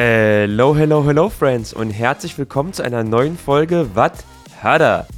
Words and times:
Hello, 0.00 0.76
hello, 0.76 1.04
hello, 1.04 1.28
Friends 1.28 1.72
und 1.72 1.90
herzlich 1.90 2.38
willkommen 2.38 2.72
zu 2.72 2.84
einer 2.84 3.02
neuen 3.02 3.36
Folge 3.36 3.96
Wat 3.96 4.12
Hada. 4.62 5.08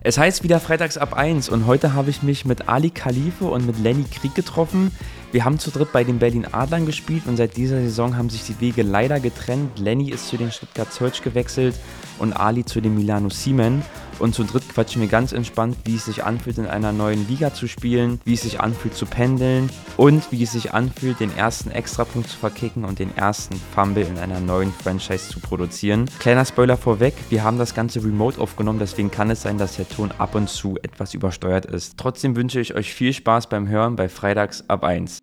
Es 0.00 0.16
heißt 0.16 0.42
wieder 0.42 0.58
Freitags 0.58 0.96
ab 0.96 1.12
1 1.12 1.50
und 1.50 1.66
heute 1.66 1.92
habe 1.92 2.08
ich 2.08 2.22
mich 2.22 2.46
mit 2.46 2.66
Ali 2.66 2.88
Khalife 2.88 3.44
und 3.44 3.66
mit 3.66 3.78
Lenny 3.78 4.04
Krieg 4.04 4.34
getroffen. 4.34 4.90
Wir 5.32 5.44
haben 5.44 5.58
zu 5.58 5.70
dritt 5.70 5.92
bei 5.92 6.02
den 6.02 6.18
Berlin 6.18 6.46
Adlern 6.50 6.86
gespielt 6.86 7.24
und 7.26 7.36
seit 7.36 7.58
dieser 7.58 7.76
Saison 7.82 8.16
haben 8.16 8.30
sich 8.30 8.44
die 8.44 8.58
Wege 8.60 8.80
leider 8.80 9.20
getrennt. 9.20 9.78
Lenny 9.78 10.08
ist 10.08 10.28
zu 10.28 10.38
den 10.38 10.50
Stuttgart 10.50 10.90
Search 10.90 11.22
gewechselt 11.22 11.74
und 12.18 12.32
Ali 12.32 12.64
zu 12.64 12.80
den 12.80 12.94
Milano 12.94 13.28
Siemen. 13.28 13.82
Und 14.18 14.34
zu 14.34 14.44
dritt 14.44 14.68
quatschen 14.68 15.00
wir 15.00 15.08
ganz 15.08 15.32
entspannt, 15.32 15.76
wie 15.84 15.96
es 15.96 16.06
sich 16.06 16.24
anfühlt, 16.24 16.58
in 16.58 16.66
einer 16.66 16.92
neuen 16.92 17.26
Liga 17.28 17.52
zu 17.54 17.68
spielen, 17.68 18.20
wie 18.24 18.34
es 18.34 18.42
sich 18.42 18.60
anfühlt 18.60 18.94
zu 18.94 19.06
pendeln 19.06 19.70
und 19.96 20.30
wie 20.32 20.42
es 20.42 20.52
sich 20.52 20.72
anfühlt, 20.74 21.20
den 21.20 21.36
ersten 21.36 21.70
Extrapunkt 21.70 22.28
zu 22.28 22.36
verkicken 22.36 22.84
und 22.84 22.98
den 22.98 23.16
ersten 23.16 23.60
Fumble 23.74 24.04
in 24.04 24.18
einer 24.18 24.40
neuen 24.40 24.72
Franchise 24.72 25.28
zu 25.28 25.40
produzieren. 25.40 26.08
Kleiner 26.18 26.44
Spoiler 26.44 26.76
vorweg, 26.76 27.14
wir 27.30 27.44
haben 27.44 27.58
das 27.58 27.74
Ganze 27.74 28.02
remote 28.02 28.40
aufgenommen, 28.40 28.78
deswegen 28.78 29.10
kann 29.10 29.30
es 29.30 29.42
sein, 29.42 29.58
dass 29.58 29.76
der 29.76 29.88
Ton 29.88 30.10
ab 30.18 30.34
und 30.34 30.48
zu 30.48 30.76
etwas 30.82 31.14
übersteuert 31.14 31.66
ist. 31.66 31.96
Trotzdem 31.96 32.36
wünsche 32.36 32.60
ich 32.60 32.74
euch 32.74 32.92
viel 32.92 33.12
Spaß 33.12 33.48
beim 33.48 33.68
Hören 33.68 33.96
bei 33.96 34.08
Freitags 34.08 34.64
ab 34.68 34.84
1. 34.84 35.18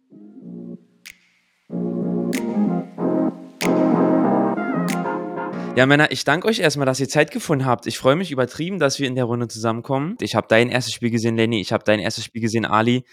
Ja, 5.75 5.85
Männer, 5.85 6.09
ich 6.09 6.23
danke 6.23 6.47
euch 6.47 6.59
erstmal, 6.59 6.85
dass 6.85 7.01
ihr 7.01 7.09
Zeit 7.09 7.31
gefunden 7.31 7.65
habt. 7.65 7.85
Ich 7.85 7.97
freue 7.97 8.15
mich 8.15 8.31
übertrieben, 8.31 8.79
dass 8.79 8.97
wir 8.97 9.07
in 9.07 9.15
der 9.15 9.25
Runde 9.25 9.49
zusammenkommen. 9.49 10.15
Ich 10.21 10.33
habe 10.33 10.47
dein 10.47 10.69
erstes 10.69 10.93
Spiel 10.93 11.09
gesehen, 11.09 11.35
Lenny. 11.35 11.59
Ich 11.59 11.73
habe 11.73 11.83
dein 11.83 11.99
erstes 11.99 12.23
Spiel 12.23 12.41
gesehen, 12.41 12.63
Ali. 12.65 13.03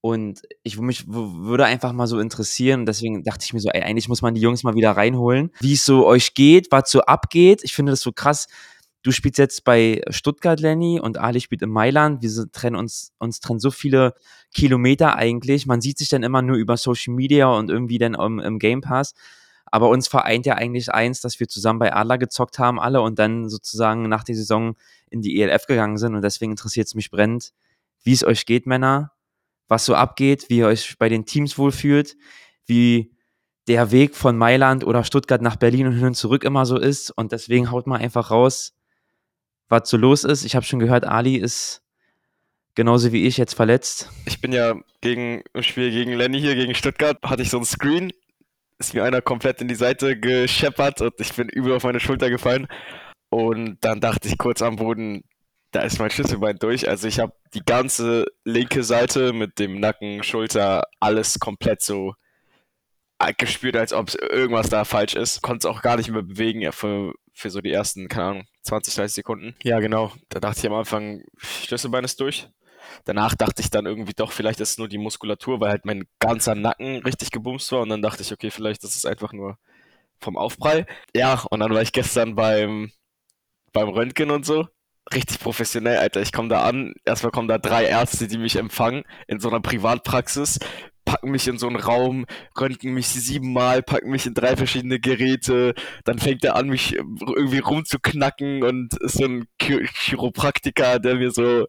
Und 0.00 0.40
ich 0.62 0.78
mich 0.78 1.04
würde 1.06 1.66
einfach 1.66 1.92
mal 1.92 2.06
so 2.06 2.18
interessieren. 2.18 2.86
Deswegen 2.86 3.24
dachte 3.24 3.44
ich 3.44 3.52
mir 3.52 3.60
so, 3.60 3.68
ey, 3.68 3.82
eigentlich 3.82 4.08
muss 4.08 4.22
man 4.22 4.34
die 4.34 4.40
Jungs 4.40 4.62
mal 4.62 4.74
wieder 4.74 4.92
reinholen, 4.92 5.50
wie 5.60 5.74
es 5.74 5.84
so 5.84 6.06
euch 6.06 6.32
geht, 6.32 6.68
was 6.70 6.90
so 6.90 7.02
abgeht. 7.02 7.60
Ich 7.62 7.74
finde 7.74 7.92
das 7.92 8.00
so 8.00 8.12
krass. 8.12 8.46
Du 9.02 9.10
spielst 9.10 9.38
jetzt 9.38 9.64
bei 9.64 10.00
Stuttgart, 10.08 10.60
Lenny, 10.60 11.00
und 11.00 11.18
Ali 11.18 11.42
spielt 11.42 11.60
in 11.60 11.70
Mailand. 11.70 12.22
Wir 12.22 12.30
trennen 12.50 12.76
uns, 12.76 13.12
uns 13.18 13.40
trennen 13.40 13.60
so 13.60 13.70
viele 13.70 14.14
Kilometer 14.54 15.16
eigentlich. 15.16 15.66
Man 15.66 15.82
sieht 15.82 15.98
sich 15.98 16.08
dann 16.08 16.22
immer 16.22 16.40
nur 16.40 16.56
über 16.56 16.78
Social 16.78 17.12
Media 17.12 17.48
und 17.48 17.68
irgendwie 17.68 17.98
dann 17.98 18.14
im, 18.14 18.38
im 18.38 18.58
Game 18.58 18.80
Pass. 18.80 19.12
Aber 19.70 19.88
uns 19.88 20.08
vereint 20.08 20.46
ja 20.46 20.54
eigentlich 20.54 20.92
eins, 20.92 21.20
dass 21.20 21.40
wir 21.40 21.48
zusammen 21.48 21.78
bei 21.78 21.94
Adler 21.94 22.18
gezockt 22.18 22.58
haben, 22.58 22.80
alle, 22.80 23.00
und 23.00 23.18
dann 23.18 23.48
sozusagen 23.48 24.08
nach 24.08 24.24
der 24.24 24.34
Saison 24.34 24.76
in 25.10 25.22
die 25.22 25.40
ELF 25.40 25.66
gegangen 25.66 25.98
sind. 25.98 26.14
Und 26.14 26.22
deswegen 26.22 26.52
interessiert 26.52 26.86
es 26.86 26.94
mich 26.94 27.10
brennend, 27.10 27.52
wie 28.02 28.12
es 28.12 28.24
euch 28.24 28.46
geht, 28.46 28.66
Männer, 28.66 29.12
was 29.68 29.84
so 29.84 29.94
abgeht, 29.94 30.48
wie 30.48 30.58
ihr 30.58 30.66
euch 30.66 30.96
bei 30.98 31.08
den 31.08 31.26
Teams 31.26 31.58
wohlfühlt, 31.58 32.16
wie 32.66 33.12
der 33.66 33.90
Weg 33.90 34.14
von 34.14 34.36
Mailand 34.36 34.84
oder 34.84 35.04
Stuttgart 35.04 35.42
nach 35.42 35.56
Berlin 35.56 35.86
und 35.86 35.92
hin 35.92 36.06
und 36.06 36.14
zurück 36.14 36.42
immer 36.42 36.64
so 36.64 36.78
ist. 36.78 37.10
Und 37.10 37.32
deswegen 37.32 37.70
haut 37.70 37.86
mal 37.86 37.98
einfach 37.98 38.30
raus, 38.30 38.74
was 39.68 39.88
so 39.90 39.96
los 39.96 40.24
ist. 40.24 40.44
Ich 40.44 40.56
habe 40.56 40.64
schon 40.64 40.78
gehört, 40.78 41.04
Ali 41.04 41.36
ist 41.36 41.82
genauso 42.74 43.12
wie 43.12 43.26
ich 43.26 43.36
jetzt 43.36 43.54
verletzt. 43.54 44.10
Ich 44.24 44.40
bin 44.40 44.52
ja 44.52 44.74
gegen 45.00 45.42
im 45.52 45.62
Spiel 45.62 45.90
gegen 45.90 46.12
Lenny 46.12 46.40
hier, 46.40 46.54
gegen 46.54 46.74
Stuttgart, 46.74 47.18
hatte 47.22 47.42
ich 47.42 47.50
so 47.50 47.58
ein 47.58 47.64
Screen 47.64 48.12
ist 48.78 48.94
mir 48.94 49.04
einer 49.04 49.20
komplett 49.20 49.60
in 49.60 49.68
die 49.68 49.74
Seite 49.74 50.18
gescheppert 50.18 51.00
und 51.00 51.14
ich 51.18 51.34
bin 51.34 51.48
übel 51.48 51.74
auf 51.74 51.84
meine 51.84 52.00
Schulter 52.00 52.30
gefallen. 52.30 52.68
Und 53.30 53.78
dann 53.82 54.00
dachte 54.00 54.28
ich 54.28 54.38
kurz 54.38 54.62
am 54.62 54.76
Boden, 54.76 55.22
da 55.72 55.82
ist 55.82 55.98
mein 55.98 56.10
Schlüsselbein 56.10 56.56
durch. 56.58 56.88
Also 56.88 57.08
ich 57.08 57.18
habe 57.18 57.34
die 57.54 57.64
ganze 57.64 58.26
linke 58.44 58.82
Seite 58.82 59.32
mit 59.32 59.58
dem 59.58 59.80
Nacken, 59.80 60.22
Schulter, 60.22 60.84
alles 61.00 61.38
komplett 61.38 61.82
so 61.82 62.14
gespürt, 63.36 63.76
als 63.76 63.92
ob 63.92 64.14
irgendwas 64.14 64.70
da 64.70 64.84
falsch 64.84 65.14
ist. 65.14 65.42
Konnte 65.42 65.66
es 65.66 65.74
auch 65.74 65.82
gar 65.82 65.96
nicht 65.96 66.10
mehr 66.10 66.22
bewegen 66.22 66.60
ja, 66.60 66.72
für, 66.72 67.14
für 67.32 67.50
so 67.50 67.60
die 67.60 67.72
ersten, 67.72 68.08
keine 68.08 68.26
Ahnung, 68.26 68.46
20, 68.62 68.94
30 68.94 69.14
Sekunden. 69.14 69.56
Ja, 69.62 69.80
genau. 69.80 70.12
Da 70.28 70.40
dachte 70.40 70.60
ich 70.60 70.66
am 70.66 70.74
Anfang, 70.74 71.24
Schlüsselbein 71.36 72.04
ist 72.04 72.20
durch. 72.20 72.48
Danach 73.04 73.34
dachte 73.34 73.62
ich 73.62 73.70
dann 73.70 73.86
irgendwie 73.86 74.14
doch, 74.14 74.32
vielleicht 74.32 74.60
ist 74.60 74.72
es 74.72 74.78
nur 74.78 74.88
die 74.88 74.98
Muskulatur, 74.98 75.60
weil 75.60 75.70
halt 75.70 75.84
mein 75.84 76.04
ganzer 76.18 76.54
Nacken 76.54 77.02
richtig 77.02 77.30
gebumst 77.30 77.70
war. 77.72 77.80
Und 77.80 77.88
dann 77.90 78.02
dachte 78.02 78.22
ich, 78.22 78.32
okay, 78.32 78.50
vielleicht 78.50 78.84
ist 78.84 78.96
es 78.96 79.04
einfach 79.04 79.32
nur 79.32 79.58
vom 80.20 80.36
Aufprall. 80.36 80.86
Ja, 81.14 81.44
und 81.50 81.60
dann 81.60 81.72
war 81.72 81.82
ich 81.82 81.92
gestern 81.92 82.34
beim, 82.34 82.90
beim 83.72 83.88
Röntgen 83.88 84.30
und 84.30 84.44
so. 84.44 84.66
Richtig 85.14 85.40
professionell, 85.40 85.98
Alter. 85.98 86.20
Ich 86.20 86.32
komme 86.32 86.48
da 86.48 86.62
an. 86.64 86.94
Erstmal 87.04 87.32
kommen 87.32 87.48
da 87.48 87.58
drei 87.58 87.84
Ärzte, 87.84 88.28
die 88.28 88.38
mich 88.38 88.56
empfangen 88.56 89.04
in 89.26 89.40
so 89.40 89.48
einer 89.48 89.60
Privatpraxis 89.60 90.58
packen 91.08 91.30
mich 91.30 91.48
in 91.48 91.56
so 91.56 91.66
einen 91.66 91.76
Raum, 91.76 92.26
röntgen 92.60 92.92
mich 92.92 93.08
siebenmal, 93.08 93.82
packen 93.82 94.10
mich 94.10 94.26
in 94.26 94.34
drei 94.34 94.58
verschiedene 94.58 95.00
Geräte, 95.00 95.74
dann 96.04 96.18
fängt 96.18 96.44
er 96.44 96.54
an, 96.54 96.68
mich 96.68 96.96
irgendwie 96.96 97.60
rumzuknacken 97.60 98.62
und 98.62 98.94
ist 98.98 99.14
so 99.14 99.24
ein 99.24 99.48
Chiropraktiker, 99.58 100.98
der 100.98 101.14
mir 101.14 101.30
so 101.30 101.66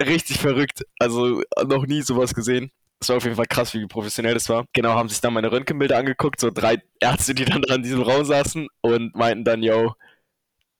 richtig 0.00 0.38
verrückt, 0.38 0.86
also 0.98 1.42
noch 1.66 1.84
nie 1.84 2.00
sowas 2.00 2.32
gesehen. 2.32 2.70
Es 3.00 3.10
war 3.10 3.18
auf 3.18 3.24
jeden 3.24 3.36
Fall 3.36 3.44
krass, 3.44 3.74
wie 3.74 3.86
professionell 3.86 4.32
das 4.32 4.48
war. 4.48 4.64
Genau, 4.72 4.94
haben 4.94 5.10
sich 5.10 5.20
dann 5.20 5.34
meine 5.34 5.52
Röntgenbilder 5.52 5.98
angeguckt, 5.98 6.40
so 6.40 6.50
drei 6.50 6.78
Ärzte, 7.00 7.34
die 7.34 7.44
dann 7.44 7.60
da 7.60 7.74
in 7.74 7.82
diesem 7.82 8.00
Raum 8.00 8.24
saßen 8.24 8.66
und 8.80 9.14
meinten 9.14 9.44
dann, 9.44 9.62
yo, 9.62 9.92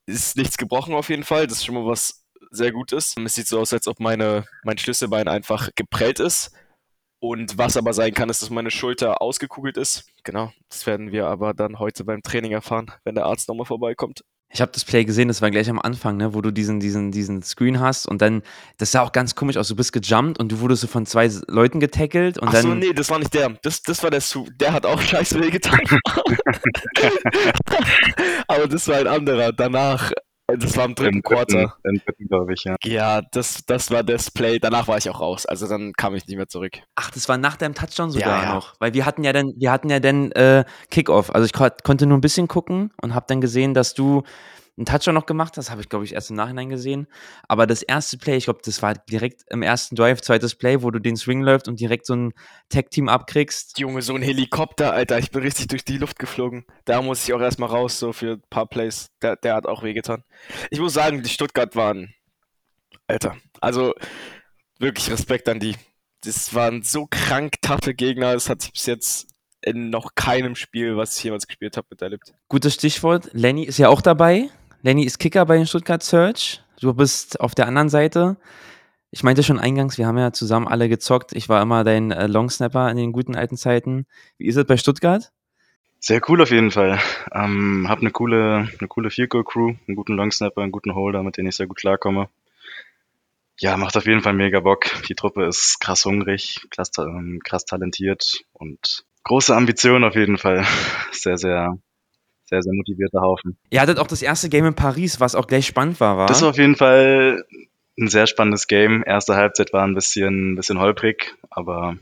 ist 0.07 0.39
nichts 0.39 0.57
gebrochen 0.57 0.95
auf 0.95 1.11
jeden 1.11 1.25
Fall, 1.25 1.47
das 1.47 1.59
ist 1.59 1.67
schon 1.67 1.75
mal 1.75 1.85
was 1.85 2.25
sehr 2.51 2.73
Gutes. 2.73 3.15
Es 3.23 3.35
sieht 3.35 3.49
so 3.49 3.61
aus, 3.61 3.75
als 3.75 3.89
ob 3.89 4.01
meine, 4.01 4.47
mein 4.63 4.79
Schlüsselbein 4.79 5.29
einfach 5.29 5.69
geprellt 5.75 6.19
ist 6.19 6.53
und 7.25 7.57
was 7.57 7.79
aber 7.79 7.95
sein 7.95 8.13
kann, 8.13 8.29
ist, 8.29 8.43
dass 8.43 8.51
meine 8.51 8.71
Schulter 8.71 9.23
ausgekugelt 9.23 9.79
ist. 9.79 10.05
Genau, 10.25 10.53
das 10.69 10.87
werden 10.87 11.11
wir 11.11 11.27
aber 11.27 11.55
dann 11.55 11.79
heute 11.79 12.05
beim 12.05 12.23
Training 12.23 12.53
erfahren, 12.53 12.91
wenn 13.05 13.15
der 13.15 13.25
Arzt 13.25 13.49
nochmal 13.49 13.65
vorbeikommt. 13.65 14.27
Ich 14.51 14.61
habe 14.61 14.73
das 14.73 14.85
Play 14.85 15.07
gesehen, 15.07 15.29
das 15.29 15.41
war 15.41 15.51
gleich 15.51 15.71
am 15.71 15.81
Anfang, 15.81 16.19
ne, 16.19 16.35
wo 16.35 16.43
du 16.43 16.51
diesen, 16.51 16.81
diesen, 16.81 17.13
diesen 17.13 17.43
Screen 17.43 17.81
hast 17.81 18.07
und 18.07 18.21
dann, 18.21 18.43
das 18.77 18.93
sah 18.93 19.01
auch 19.01 19.13
ganz 19.13 19.35
komisch 19.35 19.57
aus, 19.57 19.69
du 19.69 19.75
bist 19.75 19.95
gejumpt 19.95 20.39
und 20.39 20.53
du 20.53 20.61
wurdest 20.61 20.83
so 20.83 20.87
von 20.87 21.07
zwei 21.07 21.31
Leuten 21.49 21.81
getackelt 21.81 22.37
und 22.39 22.49
Ach 22.49 22.61
so, 22.61 22.75
nee, 22.75 22.93
das 22.93 23.09
war 23.09 23.19
nicht 23.19 23.33
der. 23.33 23.57
Das, 23.63 23.81
das 23.83 24.03
war 24.03 24.11
der 24.11 24.21
Su 24.21 24.47
der 24.61 24.75
hat 24.75 24.85
auch 24.85 25.01
scheiße 25.01 25.41
wehgetan. 25.41 25.81
Aber 28.49 28.69
das 28.69 28.87
war 28.87 28.99
ein 28.99 29.07
anderer. 29.07 29.53
Danach 29.53 30.13
das 30.47 30.77
war 30.77 30.85
im 30.85 30.95
dritten, 30.95 31.17
Im 31.17 31.23
Quarter. 31.23 31.75
Im 31.85 32.01
dritten, 32.05 32.29
glaube 32.29 32.53
ich, 32.53 32.65
ja. 32.65 32.77
Ja, 32.85 33.23
das, 33.23 33.65
das 33.67 33.91
war 33.91 34.03
das 34.03 34.31
Play. 34.31 34.59
Danach 34.59 34.89
war 34.89 34.99
ich 34.99 35.09
auch 35.09 35.21
raus. 35.21 35.47
Also 35.47 35.67
dann 35.67 35.93
kam 35.95 36.15
ich 36.15 36.27
nicht 36.27 36.37
mehr 36.37 36.49
zurück. 36.49 36.73
Ach, 36.97 37.11
das 37.11 37.29
war 37.29 37.39
nach 37.39 37.57
deinem 37.57 37.75
Touchdown 37.75 38.11
sogar 38.11 38.43
ja, 38.43 38.49
ja. 38.49 38.55
noch. 38.55 38.75
Weil 38.79 38.93
wir 38.93 39.07
hatten 39.07 39.25
ja 39.25 39.33
dann, 39.33 39.55
wir 39.57 39.73
hatten 39.73 39.89
ja 39.89 40.01
dann 40.01 40.33
äh, 40.33 40.65
Kickoff. 40.91 41.35
Also 41.35 41.47
ich 41.47 41.53
konnte 41.53 42.07
nur 42.07 42.19
ein 42.19 42.21
bisschen 42.21 42.47
gucken 42.47 42.91
und 43.01 43.15
habe 43.15 43.25
dann 43.29 43.41
gesehen, 43.41 43.73
dass 43.73 43.95
du 43.95 44.23
einen 44.77 44.87
Touchdown 44.87 45.15
noch 45.15 45.27
gemacht 45.27 45.57
hast, 45.57 45.71
habe 45.71 45.81
ich, 45.81 45.89
glaube 45.89 46.05
ich, 46.05 46.15
erst 46.15 46.31
im 46.31 46.37
Nachhinein 46.37 46.69
gesehen. 46.69 47.07
Aber 47.49 47.67
das 47.67 47.83
erste 47.83 48.19
Play, 48.19 48.37
ich 48.37 48.45
glaube, 48.45 48.61
das 48.65 48.83
war 48.83 48.95
direkt 48.95 49.45
im 49.49 49.63
ersten 49.63 49.95
Drive, 49.95 50.21
zweites 50.21 50.57
Play, 50.57 50.83
wo 50.83 50.91
du 50.91 50.99
den 50.99 51.17
Swing 51.17 51.43
läufst 51.43 51.69
und 51.69 51.79
direkt 51.79 52.07
so 52.07 52.15
ein 52.15 52.33
Tag-Team 52.71 53.09
abkriegst. 53.09 53.79
Junge, 53.79 54.03
so 54.03 54.15
ein 54.15 54.23
Helikopter, 54.23 54.93
Alter, 54.93 55.19
ich 55.19 55.31
bin 55.31 55.43
richtig 55.43 55.69
durch 55.69 55.85
die 55.85 55.99
Luft 55.99 56.19
geflogen. 56.19 56.65
Da 56.85 57.03
muss 57.03 57.25
ich 57.25 57.33
auch 57.35 57.41
erstmal 57.41 57.69
raus, 57.69 57.99
so 57.99 58.13
für 58.13 58.33
ein 58.33 58.43
paar 58.51 58.67
Plays. 58.67 59.11
Der, 59.23 59.37
der 59.37 59.55
hat 59.55 59.67
auch 59.67 59.83
wehgetan. 59.85 60.25
Ich 60.71 60.81
muss 60.81 60.95
sagen, 60.95 61.23
die 61.23 61.31
Stuttgart 61.31 61.77
waren, 61.77 62.13
Alter, 63.07 63.37
also 63.61 63.95
wirklich 64.79 65.11
Respekt 65.11 65.49
an 65.49 65.61
die. 65.61 65.77
Das 66.23 66.55
waren 66.55 66.83
so 66.83 67.07
krank 67.09 67.61
taffe 67.63 67.95
Gegner, 67.95 68.33
das 68.33 68.49
hat 68.49 68.63
sich 68.63 68.73
bis 68.73 68.87
jetzt 68.87 69.29
in 69.61 69.91
noch 69.91 70.15
keinem 70.15 70.57
Spiel, 70.57 70.97
was 70.97 71.17
ich 71.17 71.25
jemals 71.25 71.47
gespielt 71.47 71.77
habe, 71.77 71.87
miterlebt. 71.91 72.35
Gutes 72.49 72.75
Stichwort. 72.75 73.31
Lenny 73.33 73.65
ist 73.65 73.79
ja 73.79 73.89
auch 73.89 74.03
dabei. 74.03 74.51
Lenny 74.85 75.05
ist 75.05 75.19
Kicker 75.19 75.47
bei 75.47 75.57
den 75.57 75.67
Stuttgart 75.67 76.03
Search. 76.03 76.61
Du 76.79 76.93
bist 76.93 77.41
auf 77.41 77.55
der 77.55 77.67
anderen 77.67 77.89
Seite. 77.89 78.37
Ich 79.11 79.23
meinte 79.23 79.43
schon 79.43 79.59
eingangs, 79.59 79.97
wir 79.97 80.07
haben 80.07 80.19
ja 80.19 80.31
zusammen 80.31 80.69
alle 80.69 80.91
gezockt. 80.91 81.33
Ich 81.33 81.49
war 81.49 81.63
immer 81.63 81.85
dein 81.85 82.11
äh, 82.11 82.27
Longsnapper 82.27 82.91
in 82.91 82.99
den 82.99 83.13
guten 83.13 83.35
alten 83.35 83.57
Zeiten. 83.57 84.05
Wie 84.37 84.47
ist 84.47 84.57
es 84.57 84.67
bei 84.67 84.77
Stuttgart? 84.77 85.33
Sehr 86.01 86.21
cool 86.29 86.43
auf 86.43 86.51
jeden 86.51 86.71
Fall. 86.71 87.01
Ähm, 87.33 87.87
hab 87.89 88.01
eine 88.01 88.11
coole, 88.11 88.69
eine 88.79 88.89
coole 88.89 89.09
Field 89.09 89.31
Goal 89.31 89.45
Crew, 89.45 89.73
einen 89.89 89.97
guten 89.97 90.17
Longsnapper, 90.17 90.61
einen 90.61 90.73
guten 90.73 90.95
Holder, 90.95 91.23
mit 91.23 91.39
denen 91.39 91.49
ich 91.49 91.57
sehr 91.57 91.67
gut 91.67 91.79
klarkomme. 91.79 92.29
Ja, 93.59 93.79
macht 93.79 93.97
auf 93.97 94.05
jeden 94.05 94.21
Fall 94.21 94.35
mega 94.35 94.61
Bock. 94.61 94.85
Die 95.09 95.15
Truppe 95.15 95.47
ist 95.47 95.81
krass 95.81 96.05
hungrig, 96.05 96.61
krass, 96.69 96.91
ähm, 96.99 97.41
krass 97.43 97.65
talentiert 97.65 98.45
und 98.53 99.07
große 99.23 99.57
Ambitionen 99.57 100.05
auf 100.05 100.15
jeden 100.15 100.37
Fall. 100.37 100.67
Sehr, 101.13 101.39
sehr, 101.39 101.79
sehr, 102.45 102.63
sehr 102.63 102.73
motivierter 102.73 103.21
Haufen. 103.21 103.57
Ihr 103.71 103.81
hattet 103.81 103.99
auch 103.99 104.07
das 104.07 104.23
erste 104.23 104.49
Game 104.49 104.67
in 104.67 104.75
Paris, 104.75 105.21
was 105.21 105.35
auch 105.35 105.47
gleich 105.47 105.67
spannend 105.67 106.01
war, 106.01 106.17
war? 106.17 106.27
Das 106.27 106.43
war 106.43 106.51
auf 106.51 106.59
jeden 106.59 106.77
Fall 106.77 107.45
ein 107.99 108.09
sehr 108.09 108.27
spannendes 108.27 108.67
Game. 108.67 109.03
Erste 109.07 109.37
Halbzeit 109.37 109.73
war 109.73 109.87
ein 109.87 109.95
bisschen, 109.95 110.53
ein 110.53 110.57
bisschen 110.57 110.81
holprig, 110.81 111.35
aber 111.51 111.97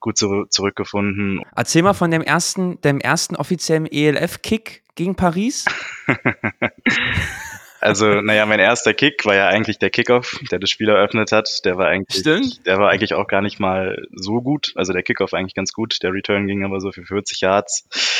gut 0.00 0.16
zu, 0.16 0.46
zurückgefunden. 0.48 1.42
Erzähl 1.54 1.82
mal 1.82 1.92
von 1.92 2.10
dem 2.10 2.22
ersten, 2.22 2.80
dem 2.80 3.00
ersten 3.00 3.36
offiziellen 3.36 3.86
ELF-Kick 3.86 4.82
gegen 4.94 5.14
Paris. 5.14 5.66
Also, 7.82 8.20
naja, 8.20 8.44
mein 8.44 8.60
erster 8.60 8.92
Kick 8.92 9.24
war 9.24 9.34
ja 9.34 9.48
eigentlich 9.48 9.78
der 9.78 9.88
Kickoff, 9.88 10.38
der 10.50 10.58
das 10.58 10.68
Spiel 10.68 10.90
eröffnet 10.90 11.32
hat. 11.32 11.64
Der 11.64 11.78
war 11.78 11.86
eigentlich, 11.88 12.20
Stimmt. 12.20 12.66
der 12.66 12.78
war 12.78 12.90
eigentlich 12.90 13.14
auch 13.14 13.26
gar 13.26 13.40
nicht 13.40 13.58
mal 13.58 13.96
so 14.12 14.42
gut. 14.42 14.72
Also 14.74 14.92
der 14.92 15.02
Kickoff 15.02 15.32
war 15.32 15.38
eigentlich 15.38 15.54
ganz 15.54 15.72
gut. 15.72 16.02
Der 16.02 16.12
Return 16.12 16.46
ging 16.46 16.62
aber 16.62 16.80
so 16.80 16.92
für 16.92 17.04
40 17.04 17.40
Yards. 17.40 18.19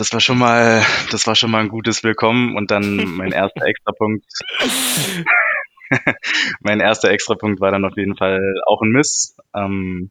Das 0.00 0.14
war 0.14 0.20
schon 0.20 0.38
mal, 0.38 0.82
das 1.10 1.26
war 1.26 1.34
schon 1.34 1.50
mal 1.50 1.60
ein 1.60 1.68
gutes 1.68 2.02
Willkommen 2.02 2.56
und 2.56 2.70
dann 2.70 3.04
mein 3.16 3.32
erster 3.32 3.66
Extrapunkt. 3.66 4.24
mein 6.60 6.80
erster 6.80 7.10
Extrapunkt 7.10 7.60
war 7.60 7.70
dann 7.70 7.84
auf 7.84 7.94
jeden 7.98 8.16
Fall 8.16 8.40
auch 8.64 8.80
ein 8.80 8.92
Miss. 8.92 9.36
Ähm, 9.54 10.08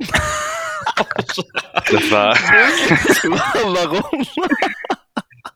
das 1.89 2.11
war, 2.11 2.35
Warum? 3.63 4.27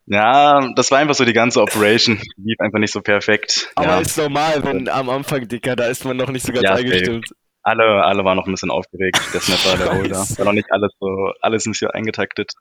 ja, 0.08 0.68
das 0.76 0.90
war 0.90 0.98
einfach 0.98 1.14
so 1.14 1.26
die 1.26 1.34
ganze 1.34 1.62
Operation. 1.62 2.20
Lief 2.38 2.60
einfach 2.60 2.80
nicht 2.80 2.92
so 2.92 3.02
perfekt. 3.02 3.72
Aber 3.76 3.88
ja. 3.88 4.00
ist 4.00 4.18
normal, 4.18 4.64
wenn 4.64 4.90
am 4.90 5.12
Anfang, 5.12 5.48
Dicker, 5.48 5.76
da 5.76 5.86
ist 5.86 6.06
man 6.06 6.18
noch 6.18 6.32
nicht 6.32 6.44
so 6.44 6.52
ganz 6.52 6.64
Ja, 6.64 6.74
eingestimmt. 6.74 7.28
alle, 7.62 8.04
alle 8.04 8.26
waren 8.26 8.38
noch 8.38 8.48
ein 8.48 8.52
bisschen 8.52 8.72
aufgeregt. 8.72 9.22
Der 9.32 9.42
Snapper, 9.42 9.78
der 9.78 9.96
Holder. 9.96 10.16
War 10.18 10.46
noch 10.46 10.54
nicht 10.54 10.72
alles 10.72 10.92
so, 11.00 11.34
alles 11.40 11.68
nicht 11.68 11.78
so 11.78 11.90
eingetaktet. 11.90 12.54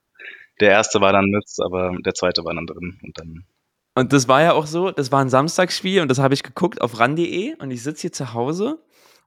Der 0.60 0.70
erste 0.70 1.00
war 1.00 1.12
dann 1.12 1.26
Mist, 1.26 1.60
aber 1.62 1.96
der 2.04 2.14
zweite 2.14 2.44
war 2.44 2.54
dann 2.54 2.66
drin. 2.66 2.98
Und 3.02 3.18
dann, 3.18 3.44
Und 3.94 4.12
das 4.12 4.28
war 4.28 4.42
ja 4.42 4.52
auch 4.52 4.66
so, 4.66 4.90
das 4.90 5.10
war 5.12 5.20
ein 5.20 5.28
Samstagsspiel 5.28 6.00
und 6.00 6.08
das 6.08 6.18
habe 6.18 6.34
ich 6.34 6.42
geguckt 6.42 6.80
auf 6.80 6.98
ran.de 7.00 7.54
und 7.58 7.70
ich 7.70 7.82
sitze 7.82 8.02
hier 8.02 8.12
zu 8.12 8.34
Hause 8.34 8.78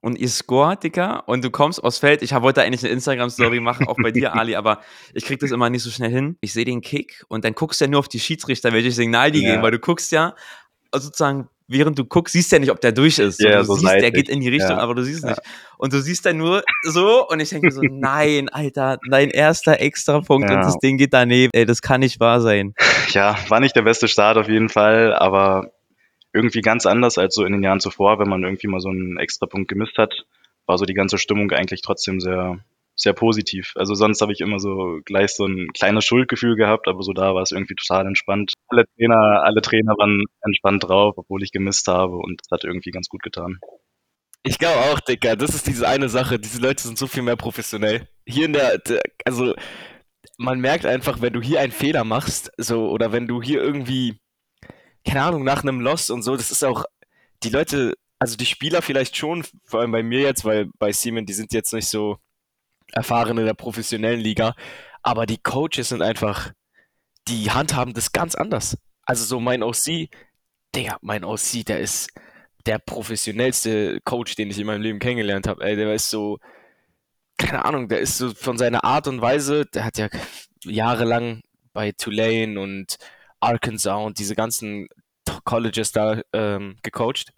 und 0.01 0.19
ihr 0.19 0.29
scoret, 0.29 0.83
Dicker, 0.83 1.27
und 1.27 1.43
du 1.43 1.49
kommst 1.49 1.83
aufs 1.83 1.97
Feld. 1.97 2.21
Ich 2.21 2.31
wollte 2.33 2.61
eigentlich 2.61 2.83
eine 2.83 2.93
Instagram-Story 2.93 3.59
machen, 3.59 3.87
auch 3.87 3.97
bei 4.01 4.11
dir, 4.11 4.33
Ali, 4.35 4.55
aber 4.55 4.81
ich 5.13 5.25
krieg 5.25 5.39
das 5.39 5.51
immer 5.51 5.69
nicht 5.69 5.81
so 5.83 5.89
schnell 5.89 6.11
hin. 6.11 6.37
Ich 6.41 6.53
sehe 6.53 6.65
den 6.65 6.81
Kick 6.81 7.25
und 7.27 7.43
dann 7.43 7.53
guckst 7.53 7.81
du 7.81 7.85
ja 7.85 7.91
nur 7.91 7.99
auf 7.99 8.07
die 8.07 8.19
Schiedsrichter, 8.19 8.71
welches 8.71 8.95
Signal 8.95 9.31
die 9.31 9.41
Ja. 9.41 9.51
geben, 9.51 9.63
weil 9.63 9.71
du 9.71 9.79
guckst 9.79 10.11
ja, 10.11 10.35
also 10.91 11.07
sozusagen, 11.07 11.49
während 11.67 11.97
du 11.97 12.05
guckst, 12.05 12.33
siehst 12.33 12.51
du 12.51 12.57
ja 12.57 12.59
nicht, 12.59 12.71
ob 12.71 12.79
der 12.81 12.91
durch 12.91 13.17
ist. 13.19 13.41
Ja, 13.41 13.59
du 13.59 13.63
so 13.65 13.75
siehst, 13.75 13.93
der 13.95 14.11
geht 14.11 14.29
in 14.29 14.39
die 14.41 14.49
Richtung, 14.49 14.77
Ja. 14.77 14.77
aber 14.77 14.93
du 14.95 15.03
siehst 15.03 15.23
Ja. 15.23 15.29
nicht. 15.31 15.41
Und 15.77 15.93
du 15.93 16.01
siehst 16.01 16.25
dann 16.25 16.37
nur 16.37 16.63
so 16.83 17.27
und 17.27 17.39
ich 17.39 17.49
denke 17.49 17.67
mir 17.67 17.71
so, 17.71 17.81
nein, 17.91 18.49
Alter, 18.49 18.99
dein 19.09 19.29
erster 19.29 19.79
Extrapunkt 19.79 20.49
Ja. 20.49 20.55
und 20.57 20.65
das 20.65 20.77
Ding 20.79 20.97
geht 20.97 21.13
daneben. 21.13 21.51
Ey, 21.53 21.65
das 21.65 21.81
kann 21.81 22.01
nicht 22.01 22.19
wahr 22.19 22.41
sein. 22.41 22.73
ja, 23.09 23.35
war 23.49 23.59
nicht 23.59 23.75
der 23.75 23.81
beste 23.83 24.07
Start 24.07 24.37
auf 24.37 24.47
jeden 24.49 24.69
Fall, 24.69 25.13
aber 25.13 25.71
irgendwie 26.33 26.61
ganz 26.61 26.85
anders 26.85 27.17
als 27.17 27.33
so 27.35 27.45
in 27.45 27.53
den 27.53 27.63
Jahren 27.63 27.79
zuvor, 27.79 28.19
wenn 28.19 28.27
man 28.29 28.43
irgendwie 28.43 28.67
mal 28.67 28.79
so 28.81 28.89
einen 28.89 29.17
Extrapunkt 29.17 29.67
gemisst 29.69 29.97
hat, 29.97 30.13
war 30.65 30.77
so 30.77 30.85
die 30.85 30.93
ganze 30.93 31.17
Stimmung 31.17 31.51
eigentlich 31.51 31.81
trotzdem 31.81 32.19
sehr, 32.19 32.59
sehr 32.95 33.13
positiv. 33.13 33.73
Also 33.75 33.93
sonst 33.93 34.21
habe 34.21 34.31
ich 34.31 34.41
immer 34.41 34.59
so 34.59 34.99
gleich 35.05 35.35
so 35.35 35.45
ein 35.45 35.67
kleines 35.73 36.05
Schuldgefühl 36.05 36.55
gehabt, 36.55 36.87
aber 36.87 37.03
so 37.03 37.13
da 37.13 37.35
war 37.35 37.41
es 37.41 37.51
irgendwie 37.51 37.75
total 37.75 38.07
entspannt. 38.07 38.53
Alle 38.67 38.85
Trainer, 38.95 39.43
alle 39.43 39.61
Trainer 39.61 39.93
waren 39.97 40.23
entspannt 40.41 40.83
drauf, 40.83 41.15
obwohl 41.17 41.43
ich 41.43 41.51
gemisst 41.51 41.87
habe 41.87 42.15
und 42.15 42.41
das 42.41 42.51
hat 42.51 42.63
irgendwie 42.63 42.91
ganz 42.91 43.09
gut 43.09 43.21
getan. 43.21 43.59
Ich 44.43 44.59
glaube 44.59 44.79
auch, 44.91 44.99
Dicker, 44.99 45.35
das 45.35 45.55
ist 45.55 45.67
diese 45.67 45.87
eine 45.87 46.07
Sache. 46.07 46.39
Diese 46.39 46.61
Leute 46.61 46.83
sind 46.83 46.97
so 46.97 47.07
viel 47.07 47.23
mehr 47.23 47.35
professionell. 47.35 48.07
Hier 48.27 48.45
in 48.45 48.53
der, 48.53 48.77
der 48.77 49.01
also 49.25 49.55
man 50.37 50.59
merkt 50.59 50.85
einfach, 50.85 51.21
wenn 51.21 51.33
du 51.33 51.41
hier 51.41 51.61
einen 51.61 51.71
Fehler 51.71 52.03
machst, 52.03 52.51
so, 52.57 52.89
oder 52.89 53.11
wenn 53.11 53.27
du 53.27 53.41
hier 53.41 53.61
irgendwie, 53.61 54.19
keine 55.05 55.23
Ahnung, 55.23 55.43
nach 55.43 55.63
einem 55.63 55.81
Loss 55.81 56.09
und 56.09 56.23
so, 56.23 56.35
das 56.35 56.51
ist 56.51 56.63
auch, 56.63 56.85
die 57.43 57.49
Leute, 57.49 57.93
also 58.19 58.37
die 58.37 58.45
Spieler 58.45 58.81
vielleicht 58.81 59.17
schon, 59.17 59.43
vor 59.65 59.81
allem 59.81 59.91
bei 59.91 60.03
mir 60.03 60.21
jetzt, 60.21 60.45
weil 60.45 60.69
bei 60.79 60.91
Siemens, 60.91 61.27
die 61.27 61.33
sind 61.33 61.53
jetzt 61.53 61.73
nicht 61.73 61.87
so 61.87 62.17
erfahren 62.95 63.37
in 63.37 63.45
der 63.45 63.53
professionellen 63.53 64.19
Liga, 64.19 64.55
aber 65.03 65.27
die 65.27 65.37
Coaches 65.37 65.89
sind 65.89 66.01
einfach, 66.01 66.51
die 67.27 67.51
handhaben 67.51 67.93
das 67.93 68.11
ganz 68.11 68.33
anders. 68.33 68.77
Also 69.03 69.25
so 69.25 69.39
mein 69.39 69.61
OC, 69.61 70.09
der, 70.73 70.97
mein 71.01 71.23
OC, 71.23 71.65
der 71.67 71.79
ist 71.79 72.09
der 72.65 72.79
professionellste 72.79 73.99
Coach, 74.03 74.35
den 74.35 74.49
ich 74.49 74.57
in 74.57 74.65
meinem 74.65 74.81
Leben 74.81 74.99
kennengelernt 74.99 75.47
habe. 75.47 75.63
Der 75.63 75.93
ist 75.93 76.09
so, 76.09 76.39
keine 77.37 77.65
Ahnung, 77.65 77.87
der 77.87 77.99
ist 77.99 78.17
so 78.17 78.33
von 78.33 78.57
seiner 78.57 78.83
Art 78.83 79.07
und 79.07 79.21
Weise, 79.21 79.65
der 79.65 79.85
hat 79.85 79.97
ja 79.97 80.09
jahrelang 80.63 81.41
bei 81.73 81.91
Tulane 81.91 82.59
und 82.59 82.95
Arkansas 83.39 84.03
und 84.03 84.17
diese 84.17 84.35
ganzen 84.35 84.87
Colleges 85.43 85.91
da 85.91 86.21
ähm, 86.33 86.77
gecoacht. 86.81 87.31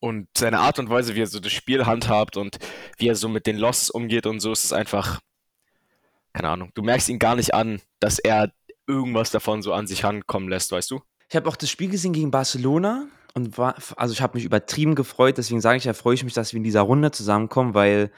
Und 0.00 0.28
seine 0.36 0.60
Art 0.60 0.78
und 0.78 0.88
Weise, 0.88 1.14
wie 1.14 1.20
er 1.20 1.26
so 1.26 1.40
das 1.40 1.52
Spiel 1.52 1.84
handhabt 1.86 2.36
und 2.36 2.58
wie 2.96 3.08
er 3.08 3.14
so 3.14 3.28
mit 3.28 3.46
den 3.46 3.58
Losses 3.58 3.90
umgeht 3.90 4.26
und 4.26 4.40
so, 4.40 4.52
ist 4.52 4.64
es 4.64 4.72
einfach, 4.72 5.20
keine 6.32 6.48
Ahnung, 6.48 6.70
du 6.74 6.82
merkst 6.82 7.08
ihn 7.10 7.18
gar 7.18 7.36
nicht 7.36 7.52
an, 7.52 7.80
dass 8.00 8.18
er 8.18 8.50
irgendwas 8.86 9.30
davon 9.30 9.62
so 9.62 9.72
an 9.74 9.86
sich 9.86 10.02
rankommen 10.02 10.48
lässt, 10.48 10.72
weißt 10.72 10.90
du? 10.90 11.00
Ich 11.28 11.36
habe 11.36 11.48
auch 11.48 11.56
das 11.56 11.70
Spiel 11.70 11.90
gesehen 11.90 12.12
gegen 12.12 12.30
Barcelona 12.30 13.06
und 13.34 13.56
war, 13.58 13.76
also 13.96 14.12
ich 14.12 14.22
habe 14.22 14.36
mich 14.36 14.44
übertrieben 14.44 14.94
gefreut, 14.94 15.38
deswegen 15.38 15.60
sage 15.60 15.78
ich 15.78 15.84
ja, 15.84 15.92
freue 15.92 16.14
ich 16.14 16.24
mich, 16.24 16.34
dass 16.34 16.52
wir 16.52 16.58
in 16.58 16.64
dieser 16.64 16.80
Runde 16.80 17.10
zusammenkommen, 17.10 17.74
weil 17.74 18.10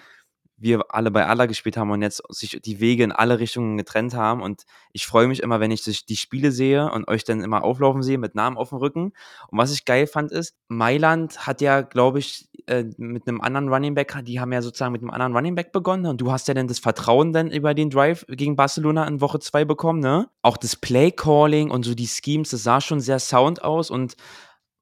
wir 0.62 0.94
alle 0.94 1.10
bei 1.10 1.26
Allah 1.26 1.46
gespielt 1.46 1.76
haben 1.76 1.90
und 1.90 2.02
jetzt 2.02 2.22
sich 2.30 2.60
die 2.62 2.80
Wege 2.80 3.04
in 3.04 3.12
alle 3.12 3.38
Richtungen 3.38 3.76
getrennt 3.76 4.14
haben 4.14 4.42
und 4.42 4.64
ich 4.92 5.06
freue 5.06 5.26
mich 5.26 5.42
immer, 5.42 5.60
wenn 5.60 5.70
ich 5.70 5.82
die 5.82 6.16
Spiele 6.16 6.52
sehe 6.52 6.90
und 6.90 7.08
euch 7.08 7.24
dann 7.24 7.42
immer 7.42 7.64
auflaufen 7.64 8.02
sehe 8.02 8.18
mit 8.18 8.34
Namen 8.34 8.56
auf 8.56 8.70
dem 8.70 8.78
Rücken. 8.78 9.12
Und 9.48 9.58
was 9.58 9.72
ich 9.72 9.84
geil 9.84 10.06
fand 10.06 10.32
ist, 10.32 10.54
Mailand 10.68 11.46
hat 11.46 11.60
ja, 11.60 11.80
glaube 11.80 12.18
ich, 12.18 12.48
äh, 12.66 12.84
mit 12.96 13.26
einem 13.26 13.40
anderen 13.40 13.68
Running 13.68 13.94
Back, 13.94 14.16
die 14.24 14.40
haben 14.40 14.52
ja 14.52 14.62
sozusagen 14.62 14.92
mit 14.92 15.02
einem 15.02 15.10
anderen 15.10 15.34
Running 15.34 15.54
Back 15.54 15.72
begonnen 15.72 16.06
und 16.06 16.20
du 16.20 16.30
hast 16.30 16.48
ja 16.48 16.54
dann 16.54 16.68
das 16.68 16.78
Vertrauen 16.78 17.32
dann 17.32 17.50
über 17.50 17.74
den 17.74 17.90
Drive 17.90 18.24
gegen 18.28 18.56
Barcelona 18.56 19.06
in 19.06 19.20
Woche 19.20 19.40
2 19.40 19.64
bekommen, 19.64 20.00
ne? 20.00 20.28
Auch 20.42 20.56
das 20.56 20.76
Play 20.76 21.10
Calling 21.10 21.70
und 21.70 21.84
so 21.84 21.94
die 21.94 22.06
Schemes, 22.06 22.50
das 22.50 22.62
sah 22.62 22.80
schon 22.80 23.00
sehr 23.00 23.18
sound 23.18 23.62
aus 23.62 23.90
und 23.90 24.16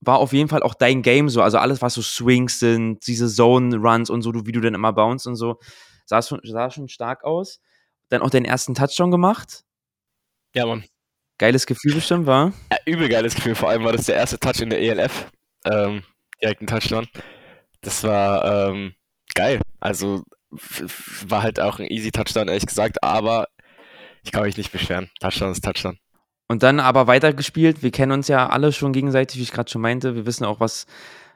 war 0.01 0.19
auf 0.19 0.33
jeden 0.33 0.49
Fall 0.49 0.63
auch 0.63 0.75
dein 0.75 1.03
Game 1.03 1.29
so. 1.29 1.43
Also 1.43 1.59
alles, 1.59 1.83
was 1.83 1.95
so 1.95 2.03
Swings 2.03 2.59
sind, 2.59 3.07
diese 3.07 3.29
Zone-Runs 3.29 4.11
und 4.11 4.23
so, 4.23 4.33
du, 4.33 4.47
wie 4.47 4.53
du 4.53 4.61
dann 4.61 4.75
immer 4.75 4.93
bounce 4.93 5.29
und 5.29 5.37
so, 5.37 5.59
sah 6.07 6.23
schon, 6.23 6.41
sah 6.43 6.71
schon 6.71 6.89
stark 6.89 7.25
aus. 7.25 7.61
Dann 8.09 8.23
auch 8.23 8.31
den 8.31 8.45
ersten 8.45 8.75
Touchdown 8.75 9.11
gemacht. 9.11 9.65
Ja, 10.55 10.67
Mann. 10.67 10.85
Geiles 11.39 11.67
Gefühl 11.67 11.95
bestimmt, 11.95 12.27
war. 12.27 12.53
Ja, 12.71 12.79
übel 12.87 13.09
geiles 13.09 13.35
Gefühl. 13.35 13.55
Vor 13.55 13.71
allem 13.71 13.85
war 13.85 13.93
das 13.93 14.07
der 14.07 14.17
erste 14.17 14.39
Touch 14.39 14.61
in 14.61 14.71
der 14.71 14.81
ELF. 14.81 15.31
Ähm, 15.65 16.03
direkt 16.43 16.61
ein 16.61 16.67
Touchdown. 16.67 17.07
Das 17.83 18.03
war 18.05 18.69
ähm, 18.69 18.95
geil. 19.35 19.61
Also 19.79 20.25
war 20.51 21.43
halt 21.43 21.61
auch 21.61 21.79
ein 21.79 21.87
easy 21.87 22.11
Touchdown, 22.11 22.49
ehrlich 22.49 22.67
gesagt. 22.67 23.03
Aber 23.03 23.49
ich 24.25 24.33
kann 24.33 24.43
mich 24.43 24.57
nicht 24.57 24.73
beschweren. 24.73 25.11
Touchdown 25.21 25.53
ist 25.53 25.65
Touchdown. 25.65 25.99
Und 26.51 26.65
dann 26.65 26.81
aber 26.81 27.07
weitergespielt. 27.07 27.85
Wir 27.85 27.93
kennen 27.93 28.11
uns 28.11 28.27
ja 28.27 28.49
alle 28.49 28.73
schon 28.73 28.93
gegenseitig, 28.93 29.39
wie 29.39 29.45
ich 29.45 29.53
gerade 29.53 29.71
schon 29.71 29.83
meinte. 29.83 30.17
Wir 30.17 30.27
wissen 30.27 30.45
auch, 30.45 30.59
was 30.59 30.87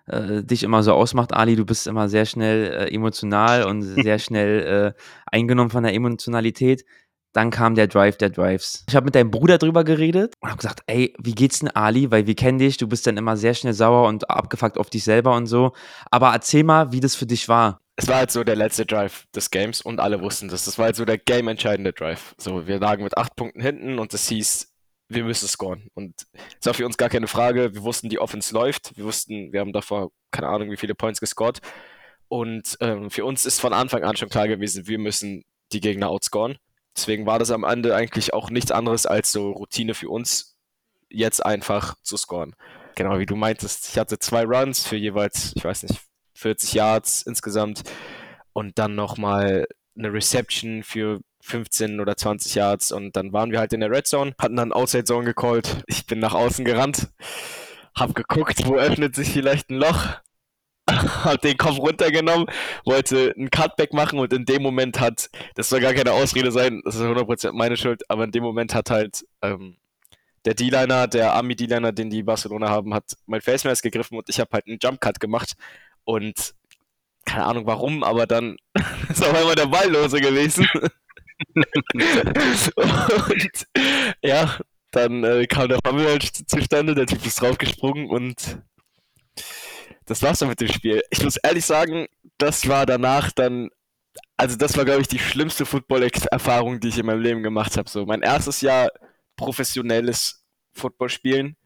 äh, 0.09 0.43
dich 0.43 0.65
immer 0.65 0.83
so 0.83 0.93
ausmacht, 0.93 1.33
Ali. 1.33 1.55
Du 1.55 1.65
bist 1.65 1.87
immer 1.87 2.09
sehr 2.09 2.27
schnell 2.27 2.65
äh, 2.65 2.93
emotional 2.93 3.63
und 3.63 3.83
sehr 3.83 4.19
schnell 4.19 4.95
äh, 4.97 5.01
eingenommen 5.27 5.71
von 5.71 5.85
der 5.85 5.95
Emotionalität. 5.95 6.85
Dann 7.33 7.51
kam 7.51 7.77
der 7.77 7.87
Drive 7.87 8.17
der 8.17 8.31
Drives. 8.31 8.85
Ich 8.89 8.97
habe 8.97 9.05
mit 9.05 9.15
deinem 9.15 9.31
Bruder 9.31 9.59
drüber 9.59 9.85
geredet 9.85 10.35
und 10.41 10.49
habe 10.49 10.59
gesagt, 10.59 10.81
ey, 10.89 11.15
wie 11.23 11.37
geht's 11.37 11.61
denn 11.61 11.69
Ali? 11.69 12.11
Weil 12.11 12.27
wir 12.27 12.35
kennen 12.35 12.59
dich, 12.59 12.77
du 12.77 12.89
bist 12.89 13.07
dann 13.07 13.17
immer 13.17 13.37
sehr 13.37 13.55
schnell 13.55 13.73
sauer 13.73 14.09
und 14.09 14.29
abgefuckt 14.29 14.79
auf 14.79 14.91
dich 14.91 15.05
selber 15.05 15.37
und 15.37 15.47
so. 15.47 15.75
Aber 16.11 16.33
erzähl 16.33 16.65
mal, 16.65 16.91
wie 16.91 16.99
das 16.99 17.15
für 17.15 17.27
dich 17.27 17.49
war. 17.49 17.79
Es 17.95 18.09
war 18.09 18.17
halt 18.17 18.33
so 18.33 18.43
der 18.43 18.57
letzte 18.57 18.85
Drive 18.85 19.29
des 19.33 19.51
Games 19.51 19.81
und 19.81 20.01
alle 20.01 20.21
wussten 20.21 20.49
das. 20.49 20.65
Das 20.65 20.77
war 20.77 20.87
halt 20.87 20.97
so 20.97 21.05
der 21.05 21.19
game-entscheidende 21.19 21.93
Drive. 21.93 22.35
So, 22.37 22.67
wir 22.67 22.81
lagen 22.81 23.05
mit 23.05 23.17
acht 23.17 23.37
Punkten 23.37 23.61
hinten 23.61 24.01
und 24.01 24.13
es 24.13 24.27
hieß, 24.27 24.74
wir 25.09 25.25
müssen 25.25 25.49
scoren. 25.49 25.89
Und 25.95 26.27
es 26.61 26.67
war 26.67 26.75
für 26.75 26.87
uns 26.87 26.97
gar 26.97 27.09
keine 27.09 27.27
Frage. 27.27 27.75
Wir 27.75 27.83
wussten, 27.83 28.09
die 28.09 28.19
Offense 28.19 28.55
läuft. 28.55 28.97
Wir 28.97 29.05
wussten, 29.05 29.53
wir 29.53 29.61
haben 29.61 29.73
davor 29.73 30.11
keine 30.31 30.49
Ahnung, 30.49 30.71
wie 30.71 30.77
viele 30.77 30.95
Points 30.95 31.21
gescored. 31.21 31.61
Und 32.29 32.77
ähm, 32.81 33.11
für 33.11 33.25
uns 33.25 33.47
ist 33.47 33.61
von 33.61 33.73
Anfang 33.73 34.03
an 34.03 34.17
schon 34.17 34.29
klar 34.29 34.49
gewesen, 34.49 34.87
wir 34.87 34.99
müssen 34.99 35.45
die 35.73 35.81
Gegner 35.81 36.09
outscoren. 36.09 36.59
Deswegen 36.97 37.27
war 37.27 37.39
das 37.39 37.51
am 37.51 37.65
Ende 37.65 37.95
eigentlich 37.95 38.33
auch 38.33 38.51
nichts 38.51 38.71
anderes 38.71 39.07
als 39.07 39.33
so 39.33 39.51
Routine 39.51 39.95
für 39.95 40.09
uns, 40.09 40.57
jetzt 41.09 41.45
einfach 41.45 41.97
zu 42.03 42.17
scoren. 42.17 42.55
Genau 42.95 43.19
wie 43.19 43.27
du 43.27 43.37
meintest, 43.37 43.89
ich 43.89 43.99
hatte 43.99 44.19
zwei 44.19 44.45
Runs 44.45 44.87
für 44.87 44.97
jeweils, 44.97 45.53
ich 45.57 45.65
weiß 45.65 45.83
nicht, 45.85 46.01
40 46.35 46.73
Yards 46.73 47.23
insgesamt 47.23 47.83
und 48.53 48.79
dann 48.79 48.95
nochmal 48.95 49.67
eine 49.97 50.13
Reception 50.13 50.83
für 50.83 51.21
15 51.45 52.01
oder 52.01 52.17
20 52.17 52.55
Yards 52.55 52.91
und 52.91 53.17
dann 53.17 53.33
waren 53.35 53.53
wir 53.53 53.59
halt 53.59 53.75
in 53.75 53.81
der 53.81 53.91
Red 53.91 54.07
Zone, 54.07 54.35
hatten 54.39 54.57
dann 54.57 54.73
Outside 54.73 55.05
Zone 55.05 55.27
gecallt. 55.27 55.85
Ich 55.87 56.07
bin 56.07 56.19
nach 56.19 56.33
außen 56.33 56.65
gerannt, 56.65 57.09
hab 57.95 58.15
geguckt, 58.15 58.67
wo 58.67 58.77
öffnet 58.77 59.15
sich 59.15 59.31
vielleicht 59.31 59.69
ein 59.69 59.77
Loch, 59.77 60.07
hab 60.89 61.43
den 61.43 61.59
Kopf 61.59 61.79
runtergenommen, 61.79 62.47
wollte 62.87 63.35
einen 63.37 63.51
Cutback 63.51 63.93
machen 63.93 64.19
und 64.19 64.33
in 64.33 64.47
dem 64.47 64.63
Moment 64.63 65.01
hat, 65.01 65.29
das 65.55 65.69
soll 65.69 65.81
gar 65.81 65.93
keine 65.93 66.13
Ausrede 66.13 66.51
sein, 66.51 66.81
das 66.83 66.95
ist 66.95 67.03
100% 67.03 67.53
meine 67.53 67.77
Schuld, 67.77 68.03
aber 68.09 68.25
in 68.25 68.33
dem 68.33 68.43
Moment 68.43 68.75
hat 68.75 68.91
halt 68.91 69.27
ähm, 69.43 69.77
der 70.47 70.55
D-Liner, 70.55 71.09
der 71.09 71.35
Army 71.35 71.57
D-Liner, 71.57 71.93
den 71.93 72.09
die 72.09 72.23
Barcelona 72.23 72.71
haben, 72.71 72.95
hat 72.95 73.05
mein 73.27 73.43
Face 73.43 73.65
Mask 73.65 73.83
gegriffen 73.83 74.17
und 74.17 74.31
ich 74.31 74.41
habe 74.41 74.51
halt 74.55 74.67
einen 74.67 74.79
Jump 74.83 75.01
Cut 75.03 75.21
gemacht 75.21 75.53
und 76.05 76.55
keine 77.27 77.45
Ahnung 77.45 77.67
warum, 77.67 78.03
aber 78.03 78.27
dann 78.27 78.57
ist 79.11 79.23
auf 79.23 79.35
einmal 79.35 79.55
der 79.55 79.67
Ball 79.67 79.91
lose 79.91 80.21
gewesen. 80.23 80.67
Und 81.55 83.67
ja, 84.23 84.59
Dann 84.95 85.25
äh, 85.25 85.47
kam 85.47 85.69
der 85.69 85.81
Fumble 85.85 86.21
zustande, 86.47 86.95
der 86.95 87.07
Typ 87.07 87.27
ist 87.27 87.41
draufgesprungen 87.41 88.09
und 88.09 88.61
das 90.05 90.23
war's 90.23 90.39
dann 90.39 90.51
mit 90.51 90.61
dem 90.61 90.69
Spiel. 90.69 91.03
Ich 91.11 91.25
muss 91.25 91.37
ehrlich 91.37 91.65
sagen, 91.65 92.07
das 92.39 92.69
war 92.69 92.87
danach 92.87 93.33
dann, 93.33 93.71
also 94.37 94.57
das 94.57 94.77
war, 94.77 94.85
glaube 94.85 95.01
ich, 95.01 95.09
die 95.09 95.19
schlimmste 95.19 95.67
Football-Erfahrung, 95.67 96.79
die 96.79 96.89
ich 96.89 96.99
in 96.99 97.07
meinem 97.07 97.23
Leben 97.23 97.43
gemacht 97.43 97.77
habe. 97.77 97.91
So, 97.91 98.07
mein 98.07 98.23
erstes 98.23 98.61
Jahr 98.61 98.89
professionelles 99.35 100.45
Football 100.73 101.09
spielen. 101.09 101.57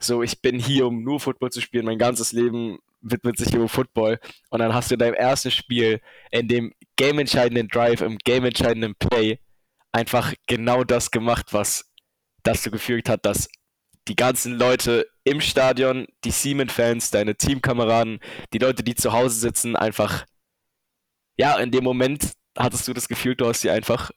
So, 0.00 0.24
ich 0.24 0.42
bin 0.42 0.58
hier, 0.58 0.88
um 0.88 1.04
nur 1.04 1.20
Football 1.20 1.52
zu 1.52 1.60
spielen. 1.60 1.84
Mein 1.84 1.98
ganzes 1.98 2.32
Leben 2.32 2.80
widmet 3.04 3.38
sich 3.38 3.54
über 3.54 3.68
Football. 3.68 4.18
Und 4.50 4.60
dann 4.60 4.74
hast 4.74 4.90
du 4.90 4.94
in 4.94 4.98
deinem 4.98 5.14
ersten 5.14 5.50
Spiel, 5.50 6.00
in 6.30 6.48
dem 6.48 6.72
game-entscheidenden 6.96 7.68
Drive, 7.68 8.00
im 8.00 8.18
game-entscheidenden 8.18 8.94
Play, 8.96 9.38
einfach 9.92 10.34
genau 10.46 10.84
das 10.84 11.10
gemacht, 11.10 11.52
was 11.52 11.90
dazu 12.42 12.70
geführt 12.70 13.08
hat, 13.08 13.24
dass 13.24 13.48
die 14.08 14.16
ganzen 14.16 14.58
Leute 14.58 15.06
im 15.24 15.40
Stadion, 15.40 16.06
die 16.24 16.30
Siemens-Fans, 16.30 17.10
deine 17.10 17.36
Teamkameraden, 17.36 18.20
die 18.52 18.58
Leute, 18.58 18.82
die 18.82 18.94
zu 18.94 19.12
Hause 19.12 19.38
sitzen, 19.38 19.76
einfach, 19.76 20.26
ja, 21.36 21.58
in 21.58 21.70
dem 21.70 21.84
Moment 21.84 22.32
hattest 22.56 22.86
du 22.86 22.92
das 22.92 23.08
Gefühl, 23.08 23.34
du 23.34 23.46
hast 23.46 23.62
sie 23.62 23.70
einfach 23.70 24.10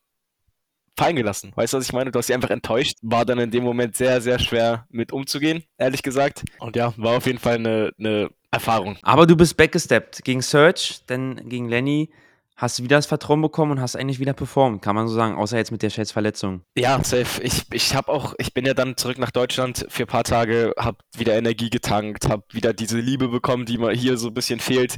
fallen 0.98 1.16
gelassen. 1.16 1.52
Weißt 1.56 1.74
du, 1.74 1.78
was 1.78 1.86
ich 1.86 1.94
meine? 1.94 2.12
Du 2.12 2.20
hast 2.20 2.28
sie 2.28 2.34
einfach 2.34 2.50
enttäuscht. 2.50 2.98
War 3.02 3.24
dann 3.24 3.40
in 3.40 3.52
dem 3.52 3.64
Moment 3.64 3.96
sehr, 3.96 4.20
sehr 4.20 4.40
schwer 4.40 4.88
mit 4.90 5.14
umzugehen, 5.14 5.64
ehrlich 5.78 6.02
gesagt. 6.02 6.44
Und 6.60 6.76
ja, 6.76 6.94
war 6.98 7.18
auf 7.18 7.26
jeden 7.28 7.40
Fall 7.40 7.56
eine, 7.56 7.92
eine 8.00 8.30
Erfahrung. 8.52 8.98
Aber 9.02 9.28
du 9.28 9.36
bist 9.36 9.58
backgesteppt 9.58 10.24
gegen 10.24 10.42
Search, 10.42 11.02
denn 11.10 11.50
gegen 11.50 11.68
Lenny 11.68 12.10
hast 12.58 12.80
du 12.80 12.84
wieder 12.84 12.98
das 12.98 13.06
Vertrauen 13.06 13.42
bekommen 13.42 13.74
und 13.74 13.82
hast 13.82 13.96
eigentlich 13.96 14.20
wieder 14.20 14.34
performt, 14.34 14.82
kann 14.82 14.96
man 14.96 15.08
so 15.08 15.14
sagen, 15.14 15.36
außer 15.36 15.58
jetzt 15.58 15.72
mit 15.72 15.84
der 15.84 15.92
scheiß 15.92 16.12
Verletzung. 16.12 16.62
Ja, 16.76 17.02
safe. 17.04 17.42
Ich, 17.44 17.66
ich 17.72 17.96
habe 17.96 18.12
auch, 18.12 18.34
ich 18.40 18.54
bin 18.54 18.66
ja 18.66 18.74
dann 18.74 18.98
zurück 18.98 19.20
nach 19.20 19.32
Deutschland 19.32 19.86
für 19.90 20.04
ein 20.04 20.08
paar 20.08 20.24
Tage, 20.24 20.74
habe 20.78 20.98
wieder 21.16 21.38
Energie 21.38 21.70
getankt, 21.70 22.28
habe 22.28 22.44
wieder 22.52 22.74
diese 22.74 23.00
Liebe 23.00 23.28
bekommen, 23.28 23.66
die 23.66 23.78
mir 23.78 23.92
hier 23.92 24.18
so 24.18 24.30
ein 24.30 24.34
bisschen 24.34 24.60
fehlt. 24.60 24.96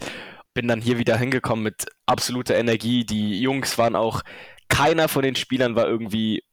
Bin 0.54 0.68
dann 0.68 0.82
hier 0.82 0.98
wieder 0.98 1.18
hingekommen 1.18 1.64
mit 1.64 1.86
absoluter 2.06 2.56
Energie. 2.56 3.06
Die 3.06 3.42
Jungs 3.42 3.78
waren 3.78 3.96
auch, 3.96 4.22
keiner 4.70 5.10
von 5.10 5.22
den 5.22 5.36
Spielern 5.36 5.76
war 5.76 5.88
irgendwie 5.88 6.44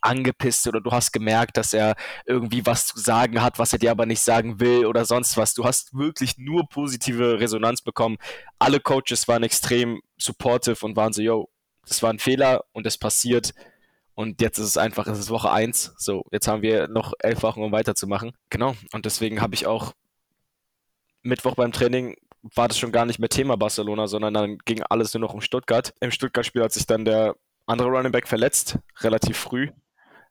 angepisst 0.00 0.66
oder 0.66 0.80
du 0.80 0.90
hast 0.90 1.12
gemerkt, 1.12 1.56
dass 1.56 1.72
er 1.72 1.94
irgendwie 2.26 2.64
was 2.66 2.86
zu 2.86 2.98
sagen 2.98 3.42
hat, 3.42 3.58
was 3.58 3.72
er 3.72 3.78
dir 3.78 3.90
aber 3.90 4.06
nicht 4.06 4.20
sagen 4.20 4.60
will 4.60 4.86
oder 4.86 5.04
sonst 5.04 5.36
was. 5.36 5.54
Du 5.54 5.64
hast 5.64 5.94
wirklich 5.96 6.38
nur 6.38 6.68
positive 6.68 7.40
Resonanz 7.40 7.82
bekommen. 7.82 8.16
Alle 8.58 8.80
Coaches 8.80 9.28
waren 9.28 9.42
extrem 9.42 10.00
supportive 10.16 10.84
und 10.84 10.96
waren 10.96 11.12
so, 11.12 11.22
yo, 11.22 11.48
das 11.86 12.02
war 12.02 12.10
ein 12.10 12.18
Fehler 12.18 12.64
und 12.72 12.86
es 12.86 12.98
passiert. 12.98 13.54
Und 14.14 14.40
jetzt 14.40 14.58
ist 14.58 14.66
es 14.66 14.76
einfach, 14.76 15.06
es 15.06 15.18
ist 15.18 15.30
Woche 15.30 15.50
1. 15.50 15.94
So, 15.96 16.24
jetzt 16.30 16.46
haben 16.46 16.62
wir 16.62 16.88
noch 16.88 17.14
elf 17.18 17.42
Wochen, 17.42 17.62
um 17.62 17.72
weiterzumachen. 17.72 18.32
Genau. 18.50 18.74
Und 18.92 19.06
deswegen 19.06 19.40
habe 19.40 19.54
ich 19.54 19.66
auch 19.66 19.92
Mittwoch 21.22 21.54
beim 21.54 21.72
Training 21.72 22.16
war 22.42 22.68
das 22.68 22.78
schon 22.78 22.92
gar 22.92 23.06
nicht 23.06 23.18
mehr 23.18 23.28
Thema 23.28 23.56
Barcelona, 23.56 24.08
sondern 24.08 24.34
dann 24.34 24.58
ging 24.64 24.82
alles 24.82 25.14
nur 25.14 25.20
noch 25.20 25.34
um 25.34 25.40
Stuttgart. 25.40 25.94
Im 26.00 26.10
Stuttgart-Spiel 26.10 26.62
hat 26.62 26.72
sich 26.72 26.86
dann 26.86 27.04
der 27.04 27.36
andere 27.72 27.88
Running 27.88 28.12
Back 28.12 28.28
verletzt, 28.28 28.78
relativ 29.00 29.36
früh. 29.36 29.70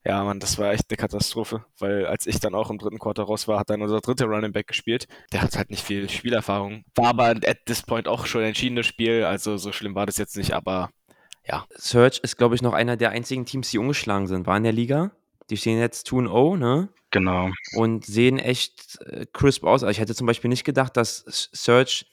Ja, 0.03 0.23
Mann, 0.23 0.39
das 0.39 0.57
war 0.57 0.71
echt 0.71 0.85
eine 0.89 0.97
Katastrophe, 0.97 1.63
weil 1.77 2.07
als 2.07 2.25
ich 2.25 2.39
dann 2.39 2.55
auch 2.55 2.71
im 2.71 2.79
dritten 2.79 2.97
Quarter 2.97 3.23
raus 3.23 3.47
war, 3.47 3.59
hat 3.59 3.69
dann 3.69 3.83
unser 3.83 4.01
dritter 4.01 4.25
Running 4.25 4.51
Back 4.51 4.67
gespielt. 4.67 5.07
Der 5.31 5.43
hat 5.43 5.55
halt 5.55 5.69
nicht 5.69 5.83
viel 5.83 6.09
Spielerfahrung. 6.09 6.85
War 6.95 7.09
aber 7.09 7.27
at 7.45 7.65
this 7.65 7.83
point 7.83 8.07
auch 8.07 8.25
schon 8.25 8.41
ein 8.41 8.47
entschiedenes 8.47 8.87
Spiel, 8.87 9.25
also 9.25 9.57
so 9.57 9.71
schlimm 9.71 9.93
war 9.93 10.07
das 10.07 10.17
jetzt 10.17 10.37
nicht, 10.37 10.53
aber 10.53 10.89
ja. 11.47 11.65
Search 11.75 12.19
ist, 12.19 12.37
glaube 12.37 12.55
ich, 12.55 12.61
noch 12.61 12.73
einer 12.73 12.97
der 12.97 13.11
einzigen 13.11 13.45
Teams, 13.45 13.69
die 13.69 13.77
ungeschlagen 13.77 14.27
sind. 14.27 14.47
War 14.47 14.57
in 14.57 14.63
der 14.63 14.71
Liga. 14.71 15.11
Die 15.49 15.57
stehen 15.57 15.79
jetzt 15.79 16.07
2-0, 16.07 16.57
ne? 16.57 16.89
Genau. 17.09 17.49
Und 17.75 18.05
sehen 18.05 18.39
echt 18.39 18.99
äh, 19.01 19.25
crisp 19.31 19.65
aus. 19.65 19.83
Also 19.83 19.91
ich 19.91 19.99
hätte 19.99 20.15
zum 20.15 20.27
Beispiel 20.27 20.49
nicht 20.49 20.63
gedacht, 20.63 20.95
dass 20.95 21.25
Search 21.51 22.05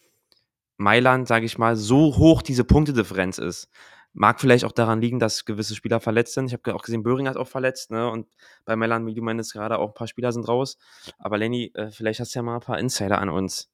Mailand, 0.76 1.28
sage 1.28 1.46
ich 1.46 1.58
mal, 1.58 1.76
so 1.76 2.16
hoch 2.16 2.42
diese 2.42 2.64
Punktedifferenz 2.64 3.38
ist. 3.38 3.68
Mag 4.14 4.40
vielleicht 4.40 4.64
auch 4.64 4.72
daran 4.72 5.00
liegen, 5.00 5.18
dass 5.18 5.44
gewisse 5.44 5.74
Spieler 5.74 6.00
verletzt 6.00 6.34
sind. 6.34 6.46
Ich 6.46 6.52
habe 6.52 6.74
auch 6.74 6.82
gesehen, 6.82 7.02
Böhring 7.02 7.28
hat 7.28 7.36
auch 7.36 7.46
verletzt, 7.46 7.90
ne? 7.90 8.10
Und 8.10 8.26
bei 8.64 8.74
wie 8.74 9.14
du 9.14 9.22
meinst, 9.22 9.52
gerade 9.52 9.78
auch 9.78 9.88
ein 9.88 9.94
paar 9.94 10.08
Spieler 10.08 10.32
sind 10.32 10.48
raus. 10.48 10.78
Aber 11.18 11.38
Lenny, 11.38 11.70
äh, 11.74 11.90
vielleicht 11.90 12.20
hast 12.20 12.34
du 12.34 12.38
ja 12.38 12.42
mal 12.42 12.54
ein 12.54 12.60
paar 12.60 12.78
Insider 12.78 13.20
an 13.20 13.28
uns. 13.28 13.70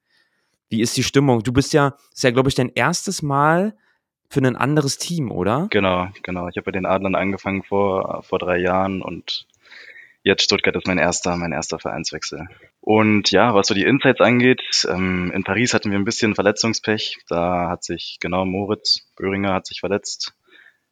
Wie 0.69 0.81
ist 0.81 0.97
die 0.97 1.03
Stimmung? 1.03 1.43
Du 1.43 1.53
bist 1.53 1.73
ja, 1.73 1.97
ist 2.13 2.25
ja, 2.25 2.31
glaube 2.31 2.49
ich, 2.49 2.55
dein 2.55 2.71
erstes 2.71 3.23
Mal 3.23 3.77
für 4.29 4.41
ein 4.41 4.57
anderes 4.57 4.99
Team, 4.99 5.31
oder? 5.31 5.69
Genau, 5.71 6.09
genau. 6.23 6.49
Ich 6.49 6.57
habe 6.57 6.65
bei 6.65 6.73
den 6.73 6.87
Adlern 6.87 7.15
angefangen 7.15 7.63
vor, 7.63 8.23
vor 8.23 8.39
drei 8.39 8.59
Jahren 8.59 9.01
und 9.01 9.47
jetzt 10.25 10.43
Stuttgart 10.43 10.75
ist 10.75 10.87
mein 10.87 10.99
erster, 10.99 11.37
mein 11.37 11.53
erster 11.53 11.79
Vereinswechsel. 11.79 12.49
Und 12.81 13.31
ja, 13.31 13.55
was 13.55 13.69
so 13.69 13.75
die 13.75 13.85
Insights 13.85 14.21
angeht, 14.21 14.63
ähm, 14.89 15.31
in 15.33 15.45
Paris 15.45 15.75
hatten 15.75 15.91
wir 15.91 15.99
ein 15.99 16.05
bisschen 16.05 16.35
Verletzungspech. 16.35 17.19
Da 17.29 17.69
hat 17.69 17.85
sich 17.85 18.17
genau 18.21 18.45
Moritz 18.45 19.07
Böhringer 19.17 19.53
hat 19.55 19.67
sich 19.67 19.81
verletzt, 19.81 20.33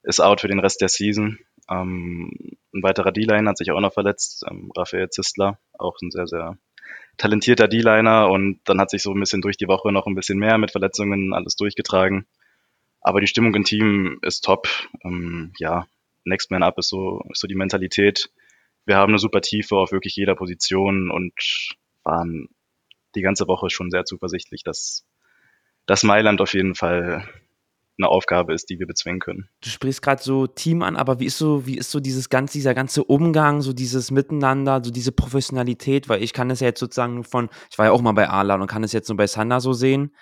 ist 0.03 0.21
out 0.21 0.43
für 0.43 0.49
den 0.49 0.61
Rest 0.61 0.83
der 0.83 0.89
Season. 0.89 1.39
Ähm, 1.69 2.31
ein 2.75 2.83
weiterer 2.83 3.11
D-Line 3.11 3.49
hat 3.49 3.57
sich 3.57 3.71
auch 3.73 3.81
noch 3.81 3.95
verletzt, 3.95 4.45
ähm, 4.49 4.71
Raphael 4.77 5.09
Zistler, 5.09 5.59
auch 5.79 5.97
ein 6.03 6.11
sehr, 6.11 6.27
sehr 6.27 6.59
talentierter 7.17 7.69
D-Liner. 7.69 8.29
Und 8.29 8.61
dann 8.65 8.81
hat 8.81 8.91
sich 8.91 9.03
so 9.03 9.13
ein 9.13 9.21
bisschen 9.21 9.41
durch 9.41 9.57
die 9.57 9.69
Woche 9.69 9.93
noch 9.93 10.07
ein 10.07 10.15
bisschen 10.15 10.39
mehr 10.39 10.59
mit 10.59 10.73
Verletzungen 10.73 11.33
alles 11.33 11.57
durchgetragen. 11.57 12.27
Aber 13.01 13.21
die 13.21 13.27
Stimmung 13.27 13.55
im 13.55 13.65
Team 13.65 14.19
ist 14.21 14.43
top. 14.43 14.69
Ähm, 15.05 15.55
ja, 15.59 15.87
Next 16.25 16.51
Man 16.51 16.63
Up 16.63 16.79
ist 16.79 16.89
so, 16.89 17.23
ist 17.31 17.41
so 17.41 17.49
die 17.49 17.55
Mentalität 17.55 18.31
wir 18.85 18.97
haben 18.97 19.11
eine 19.11 19.19
super 19.19 19.41
Tiefe 19.41 19.77
auf 19.77 19.93
wirklich 19.93 20.17
jeder 20.17 20.35
Position 20.35 21.11
und 21.11 21.33
waren 22.05 22.49
die 23.15 23.23
ganze 23.23 23.47
Woche 23.47 23.71
schon 23.71 23.91
sehr 23.91 24.05
zuversichtlich, 24.05 24.63
dass, 24.63 25.07
dass 25.87 26.03
Mailand 26.03 26.41
auf 26.41 26.55
jeden 26.55 26.75
Fall 26.75 27.29
eine 27.99 28.09
Aufgabe 28.09 28.55
ist, 28.55 28.71
die 28.71 28.79
wir 28.79 28.87
bezwingen 28.87 29.21
können. 29.21 29.49
Du 29.61 29.69
sprichst 29.69 30.03
gerade 30.03 30.23
so 30.23 30.47
Team 30.47 30.83
an, 30.83 30.97
aber 30.97 31.21
wie 31.21 31.27
ist 31.27 31.39
so, 31.39 31.67
wie 31.67 31.77
ist 31.77 31.91
so 31.91 32.01
dieses 32.01 32.31
ganze, 32.31 32.55
dieser 32.55 32.75
ganze 32.75 33.05
Umgang, 33.05 33.61
so 33.61 33.73
dieses 33.73 34.11
Miteinander, 34.11 34.83
so 34.83 34.91
diese 34.91 35.13
Professionalität, 35.13 36.09
weil 36.09 36.23
ich 36.23 36.33
kann 36.33 36.51
es 36.51 36.61
ja 36.61 36.69
jetzt 36.69 36.81
sozusagen 36.81 37.23
von, 37.23 37.51
ich 37.71 37.79
war 37.79 37.87
ja 37.87 37.93
auch 37.93 38.03
mal 38.03 38.13
bei 38.13 38.29
Arlan 38.29 38.63
und 38.63 38.67
kann 38.67 38.83
es 38.83 38.93
jetzt 38.93 39.09
nur 39.09 39.17
bei 39.17 39.27
Sander 39.27 39.61
so 39.61 39.73
sehen. 39.73 40.15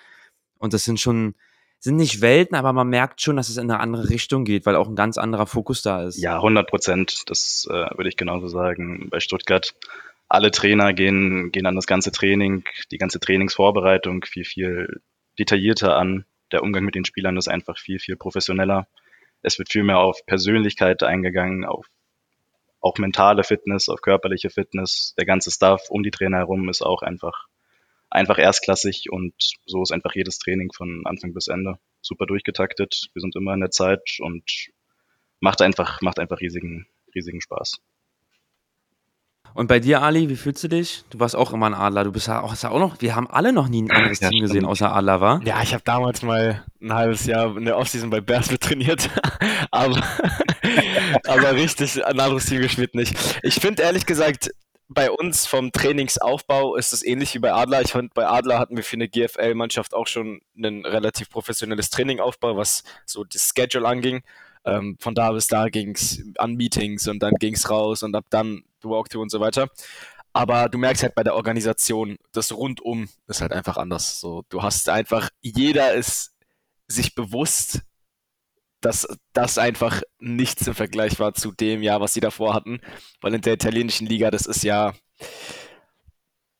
Und 0.57 0.73
das 0.73 0.83
sind 0.83 0.99
schon, 0.99 1.35
sind 1.81 1.95
nicht 1.95 2.21
Welten, 2.21 2.55
aber 2.55 2.73
man 2.73 2.87
merkt 2.87 3.21
schon, 3.21 3.35
dass 3.35 3.49
es 3.49 3.57
in 3.57 3.69
eine 3.69 3.79
andere 3.79 4.09
Richtung 4.09 4.45
geht, 4.45 4.67
weil 4.67 4.75
auch 4.75 4.87
ein 4.87 4.95
ganz 4.95 5.17
anderer 5.17 5.47
Fokus 5.47 5.81
da 5.81 6.03
ist. 6.03 6.21
Ja, 6.21 6.35
100 6.35 6.69
Prozent. 6.69 7.23
Das 7.25 7.67
äh, 7.69 7.73
würde 7.73 8.07
ich 8.07 8.17
genauso 8.17 8.47
sagen. 8.47 9.09
Bei 9.09 9.19
Stuttgart, 9.19 9.73
alle 10.29 10.51
Trainer 10.51 10.93
gehen, 10.93 11.51
gehen 11.51 11.65
an 11.65 11.75
das 11.75 11.87
ganze 11.87 12.11
Training, 12.11 12.63
die 12.91 12.99
ganze 12.99 13.19
Trainingsvorbereitung 13.19 14.23
viel, 14.25 14.45
viel 14.45 15.01
detaillierter 15.39 15.95
an. 15.97 16.25
Der 16.51 16.61
Umgang 16.61 16.83
mit 16.85 16.93
den 16.93 17.03
Spielern 17.03 17.35
ist 17.35 17.47
einfach 17.47 17.79
viel, 17.79 17.97
viel 17.97 18.15
professioneller. 18.15 18.87
Es 19.41 19.57
wird 19.57 19.71
viel 19.71 19.83
mehr 19.83 19.97
auf 19.97 20.23
Persönlichkeit 20.27 21.01
eingegangen, 21.01 21.65
auf 21.65 21.87
auch 22.79 22.97
mentale 22.99 23.43
Fitness, 23.43 23.89
auf 23.89 24.01
körperliche 24.01 24.51
Fitness. 24.51 25.15
Der 25.17 25.25
ganze 25.25 25.49
Staff 25.49 25.89
um 25.89 26.03
die 26.03 26.11
Trainer 26.11 26.37
herum 26.37 26.69
ist 26.69 26.83
auch 26.83 27.01
einfach 27.01 27.47
einfach 28.11 28.37
erstklassig 28.37 29.07
und 29.09 29.33
so 29.65 29.81
ist 29.81 29.91
einfach 29.91 30.13
jedes 30.13 30.37
Training 30.37 30.71
von 30.75 31.03
Anfang 31.05 31.33
bis 31.33 31.47
Ende 31.47 31.79
super 32.01 32.25
durchgetaktet. 32.25 33.07
Wir 33.13 33.21
sind 33.21 33.35
immer 33.35 33.53
in 33.53 33.61
der 33.61 33.71
Zeit 33.71 34.17
und 34.19 34.43
macht 35.39 35.61
einfach, 35.61 36.01
macht 36.01 36.19
einfach 36.19 36.39
riesigen, 36.41 36.87
riesigen 37.15 37.41
Spaß. 37.41 37.79
Und 39.53 39.67
bei 39.67 39.79
dir, 39.79 40.01
Ali, 40.01 40.29
wie 40.29 40.35
fühlst 40.35 40.63
du 40.63 40.69
dich? 40.69 41.03
Du 41.09 41.19
warst 41.19 41.35
auch 41.35 41.51
immer 41.51 41.65
ein 41.65 41.73
Adler. 41.73 42.05
Du 42.05 42.11
bist 42.11 42.27
ja 42.27 42.41
auch, 42.41 42.55
auch 42.63 42.79
noch, 42.79 43.01
wir 43.01 43.15
haben 43.15 43.29
alle 43.29 43.51
noch 43.51 43.67
nie 43.67 43.81
ein 43.81 43.91
anderes 43.91 44.21
ja, 44.21 44.29
Team 44.29 44.37
stimmt. 44.37 44.49
gesehen, 44.49 44.65
außer 44.65 44.93
Adler, 44.93 45.19
war? 45.19 45.41
Ja, 45.43 45.61
ich 45.61 45.73
habe 45.73 45.83
damals 45.83 46.21
mal 46.21 46.63
ein 46.81 46.93
halbes 46.93 47.25
Jahr 47.25 47.57
in 47.57 47.65
der 47.65 47.77
Offseason 47.77 48.09
bei 48.09 48.21
Bears 48.21 48.47
trainiert, 48.47 49.09
aber, 49.71 50.01
aber 51.27 51.53
richtig 51.53 52.05
ein 52.05 52.19
anderes 52.19 52.45
Team 52.45 52.61
gespielt 52.61 52.95
nicht. 52.95 53.13
Ich 53.43 53.55
finde 53.55 53.83
ehrlich 53.83 54.05
gesagt, 54.05 54.51
bei 54.93 55.09
uns 55.09 55.45
vom 55.45 55.71
Trainingsaufbau 55.71 56.75
ist 56.75 56.91
es 56.91 57.03
ähnlich 57.03 57.33
wie 57.33 57.39
bei 57.39 57.53
Adler. 57.53 57.81
Ich 57.81 57.91
fand, 57.91 58.13
bei 58.13 58.27
Adler 58.27 58.59
hatten 58.59 58.75
wir 58.75 58.83
für 58.83 58.97
eine 58.97 59.07
GFL-Mannschaft 59.07 59.93
auch 59.93 60.07
schon 60.07 60.41
ein 60.57 60.85
relativ 60.85 61.29
professionelles 61.29 61.89
Training 61.89 62.19
aufbau, 62.19 62.57
was 62.57 62.83
so 63.05 63.23
das 63.23 63.53
Schedule 63.55 63.87
anging. 63.87 64.21
Ähm, 64.65 64.97
von 64.99 65.15
da 65.15 65.31
bis 65.31 65.47
da 65.47 65.69
ging 65.69 65.95
es 65.95 66.21
an 66.37 66.55
Meetings 66.55 67.07
und 67.07 67.23
dann 67.23 67.35
ging 67.35 67.55
es 67.55 67.69
raus 67.69 68.03
und 68.03 68.15
ab 68.15 68.25
dann 68.29 68.63
Walkthrough 68.81 69.23
und 69.23 69.31
so 69.31 69.39
weiter. 69.39 69.69
Aber 70.33 70.69
du 70.69 70.77
merkst 70.77 71.03
halt 71.03 71.15
bei 71.15 71.23
der 71.23 71.35
Organisation, 71.35 72.17
das 72.31 72.51
Rundum 72.51 73.09
ist 73.27 73.41
halt 73.41 73.53
einfach 73.53 73.77
anders. 73.77 74.19
So, 74.19 74.43
du 74.49 74.61
hast 74.61 74.89
einfach, 74.89 75.29
jeder 75.41 75.93
ist 75.93 76.33
sich 76.87 77.15
bewusst, 77.15 77.81
dass 78.81 79.07
das 79.33 79.57
einfach 79.57 80.01
nichts 80.19 80.67
im 80.67 80.73
Vergleich 80.73 81.19
war 81.19 81.33
zu 81.33 81.51
dem 81.51 81.81
Jahr, 81.81 82.01
was 82.01 82.13
sie 82.13 82.19
davor 82.19 82.53
hatten. 82.53 82.81
Weil 83.21 83.35
in 83.35 83.41
der 83.41 83.53
italienischen 83.53 84.07
Liga, 84.07 84.31
das 84.31 84.45
ist 84.45 84.63
ja, 84.63 84.93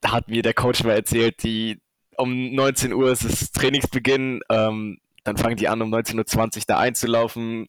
da 0.01 0.11
hat 0.11 0.27
mir 0.27 0.43
der 0.43 0.53
Coach 0.53 0.83
mal 0.83 0.93
erzählt, 0.93 1.43
die 1.43 1.79
um 2.17 2.53
19 2.53 2.93
Uhr 2.93 3.11
ist 3.11 3.25
das 3.25 3.51
Trainingsbeginn, 3.51 4.41
ähm, 4.49 4.99
dann 5.23 5.37
fangen 5.37 5.57
die 5.57 5.67
an, 5.67 5.81
um 5.81 5.93
19.20 5.93 6.57
Uhr 6.57 6.63
da 6.67 6.77
einzulaufen, 6.77 7.67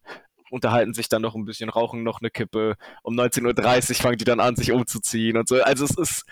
unterhalten 0.51 0.95
sich 0.95 1.09
dann 1.09 1.23
noch 1.23 1.35
ein 1.35 1.45
bisschen, 1.45 1.71
rauchen 1.71 2.03
noch 2.03 2.21
eine 2.21 2.31
Kippe. 2.31 2.77
Um 3.03 3.15
19.30 3.15 3.91
Uhr 3.91 3.97
fangen 3.97 4.19
die 4.19 4.25
dann 4.25 4.41
an, 4.41 4.57
sich 4.57 4.73
umzuziehen 4.73 5.37
und 5.37 5.49
so. 5.49 5.63
Also 5.63 5.85
es 5.85 5.97
ist, 5.97 6.25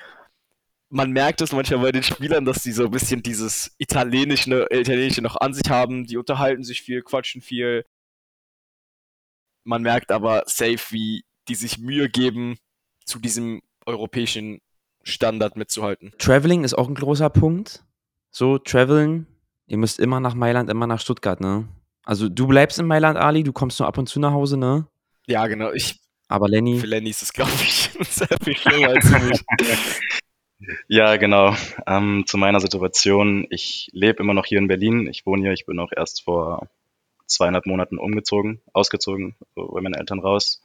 man 0.90 1.12
merkt 1.12 1.40
es 1.40 1.52
manchmal 1.52 1.80
bei 1.80 1.92
den 1.92 2.02
Spielern, 2.02 2.44
dass 2.44 2.62
die 2.62 2.72
so 2.72 2.84
ein 2.84 2.90
bisschen 2.90 3.22
dieses 3.22 3.74
Italienische, 3.78 4.66
Italienische 4.70 5.22
noch 5.22 5.36
an 5.36 5.54
sich 5.54 5.70
haben. 5.70 6.04
Die 6.04 6.16
unterhalten 6.16 6.64
sich 6.64 6.82
viel, 6.82 7.02
quatschen 7.02 7.40
viel. 7.40 7.84
Man 9.64 9.82
merkt 9.82 10.10
aber 10.10 10.44
safe, 10.46 10.80
wie 10.90 11.24
die 11.48 11.54
sich 11.54 11.78
Mühe 11.78 12.08
geben, 12.08 12.56
zu 13.04 13.18
diesem 13.18 13.60
europäischen 13.86 14.60
Standard 15.02 15.56
mitzuhalten. 15.56 16.12
Traveling 16.18 16.64
ist 16.64 16.74
auch 16.74 16.88
ein 16.88 16.94
großer 16.94 17.30
Punkt. 17.30 17.84
So, 18.30 18.58
traveln, 18.58 19.26
ihr 19.66 19.78
müsst 19.78 19.98
immer 19.98 20.20
nach 20.20 20.34
Mailand, 20.34 20.70
immer 20.70 20.86
nach 20.86 21.00
Stuttgart, 21.00 21.40
ne? 21.40 21.68
Also 22.04 22.28
du 22.28 22.46
bleibst 22.46 22.78
in 22.78 22.86
Mailand, 22.86 23.18
Ali, 23.18 23.42
du 23.42 23.52
kommst 23.52 23.80
nur 23.80 23.88
ab 23.88 23.98
und 23.98 24.08
zu 24.08 24.20
nach 24.20 24.32
Hause, 24.32 24.56
ne? 24.56 24.86
Ja, 25.26 25.46
genau. 25.46 25.72
Ich, 25.72 26.00
Aber 26.28 26.48
Lenny, 26.48 26.78
für 26.78 26.86
Lenny 26.86 27.10
ist 27.10 27.22
es, 27.22 27.32
glaube 27.32 27.50
ich, 27.62 27.90
sehr 28.00 28.28
viel 28.42 28.56
schlimmer 28.56 28.88
als 28.88 29.08
für 29.08 29.18
mich. 29.18 29.40
Ja, 30.88 31.16
genau. 31.16 31.54
Ähm, 31.86 32.24
zu 32.26 32.36
meiner 32.36 32.60
Situation. 32.60 33.46
Ich 33.48 33.88
lebe 33.92 34.22
immer 34.22 34.34
noch 34.34 34.44
hier 34.44 34.58
in 34.58 34.68
Berlin. 34.68 35.06
Ich 35.06 35.24
wohne 35.24 35.42
hier. 35.42 35.52
Ich 35.52 35.64
bin 35.64 35.78
auch 35.78 35.90
erst 35.90 36.22
vor 36.22 36.68
zweieinhalb 37.30 37.66
Monaten 37.66 37.98
umgezogen, 37.98 38.60
ausgezogen, 38.72 39.36
bei 39.54 39.80
meinen 39.80 39.94
Eltern 39.94 40.20
raus. 40.20 40.62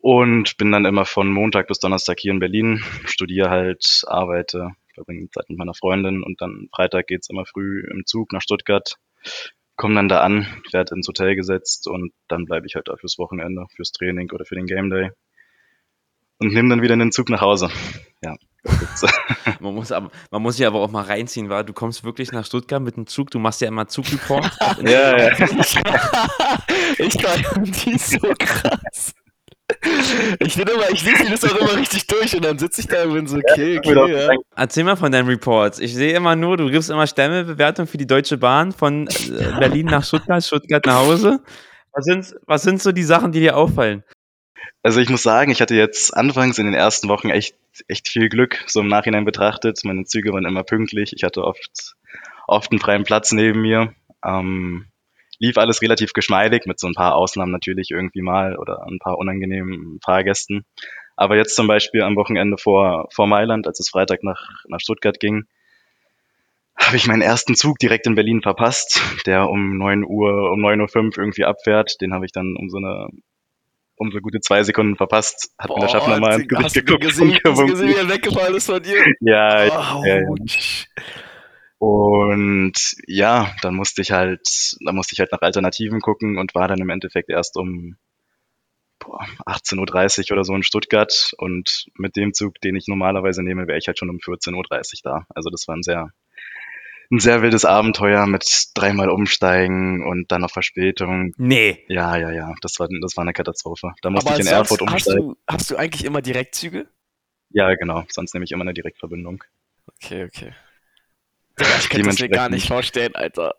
Und 0.00 0.56
bin 0.56 0.72
dann 0.72 0.84
immer 0.84 1.04
von 1.04 1.30
Montag 1.30 1.68
bis 1.68 1.78
Donnerstag 1.78 2.18
hier 2.18 2.32
in 2.32 2.40
Berlin, 2.40 2.82
studiere 3.04 3.50
halt, 3.50 4.02
arbeite, 4.06 4.72
verbringe 4.94 5.30
Zeit 5.30 5.48
mit 5.48 5.58
meiner 5.58 5.74
Freundin 5.74 6.22
und 6.22 6.40
dann 6.40 6.68
Freitag 6.74 7.06
geht's 7.06 7.30
immer 7.30 7.46
früh 7.46 7.84
im 7.88 8.04
Zug 8.04 8.32
nach 8.32 8.42
Stuttgart, 8.42 8.96
komme 9.76 9.94
dann 9.94 10.08
da 10.08 10.20
an, 10.20 10.46
werde 10.72 10.94
ins 10.94 11.06
Hotel 11.06 11.36
gesetzt 11.36 11.86
und 11.86 12.12
dann 12.28 12.46
bleibe 12.46 12.66
ich 12.66 12.74
halt 12.74 12.88
da 12.88 12.96
fürs 12.96 13.18
Wochenende, 13.18 13.66
fürs 13.76 13.92
Training 13.92 14.30
oder 14.32 14.44
für 14.44 14.56
den 14.56 14.66
Game 14.66 14.90
Day 14.90 15.10
und 16.38 16.52
nehme 16.52 16.68
dann 16.68 16.82
wieder 16.82 16.96
den 16.96 17.12
Zug 17.12 17.28
nach 17.30 17.40
Hause. 17.40 17.70
Ja. 18.22 18.36
man 19.60 19.74
muss, 19.74 19.90
aber, 19.90 20.10
man 20.30 20.42
muss 20.42 20.56
sich 20.56 20.66
aber 20.66 20.80
auch 20.80 20.90
mal 20.90 21.02
reinziehen, 21.04 21.48
weil 21.48 21.64
du 21.64 21.72
kommst 21.72 22.04
wirklich 22.04 22.30
nach 22.32 22.44
Stuttgart 22.44 22.80
mit 22.82 22.96
dem 22.96 23.06
Zug, 23.06 23.30
du 23.30 23.38
machst 23.38 23.60
ja 23.60 23.68
immer 23.68 23.88
Zugreport. 23.88 24.50
ja, 24.82 25.16
ja. 25.18 25.32
ich 26.98 27.20
fand 27.20 27.84
die 27.84 27.98
so 27.98 28.18
krass. 28.38 29.14
Ich 30.38 30.56
bin 30.56 30.68
immer, 30.68 30.90
ich 30.90 31.04
lese 31.04 31.30
das 31.30 31.44
auch 31.44 31.56
immer 31.56 31.76
richtig 31.76 32.06
durch 32.06 32.36
und 32.36 32.44
dann 32.44 32.58
sitze 32.58 32.82
ich 32.82 32.86
da 32.86 33.04
und 33.04 33.14
bin 33.14 33.26
so, 33.26 33.38
okay, 33.38 33.78
okay, 33.78 34.12
ja. 34.12 34.30
Erzähl 34.54 34.84
mal 34.84 34.96
von 34.96 35.10
deinen 35.10 35.28
Reports. 35.28 35.78
Ich 35.78 35.94
sehe 35.94 36.14
immer 36.14 36.36
nur, 36.36 36.56
du 36.56 36.70
gibst 36.70 36.90
immer 36.90 37.06
Stemmebewertung 37.06 37.86
für 37.86 37.98
die 37.98 38.06
Deutsche 38.06 38.36
Bahn 38.36 38.72
von 38.72 39.08
äh, 39.08 39.58
Berlin 39.58 39.86
nach 39.86 40.04
Stuttgart, 40.04 40.44
Stuttgart 40.44 40.84
nach 40.86 40.98
Hause. 40.98 41.40
Was 41.92 42.04
sind, 42.04 42.34
was 42.46 42.62
sind 42.62 42.82
so 42.82 42.92
die 42.92 43.02
Sachen, 43.02 43.32
die 43.32 43.40
dir 43.40 43.56
auffallen? 43.56 44.04
Also 44.82 45.00
ich 45.00 45.08
muss 45.08 45.22
sagen, 45.22 45.52
ich 45.52 45.60
hatte 45.60 45.74
jetzt 45.74 46.16
anfangs 46.16 46.58
in 46.58 46.66
den 46.66 46.74
ersten 46.74 47.08
Wochen 47.08 47.30
echt, 47.30 47.54
echt 47.88 48.08
viel 48.08 48.28
Glück, 48.28 48.64
so 48.66 48.80
im 48.80 48.88
Nachhinein 48.88 49.24
betrachtet. 49.24 49.80
Meine 49.84 50.04
Züge 50.04 50.32
waren 50.32 50.44
immer 50.44 50.64
pünktlich. 50.64 51.12
Ich 51.14 51.22
hatte 51.22 51.44
oft, 51.44 51.94
oft 52.46 52.72
einen 52.72 52.80
freien 52.80 53.04
Platz 53.04 53.32
neben 53.32 53.62
mir. 53.62 53.94
Ähm, 54.24 54.86
lief 55.38 55.58
alles 55.58 55.82
relativ 55.82 56.12
geschmeidig, 56.12 56.66
mit 56.66 56.78
so 56.78 56.86
ein 56.86 56.94
paar 56.94 57.14
Ausnahmen 57.14 57.52
natürlich 57.52 57.90
irgendwie 57.90 58.22
mal 58.22 58.56
oder 58.56 58.86
ein 58.86 58.98
paar 58.98 59.18
unangenehmen 59.18 59.98
Fahrgästen. 60.04 60.64
Aber 61.16 61.36
jetzt 61.36 61.56
zum 61.56 61.66
Beispiel 61.66 62.02
am 62.02 62.16
Wochenende 62.16 62.56
vor, 62.56 63.08
vor 63.12 63.26
Mailand, 63.26 63.66
als 63.66 63.80
es 63.80 63.90
Freitag 63.90 64.22
nach, 64.22 64.64
nach 64.68 64.80
Stuttgart 64.80 65.20
ging, 65.20 65.46
habe 66.76 66.96
ich 66.96 67.06
meinen 67.06 67.22
ersten 67.22 67.54
Zug 67.54 67.78
direkt 67.78 68.06
in 68.06 68.14
Berlin 68.14 68.42
verpasst, 68.42 69.00
der 69.26 69.48
um 69.48 69.78
9 69.78 70.04
Uhr, 70.04 70.50
um 70.50 70.64
9.05 70.64 70.96
Uhr 70.96 71.18
irgendwie 71.18 71.44
abfährt. 71.44 72.00
Den 72.00 72.14
habe 72.14 72.24
ich 72.24 72.32
dann 72.32 72.56
um 72.56 72.70
so 72.70 72.78
eine 72.78 73.08
um 74.02 74.10
so 74.12 74.18
gute 74.20 74.40
zwei 74.40 74.62
Sekunden 74.62 74.96
verpasst. 74.96 75.52
Hat 75.58 75.70
mir 75.70 75.80
der 75.80 75.88
Schaffner 75.88 76.18
mal 76.20 76.40
ins 76.40 76.48
Gesicht 76.48 76.64
hast 76.64 76.76
du 76.76 76.80
geguckt 76.82 77.02
gesehen, 77.04 77.28
und 77.28 77.34
hast 77.34 77.44
du 77.44 77.50
gewunken. 77.50 77.72
gesehen, 77.72 77.88
wie 77.88 77.94
er 77.94 78.08
weggefallen 78.08 78.54
ist 78.56 78.66
von 78.66 78.82
dir? 78.82 79.02
Ja, 79.20 79.94
Oh, 79.96 80.04
ja, 80.04 80.20
ja. 80.20 80.28
ouch. 80.28 80.86
Und 81.78 82.74
ja, 83.06 83.52
dann 83.62 83.74
musste 83.74 84.02
ich 84.02 84.12
halt, 84.12 84.76
dann 84.84 84.94
musste 84.94 85.14
ich 85.14 85.20
halt 85.20 85.32
nach 85.32 85.40
Alternativen 85.42 86.00
gucken 86.00 86.38
und 86.38 86.54
war 86.54 86.68
dann 86.68 86.78
im 86.80 86.90
Endeffekt 86.90 87.28
erst 87.28 87.56
um 87.56 87.96
boah, 89.00 89.26
18.30 89.46 90.30
Uhr 90.30 90.36
oder 90.36 90.44
so 90.44 90.54
in 90.54 90.62
Stuttgart. 90.62 91.32
Und 91.38 91.86
mit 91.96 92.14
dem 92.16 92.34
Zug, 92.34 92.60
den 92.60 92.76
ich 92.76 92.86
normalerweise 92.86 93.42
nehme, 93.42 93.66
wäre 93.66 93.78
ich 93.78 93.86
halt 93.88 93.98
schon 93.98 94.10
um 94.10 94.18
14.30 94.18 94.54
Uhr 94.54 94.64
da. 95.02 95.26
Also 95.34 95.50
das 95.50 95.66
war 95.66 95.76
ein 95.76 95.82
sehr, 95.82 96.10
ein 97.12 97.20
sehr 97.20 97.42
wildes 97.42 97.64
Abenteuer 97.64 98.26
mit 98.26 98.70
dreimal 98.74 99.10
umsteigen 99.10 100.04
und 100.06 100.32
dann 100.32 100.40
noch 100.40 100.50
Verspätung. 100.50 101.32
Nee. 101.36 101.84
Ja, 101.88 102.16
ja, 102.16 102.30
ja, 102.32 102.54
das 102.62 102.80
war, 102.80 102.88
das 103.02 103.16
war 103.16 103.22
eine 103.22 103.34
Katastrophe. 103.34 103.92
Da 104.00 104.10
musste 104.10 104.30
Aber 104.30 104.40
ich 104.40 104.46
in 104.46 104.46
sonst 104.50 104.70
Erfurt 104.70 104.80
hast 104.86 104.92
umsteigen. 105.08 105.28
du, 105.28 105.36
hast 105.46 105.70
du 105.70 105.76
eigentlich 105.76 106.04
immer 106.04 106.22
Direktzüge? 106.22 106.88
Ja, 107.50 107.74
genau. 107.74 108.04
Sonst 108.08 108.32
nehme 108.32 108.44
ich 108.44 108.52
immer 108.52 108.62
eine 108.62 108.72
Direktverbindung. 108.72 109.44
Okay, 110.02 110.24
okay. 110.24 110.54
Digga, 111.60 111.70
ich 111.80 111.88
könnte 111.90 112.08
es 112.08 112.18
mir 112.20 112.28
gar 112.30 112.48
nicht 112.48 112.66
vorstellen, 112.68 113.14
Alter. 113.14 113.54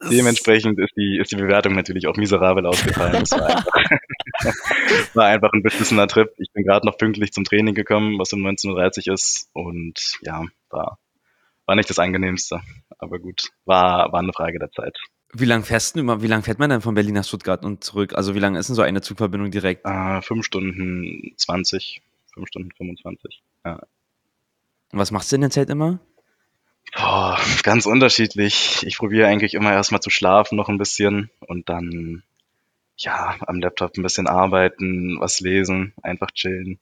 Das- 0.00 0.10
Dementsprechend 0.10 0.78
ist 0.78 0.92
die, 0.96 1.18
ist 1.20 1.32
die 1.32 1.36
Bewertung 1.36 1.74
natürlich 1.74 2.06
auch 2.06 2.16
miserabel 2.16 2.64
ausgefallen. 2.66 3.14
Das 3.20 3.32
war 3.32 3.48
einfach, 3.48 3.72
war 5.14 5.26
einfach 5.26 5.52
ein 5.52 5.62
beschissener 5.62 6.06
Trip. 6.06 6.28
Ich 6.38 6.50
bin 6.54 6.64
gerade 6.64 6.86
noch 6.86 6.96
pünktlich 6.96 7.32
zum 7.32 7.44
Training 7.44 7.74
gekommen, 7.74 8.18
was 8.18 8.32
um 8.32 8.40
19.30 8.46 9.08
Uhr 9.08 9.14
ist. 9.14 9.50
Und 9.52 10.18
ja, 10.22 10.44
war, 10.70 10.98
war 11.68 11.76
nicht 11.76 11.90
das 11.90 11.98
angenehmste. 11.98 12.62
Aber 12.98 13.18
gut, 13.18 13.50
war, 13.66 14.10
war 14.10 14.20
eine 14.20 14.32
Frage 14.32 14.58
der 14.58 14.72
Zeit. 14.72 14.98
Wie 15.34 15.44
lang 15.44 15.62
fährst 15.62 15.94
du 15.94 16.00
immer, 16.00 16.22
wie 16.22 16.26
lang 16.26 16.42
fährt 16.42 16.58
man 16.58 16.70
denn 16.70 16.80
von 16.80 16.94
Berlin 16.94 17.14
nach 17.14 17.24
Stuttgart 17.24 17.62
und 17.62 17.84
zurück? 17.84 18.14
Also 18.14 18.34
wie 18.34 18.38
lange 18.38 18.58
ist 18.58 18.68
denn 18.68 18.74
so 18.74 18.80
eine 18.82 19.02
Zugverbindung 19.02 19.50
direkt? 19.50 19.84
Äh, 19.84 20.22
5 20.22 20.44
Stunden 20.44 21.34
20, 21.36 22.00
5 22.32 22.48
Stunden 22.48 22.70
25. 22.72 23.42
Und 23.64 23.78
was 24.92 25.10
machst 25.10 25.30
du 25.30 25.36
in 25.36 25.42
der 25.42 25.50
Zeit 25.50 25.68
immer? 25.68 25.98
Boah, 26.96 27.38
ganz 27.62 27.84
unterschiedlich. 27.84 28.82
Ich 28.86 28.96
probiere 28.96 29.28
eigentlich 29.28 29.52
immer 29.52 29.72
erstmal 29.72 30.00
zu 30.00 30.08
schlafen 30.08 30.56
noch 30.56 30.70
ein 30.70 30.78
bisschen 30.78 31.30
und 31.40 31.68
dann 31.68 32.22
ja, 32.96 33.36
am 33.46 33.60
Laptop 33.60 33.94
ein 33.98 34.02
bisschen 34.02 34.26
arbeiten, 34.26 35.20
was 35.20 35.40
lesen, 35.40 35.92
einfach 36.02 36.30
chillen. 36.30 36.78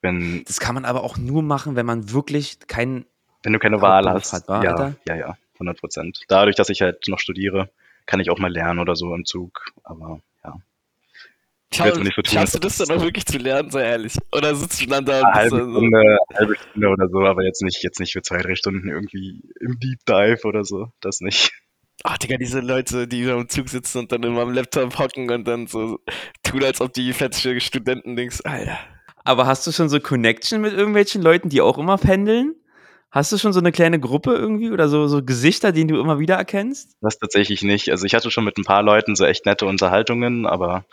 Wenn, 0.00 0.44
Das 0.44 0.60
kann 0.60 0.74
man 0.74 0.86
aber 0.86 1.04
auch 1.04 1.18
nur 1.18 1.42
machen, 1.42 1.76
wenn 1.76 1.86
man 1.86 2.10
wirklich 2.10 2.58
keinen. 2.66 3.04
Wenn 3.46 3.52
du 3.52 3.60
keine 3.60 3.80
Wahl 3.80 4.10
hast. 4.10 4.32
hat, 4.32 4.48
wa, 4.48 4.60
ja, 4.60 4.72
Alter? 4.72 4.96
ja, 5.06 5.14
ja, 5.14 5.36
100 5.54 5.78
Prozent. 5.78 6.20
Dadurch, 6.26 6.56
dass 6.56 6.68
ich 6.68 6.82
halt 6.82 7.06
noch 7.06 7.20
studiere, 7.20 7.70
kann 8.04 8.18
ich 8.18 8.28
auch 8.28 8.40
mal 8.40 8.52
lernen 8.52 8.80
oder 8.80 8.96
so 8.96 9.14
im 9.14 9.24
Zug. 9.24 9.64
Aber 9.84 10.20
ja, 10.42 10.56
nicht 11.70 12.16
so 12.16 12.22
tun, 12.22 12.24
schaffst 12.24 12.56
du 12.56 12.58
das 12.58 12.78
dann 12.78 12.90
auch 12.90 13.02
wirklich 13.02 13.24
zu 13.24 13.38
lernen, 13.38 13.70
sei 13.70 13.84
ehrlich? 13.84 14.14
Oder 14.32 14.56
sitzt 14.56 14.82
du 14.82 14.86
dann 14.86 15.04
da 15.04 15.20
eine 15.20 15.32
halbe 15.32 15.58
so, 15.58 15.70
Stunde, 15.70 16.18
halbe 16.34 16.56
Stunde 16.56 16.88
oder 16.88 17.08
so, 17.08 17.20
aber 17.20 17.44
jetzt 17.44 17.62
nicht, 17.62 17.84
jetzt 17.84 18.00
nicht 18.00 18.14
für 18.14 18.22
zwei, 18.22 18.38
drei 18.38 18.56
Stunden 18.56 18.88
irgendwie 18.88 19.40
im 19.60 19.78
Deep 19.78 20.04
Dive 20.06 20.40
oder 20.42 20.64
so. 20.64 20.88
Das 21.00 21.20
nicht. 21.20 21.52
ach 22.02 22.18
Digga, 22.18 22.38
diese 22.38 22.58
Leute, 22.58 23.06
die 23.06 23.24
da 23.24 23.36
im 23.36 23.48
Zug 23.48 23.68
sitzen 23.68 23.98
und 23.98 24.10
dann 24.10 24.24
immer 24.24 24.40
am 24.40 24.52
Laptop 24.52 24.98
hocken 24.98 25.30
und 25.30 25.46
dann 25.46 25.68
so 25.68 26.00
tun, 26.42 26.64
als 26.64 26.80
ob 26.80 26.92
die 26.94 27.12
fette 27.12 27.60
Studenten 27.60 28.16
denkst, 28.16 28.40
Alter. 28.42 28.76
Aber 29.22 29.46
hast 29.46 29.64
du 29.68 29.72
schon 29.72 29.88
so 29.88 30.00
Connection 30.00 30.60
mit 30.60 30.72
irgendwelchen 30.72 31.22
Leuten, 31.22 31.48
die 31.48 31.60
auch 31.60 31.78
immer 31.78 31.96
pendeln? 31.96 32.56
Hast 33.16 33.32
du 33.32 33.38
schon 33.38 33.54
so 33.54 33.60
eine 33.60 33.72
kleine 33.72 33.98
Gruppe 33.98 34.34
irgendwie 34.34 34.70
oder 34.70 34.90
so, 34.90 35.06
so 35.08 35.24
Gesichter, 35.24 35.72
die 35.72 35.86
du 35.86 35.98
immer 35.98 36.18
wieder 36.18 36.34
erkennst? 36.34 36.98
Das 37.00 37.18
tatsächlich 37.18 37.62
nicht. 37.62 37.90
Also 37.90 38.04
ich 38.04 38.14
hatte 38.14 38.30
schon 38.30 38.44
mit 38.44 38.58
ein 38.58 38.64
paar 38.64 38.82
Leuten 38.82 39.16
so 39.16 39.24
echt 39.24 39.46
nette 39.46 39.64
Unterhaltungen, 39.64 40.44
aber 40.44 40.84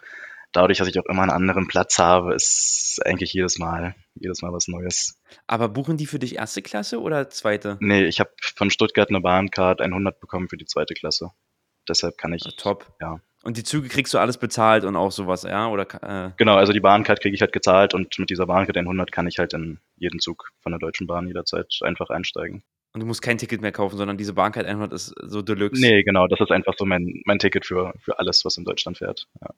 dadurch, 0.53 0.77
dass 0.77 0.87
ich 0.87 0.97
auch 0.97 1.05
immer 1.07 1.23
einen 1.23 1.31
anderen 1.31 1.67
Platz 1.67 1.99
habe, 1.99 2.33
ist 2.33 3.01
eigentlich 3.03 3.33
jedes 3.33 3.59
Mal, 3.59 3.93
jedes 4.15 4.41
Mal 4.41 4.53
was 4.53 4.69
Neues. 4.69 5.19
Aber 5.47 5.67
buchen 5.67 5.97
die 5.97 6.05
für 6.05 6.17
dich 6.17 6.37
erste 6.37 6.61
Klasse 6.61 7.01
oder 7.01 7.29
zweite? 7.29 7.75
Nee, 7.81 8.05
ich 8.05 8.21
habe 8.21 8.29
von 8.55 8.69
Stuttgart 8.69 9.09
eine 9.09 9.19
Bahncard 9.19 9.81
100 9.81 10.21
bekommen 10.21 10.47
für 10.47 10.55
die 10.55 10.65
zweite 10.65 10.93
Klasse. 10.93 11.31
Deshalb 11.89 12.17
kann 12.17 12.31
ich, 12.31 12.45
Ja, 12.45 12.51
top. 12.55 12.87
ja. 13.01 13.19
Und 13.43 13.57
die 13.57 13.63
Züge 13.63 13.89
kriegst 13.89 14.13
du 14.13 14.19
alles 14.19 14.37
bezahlt 14.37 14.85
und 14.85 14.95
auch 14.95 15.11
sowas, 15.11 15.43
ja? 15.43 15.67
Oder 15.67 15.85
äh, 16.01 16.31
Genau, 16.37 16.55
also 16.55 16.71
die 16.71 16.79
Bahncard 16.79 17.19
kriege 17.19 17.35
ich 17.35 17.41
halt 17.41 17.51
gezahlt 17.51 17.93
und 17.93 18.17
mit 18.17 18.29
dieser 18.29 18.45
Bahncard 18.45 18.77
100 18.77 19.11
kann 19.11 19.27
ich 19.27 19.37
halt 19.37 19.53
in 19.53 19.79
jeden 19.97 20.19
Zug 20.19 20.51
von 20.61 20.71
der 20.71 20.79
Deutschen 20.79 21.07
Bahn 21.07 21.27
jederzeit 21.27 21.67
einfach 21.81 22.09
einsteigen. 22.09 22.63
und 22.93 23.01
du 23.01 23.05
musst 23.05 23.21
kein 23.21 23.37
Ticket 23.37 23.61
mehr 23.61 23.73
kaufen, 23.73 23.97
sondern 23.97 24.17
diese 24.17 24.33
Bahncard 24.33 24.65
100 24.65 24.93
ist 24.93 25.13
so 25.23 25.41
Deluxe. 25.41 25.81
Nee, 25.81 26.03
genau, 26.03 26.27
das 26.27 26.39
ist 26.39 26.51
einfach 26.51 26.73
so 26.77 26.85
mein, 26.85 27.21
mein 27.25 27.37
Ticket 27.37 27.65
für, 27.65 27.93
für 27.99 28.17
alles, 28.17 28.45
was 28.45 28.55
in 28.55 28.63
Deutschland 28.63 28.97
fährt. 28.97 29.27
Ja. 29.41 29.49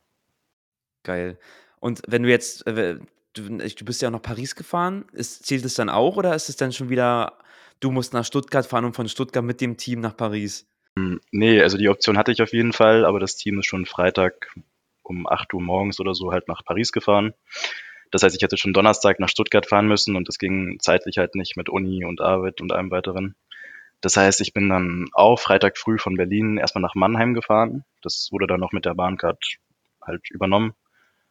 Geil. 1.03 1.37
Und 1.79 2.01
wenn 2.07 2.23
du 2.23 2.29
jetzt, 2.29 2.65
äh, 2.65 2.97
du, 3.33 3.57
du 3.57 3.85
bist 3.85 4.01
ja 4.01 4.07
auch 4.07 4.13
nach 4.13 4.21
Paris 4.23 4.55
gefahren, 4.55 5.05
ist, 5.11 5.45
zählt 5.45 5.63
es 5.63 5.75
dann 5.75 5.89
auch 5.89 6.17
oder 6.17 6.33
ist 6.33 6.49
es 6.49 6.55
dann 6.55 6.71
schon 6.71 6.89
wieder, 6.89 7.37
du 7.81 7.91
musst 7.91 8.13
nach 8.13 8.25
Stuttgart 8.25 8.65
fahren 8.65 8.85
und 8.85 8.95
von 8.95 9.07
Stuttgart 9.07 9.45
mit 9.45 9.61
dem 9.61 9.77
Team 9.77 9.99
nach 9.99 10.17
Paris? 10.17 10.65
Nee, 11.31 11.61
also 11.61 11.77
die 11.77 11.89
Option 11.89 12.17
hatte 12.17 12.31
ich 12.31 12.41
auf 12.41 12.53
jeden 12.53 12.71
Fall, 12.71 13.05
aber 13.05 13.19
das 13.19 13.35
Team 13.35 13.59
ist 13.59 13.65
schon 13.65 13.85
Freitag 13.85 14.55
um 15.03 15.27
8 15.27 15.53
Uhr 15.53 15.61
morgens 15.61 15.99
oder 15.99 16.13
so 16.13 16.31
halt 16.31 16.47
nach 16.47 16.63
Paris 16.63 16.91
gefahren. 16.91 17.33
Das 18.11 18.23
heißt, 18.23 18.35
ich 18.35 18.41
hätte 18.41 18.57
schon 18.57 18.73
Donnerstag 18.73 19.19
nach 19.19 19.29
Stuttgart 19.29 19.65
fahren 19.65 19.87
müssen 19.87 20.15
und 20.15 20.27
das 20.27 20.39
ging 20.39 20.77
zeitlich 20.79 21.17
halt 21.17 21.35
nicht 21.35 21.57
mit 21.57 21.69
Uni 21.69 22.05
und 22.05 22.21
Arbeit 22.21 22.61
und 22.61 22.71
allem 22.71 22.91
weiteren. 22.91 23.35
Das 23.99 24.17
heißt, 24.17 24.39
ich 24.41 24.53
bin 24.53 24.69
dann 24.69 25.07
auch 25.13 25.39
Freitag 25.39 25.77
früh 25.77 25.97
von 25.97 26.15
Berlin 26.15 26.57
erstmal 26.57 26.81
nach 26.81 26.95
Mannheim 26.95 27.33
gefahren. 27.33 27.83
Das 28.01 28.29
wurde 28.31 28.47
dann 28.47 28.59
noch 28.59 28.71
mit 28.71 28.85
der 28.85 28.93
Bahncard 28.93 29.43
halt 30.01 30.29
übernommen. 30.29 30.73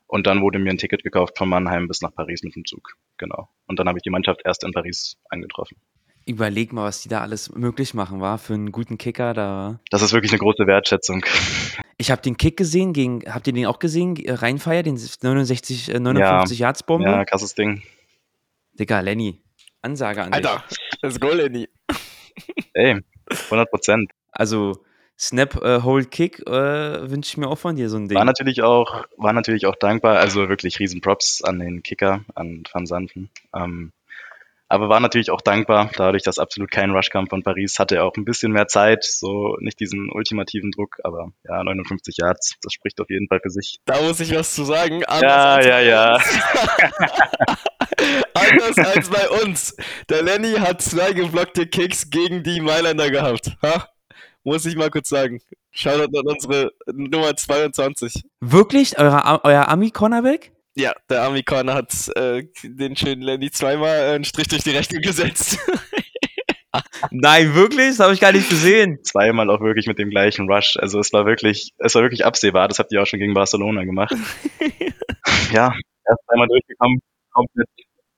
Und 0.07 0.27
dann 0.27 0.43
wurde 0.43 0.59
mir 0.59 0.71
ein 0.71 0.79
Ticket 0.79 1.03
gekauft 1.03 1.39
von 1.39 1.49
Mannheim 1.49 1.89
bis 1.89 2.03
nach 2.03 2.15
Paris 2.15 2.43
mit 2.43 2.55
dem 2.55 2.65
Zug. 2.65 2.97
Genau. 3.17 3.49
Und 3.67 3.79
dann 3.79 3.89
habe 3.89 3.99
ich 3.99 4.03
die 4.03 4.11
Mannschaft 4.11 4.43
erst 4.45 4.65
in 4.65 4.73
Paris 4.73 5.17
angetroffen. 5.31 5.79
Überleg 6.27 6.73
mal, 6.73 6.85
was 6.85 7.03
die 7.03 7.09
da 7.09 7.21
alles 7.21 7.55
möglich 7.55 7.93
machen, 7.93 8.21
war 8.21 8.39
für 8.39 8.55
einen 8.55 8.73
guten 8.73 8.97
Kicker 8.97 9.35
da. 9.35 9.81
Das 9.91 10.01
ist 10.01 10.13
wirklich 10.13 10.33
eine 10.33 10.39
große 10.39 10.67
Wertschätzung. 10.67 11.25
Ich 11.99 12.11
habe 12.11 12.23
den 12.23 12.37
Kick 12.37 12.57
gesehen 12.57 12.93
gegen, 12.93 13.23
habt 13.27 13.47
ihr 13.47 13.53
den 13.53 13.67
auch 13.67 13.79
gesehen? 13.79 14.17
Rheinfeier, 14.27 14.83
den 14.83 14.95
69, 14.95 15.95
äh, 15.95 16.01
59 16.01 16.59
Yards 16.59 16.83
Bombe? 16.83 17.09
Ja, 17.09 17.25
krasses 17.25 17.55
Ding. 17.55 17.83
Digga, 18.73 19.01
Lenny, 19.01 19.41
Ansage 19.83 20.23
an 20.23 20.33
dich. 20.33 20.47
Alter, 20.47 20.65
let's 21.03 21.21
go, 21.21 21.29
Lenny. 21.29 21.69
Ey, 22.73 23.01
100 23.31 23.71
Prozent. 23.71 24.11
Also, 24.33 24.83
Snap, 25.19 25.63
äh, 25.63 25.83
Hold, 25.83 26.11
Kick 26.11 26.41
äh, 26.47 27.11
wünsche 27.11 27.29
ich 27.29 27.37
mir 27.37 27.49
auch 27.49 27.59
von 27.59 27.77
dir 27.77 27.89
so 27.89 27.97
ein 27.97 28.09
Ding. 28.09 28.19
War 28.19 28.25
natürlich 28.25 28.63
auch, 28.63 29.05
war 29.17 29.33
natürlich 29.33 29.67
auch 29.67 29.77
dankbar, 29.77 30.19
also 30.19 30.49
wirklich 30.49 30.81
riesen 30.81 31.01
Props 31.01 31.43
an 31.43 31.61
den 31.61 31.83
Kicker, 31.83 32.25
an 32.35 32.65
Van 32.73 32.87
Santen. 32.87 33.31
Ähm, 33.55 33.93
aber 34.69 34.89
war 34.89 35.01
natürlich 35.01 35.31
auch 35.31 35.41
dankbar, 35.41 35.91
dadurch, 35.97 36.23
dass 36.23 36.39
absolut 36.39 36.71
kein 36.71 36.91
Rush 36.91 37.11
kam 37.11 37.27
von 37.27 37.43
Paris, 37.43 37.79
hatte 37.79 37.97
er 37.97 38.05
auch 38.05 38.17
ein 38.17 38.25
bisschen 38.25 38.53
mehr 38.53 38.67
Zeit, 38.67 39.05
so 39.05 39.57
nicht 39.61 39.79
diesen 39.79 40.11
ultimativen 40.11 40.71
Druck, 40.71 40.97
aber 41.05 41.33
ja, 41.45 41.63
59 41.63 42.17
Yards, 42.19 42.57
das 42.63 42.73
spricht 42.73 43.01
auf 43.01 43.11
jeden 43.11 43.29
Fall 43.29 43.41
für 43.43 43.51
sich. 43.51 43.79
Da 43.85 44.01
muss 44.03 44.21
ich 44.21 44.35
was 44.35 44.55
zu 44.55 44.65
sagen. 44.65 45.03
Ja, 45.21 45.61
ja, 45.61 45.81
ja. 45.81 46.19
Anders 48.35 48.79
als 48.79 49.11
bei 49.11 49.29
uns. 49.45 49.77
Der 50.09 50.23
Lenny 50.23 50.55
hat 50.55 50.83
zwei 50.83 51.13
geblockte 51.13 51.67
Kicks 51.67 52.11
gegen 52.11 52.43
die 52.43 52.61
Mailänder 52.61 53.11
gehabt. 53.11 53.57
Ha? 53.63 53.89
Muss 54.43 54.67
ich 54.67 54.77
mal 54.77 54.91
kurz 54.91 55.09
sagen. 55.09 55.41
Shoutout 55.71 56.19
an 56.19 56.27
unsere 56.27 56.73
Nummer 56.93 57.35
22. 57.35 58.23
Wirklich? 58.41 58.99
Euer, 58.99 59.41
euer 59.43 59.69
Ami-Cornerback? 59.69 60.54
Ja, 60.77 60.93
der 61.09 61.23
Army 61.23 61.43
Corner 61.43 61.75
hat 61.75 61.93
äh, 62.17 62.45
den 62.63 62.97
schönen 62.97 63.23
Lenny 63.23 63.51
zweimal 63.51 63.97
äh, 63.97 64.15
einen 64.15 64.25
Strich 64.25 64.49
durch 64.49 64.65
die 64.65 64.71
Rechnung 64.71 65.03
gesetzt. 65.03 65.59
Nein, 67.11 67.55
wirklich? 67.55 67.91
Das 67.91 68.01
habe 68.01 68.15
ich 68.15 68.21
gar 68.21 68.33
nicht 68.33 68.49
gesehen. 68.49 68.99
Zweimal 69.05 69.49
auch 69.51 69.61
wirklich 69.61 69.87
mit 69.87 69.99
dem 69.99 70.11
gleichen 70.11 70.51
Rush. 70.51 70.77
Also 70.77 70.99
es 70.99 71.13
war 71.13 71.27
wirklich, 71.27 71.73
es 71.79 71.95
war 71.95 72.03
wirklich 72.03 72.25
absehbar. 72.25 72.67
Das 72.67 72.81
habt 72.81 72.93
ihr 72.93 73.01
auch 73.01 73.07
schon 73.07 73.21
gegen 73.21 73.35
Barcelona 73.35 73.85
gemacht. 73.85 74.13
ja, 75.53 75.73
erst 76.09 76.23
einmal 76.29 76.49
durchgekommen, 76.49 76.99
komplett, 77.31 77.69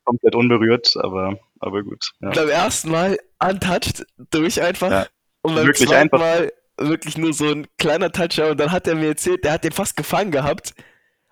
komplett 0.04 0.34
unberührt, 0.34 0.94
aber, 0.96 1.38
aber 1.60 1.82
gut. 1.82 2.12
Ja. 2.20 2.30
Beim 2.30 2.48
ersten 2.48 2.90
Mal 2.90 3.18
untouched, 3.38 4.06
durch 4.30 4.62
einfach. 4.62 4.90
Ja. 4.90 5.06
Und 5.42 5.56
beim 5.56 5.66
wirklich 5.66 5.88
zweiten 5.88 6.14
einfach. 6.14 6.18
Mal 6.18 6.52
wirklich 6.78 7.18
nur 7.18 7.32
so 7.32 7.50
ein 7.50 7.66
kleiner 7.78 8.12
Toucher 8.12 8.50
und 8.50 8.60
dann 8.60 8.72
hat 8.72 8.86
er 8.86 8.94
mir 8.94 9.08
erzählt, 9.08 9.44
der 9.44 9.52
hat 9.52 9.64
den 9.64 9.72
fast 9.72 9.96
gefangen 9.96 10.30
gehabt. 10.30 10.74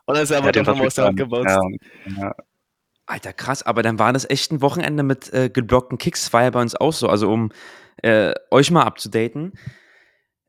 Und 0.07 0.15
dann 0.17 0.25
ist 0.25 0.31
er 0.31 0.39
aber 0.39 0.47
Ja, 0.47 0.53
doch 0.53 0.67
nochmal 0.67 0.87
aus 0.87 0.95
der 0.95 1.05
Hand 1.07 1.19
gebaut. 1.19 1.47
Ja, 1.47 1.61
ja. 2.19 2.35
Alter, 3.07 3.33
krass, 3.33 3.63
aber 3.63 3.83
dann 3.83 3.99
war 3.99 4.13
das 4.13 4.29
echt 4.29 4.51
ein 4.51 4.63
Wochenende 4.63 5.03
mit 5.03 5.33
äh, 5.33 5.51
geblockten 5.51 5.99
Kicks, 5.99 6.33
war 6.33 6.43
ja 6.43 6.51
bei 6.51 6.61
uns 6.61 6.75
auch 6.75 6.93
so. 6.93 7.09
Also 7.09 7.31
um 7.31 7.53
äh, 8.03 8.35
euch 8.51 8.71
mal 8.71 8.83
abzudaten. 8.83 9.53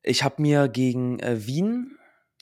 Ich 0.04 0.24
habe 0.24 0.42
mir 0.42 0.68
gegen 0.70 1.20
äh, 1.20 1.46
Wien 1.46 1.98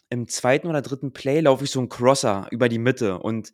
im 0.09 0.27
zweiten 0.27 0.67
oder 0.67 0.81
dritten 0.81 1.13
Play 1.13 1.39
laufe 1.39 1.63
ich 1.63 1.71
so 1.71 1.79
einen 1.79 1.89
Crosser 1.89 2.47
über 2.51 2.69
die 2.69 2.77
Mitte 2.77 3.19
und 3.19 3.51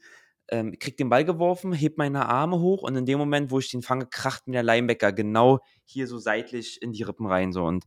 ähm, 0.52 0.78
krieg 0.80 0.98
den 0.98 1.10
Ball 1.10 1.24
geworfen, 1.24 1.72
heb 1.74 1.98
meine 1.98 2.26
Arme 2.28 2.60
hoch 2.60 2.82
und 2.82 2.95
in 2.95 3.06
dem 3.06 3.19
Moment, 3.19 3.52
wo 3.52 3.60
ich 3.60 3.69
den 3.69 3.82
fange, 3.82 4.08
kracht 4.08 4.48
mir 4.48 4.54
der 4.54 4.63
Linebacker 4.63 5.13
genau 5.13 5.60
hier 5.86 6.08
so 6.08 6.17
seitlich 6.17 6.82
in 6.82 6.91
die 6.91 7.04
Rippen 7.04 7.28
rein 7.28 7.54
so 7.54 7.63
und 7.63 7.86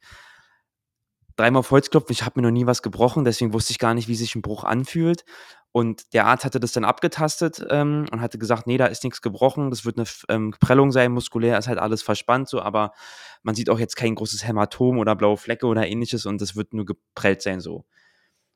dreimal 1.43 1.61
auf 1.61 1.71
Holz 1.73 1.91
klopfen, 1.91 2.13
ich 2.13 2.25
habe 2.25 2.41
mir 2.41 2.47
noch 2.47 2.53
nie 2.53 2.67
was 2.67 2.83
gebrochen, 2.83 3.25
deswegen 3.25 3.53
wusste 3.53 3.73
ich 3.73 3.79
gar 3.81 3.95
nicht, 3.95 4.07
wie 4.07 4.15
sich 4.15 4.35
ein 4.37 4.43
Bruch 4.43 4.63
anfühlt. 4.65 5.25
Und 5.73 6.13
der 6.13 6.27
Arzt 6.27 6.45
hatte 6.45 6.61
das 6.61 6.73
dann 6.73 6.85
abgetastet 6.85 7.67
ähm, 7.71 8.05
und 8.13 8.21
hatte 8.21 8.39
gesagt, 8.39 8.67
nee, 8.67 8.77
da 8.77 8.87
ist 8.87 9.05
nichts 9.05 9.23
gebrochen, 9.23 9.71
das 9.71 9.85
wird 9.85 9.97
eine 9.97 10.07
ähm, 10.29 10.55
Prellung 10.61 10.93
sein, 10.93 11.13
muskulär 11.13 11.59
ist 11.59 11.67
halt 11.67 11.79
alles 11.79 12.03
verspannt 12.03 12.49
so, 12.49 12.61
aber 12.61 12.93
man 13.43 13.55
sieht 13.55 13.71
auch 13.71 13.79
jetzt 13.79 13.97
kein 13.97 14.15
großes 14.15 14.47
Hämatom 14.47 14.99
oder 14.99 15.17
blaue 15.17 15.39
Flecke 15.39 15.67
oder 15.67 15.87
ähnliches 15.87 16.27
und 16.27 16.43
das 16.43 16.57
wird 16.57 16.75
nur 16.75 16.85
geprellt 16.85 17.41
sein 17.41 17.61
so. 17.61 17.77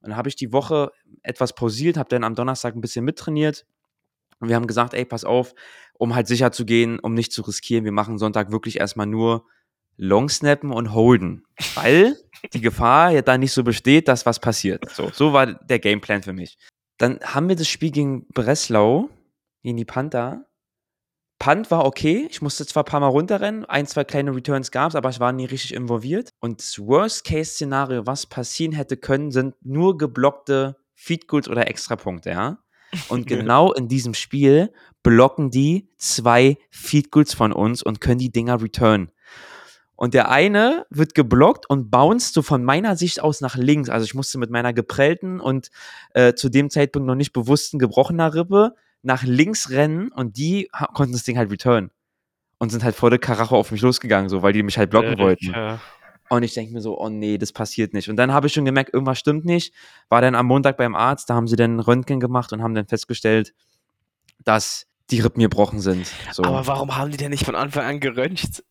Und 0.01 0.11
dann 0.11 0.17
habe 0.17 0.29
ich 0.29 0.37
die 0.37 0.53
Woche 0.53 0.93
etwas 1.23 1.55
pausiert, 1.55 1.97
habe 1.97 2.11
dann 2.11 2.23
am 2.23 2.35
Donnerstag 2.35 2.77
ein 2.77 2.83
bisschen 2.83 3.05
mittrainiert 3.05 3.67
und 4.39 4.49
wir 4.49 4.57
haben 4.57 4.67
gesagt, 4.67 4.93
ey, 4.93 5.07
pass 5.07 5.25
auf, 5.25 5.55
um 5.95 6.15
halt 6.15 6.27
sicher 6.29 6.53
zu 6.53 6.67
gehen, 6.67 6.99
um 6.99 7.15
nicht 7.15 7.33
zu 7.33 7.41
riskieren, 7.43 7.87
wir 7.87 7.93
machen 7.93 8.19
Sonntag 8.19 8.53
wirklich 8.53 8.79
erstmal 8.79 9.07
nur 9.07 9.47
Longsnappen 9.97 10.73
und 10.73 10.93
Holden, 10.93 11.45
weil 11.75 12.17
die 12.53 12.61
Gefahr 12.61 13.11
ja 13.11 13.23
da 13.23 13.39
nicht 13.39 13.53
so 13.53 13.65
besteht, 13.65 14.09
dass 14.09 14.27
was 14.27 14.41
passiert. 14.41 14.89
So, 14.91 15.11
so 15.13 15.33
war 15.33 15.47
der 15.47 15.79
Gameplan 15.79 16.23
für 16.23 16.33
mich. 16.33 16.59
Dann 16.99 17.21
haben 17.21 17.49
wir 17.49 17.57
das 17.57 17.69
Spiel 17.69 17.91
gegen 17.91 18.27
Breslau, 18.29 19.09
gegen 19.63 19.77
die 19.77 19.85
Panther. 19.85 20.47
Punt 21.39 21.71
war 21.71 21.85
okay. 21.85 22.27
Ich 22.31 22.41
musste 22.41 22.65
zwar 22.67 22.83
ein 22.83 22.87
paar 22.87 23.01
Mal 23.01 23.09
runterrennen, 23.09 23.67
ein, 23.67 23.87
zwei 23.87 24.05
kleine 24.05 24.35
Returns 24.35 24.71
gab 24.71 24.91
es, 24.91 24.95
aber 24.95 25.11
ich 25.11 25.21
war 25.21 25.33
nie 25.33 25.45
richtig 25.45 25.75
involviert. 25.75 26.31
Und 26.41 26.61
das 26.61 26.79
Worst-Case-Szenario, 26.79 28.07
was 28.07 28.27
passieren 28.27 28.73
hätte 28.73 28.97
können, 28.97 29.31
sind 29.31 29.55
nur 29.61 29.99
geblockte 29.99 30.77
Feed 30.95 31.29
Goals 31.29 31.49
oder 31.49 31.69
Extrapunkte, 31.69 32.31
ja. 32.31 32.59
Und 33.09 33.27
genau 33.27 33.73
in 33.73 33.89
diesem 33.89 34.15
Spiel 34.15 34.73
blocken 35.03 35.51
die 35.51 35.91
zwei 35.99 36.57
Feed 36.71 37.11
Goals 37.11 37.35
von 37.35 37.53
uns 37.53 37.83
und 37.83 38.01
können 38.01 38.19
die 38.19 38.33
Dinger 38.33 38.63
returnen. 38.63 39.11
Und 39.97 40.13
der 40.13 40.31
eine 40.31 40.87
wird 40.91 41.15
geblockt 41.15 41.69
und 41.69 41.91
bounced 41.91 42.35
so 42.35 42.43
von 42.43 42.63
meiner 42.63 42.97
Sicht 42.97 43.23
aus 43.23 43.41
nach 43.41 43.57
links. 43.57 43.89
Also 43.89 44.05
ich 44.05 44.15
musste 44.15 44.39
mit 44.39 44.51
meiner 44.51 44.73
geprellten 44.75 45.41
und 45.41 45.71
äh, 46.13 46.35
zu 46.35 46.51
dem 46.51 46.69
Zeitpunkt 46.71 47.07
noch 47.07 47.15
nicht 47.15 47.33
bewussten 47.33 47.79
gebrochener 47.79 48.35
Rippe 48.35 48.75
nach 49.03 49.23
links 49.23 49.71
rennen 49.71 50.13
und 50.13 50.37
die 50.37 50.69
konnten 50.95 51.13
das 51.13 51.25
Ding 51.25 51.39
halt 51.39 51.51
return. 51.51 51.91
Und 52.59 52.71
sind 52.71 52.85
halt 52.85 52.95
vor 52.95 53.11
der 53.11 53.19
Karacho 53.19 53.57
auf 53.57 53.71
mich 53.71 53.83
losgegangen, 53.83 54.31
so, 54.31 54.43
weil 54.43 54.53
die 54.53 54.63
mich 54.63 54.79
halt 54.79 54.91
blocken 54.91 55.19
wollten. 55.19 55.53
Ja. 55.53 55.79
Und 56.29 56.43
ich 56.43 56.55
denke 56.55 56.73
mir 56.73 56.81
so, 56.81 56.99
oh 56.99 57.09
nee, 57.09 57.39
das 57.39 57.53
passiert 57.53 57.93
nicht. 57.93 58.09
Und 58.09 58.17
dann 58.17 58.33
habe 58.33 58.47
ich 58.47 58.53
schon 58.53 58.65
gemerkt, 58.65 58.93
irgendwas 58.93 59.19
stimmt 59.19 59.45
nicht. 59.45 59.75
War 60.09 60.21
dann 60.21 60.35
am 60.35 60.47
Montag 60.47 60.77
beim 60.77 60.95
Arzt, 60.95 61.31
da 61.31 61.35
haben 61.35 61.47
sie 61.47 61.57
dann 61.57 61.81
Röntgen 61.81 62.19
gemacht 62.19 62.53
und 62.53 62.63
haben 62.63 62.75
dann 62.75 62.87
festgestellt, 62.87 63.55
dass 64.45 64.87
die 65.11 65.21
Rippen 65.21 65.41
gebrochen 65.41 65.81
sind. 65.81 66.11
So. 66.33 66.43
Aber 66.45 66.67
warum 66.67 66.97
haben 66.97 67.11
die 67.11 67.17
denn 67.17 67.31
nicht 67.31 67.45
von 67.45 67.55
Anfang 67.55 67.85
an 67.85 68.01
geröntgt? 68.01 68.65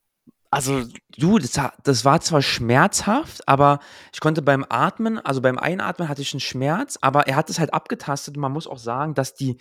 Also, 0.56 0.84
Du, 1.18 1.40
das, 1.40 1.60
das 1.84 2.04
war 2.04 2.20
zwar 2.20 2.42
schmerzhaft, 2.42 3.48
aber 3.48 3.80
ich 4.14 4.20
konnte 4.20 4.42
beim 4.42 4.66
Atmen, 4.68 5.18
also 5.18 5.42
beim 5.42 5.58
Einatmen 5.58 6.10
hatte 6.10 6.22
ich 6.22 6.34
einen 6.34 6.42
Schmerz, 6.42 6.98
aber 7.00 7.28
er 7.28 7.38
hat 7.38 7.50
es 7.50 7.58
halt 7.58 7.74
abgetastet 7.74 8.36
und 8.36 8.42
man 8.42 8.52
muss 8.52 8.68
auch 8.68 8.78
sagen, 8.78 9.14
dass 9.14 9.34
die, 9.34 9.58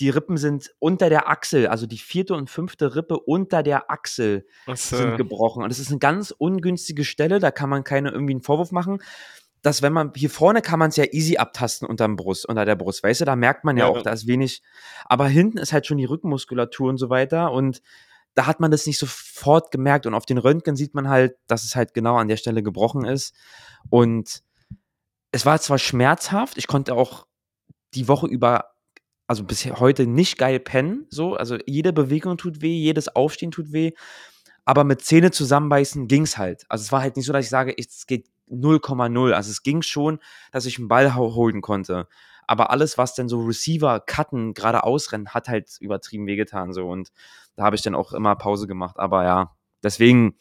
die 0.00 0.10
Rippen 0.10 0.36
sind 0.36 0.74
unter 0.80 1.08
der 1.08 1.28
Achsel, 1.28 1.68
also 1.68 1.86
die 1.86 1.98
vierte 1.98 2.34
und 2.34 2.50
fünfte 2.50 2.96
Rippe 2.96 3.20
unter 3.20 3.62
der 3.62 3.90
Achsel 3.90 4.46
was, 4.66 4.88
sind 4.88 5.16
gebrochen. 5.16 5.62
Und 5.62 5.70
das 5.70 5.78
ist 5.78 5.90
eine 5.90 6.00
ganz 6.00 6.34
ungünstige 6.36 7.04
Stelle, 7.04 7.38
da 7.38 7.52
kann 7.52 7.70
man 7.70 7.84
keine 7.84 8.10
irgendwie 8.10 8.32
einen 8.34 8.42
Vorwurf 8.42 8.72
machen. 8.72 9.00
Dass 9.62 9.82
wenn 9.82 9.92
man, 9.92 10.12
hier 10.16 10.30
vorne 10.30 10.62
kann 10.62 10.78
man 10.78 10.88
es 10.88 10.96
ja 10.96 11.04
easy 11.04 11.36
abtasten 11.36 11.86
unterm 11.86 12.16
Brust, 12.16 12.48
unter 12.48 12.64
der 12.64 12.76
Brust, 12.76 13.04
weißt 13.04 13.20
du, 13.20 13.26
da 13.26 13.36
merkt 13.36 13.62
man 13.62 13.76
ja, 13.76 13.84
Ja, 13.84 13.90
auch, 13.90 14.02
da 14.02 14.10
ist 14.10 14.26
wenig, 14.26 14.62
aber 15.04 15.28
hinten 15.28 15.58
ist 15.58 15.72
halt 15.72 15.86
schon 15.86 15.98
die 15.98 16.06
Rückenmuskulatur 16.06 16.88
und 16.88 16.96
so 16.96 17.10
weiter 17.10 17.52
und 17.52 17.82
da 18.34 18.46
hat 18.46 18.60
man 18.60 18.70
das 18.70 18.86
nicht 18.86 18.98
sofort 18.98 19.70
gemerkt 19.70 20.06
und 20.06 20.14
auf 20.14 20.26
den 20.26 20.38
Röntgen 20.38 20.76
sieht 20.76 20.94
man 20.94 21.08
halt, 21.08 21.36
dass 21.46 21.64
es 21.64 21.76
halt 21.76 21.94
genau 21.94 22.16
an 22.16 22.28
der 22.28 22.36
Stelle 22.36 22.62
gebrochen 22.62 23.04
ist 23.04 23.34
und 23.88 24.42
es 25.32 25.46
war 25.46 25.60
zwar 25.60 25.78
schmerzhaft, 25.78 26.58
ich 26.58 26.66
konnte 26.66 26.94
auch 26.94 27.26
die 27.94 28.08
Woche 28.08 28.26
über, 28.26 28.72
also 29.26 29.44
bisher 29.44 29.78
heute 29.80 30.06
nicht 30.06 30.38
geil 30.38 30.60
pennen, 30.60 31.06
so, 31.10 31.34
also 31.34 31.56
jede 31.66 31.92
Bewegung 31.92 32.36
tut 32.36 32.62
weh, 32.62 32.76
jedes 32.76 33.08
Aufstehen 33.14 33.50
tut 33.50 33.72
weh, 33.72 33.92
aber 34.64 34.84
mit 34.84 35.02
Zähne 35.02 35.30
zusammenbeißen 35.30 36.06
ging's 36.06 36.38
halt. 36.38 36.64
Also 36.68 36.82
es 36.82 36.92
war 36.92 37.00
halt 37.00 37.16
nicht 37.16 37.26
so, 37.26 37.32
dass 37.32 37.44
ich 37.44 37.50
sage, 37.50 37.74
es 37.76 38.06
geht 38.06 38.28
0,0. 38.50 39.32
Also 39.32 39.50
es 39.50 39.62
ging 39.62 39.82
schon, 39.82 40.18
dass 40.52 40.66
ich 40.66 40.78
einen 40.78 40.88
Ball 40.88 41.14
holen 41.14 41.60
konnte. 41.60 42.08
Aber 42.50 42.70
alles, 42.70 42.98
was 42.98 43.14
dann 43.14 43.28
so 43.28 43.40
Receiver, 43.42 44.00
Cutten, 44.00 44.54
gerade 44.54 44.82
ausrennen, 44.82 45.28
hat 45.28 45.46
halt 45.46 45.76
übertrieben 45.78 46.26
wehgetan. 46.26 46.72
So. 46.72 46.88
Und 46.88 47.12
da 47.54 47.62
habe 47.62 47.76
ich 47.76 47.82
dann 47.82 47.94
auch 47.94 48.12
immer 48.12 48.34
Pause 48.34 48.66
gemacht. 48.66 48.98
Aber 48.98 49.22
ja, 49.22 49.56
deswegen 49.84 50.36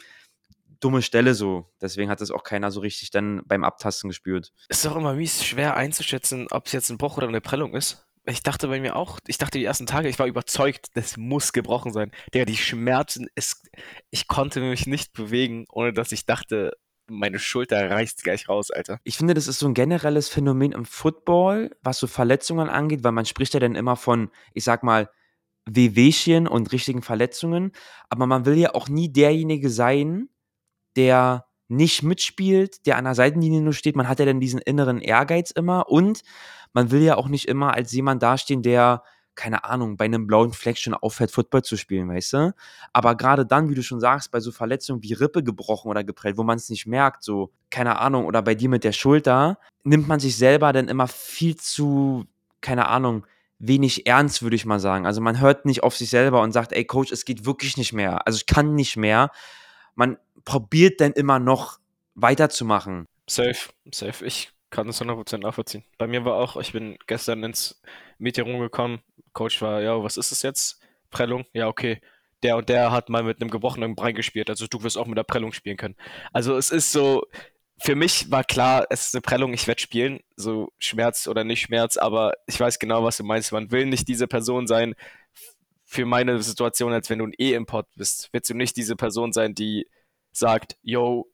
dumme 0.80 1.04
Stelle 1.04 1.36
so. 1.36 1.72
Deswegen 1.80 2.10
hat 2.10 2.20
das 2.20 2.32
auch 2.32 2.42
keiner 2.42 2.72
so 2.72 2.80
richtig 2.80 3.12
dann 3.12 3.44
beim 3.46 3.64
Abtasten 3.64 4.10
gespürt. 4.10 4.52
ist 4.70 4.84
doch 4.86 4.96
immer 4.96 5.14
mies 5.14 5.46
schwer 5.46 5.78
einzuschätzen, 5.78 6.48
ob 6.50 6.66
es 6.66 6.72
jetzt 6.72 6.90
ein 6.90 6.98
Bruch 6.98 7.18
oder 7.18 7.28
eine 7.28 7.42
Prellung 7.42 7.76
ist. 7.76 8.08
Ich 8.26 8.42
dachte 8.42 8.70
bei 8.70 8.80
mir 8.80 8.96
auch, 8.96 9.20
ich 9.28 9.38
dachte 9.38 9.60
die 9.60 9.66
ersten 9.66 9.86
Tage, 9.86 10.10
ich 10.10 10.18
war 10.18 10.26
überzeugt, 10.26 10.88
das 10.96 11.16
muss 11.16 11.54
gebrochen 11.54 11.94
sein. 11.94 12.10
Digga, 12.34 12.46
die 12.46 12.58
Schmerzen, 12.58 13.28
es, 13.36 13.62
ich 14.10 14.28
konnte 14.28 14.62
mich 14.62 14.88
nicht 14.88 15.14
bewegen, 15.14 15.68
ohne 15.72 15.94
dass 15.94 16.12
ich 16.12 16.26
dachte, 16.26 16.72
meine 17.10 17.40
Schulter 17.40 17.90
reißt 17.90 18.24
gleich 18.24 18.50
raus, 18.50 18.72
Alter. 18.72 19.00
Ich 19.04 19.18
finde, 19.18 19.34
das 19.34 19.48
ist 19.48 19.60
so 19.60 19.68
ein 19.68 19.74
generelles 19.74 20.30
Phänomen 20.30 20.72
im 20.72 20.86
Football, 20.86 21.76
was 21.82 22.00
so 22.00 22.08
Verletzungen 22.08 22.70
angeht, 22.70 23.04
weil 23.04 23.12
man 23.12 23.26
spricht 23.26 23.54
ja 23.54 23.60
dann 23.60 23.76
immer 23.76 23.96
von, 23.96 24.30
ich 24.54 24.64
sag 24.64 24.84
mal, 24.84 25.10
Wehwehchen 25.66 26.48
und 26.48 26.72
richtigen 26.72 27.02
Verletzungen. 27.02 27.72
Aber 28.10 28.26
man 28.26 28.46
will 28.46 28.58
ja 28.58 28.74
auch 28.74 28.90
nie 28.90 29.12
derjenige 29.12 29.70
sein, 29.70 30.30
der 30.96 31.46
nicht 31.68 32.02
mitspielt, 32.04 32.86
der 32.88 32.98
an 32.98 33.06
der 33.06 33.16
Seitenlinie 33.16 33.62
nur 33.62 33.74
steht. 33.74 33.96
Man 33.96 34.08
hat 34.08 34.20
ja 34.20 34.26
dann 34.26 34.40
diesen 34.40 34.60
inneren 34.60 35.00
Ehrgeiz 35.00 35.52
immer 35.52 35.90
und 35.90 36.24
man 36.74 36.92
will 36.92 37.02
ja 37.02 37.16
auch 37.16 37.28
nicht 37.28 37.48
immer 37.48 37.74
als 37.74 37.92
jemand 37.92 38.24
dastehen, 38.24 38.64
der 38.64 39.04
keine 39.40 39.64
Ahnung, 39.64 39.96
bei 39.96 40.04
einem 40.04 40.28
blauen 40.28 40.52
Fleck 40.52 40.78
schon 40.78 40.94
aufhört, 40.94 41.32
Football 41.32 41.64
zu 41.64 41.78
spielen, 41.78 42.10
weißt 42.10 42.34
du? 42.34 42.54
Aber 42.92 43.16
gerade 43.16 43.46
dann, 43.46 43.70
wie 43.70 43.74
du 43.74 43.82
schon 43.82 44.02
sagst, 44.02 44.32
bei 44.32 44.42
so 44.42 44.52
Verletzungen 44.52 45.02
wie 45.02 45.14
Rippe 45.14 45.44
gebrochen 45.44 45.88
oder 45.88 46.04
geprellt, 46.04 46.36
wo 46.38 46.44
man 46.44 46.58
es 46.58 46.70
nicht 46.70 46.86
merkt, 46.86 47.24
so, 47.24 47.54
keine 47.70 48.00
Ahnung, 48.00 48.26
oder 48.26 48.42
bei 48.42 48.54
dir 48.54 48.68
mit 48.68 48.84
der 48.84 48.92
Schulter, 48.92 49.58
nimmt 49.86 50.10
man 50.10 50.20
sich 50.20 50.36
selber 50.36 50.74
dann 50.74 50.90
immer 50.90 51.08
viel 51.08 51.56
zu, 51.56 52.26
keine 52.60 52.90
Ahnung, 52.90 53.26
wenig 53.60 54.06
ernst, 54.06 54.44
würde 54.44 54.58
ich 54.58 54.66
mal 54.66 54.82
sagen. 54.82 55.06
Also 55.06 55.22
man 55.22 55.40
hört 55.40 55.66
nicht 55.66 55.84
auf 55.84 55.96
sich 55.96 56.10
selber 56.10 56.42
und 56.42 56.52
sagt, 56.52 56.74
ey 56.74 56.84
Coach, 56.84 57.14
es 57.14 57.24
geht 57.24 57.46
wirklich 57.46 57.78
nicht 57.78 57.94
mehr. 57.94 58.28
Also 58.28 58.36
ich 58.36 58.46
kann 58.46 58.76
nicht 58.76 58.98
mehr. 58.98 59.32
Man 59.96 60.18
probiert 60.44 61.00
dann 61.00 61.14
immer 61.14 61.40
noch 61.40 61.80
weiterzumachen. 62.14 63.06
Safe, 63.26 63.70
safe. 63.90 64.26
Ich 64.26 64.52
kann 64.70 64.88
das 64.88 65.02
100% 65.02 65.38
nachvollziehen. 65.38 65.86
Bei 65.98 66.08
mir 66.08 66.26
war 66.26 66.36
auch, 66.36 66.58
ich 66.58 66.74
bin 66.74 66.98
gestern 67.08 67.42
ins 67.44 67.82
Meeting 68.18 68.60
gekommen. 68.60 69.00
Coach 69.40 69.62
war, 69.62 69.82
ja, 69.82 70.04
was 70.04 70.18
ist 70.18 70.34
es 70.34 70.42
jetzt? 70.42 70.82
Prellung? 71.12 71.46
Ja, 71.54 71.70
okay. 71.70 72.02
Der 72.44 72.58
und 72.58 72.68
der 72.68 72.92
hat 72.92 73.08
mal 73.08 73.24
mit 73.24 73.40
einem 73.40 73.50
gebrochenen 73.50 73.96
Bein 73.96 74.14
gespielt, 74.14 74.50
also 74.50 74.68
du 74.68 74.84
wirst 74.84 74.98
auch 74.98 75.08
mit 75.08 75.18
der 75.18 75.24
Prellung 75.24 75.54
spielen 75.54 75.78
können. 75.78 75.96
Also 76.34 76.58
es 76.58 76.72
ist 76.72 76.92
so, 76.92 77.26
für 77.78 77.96
mich 77.96 78.30
war 78.32 78.44
klar, 78.44 78.86
es 78.90 79.08
ist 79.08 79.16
eine 79.16 79.22
Prellung, 79.22 79.54
ich 79.54 79.66
werde 79.66 79.80
spielen, 79.80 80.20
so 80.36 80.74
Schmerz 80.78 81.26
oder 81.26 81.46
nicht 81.46 81.62
Schmerz, 81.62 81.96
aber 81.96 82.34
ich 82.48 82.60
weiß 82.60 82.80
genau, 82.80 83.06
was 83.06 83.16
du 83.16 83.24
meinst. 83.24 83.54
Man 83.54 83.72
will 83.72 83.86
nicht 83.86 84.10
diese 84.10 84.28
Person 84.28 84.68
sein 84.68 84.94
für 85.86 86.06
meine 86.06 86.42
Situation, 86.42 86.92
als 86.92 87.10
wenn 87.10 87.20
du 87.20 87.28
ein 87.28 87.34
E-Import 87.38 87.88
bist. 87.96 88.28
Willst 88.34 88.50
du 88.50 88.56
nicht 88.56 88.76
diese 88.76 88.98
Person 88.98 89.32
sein, 89.32 89.56
die 89.56 89.88
sagt, 90.34 90.76
yo, 90.82 91.32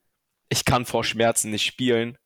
ich 0.49 0.63
kann 0.63 0.85
vor 0.85 1.03
Schmerzen 1.03 1.49
nicht 1.49 1.65
spielen, 1.65 2.19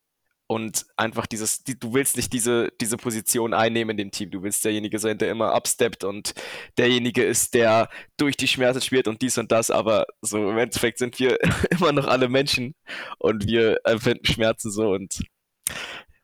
und 0.50 0.88
einfach 0.98 1.28
dieses, 1.28 1.64
die, 1.64 1.78
du 1.80 1.94
willst 1.94 2.18
nicht 2.18 2.34
diese, 2.34 2.72
diese 2.82 2.98
Position 2.98 3.54
einnehmen 3.54 3.92
in 3.92 3.98
dem 3.98 4.12
Team. 4.12 4.32
Du 4.32 4.42
willst 4.42 4.66
derjenige 4.66 4.98
sein, 4.98 5.20
der 5.20 5.30
immer 5.30 5.54
absteppt 5.54 6.04
und 6.04 6.34
derjenige 6.76 7.24
ist, 7.24 7.54
der 7.54 7.88
durch 8.18 8.36
die 8.36 8.48
Schmerzen 8.48 8.82
spielt 8.82 9.08
und 9.08 9.22
dies 9.22 9.38
und 9.38 9.52
das, 9.52 9.70
aber 9.70 10.08
so 10.22 10.50
im 10.50 10.58
Endeffekt 10.58 10.98
sind 10.98 11.20
wir 11.20 11.38
immer 11.70 11.92
noch 11.92 12.08
alle 12.08 12.30
Menschen 12.30 12.74
und 13.20 13.46
wir 13.46 13.78
empfinden 13.84 14.26
Schmerzen 14.26 14.72
so 14.72 14.90
und 14.90 15.22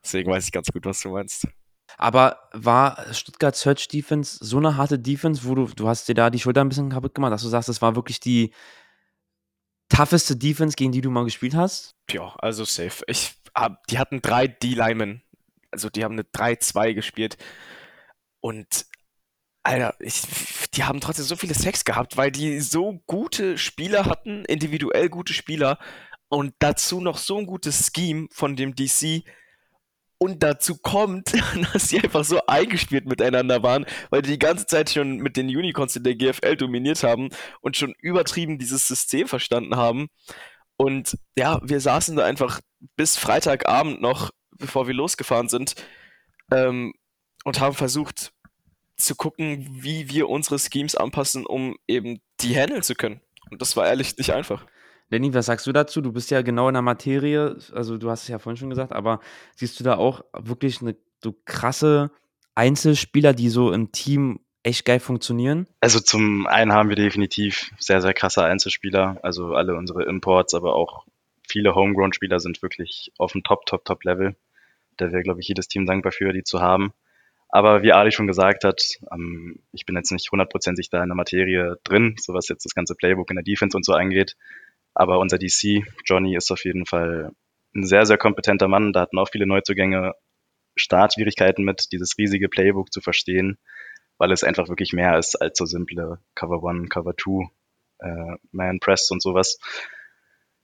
deswegen 0.04 0.32
weiß 0.32 0.46
ich 0.46 0.52
ganz 0.52 0.70
gut, 0.72 0.86
was 0.86 1.02
du 1.02 1.10
meinst. 1.10 1.48
Aber 1.96 2.40
war 2.52 3.14
Stuttgart 3.14 3.56
Search 3.56 3.88
Defense 3.90 4.44
so 4.44 4.58
eine 4.58 4.76
harte 4.76 4.98
Defense, 4.98 5.44
wo 5.46 5.54
du, 5.54 5.68
du 5.68 5.88
hast 5.88 6.10
dir 6.10 6.16
da 6.16 6.32
die 6.32 6.40
Schulter 6.40 6.62
ein 6.62 6.70
bisschen 6.70 6.90
kaputt 6.90 7.14
gemacht, 7.14 7.32
dass 7.32 7.44
du 7.44 7.48
sagst, 7.50 7.70
das 7.70 7.84
war 7.84 7.96
wirklich 7.96 8.20
die 8.20 8.52
tougheste 9.90 10.36
Defense, 10.36 10.76
gegen 10.76 10.92
die 10.92 11.02
du 11.02 11.12
mal 11.12 11.26
gespielt 11.26 11.54
hast? 11.54 11.92
Ja, 12.10 12.36
also 12.40 12.66
safe. 12.66 13.04
Ich 13.06 13.36
die 13.90 14.00
hatten 14.00 14.22
drei 14.22 14.48
D-Linemen. 14.48 15.22
Also 15.72 15.90
die 15.90 16.04
haben 16.04 16.14
eine 16.14 16.24
3-2 16.24 16.94
gespielt. 16.94 17.38
Und 18.40 18.86
Alter, 19.64 19.96
ich, 20.00 20.22
die 20.76 20.84
haben 20.84 21.02
trotzdem 21.02 21.26
so 21.26 21.36
viele 21.36 21.56
Sex 21.56 21.86
gehabt, 21.86 22.18
weil 22.18 22.32
die 22.32 22.60
so 22.60 23.02
gute 23.08 23.58
Spieler 23.58 24.06
hatten, 24.06 24.46
individuell 24.46 25.10
gute 25.10 25.34
Spieler 25.34 25.80
und 26.30 26.54
dazu 26.60 27.02
noch 27.02 27.18
so 27.18 27.38
ein 27.38 27.48
gutes 27.48 27.92
Scheme 27.96 28.28
von 28.32 28.56
dem 28.56 28.76
DC. 28.76 29.24
Und 30.18 30.44
dazu 30.44 30.78
kommt, 30.78 31.34
dass 31.74 31.90
sie 31.90 32.00
einfach 32.00 32.24
so 32.24 32.46
eingespielt 32.46 33.06
miteinander 33.06 33.64
waren, 33.64 33.86
weil 34.12 34.22
die 34.22 34.32
die 34.32 34.40
ganze 34.40 34.66
Zeit 34.66 34.92
schon 34.92 35.18
mit 35.18 35.36
den 35.36 35.48
Unicorns 35.48 35.96
in 35.96 36.04
der 36.04 36.16
GFL 36.16 36.56
dominiert 36.56 37.04
haben 37.04 37.30
und 37.62 37.76
schon 37.76 37.94
übertrieben 38.00 38.60
dieses 38.60 38.88
System 38.88 39.28
verstanden 39.28 39.76
haben. 39.76 40.08
Und 40.78 41.18
ja, 41.38 41.60
wir 41.64 41.80
saßen 41.80 42.16
da 42.16 42.26
einfach 42.26 42.62
bis 42.96 43.18
Freitagabend 43.18 44.02
noch, 44.02 44.32
bevor 44.58 44.88
wir 44.88 44.94
losgefahren 44.94 45.50
sind, 45.50 45.76
ähm, 46.52 46.94
und 47.44 47.60
haben 47.60 47.76
versucht 47.76 48.34
zu 48.98 49.16
gucken, 49.16 49.68
wie 49.72 50.10
wir 50.10 50.30
unsere 50.30 50.60
Schemes 50.60 50.96
anpassen, 50.96 51.46
um 51.46 51.76
eben 51.88 52.20
die 52.40 52.56
handeln 52.56 52.84
zu 52.84 52.96
können. 52.96 53.22
Und 53.52 53.62
das 53.62 53.76
war 53.76 53.88
ehrlich 53.88 54.18
nicht 54.18 54.32
einfach. 54.32 54.66
Lenny, 55.10 55.34
was 55.34 55.46
sagst 55.46 55.68
du 55.68 55.72
dazu? 55.72 56.02
Du 56.02 56.12
bist 56.12 56.32
ja 56.32 56.42
genau 56.42 56.68
in 56.68 56.74
der 56.74 56.82
Materie, 56.82 57.58
also 57.74 57.98
du 57.98 58.10
hast 58.10 58.24
es 58.24 58.28
ja 58.28 58.40
vorhin 58.40 58.58
schon 58.58 58.70
gesagt, 58.70 58.92
aber 58.92 59.20
siehst 59.56 59.80
du 59.80 59.84
da 59.84 59.98
auch 59.98 60.24
wirklich 60.34 60.82
eine 60.82 60.96
so 61.24 61.36
krasse 61.46 62.12
Einzelspieler, 62.56 63.34
die 63.34 63.50
so 63.50 63.72
im 63.72 63.92
Team 63.92 64.40
echt 64.66 64.86
geil 64.86 65.00
funktionieren? 65.00 65.68
Also 65.80 66.00
zum 66.00 66.48
einen 66.48 66.74
haben 66.74 66.90
wir 66.90 66.96
definitiv 66.96 67.72
sehr, 67.78 68.02
sehr 68.02 68.14
krasse 68.14 68.44
Einzelspieler. 68.44 69.20
Also 69.22 69.54
alle 69.54 69.76
unsere 69.76 70.04
Imports, 70.04 70.54
aber 70.54 70.76
auch 70.76 71.06
viele 71.48 71.76
Homegrown-Spieler 71.76 72.40
sind 72.40 72.62
wirklich 72.62 73.12
auf 73.18 73.34
dem 73.34 73.44
Top, 73.44 73.66
Top, 73.66 73.86
Top-Level. 73.86 74.36
Da 74.98 75.12
wäre, 75.12 75.24
glaube 75.24 75.42
ich, 75.42 75.48
jedes 75.48 75.68
Team 75.68 75.86
dankbar 75.86 76.12
für, 76.12 76.34
die 76.34 76.44
zu 76.44 76.62
haben. 76.62 76.94
Aber 77.50 77.84
wie 77.84 77.92
Ali 77.92 78.12
schon 78.12 78.28
gesagt 78.28 78.64
hat, 78.64 78.82
ähm, 79.12 79.60
ich 79.72 79.86
bin 79.86 79.96
jetzt 79.96 80.12
nicht 80.12 80.32
hundertprozentig 80.32 80.90
da 80.90 81.02
in 81.04 81.10
der 81.10 81.16
Materie 81.16 81.78
drin, 81.84 82.16
so 82.20 82.34
was 82.34 82.50
jetzt 82.50 82.66
das 82.66 82.74
ganze 82.74 82.96
Playbook 82.96 83.30
in 83.30 83.36
der 83.36 83.44
Defense 83.44 83.78
und 83.78 83.86
so 83.86 83.94
angeht. 83.94 84.36
Aber 84.94 85.20
unser 85.20 85.38
DC, 85.38 85.86
Johnny, 86.06 86.36
ist 86.36 86.52
auf 86.52 86.66
jeden 86.66 86.86
Fall 86.86 87.32
ein 87.76 87.86
sehr, 87.86 88.06
sehr 88.06 88.18
kompetenter 88.18 88.68
Mann. 88.68 88.94
Da 88.94 89.02
hatten 89.02 89.20
auch 89.20 89.30
viele 89.30 89.46
Neuzugänge 89.46 90.14
Startschwierigkeiten 90.76 91.64
mit, 91.64 91.92
dieses 91.92 92.18
riesige 92.18 92.50
Playbook 92.50 92.92
zu 92.92 93.00
verstehen 93.00 93.58
weil 94.18 94.32
es 94.32 94.44
einfach 94.44 94.70
wirklich 94.70 94.94
mehr 94.94 95.18
ist 95.18 95.36
als 95.36 95.58
so 95.58 95.66
simple 95.66 96.20
Cover 96.36 96.64
One, 96.64 96.88
Cover 96.88 97.16
Two, 97.16 97.48
äh, 98.00 98.36
Man 98.52 98.80
Press 98.80 99.12
und 99.12 99.22
sowas. 99.22 99.60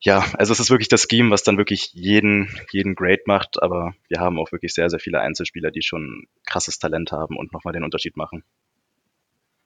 Ja, 0.03 0.25
also 0.33 0.51
es 0.51 0.59
ist 0.59 0.71
wirklich 0.71 0.89
das 0.89 1.05
Scheme, 1.09 1.29
was 1.29 1.43
dann 1.43 1.57
wirklich 1.57 1.91
jeden, 1.93 2.49
jeden 2.71 2.95
great 2.95 3.27
macht, 3.27 3.61
aber 3.61 3.93
wir 4.07 4.19
haben 4.19 4.39
auch 4.39 4.51
wirklich 4.51 4.73
sehr, 4.73 4.89
sehr 4.89 4.99
viele 4.99 5.19
Einzelspieler, 5.19 5.69
die 5.69 5.83
schon 5.83 6.25
krasses 6.47 6.79
Talent 6.79 7.11
haben 7.11 7.37
und 7.37 7.53
nochmal 7.53 7.73
den 7.73 7.83
Unterschied 7.83 8.17
machen. 8.17 8.43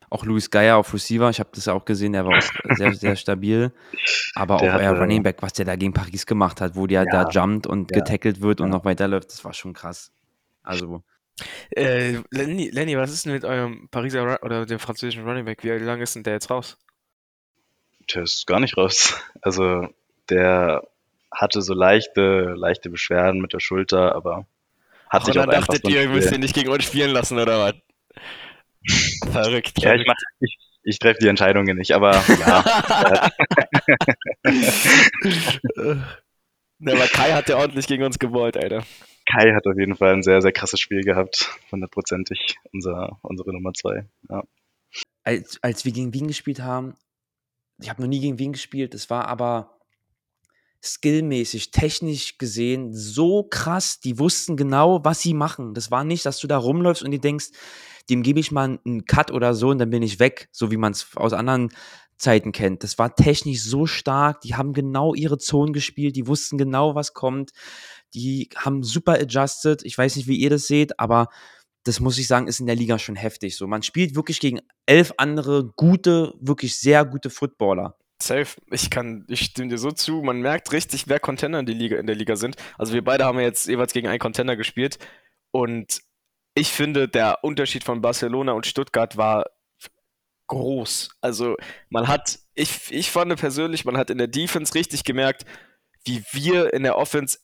Auch 0.09 0.25
Luis 0.25 0.51
Geier 0.51 0.77
auf 0.77 0.93
Receiver, 0.93 1.29
ich 1.29 1.39
habe 1.39 1.49
das 1.53 1.65
ja 1.65 1.73
auch 1.73 1.85
gesehen, 1.85 2.13
der 2.13 2.25
war 2.25 2.37
auch 2.37 2.75
sehr, 2.75 2.93
sehr 2.93 3.15
stabil. 3.15 3.71
Aber 4.35 4.57
der 4.57 4.75
auch 4.75 4.79
euer 4.79 4.99
Running 4.99 5.23
Back, 5.23 5.37
was 5.41 5.53
der 5.53 5.65
da 5.65 5.77
gegen 5.77 5.93
Paris 5.93 6.25
gemacht 6.25 6.59
hat, 6.59 6.75
wo 6.75 6.85
der 6.85 7.05
ja, 7.05 7.23
da 7.23 7.29
jumpt 7.29 7.65
und 7.65 7.91
ja, 7.91 7.99
getackelt 7.99 8.41
wird 8.41 8.59
und 8.59 8.67
ja. 8.67 8.77
noch 8.77 8.85
weiterläuft, 8.85 9.31
das 9.31 9.43
war 9.45 9.53
schon 9.53 9.73
krass. 9.73 10.11
Also 10.63 11.03
äh, 11.71 12.19
Lenny, 12.31 12.69
Lenny, 12.69 12.97
was 12.97 13.11
ist 13.11 13.25
denn 13.25 13.33
mit 13.33 13.45
eurem 13.45 13.87
Pariser 13.89 14.21
Run 14.21 14.37
oder 14.41 14.65
dem 14.65 14.79
französischen 14.79 15.25
Running 15.25 15.45
Back? 15.45 15.63
Wie 15.63 15.69
lange 15.69 16.03
ist 16.03 16.15
denn 16.15 16.23
der 16.23 16.33
jetzt 16.33 16.49
raus? 16.49 16.77
Der 18.13 18.23
ist 18.23 18.45
gar 18.47 18.59
nicht 18.59 18.77
raus. 18.77 19.15
Also 19.41 19.87
der 20.29 20.87
hatte 21.31 21.61
so 21.61 21.73
leichte, 21.73 22.53
leichte 22.55 22.89
Beschwerden 22.89 23.41
mit 23.41 23.53
der 23.53 23.59
Schulter, 23.59 24.15
aber 24.15 24.45
hat 25.09 25.21
Ach, 25.21 25.25
sich 25.25 25.35
und 25.35 25.41
dann 25.41 25.49
auch 25.49 25.67
dachtet 25.67 25.87
ihr, 25.89 26.03
ihr 26.03 26.09
müsst 26.09 26.31
ihn 26.31 26.39
nicht 26.39 26.55
gegen 26.55 26.69
uns 26.69 26.83
spielen 26.85 27.11
lassen, 27.11 27.37
oder 27.37 27.59
was? 27.59 27.75
verrückt. 29.31 29.73
Ja, 29.81 29.95
ich, 29.95 30.05
mach, 30.05 30.15
ich, 30.39 30.57
ich 30.83 30.99
treffe 30.99 31.19
die 31.21 31.27
Entscheidungen 31.27 31.77
nicht, 31.77 31.91
aber 31.91 32.11
ja. 32.39 32.63
aber 36.85 37.07
Kai 37.07 37.33
hat 37.33 37.49
ja 37.49 37.57
ordentlich 37.57 37.87
gegen 37.87 38.03
uns 38.03 38.19
gewollt, 38.19 38.57
Alter. 38.57 38.83
Kai 39.25 39.53
hat 39.53 39.65
auf 39.65 39.77
jeden 39.77 39.95
Fall 39.95 40.13
ein 40.13 40.23
sehr, 40.23 40.41
sehr 40.41 40.51
krasses 40.51 40.79
Spiel 40.79 41.01
gehabt, 41.01 41.49
hundertprozentig, 41.71 42.57
unser, 42.71 43.19
unsere 43.21 43.53
Nummer 43.53 43.73
zwei. 43.73 44.07
Ja. 44.29 44.43
Als, 45.23 45.59
als 45.63 45.85
wir 45.85 45.91
gegen 45.91 46.13
Wien 46.13 46.27
gespielt 46.27 46.61
haben, 46.61 46.95
ich 47.81 47.89
habe 47.89 48.01
noch 48.01 48.07
nie 48.07 48.19
gegen 48.19 48.39
Wien 48.39 48.53
gespielt, 48.53 48.93
es 48.93 49.09
war 49.09 49.27
aber 49.27 49.79
skillmäßig, 50.83 51.71
technisch 51.71 52.37
gesehen 52.37 52.93
so 52.93 53.43
krass, 53.43 53.99
die 53.99 54.19
wussten 54.19 54.55
genau, 54.55 55.03
was 55.03 55.21
sie 55.21 55.33
machen. 55.33 55.73
Das 55.73 55.89
war 55.91 56.03
nicht, 56.03 56.25
dass 56.25 56.39
du 56.39 56.47
da 56.47 56.57
rumläufst 56.57 57.03
und 57.03 57.11
die 57.11 57.19
denkst, 57.19 57.47
dem 58.09 58.21
gebe 58.21 58.39
ich 58.39 58.51
mal 58.51 58.79
einen 58.85 59.05
Cut 59.05 59.31
oder 59.31 59.55
so 59.55 59.69
und 59.69 59.79
dann 59.79 59.89
bin 59.89 60.03
ich 60.03 60.19
weg, 60.19 60.47
so 60.51 60.69
wie 60.69 60.77
man 60.77 60.91
es 60.91 61.15
aus 61.15 61.33
anderen 61.33 61.71
Zeiten 62.17 62.51
kennt. 62.51 62.83
Das 62.83 62.97
war 62.97 63.15
technisch 63.15 63.63
so 63.63 63.87
stark, 63.87 64.41
die 64.41 64.55
haben 64.55 64.73
genau 64.73 65.13
ihre 65.13 65.37
Zonen 65.37 65.73
gespielt, 65.73 66.15
die 66.15 66.27
wussten 66.27 66.57
genau, 66.57 66.95
was 66.95 67.13
kommt. 67.13 67.51
Die 68.15 68.49
haben 68.55 68.81
super 68.81 69.13
adjusted. 69.13 69.83
Ich 69.83 69.97
weiß 69.97 70.15
nicht, 70.15 70.27
wie 70.27 70.37
ihr 70.37 70.49
das 70.49 70.67
seht, 70.67 70.99
aber 70.99 71.27
das 71.83 71.99
muss 71.99 72.17
ich 72.17 72.27
sagen, 72.27 72.47
ist 72.47 72.59
in 72.59 72.65
der 72.65 72.75
Liga 72.75 72.97
schon 72.97 73.15
heftig. 73.15 73.55
So, 73.55 73.67
man 73.67 73.83
spielt 73.83 74.15
wirklich 74.15 74.39
gegen 74.39 74.59
elf 74.85 75.13
andere 75.17 75.71
gute, 75.75 76.33
wirklich 76.39 76.79
sehr 76.79 77.05
gute 77.05 77.29
Footballer. 77.29 77.97
Safe. 78.21 78.59
Ich 78.71 78.89
kann, 78.89 79.25
ich 79.27 79.41
stimme 79.41 79.69
dir 79.69 79.77
so 79.77 79.91
zu. 79.91 80.21
Man 80.23 80.39
merkt 80.39 80.71
richtig, 80.71 81.07
wer 81.07 81.19
Contender 81.19 81.59
in, 81.59 81.65
die 81.65 81.73
Liga, 81.73 81.97
in 81.97 82.07
der 82.07 82.15
Liga 82.15 82.37
sind. 82.37 82.55
Also 82.77 82.93
wir 82.93 83.03
beide 83.03 83.25
haben 83.25 83.39
jetzt 83.39 83.67
jeweils 83.67 83.93
gegen 83.93 84.07
einen 84.07 84.19
Contender 84.19 84.55
gespielt. 84.55 84.97
Und 85.51 85.99
ich 86.55 86.69
finde, 86.69 87.07
der 87.07 87.43
Unterschied 87.43 87.83
von 87.83 88.01
Barcelona 88.01 88.53
und 88.53 88.65
Stuttgart 88.65 89.17
war 89.17 89.45
groß. 90.47 91.09
Also 91.21 91.55
man 91.89 92.07
hat, 92.07 92.39
ich, 92.53 92.91
ich 92.91 93.11
fand 93.11 93.35
persönlich, 93.35 93.85
man 93.85 93.97
hat 93.97 94.09
in 94.09 94.17
der 94.17 94.27
Defense 94.27 94.73
richtig 94.73 95.03
gemerkt, 95.03 95.45
wie 96.05 96.23
wir 96.31 96.73
in 96.73 96.83
der 96.83 96.97
Offense 96.97 97.39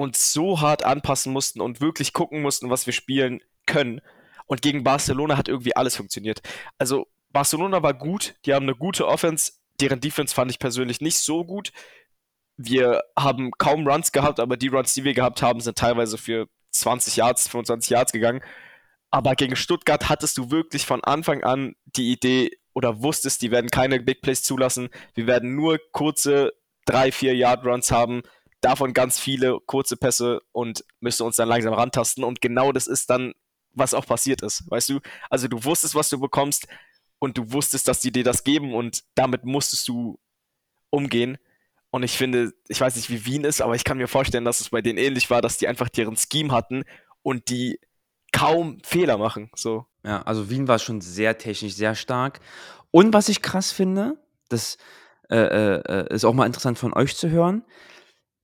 uns 0.00 0.32
so 0.32 0.60
hart 0.60 0.84
anpassen 0.84 1.32
mussten 1.32 1.60
und 1.60 1.80
wirklich 1.80 2.12
gucken 2.12 2.42
mussten, 2.42 2.70
was 2.70 2.86
wir 2.86 2.92
spielen 2.92 3.40
können. 3.66 4.00
Und 4.46 4.62
gegen 4.62 4.82
Barcelona 4.82 5.36
hat 5.36 5.48
irgendwie 5.48 5.76
alles 5.76 5.96
funktioniert. 5.96 6.40
Also 6.78 7.06
Barcelona 7.30 7.82
war 7.82 7.94
gut, 7.94 8.34
die 8.44 8.54
haben 8.54 8.64
eine 8.64 8.74
gute 8.74 9.06
Offense, 9.06 9.52
deren 9.80 10.00
Defense 10.00 10.34
fand 10.34 10.50
ich 10.50 10.58
persönlich 10.58 11.00
nicht 11.00 11.18
so 11.18 11.44
gut. 11.44 11.72
wir 12.62 13.02
haben 13.18 13.50
kaum 13.52 13.86
Runs 13.86 14.12
gehabt, 14.12 14.38
aber 14.38 14.56
die 14.56 14.68
Runs, 14.68 14.92
die 14.94 15.04
wir 15.04 15.14
gehabt 15.14 15.42
haben, 15.42 15.60
sind 15.60 15.78
teilweise 15.78 16.18
für 16.18 16.46
20 16.72 17.16
Yards, 17.16 17.48
25 17.48 17.90
Yards 17.90 18.12
gegangen. 18.12 18.42
Aber 19.10 19.34
gegen 19.34 19.56
Stuttgart 19.56 20.08
hattest 20.08 20.36
du 20.38 20.50
wirklich 20.50 20.86
von 20.86 21.02
Anfang 21.02 21.42
an 21.42 21.74
die 21.84 22.12
Idee 22.12 22.50
oder 22.74 23.02
wusstest, 23.02 23.42
die 23.42 23.50
werden 23.50 23.70
keine 23.70 23.98
Big 24.00 24.20
Plays 24.22 24.42
zulassen. 24.42 24.90
Wir 25.14 25.26
werden 25.26 25.56
nur 25.56 25.78
kurze 25.92 26.52
3, 26.84 27.12
4 27.12 27.34
Yard 27.34 27.66
Runs 27.66 27.90
haben, 27.90 28.22
davon 28.60 28.92
ganz 28.92 29.18
viele 29.18 29.58
kurze 29.66 29.96
Pässe 29.96 30.42
und 30.52 30.84
müssen 31.00 31.24
uns 31.24 31.36
dann 31.36 31.48
langsam 31.48 31.74
rantasten. 31.74 32.24
Und 32.24 32.40
genau 32.40 32.72
das 32.72 32.86
ist 32.86 33.10
dann, 33.10 33.32
was 33.72 33.94
auch 33.94 34.06
passiert 34.06 34.42
ist. 34.42 34.64
Weißt 34.70 34.88
du? 34.88 35.00
Also 35.28 35.48
du 35.48 35.64
wusstest, 35.64 35.94
was 35.94 36.10
du 36.10 36.18
bekommst 36.18 36.66
und 37.18 37.38
du 37.38 37.52
wusstest, 37.52 37.88
dass 37.88 38.00
die 38.00 38.12
dir 38.12 38.24
das 38.24 38.44
geben 38.44 38.74
und 38.74 39.04
damit 39.14 39.44
musstest 39.44 39.88
du 39.88 40.18
umgehen. 40.90 41.38
Und 41.90 42.02
ich 42.02 42.16
finde, 42.16 42.52
ich 42.68 42.80
weiß 42.80 42.96
nicht, 42.96 43.10
wie 43.10 43.24
Wien 43.26 43.44
ist, 43.44 43.60
aber 43.60 43.74
ich 43.74 43.84
kann 43.84 43.98
mir 43.98 44.08
vorstellen, 44.08 44.44
dass 44.44 44.60
es 44.60 44.70
bei 44.70 44.80
denen 44.80 44.98
ähnlich 44.98 45.28
war, 45.30 45.42
dass 45.42 45.58
die 45.58 45.66
einfach 45.66 45.88
deren 45.88 46.16
Scheme 46.16 46.52
hatten 46.52 46.84
und 47.22 47.48
die 47.48 47.80
kaum 48.32 48.78
Fehler 48.84 49.18
machen. 49.18 49.50
So. 49.56 49.86
Ja, 50.04 50.22
also 50.22 50.50
Wien 50.50 50.68
war 50.68 50.78
schon 50.78 51.00
sehr 51.00 51.36
technisch, 51.38 51.74
sehr 51.74 51.94
stark. 51.94 52.40
Und 52.90 53.12
was 53.12 53.28
ich 53.28 53.42
krass 53.42 53.72
finde, 53.72 54.18
das 54.48 54.78
äh, 55.30 55.36
äh, 55.36 56.14
ist 56.14 56.24
auch 56.24 56.34
mal 56.34 56.46
interessant 56.46 56.78
von 56.78 56.92
euch 56.92 57.16
zu 57.16 57.28
hören. 57.30 57.64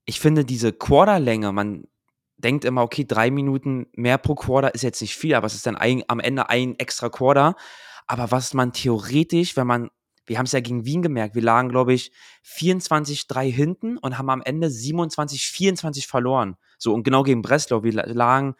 Ich 0.06 0.20
finde 0.20 0.44
diese 0.44 0.72
Quarterlänge, 0.72 1.52
man 1.52 1.84
denkt 2.38 2.64
immer, 2.64 2.82
okay, 2.82 3.04
drei 3.04 3.30
Minuten 3.30 3.86
mehr 3.92 4.18
pro 4.18 4.34
Quarter 4.34 4.74
ist 4.74 4.82
jetzt 4.82 5.00
nicht 5.00 5.16
viel, 5.16 5.34
aber 5.34 5.46
es 5.46 5.54
ist 5.54 5.66
dann 5.66 5.76
ein, 5.76 6.02
am 6.08 6.20
Ende 6.20 6.48
ein 6.48 6.78
extra 6.78 7.08
Quarter. 7.08 7.54
Aber 8.06 8.30
was 8.30 8.54
man 8.54 8.72
theoretisch, 8.72 9.56
wenn 9.56 9.66
man, 9.66 9.90
wir 10.26 10.38
haben 10.38 10.46
es 10.46 10.52
ja 10.52 10.60
gegen 10.60 10.84
Wien 10.84 11.02
gemerkt, 11.02 11.34
wir 11.34 11.42
lagen, 11.42 11.68
glaube 11.68 11.92
ich, 11.92 12.12
24-3 12.46 13.50
hinten 13.50 13.98
und 13.98 14.16
haben 14.16 14.30
am 14.30 14.42
Ende 14.42 14.68
27-24 14.68 16.06
verloren. 16.06 16.56
So, 16.78 16.94
und 16.94 17.02
genau 17.02 17.22
gegen 17.22 17.42
Breslau, 17.42 17.82
wir 17.82 17.92
lagen 17.92 18.54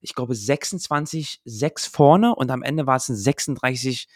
ich 0.00 0.14
glaube, 0.14 0.34
26, 0.34 1.40
6 1.44 1.86
vorne 1.86 2.34
und 2.34 2.50
am 2.50 2.62
Ende 2.62 2.86
war 2.86 2.96
es 2.96 3.08
ein 3.08 3.16
36, 3.16 4.08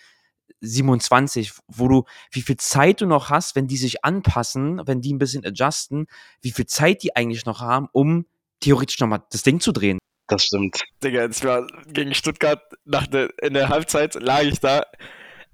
27, 0.61 1.53
wo 1.69 1.89
du, 1.89 2.05
wie 2.31 2.43
viel 2.43 2.57
Zeit 2.57 3.01
du 3.01 3.07
noch 3.07 3.31
hast, 3.31 3.57
wenn 3.57 3.67
die 3.67 3.77
sich 3.77 4.05
anpassen, 4.05 4.81
wenn 4.87 5.01
die 5.01 5.13
ein 5.13 5.19
bisschen 5.19 5.45
adjusten, 5.45 6.07
wie 6.41 6.53
viel 6.53 6.67
Zeit 6.67 7.03
die 7.03 7.15
eigentlich 7.17 7.47
noch 7.47 7.61
haben, 7.61 7.89
um 7.93 8.27
theoretisch 8.61 8.99
nochmal 9.01 9.23
das 9.31 9.43
Ding 9.43 9.61
zu 9.61 9.73
drehen. 9.73 9.99
Das 10.27 10.45
stimmt. 10.45 10.83
Digga, 11.03 11.27
ich 11.27 11.45
war 11.45 11.67
gegen 11.87 12.15
Stuttgart 12.15 12.63
nach 12.85 13.07
der, 13.07 13.31
in 13.43 13.55
der 13.55 13.69
Halbzeit 13.69 14.15
lag 14.15 14.43
ich 14.43 14.61
da. 14.61 14.85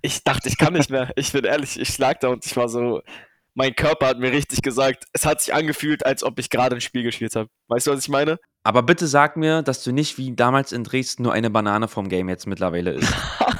Ich 0.00 0.22
dachte, 0.22 0.48
ich 0.48 0.56
kann 0.56 0.74
nicht 0.74 0.90
mehr. 0.90 1.10
Ich 1.16 1.32
bin 1.32 1.44
ehrlich, 1.44 1.78
ich 1.78 1.98
lag 1.98 2.18
da 2.20 2.28
und 2.28 2.46
ich 2.46 2.56
war 2.56 2.68
so, 2.68 3.02
mein 3.54 3.74
Körper 3.74 4.06
hat 4.06 4.18
mir 4.18 4.30
richtig 4.30 4.62
gesagt, 4.62 5.04
es 5.12 5.26
hat 5.26 5.40
sich 5.40 5.52
angefühlt, 5.52 6.06
als 6.06 6.22
ob 6.22 6.38
ich 6.38 6.50
gerade 6.50 6.76
ein 6.76 6.80
Spiel 6.80 7.02
gespielt 7.02 7.34
habe. 7.34 7.48
Weißt 7.68 7.86
du, 7.86 7.90
was 7.90 8.00
ich 8.00 8.08
meine? 8.08 8.38
Aber 8.62 8.82
bitte 8.82 9.06
sag 9.06 9.36
mir, 9.36 9.62
dass 9.62 9.82
du 9.82 9.92
nicht 9.92 10.18
wie 10.18 10.34
damals 10.34 10.72
in 10.72 10.84
Dresden 10.84 11.24
nur 11.24 11.32
eine 11.32 11.50
Banane 11.50 11.88
vom 11.88 12.08
Game 12.08 12.28
jetzt 12.28 12.46
mittlerweile 12.46 12.92
isst. 12.92 13.12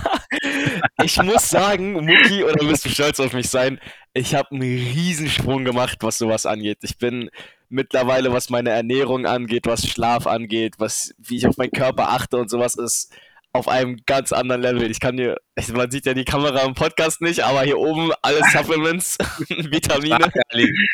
ich 1.03 1.23
muss 1.23 1.49
sagen, 1.49 1.93
Muki, 1.93 2.45
oder 2.45 2.67
wirst 2.69 2.85
du 2.85 2.89
stolz 2.89 3.21
auf 3.21 3.33
mich 3.33 3.49
sein, 3.49 3.81
ich 4.13 4.35
habe 4.35 4.51
einen 4.53 4.63
Riesensprung 4.63 5.65
gemacht, 5.65 5.99
was 6.01 6.19
sowas 6.19 6.47
angeht. 6.47 6.79
Ich 6.83 6.99
bin 6.99 7.31
mittlerweile, 7.69 8.33
was 8.33 8.51
meine 8.51 8.71
Ernährung 8.71 9.27
angeht, 9.27 9.67
was 9.67 9.87
Schlaf 9.87 10.27
angeht, 10.27 10.75
was, 10.79 11.15
wie 11.19 11.37
ich 11.37 11.47
auf 11.47 11.57
meinen 11.57 11.73
Körper 11.73 12.11
achte 12.11 12.37
und 12.37 12.51
sowas 12.51 12.75
ist 12.75 13.13
auf 13.53 13.69
einem 13.69 13.99
ganz 14.07 14.33
anderen 14.33 14.63
Level. 14.63 14.91
Ich 14.91 15.01
kann 15.01 15.17
dir, 15.17 15.37
man 15.73 15.91
sieht 15.91 16.07
ja 16.07 16.15
die 16.15 16.25
Kamera 16.25 16.63
im 16.63 16.75
Podcast 16.75 17.21
nicht, 17.21 17.41
aber 17.41 17.63
hier 17.63 17.79
oben 17.79 18.13
alle 18.23 18.41
Supplements, 18.53 19.19
Vitamine. 19.49 20.31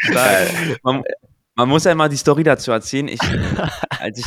Stark, 0.01 0.49
man, 0.83 1.03
man, 1.57 1.69
muss 1.69 1.85
ja 1.85 1.95
mal 1.95 2.09
die 2.09 2.17
Story 2.17 2.43
dazu 2.43 2.71
erzählen. 2.71 3.09
Ich, 3.09 3.21
als 4.01 4.19
ich, 4.19 4.27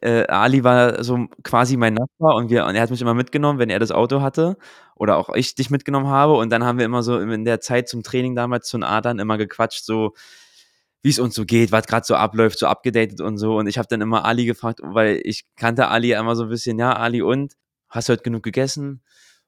äh, 0.00 0.26
Ali 0.26 0.64
war 0.64 1.02
so 1.04 1.26
quasi 1.42 1.76
mein 1.76 1.94
Nachbar 1.94 2.36
und, 2.36 2.50
wir, 2.50 2.64
und 2.66 2.74
er 2.74 2.82
hat 2.82 2.90
mich 2.90 3.02
immer 3.02 3.14
mitgenommen, 3.14 3.58
wenn 3.58 3.70
er 3.70 3.78
das 3.78 3.92
Auto 3.92 4.20
hatte 4.20 4.56
oder 4.94 5.16
auch 5.16 5.34
ich 5.34 5.54
dich 5.54 5.70
mitgenommen 5.70 6.08
habe. 6.08 6.34
Und 6.34 6.50
dann 6.50 6.64
haben 6.64 6.78
wir 6.78 6.84
immer 6.84 7.02
so 7.02 7.18
in 7.18 7.44
der 7.44 7.60
Zeit 7.60 7.88
zum 7.88 8.02
Training 8.02 8.34
damals 8.34 8.68
zu 8.68 8.78
Adern 8.80 9.18
immer 9.18 9.36
gequatscht, 9.38 9.84
so 9.84 10.14
wie 11.02 11.10
es 11.10 11.18
uns 11.18 11.34
so 11.34 11.44
geht, 11.44 11.72
was 11.72 11.86
gerade 11.86 12.06
so 12.06 12.14
abläuft, 12.14 12.58
so 12.58 12.66
abgedatet 12.66 13.20
und 13.20 13.38
so. 13.38 13.58
Und 13.58 13.66
ich 13.66 13.78
habe 13.78 13.88
dann 13.88 14.00
immer 14.00 14.24
Ali 14.24 14.46
gefragt, 14.46 14.80
weil 14.82 15.20
ich 15.24 15.44
kannte 15.56 15.88
Ali 15.88 16.12
immer 16.12 16.36
so 16.36 16.44
ein 16.44 16.48
bisschen, 16.48 16.78
ja, 16.78 16.94
Ali 16.94 17.22
und? 17.22 17.54
Hast 17.88 18.08
du 18.08 18.12
heute 18.12 18.22
genug 18.22 18.42
gegessen? 18.42 19.02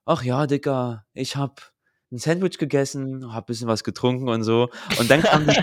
Ach 0.05 0.23
ja, 0.23 0.47
Dicker, 0.47 1.05
ich 1.13 1.35
hab 1.35 1.70
ein 2.11 2.17
Sandwich 2.17 2.57
gegessen, 2.57 3.33
hab 3.33 3.43
ein 3.43 3.47
bisschen 3.47 3.67
was 3.67 3.83
getrunken 3.83 4.27
und 4.27 4.43
so. 4.43 4.69
Und 4.99 5.09
dann 5.09 5.21
kam 5.21 5.47
die 5.47 5.57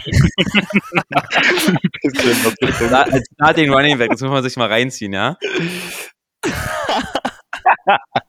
als 3.13 3.29
Starting 3.35 3.71
Running 3.75 3.99
Back, 3.99 4.11
das 4.11 4.21
muss 4.23 4.31
man 4.31 4.43
sich 4.43 4.57
mal 4.57 4.69
reinziehen, 4.69 5.13
ja. 5.13 5.37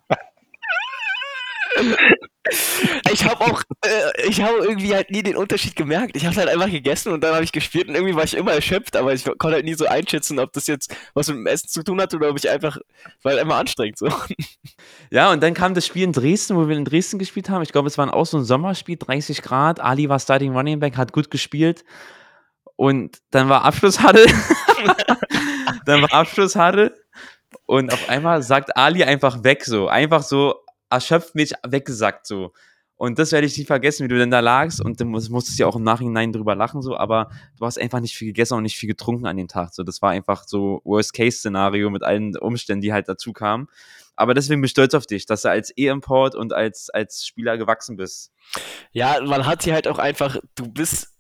ich 3.12 3.26
habe 3.26 3.42
auch, 3.42 3.62
äh, 3.86 4.28
ich 4.28 4.42
habe 4.42 4.58
irgendwie 4.60 4.94
halt 4.94 5.12
nie 5.12 5.24
den 5.24 5.36
Unterschied 5.36 5.76
gemerkt. 5.76 6.16
Ich 6.16 6.26
habe 6.26 6.36
halt 6.36 6.50
einfach 6.50 6.70
gegessen 6.70 7.12
und 7.12 7.24
dann 7.24 7.34
habe 7.36 7.44
ich 7.44 7.52
gespielt 7.52 7.88
und 7.88 7.96
irgendwie 7.96 8.16
war 8.16 8.24
ich 8.24 8.36
immer 8.36 8.54
erschöpft, 8.54 8.96
aber 8.96 9.14
ich 9.14 9.24
konnte 9.26 9.52
halt 9.52 9.66
nie 9.66 9.74
so 9.74 9.86
einschätzen, 9.86 10.40
ob 10.40 10.54
das 10.54 10.68
jetzt 10.68 10.96
was 11.14 11.28
mit 11.28 11.38
dem 11.38 11.48
Essen 11.48 11.68
zu 11.68 11.84
tun 11.84 12.02
hat 12.02 12.14
oder 12.14 12.30
ob 12.30 12.38
ich 12.38 12.50
einfach, 12.50 12.78
weil 13.24 13.34
halt 13.34 13.44
immer 13.44 13.56
anstrengend 13.56 13.98
so. 13.98 14.10
Ja, 15.12 15.32
und 15.32 15.42
dann 15.42 15.54
kam 15.54 15.74
das 15.74 15.86
Spiel 15.86 16.04
in 16.04 16.14
Dresden, 16.14 16.56
wo 16.56 16.68
wir 16.68 16.78
in 16.78 16.86
Dresden 16.86 17.20
gespielt 17.20 17.50
haben. 17.50 17.64
Ich 17.64 17.72
glaube, 17.72 17.88
es 17.88 17.98
war 17.98 18.14
auch 18.14 18.26
so 18.26 18.38
ein 18.38 18.44
Sommerspiel, 18.44 18.98
30 18.98 19.42
Grad. 19.42 19.80
Ali 19.80 20.08
war 20.08 20.20
Starting 20.20 20.56
Running 20.56 20.80
Back, 20.80 20.98
hat 20.98 21.14
gut 21.14 21.32
gespielt. 21.32 21.84
Und 22.76 23.18
dann 23.32 23.50
war 23.50 23.66
Abschlusshalle. 23.66 24.26
dann 25.86 26.02
war 26.04 26.14
Abschlusshalle. 26.14 26.94
Und 27.66 27.92
auf 27.92 28.10
einmal 28.10 28.42
sagt 28.44 28.78
Ali 28.78 29.04
einfach 29.04 29.44
weg 29.44 29.66
so. 29.66 29.88
Einfach 29.88 30.24
so 30.24 30.56
erschöpft 30.90 31.36
mich 31.36 31.54
weggesackt 31.68 32.26
so. 32.28 32.54
Und 32.96 33.18
das 33.18 33.32
werde 33.32 33.48
ich 33.48 33.58
nicht 33.58 33.68
vergessen, 33.68 34.04
wie 34.04 34.10
du 34.10 34.18
denn 34.18 34.30
da 34.30 34.42
lagst 34.42 34.84
und 34.84 35.00
du 35.00 35.06
musstest 35.06 35.58
ja 35.58 35.68
auch 35.68 35.78
im 35.78 35.84
Nachhinein 35.84 36.34
drüber 36.34 36.54
lachen, 36.54 36.82
so, 36.82 36.98
aber 36.98 37.30
du 37.58 37.66
hast 37.66 37.80
einfach 37.80 38.02
nicht 38.02 38.14
viel 38.14 38.28
gegessen 38.28 38.56
und 38.56 38.64
nicht 38.64 38.76
viel 38.76 38.90
getrunken 38.90 39.26
an 39.26 39.38
dem 39.38 39.48
Tag. 39.48 39.74
So, 39.74 39.84
das 39.84 40.02
war 40.02 40.10
einfach 40.10 40.44
so 40.46 40.82
Worst-Case-Szenario 40.84 41.90
mit 41.92 42.04
allen 42.04 42.36
Umständen, 42.36 42.82
die 42.82 42.92
halt 42.92 43.08
dazu 43.08 43.32
kamen. 43.32 43.68
Aber 44.18 44.34
deswegen 44.34 44.60
bin 44.60 44.66
ich 44.66 44.72
stolz 44.72 44.94
auf 44.96 45.06
dich, 45.06 45.26
dass 45.26 45.44
du 45.44 45.50
als 45.50 45.72
E-Import 45.78 46.36
und 46.36 46.52
als, 46.52 46.90
als 46.90 47.26
Spieler 47.26 47.58
gewachsen 47.58 47.96
bist. 47.96 48.34
Ja, 48.92 49.22
man 49.24 49.46
hat 49.46 49.64
hier 49.64 49.76
halt 49.76 49.88
auch 49.88 49.98
einfach, 49.98 50.38
du 50.56 50.68
bist 50.68 51.16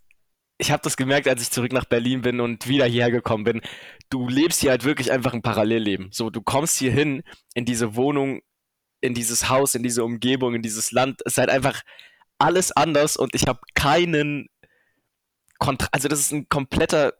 ich 0.62 0.72
habe 0.72 0.84
das 0.84 0.98
gemerkt, 0.98 1.28
als 1.30 1.42
ich 1.42 1.52
zurück 1.52 1.72
nach 1.72 1.86
Berlin 1.86 2.22
bin 2.22 2.42
und 2.42 2.68
wieder 2.68 2.86
hierher 2.86 3.12
gekommen 3.12 3.46
bin. 3.46 3.62
Du 4.10 4.28
lebst 4.28 4.60
hier 4.60 4.72
halt 4.72 4.84
wirklich 4.84 5.10
einfach 5.10 5.34
ein 5.34 5.42
Parallelleben. 5.42 6.10
So, 6.12 6.30
du 6.30 6.42
kommst 6.42 6.78
hier 6.78 6.92
hin 6.92 7.24
in 7.54 7.64
diese 7.64 7.96
Wohnung, 7.96 8.42
in 9.02 9.14
dieses 9.14 9.50
Haus, 9.50 9.76
in 9.76 9.84
diese 9.84 10.04
Umgebung, 10.04 10.56
in 10.56 10.62
dieses 10.62 10.92
Land. 10.92 11.22
Es 11.26 11.34
ist 11.34 11.38
halt 11.38 11.50
einfach 11.50 11.82
alles 12.38 12.72
anders 12.72 13.18
und 13.18 13.36
ich 13.36 13.48
habe 13.48 13.60
keinen 13.74 14.50
Kontra 15.58 15.90
also 15.92 16.08
das 16.08 16.20
ist 16.20 16.32
ein 16.32 16.48
kompletter 16.48 17.14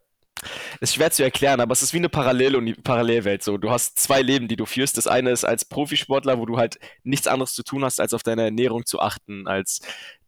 ist 0.80 0.94
schwer 0.94 1.10
zu 1.10 1.22
erklären, 1.22 1.60
aber 1.60 1.72
es 1.72 1.82
ist 1.82 1.92
wie 1.92 1.98
eine 1.98 2.08
Parallel 2.08 2.74
Parallelwelt 2.82 3.42
so. 3.42 3.58
Du 3.58 3.70
hast 3.70 3.98
zwei 3.98 4.22
Leben, 4.22 4.48
die 4.48 4.56
du 4.56 4.64
führst. 4.64 4.96
Das 4.96 5.06
eine 5.06 5.30
ist 5.30 5.44
als 5.44 5.66
Profisportler, 5.66 6.38
wo 6.38 6.46
du 6.46 6.56
halt 6.56 6.78
nichts 7.02 7.26
anderes 7.26 7.52
zu 7.52 7.62
tun 7.62 7.84
hast, 7.84 8.00
als 8.00 8.14
auf 8.14 8.22
deine 8.22 8.44
Ernährung 8.44 8.86
zu 8.86 9.00
achten, 9.00 9.46
als 9.46 9.80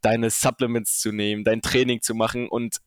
deine 0.03 0.31
Supplements 0.31 0.99
zu 0.99 1.13
nehmen, 1.13 1.45
dein 1.45 1.63
Training 1.63 2.03
zu 2.03 2.15
machen 2.15 2.49
und 2.49 2.79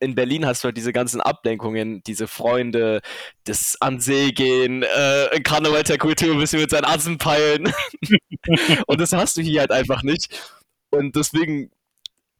in 0.00 0.14
Berlin 0.14 0.46
hast 0.46 0.62
du 0.62 0.66
halt 0.66 0.76
diese 0.76 0.92
ganzen 0.92 1.20
Ablenkungen, 1.20 2.02
diese 2.06 2.28
Freunde, 2.28 3.00
das 3.44 3.76
an 3.80 4.00
See 4.00 4.30
gehen, 4.32 4.82
äh, 4.82 5.40
Karneval 5.40 5.82
der 5.82 5.98
Kultur 5.98 6.32
ein 6.32 6.38
bisschen 6.38 6.60
mit 6.60 6.70
seinen 6.70 6.84
Assen 6.84 7.18
peilen. 7.18 7.72
und 8.86 9.00
das 9.00 9.12
hast 9.12 9.36
du 9.36 9.42
hier 9.42 9.60
halt 9.60 9.72
einfach 9.72 10.02
nicht. 10.02 10.52
Und 10.90 11.16
deswegen 11.16 11.70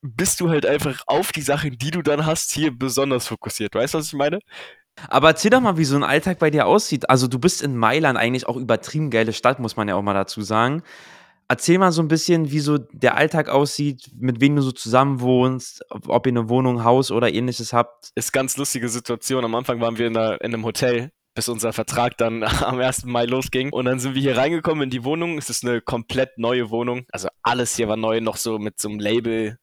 bist 0.03 0.41
du 0.41 0.49
halt 0.49 0.65
einfach 0.67 1.03
auf 1.07 1.33
die 1.33 1.43
Sachen, 1.43 1.77
die 1.79 1.91
du 1.91 2.03
dann 2.03 2.25
hast, 2.25 2.53
hier 2.53 2.77
besonders 2.77 3.27
fokussiert. 3.27 3.75
Weißt 3.75 3.95
du, 3.95 3.99
was 3.99 4.07
ich 4.07 4.13
meine? 4.13 4.39
Aber 5.09 5.29
erzähl 5.29 5.51
doch 5.51 5.61
mal, 5.61 5.77
wie 5.77 5.85
so 5.85 5.97
ein 5.97 6.05
Alltag 6.05 6.39
bei 6.39 6.51
dir 6.51 6.67
aussieht. 6.67 7.09
Also 7.09 7.29
du 7.29 7.39
bist 7.39 7.63
in 7.63 7.77
Mailand 7.77 8.19
eigentlich 8.19 8.47
auch 8.47 8.57
übertrieben 8.57 9.11
geile 9.11 9.33
Stadt, 9.33 9.61
muss 9.61 9.77
man 9.77 9.89
ja 9.89 9.95
auch 9.95 10.03
mal 10.03 10.15
dazu 10.15 10.43
sagen. 10.43 10.83
Erzähl 11.51 11.79
mal 11.79 11.93
so 11.93 12.03
ein 12.03 12.09
bisschen, 12.09 12.51
wie 12.51 12.61
so 12.61 12.77
der 12.77 13.17
Alltag 13.17 13.49
aussieht, 13.49 14.11
mit 14.15 14.41
wem 14.43 14.57
du 14.57 14.63
so 14.63 14.71
zusammen 14.71 15.21
wohnst, 15.21 15.83
ob 15.91 16.27
ihr 16.27 16.33
eine 16.33 16.51
Wohnung, 16.51 16.85
Haus 16.85 17.11
oder 17.11 17.33
ähnliches 17.33 17.73
habt. 17.73 18.11
Ist 18.15 18.33
ganz 18.33 18.59
lustige 18.59 18.91
Situation. 18.91 19.47
Am 19.47 19.55
Anfang 19.55 19.81
waren 19.81 19.97
wir 19.97 20.09
in, 20.09 20.17
einer, 20.17 20.41
in 20.43 20.53
einem 20.53 20.67
Hotel, 20.67 21.11
bis 21.35 21.49
unser 21.49 21.73
Vertrag 21.73 22.19
dann 22.19 22.43
am 22.63 22.79
1. 22.79 23.07
Mai 23.07 23.25
losging. 23.25 23.73
Und 23.73 23.87
dann 23.87 23.99
sind 23.99 24.15
wir 24.15 24.21
hier 24.21 24.37
reingekommen 24.37 24.85
in 24.85 24.91
die 24.91 25.05
Wohnung. 25.05 25.39
Es 25.39 25.49
ist 25.49 25.65
eine 25.65 25.81
komplett 25.81 26.37
neue 26.37 26.69
Wohnung. 26.69 27.07
Also 27.13 27.29
alles 27.43 27.77
hier 27.77 27.89
war 27.89 27.97
neu, 27.97 28.21
noch 28.21 28.37
so 28.37 28.59
mit 28.59 28.79
so 28.79 28.91
einem 28.91 29.01
Label 29.01 29.59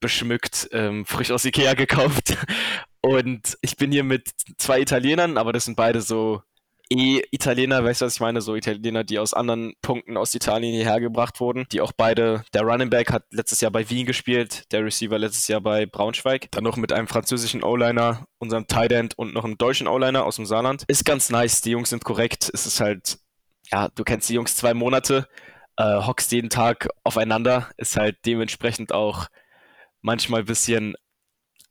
beschmückt, 0.00 0.68
ähm, 0.72 1.04
frisch 1.04 1.30
aus 1.30 1.44
Ikea 1.44 1.74
gekauft. 1.74 2.36
Und 3.02 3.58
ich 3.60 3.76
bin 3.76 3.92
hier 3.92 4.04
mit 4.04 4.30
zwei 4.56 4.80
Italienern, 4.80 5.36
aber 5.36 5.52
das 5.52 5.64
sind 5.66 5.76
beide 5.76 6.00
so 6.00 6.42
E-Italiener, 6.98 7.84
weißt 7.84 8.00
du, 8.00 8.06
was 8.06 8.14
ich 8.14 8.20
meine? 8.20 8.40
So 8.40 8.54
Italiener, 8.54 9.04
die 9.04 9.18
aus 9.18 9.34
anderen 9.34 9.74
Punkten 9.82 10.16
aus 10.16 10.34
Italien 10.34 10.72
hierher 10.72 11.00
gebracht 11.00 11.40
wurden, 11.40 11.66
die 11.72 11.80
auch 11.80 11.92
beide, 11.96 12.44
der 12.54 12.62
Running 12.62 12.90
Back 12.90 13.12
hat 13.12 13.24
letztes 13.30 13.60
Jahr 13.60 13.70
bei 13.70 13.88
Wien 13.88 14.06
gespielt, 14.06 14.70
der 14.72 14.84
Receiver 14.84 15.18
letztes 15.18 15.48
Jahr 15.48 15.60
bei 15.60 15.86
Braunschweig, 15.86 16.50
dann 16.50 16.64
noch 16.64 16.76
mit 16.76 16.92
einem 16.92 17.08
französischen 17.08 17.62
O-Liner, 17.62 18.26
unserem 18.38 18.66
Tight 18.66 18.92
End 18.92 19.18
und 19.18 19.34
noch 19.34 19.44
einem 19.44 19.58
deutschen 19.58 19.86
O-Liner 19.86 20.24
aus 20.24 20.36
dem 20.36 20.46
Saarland. 20.46 20.84
Ist 20.88 21.04
ganz 21.04 21.30
nice, 21.30 21.60
die 21.60 21.70
Jungs 21.70 21.90
sind 21.90 22.04
korrekt, 22.04 22.50
es 22.52 22.66
ist 22.66 22.80
halt, 22.80 23.18
ja, 23.70 23.88
du 23.88 24.04
kennst 24.04 24.28
die 24.28 24.34
Jungs 24.34 24.56
zwei 24.56 24.74
Monate, 24.74 25.28
äh, 25.76 26.02
hockst 26.02 26.32
jeden 26.32 26.50
Tag 26.50 26.88
aufeinander, 27.04 27.70
ist 27.76 27.96
halt 27.96 28.16
dementsprechend 28.26 28.92
auch 28.92 29.28
manchmal 30.00 30.40
ein 30.40 30.46
bisschen 30.46 30.94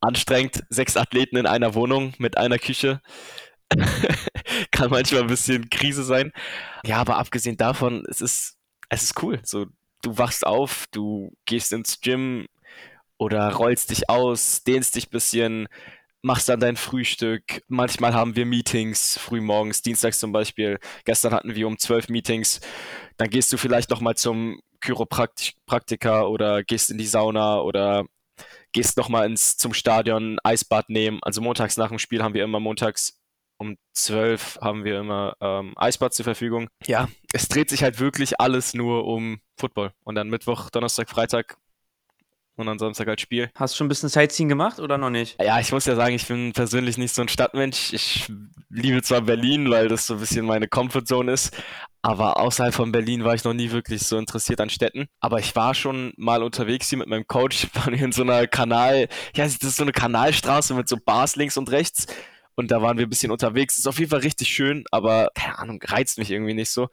anstrengend. 0.02 0.64
Sechs 0.70 0.98
Athleten 0.98 1.38
in 1.38 1.46
einer 1.46 1.76
Wohnung 1.76 2.14
mit 2.18 2.38
einer 2.38 2.58
Küche. 2.58 3.02
Kann 4.72 4.90
manchmal 4.90 5.22
ein 5.22 5.28
bisschen 5.28 5.70
Krise 5.70 6.04
sein. 6.04 6.32
Ja, 6.86 6.98
aber 6.98 7.18
abgesehen 7.18 7.58
davon, 7.58 8.04
es 8.10 8.22
ist, 8.22 8.58
es 8.90 9.04
ist 9.04 9.24
cool. 9.24 9.40
So, 9.44 9.68
du 10.02 10.18
wachst 10.18 10.46
auf, 10.46 10.86
du 10.92 11.34
gehst 11.46 11.72
ins 11.72 12.02
Gym 12.02 12.48
oder 13.18 13.54
rollst 13.54 13.92
dich 13.92 14.10
aus, 14.10 14.64
dehnst 14.64 14.96
dich 14.96 15.08
ein 15.08 15.12
bisschen, 15.12 15.68
machst 16.22 16.50
dann 16.50 16.60
dein 16.60 16.76
Frühstück. 16.76 17.64
Manchmal 17.68 18.14
haben 18.14 18.36
wir 18.36 18.46
Meetings 18.46 19.18
frühmorgens, 19.18 19.82
dienstags 19.82 20.20
zum 20.20 20.32
Beispiel. 20.32 20.80
Gestern 21.06 21.34
hatten 21.34 21.56
wir 21.56 21.68
um 21.68 21.78
zwölf 21.78 22.10
Meetings. 22.10 22.62
Dann 23.18 23.30
gehst 23.30 23.52
du 23.54 23.58
vielleicht 23.58 23.90
nochmal 23.90 24.16
zum 24.16 24.62
Chiropraktiker 24.84 26.30
oder 26.30 26.64
gehst 26.64 26.90
in 26.90 26.98
die 26.98 27.06
Sauna 27.06 27.60
oder 27.62 28.06
gehst 28.72 28.98
nochmal 28.98 29.32
zum 29.36 29.74
Stadion, 29.74 30.38
Eisbad 30.44 30.90
nehmen. 30.90 31.20
Also 31.22 31.42
montags 31.42 31.78
nach 31.78 31.90
dem 31.90 32.00
Spiel 32.00 32.24
haben 32.24 32.34
wir 32.34 32.44
immer 32.44 32.60
montags 32.60 33.21
um 33.62 33.78
12 33.94 34.58
haben 34.60 34.84
wir 34.84 35.00
immer 35.00 35.36
ähm, 35.40 35.74
Eisbad 35.76 36.16
zur 36.16 36.24
Verfügung. 36.24 36.68
Ja, 36.88 37.08
es 37.32 37.48
dreht 37.48 37.70
sich 37.70 37.84
halt 37.84 38.00
wirklich 38.00 38.42
alles 38.42 38.74
nur 38.74 39.06
um 39.06 39.40
Football. 39.56 39.92
Und 40.04 40.16
dann 40.16 40.30
Mittwoch, 40.30 40.72
Donnerstag, 40.72 41.12
Freitag 41.12 41.58
und 42.56 42.66
dann 42.66 42.80
Samstag 42.80 43.08
halt 43.08 43.22
Spiel. 43.22 43.52
Hast 43.54 43.76
du 43.76 43.78
schon 43.78 43.86
ein 43.86 43.90
bisschen 43.90 44.10
Sightseeing 44.10 44.50
gemacht 44.50 44.80
oder 44.80 44.98
noch 44.98 45.12
nicht? 45.12 45.40
Ja, 45.40 45.60
ich 45.60 45.72
muss 45.72 45.86
ja 45.86 45.96
sagen, 45.96 46.16
ich 46.16 46.28
bin 46.28 46.54
persönlich 46.54 46.98
nicht 46.98 47.14
so 47.14 47.22
ein 47.22 47.28
Stadtmensch. 47.28 47.94
Ich 47.94 48.32
liebe 48.70 49.04
zwar 49.04 49.22
Berlin, 49.22 49.70
weil 49.70 49.90
das 49.90 50.08
so 50.08 50.16
ein 50.16 50.20
bisschen 50.20 50.48
meine 50.48 50.68
Comfortzone 50.68 51.32
ist, 51.32 51.56
aber 52.02 52.40
außerhalb 52.40 52.74
von 52.74 52.92
Berlin 52.92 53.24
war 53.24 53.36
ich 53.36 53.44
noch 53.44 53.54
nie 53.54 53.70
wirklich 53.70 54.02
so 54.02 54.18
interessiert 54.18 54.60
an 54.60 54.72
Städten. 54.72 55.06
Aber 55.20 55.38
ich 55.38 55.56
war 55.56 55.76
schon 55.76 56.14
mal 56.18 56.42
unterwegs 56.42 56.90
hier 56.90 56.98
mit 56.98 57.08
meinem 57.08 57.28
Coach, 57.28 57.68
waren 57.76 57.94
wir 57.94 58.06
in 58.06 58.12
so 58.12 58.24
einer 58.24 58.48
Kanal, 58.48 59.08
ja, 59.36 59.44
das 59.44 59.58
ist 59.58 59.76
so 59.76 59.84
eine 59.84 59.92
Kanalstraße 59.92 60.74
mit 60.74 60.90
so 60.90 60.98
Bars 60.98 61.36
links 61.36 61.58
und 61.58 61.70
rechts. 61.70 62.08
Und 62.56 62.72
da 62.72 62.82
waren 62.82 62.98
wir 62.98 63.06
ein 63.06 63.10
bisschen 63.10 63.32
unterwegs. 63.32 63.78
Ist 63.78 63.88
auf 63.88 64.00
jeden 64.00 64.12
Fall 64.12 64.20
richtig 64.20 64.50
schön, 64.50 64.84
aber 64.92 65.30
keine 65.36 65.60
Ahnung, 65.60 65.82
reizt 65.84 66.18
mich 66.18 66.32
irgendwie 66.32 66.54
nicht 66.54 66.70
so. 66.70 66.90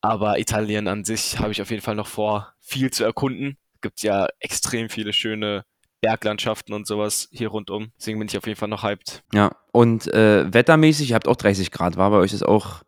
Aber 0.00 0.38
Italien 0.38 0.88
an 0.88 1.04
sich 1.04 1.38
habe 1.38 1.52
ich 1.52 1.62
auf 1.62 1.70
jeden 1.70 1.82
Fall 1.82 1.94
noch 1.94 2.06
vor, 2.06 2.54
viel 2.60 2.90
zu 2.90 3.04
erkunden 3.04 3.58
gibt 3.86 4.02
ja 4.02 4.26
extrem 4.40 4.88
viele 4.88 5.12
schöne 5.12 5.64
Berglandschaften 6.00 6.74
und 6.74 6.88
sowas 6.88 7.28
hier 7.30 7.48
rundum. 7.48 7.92
Deswegen 7.98 8.18
bin 8.18 8.26
ich 8.28 8.36
auf 8.36 8.46
jeden 8.46 8.58
Fall 8.58 8.68
noch 8.68 8.82
hyped. 8.82 9.22
Ja, 9.32 9.52
und 9.70 10.12
äh, 10.12 10.52
wettermäßig, 10.52 11.10
ihr 11.10 11.14
habt 11.14 11.28
auch 11.28 11.36
30 11.36 11.70
Grad, 11.70 11.96
war 11.96 12.10
bei 12.10 12.16
euch 12.16 12.32
ist 12.32 12.44
auch 12.44 12.82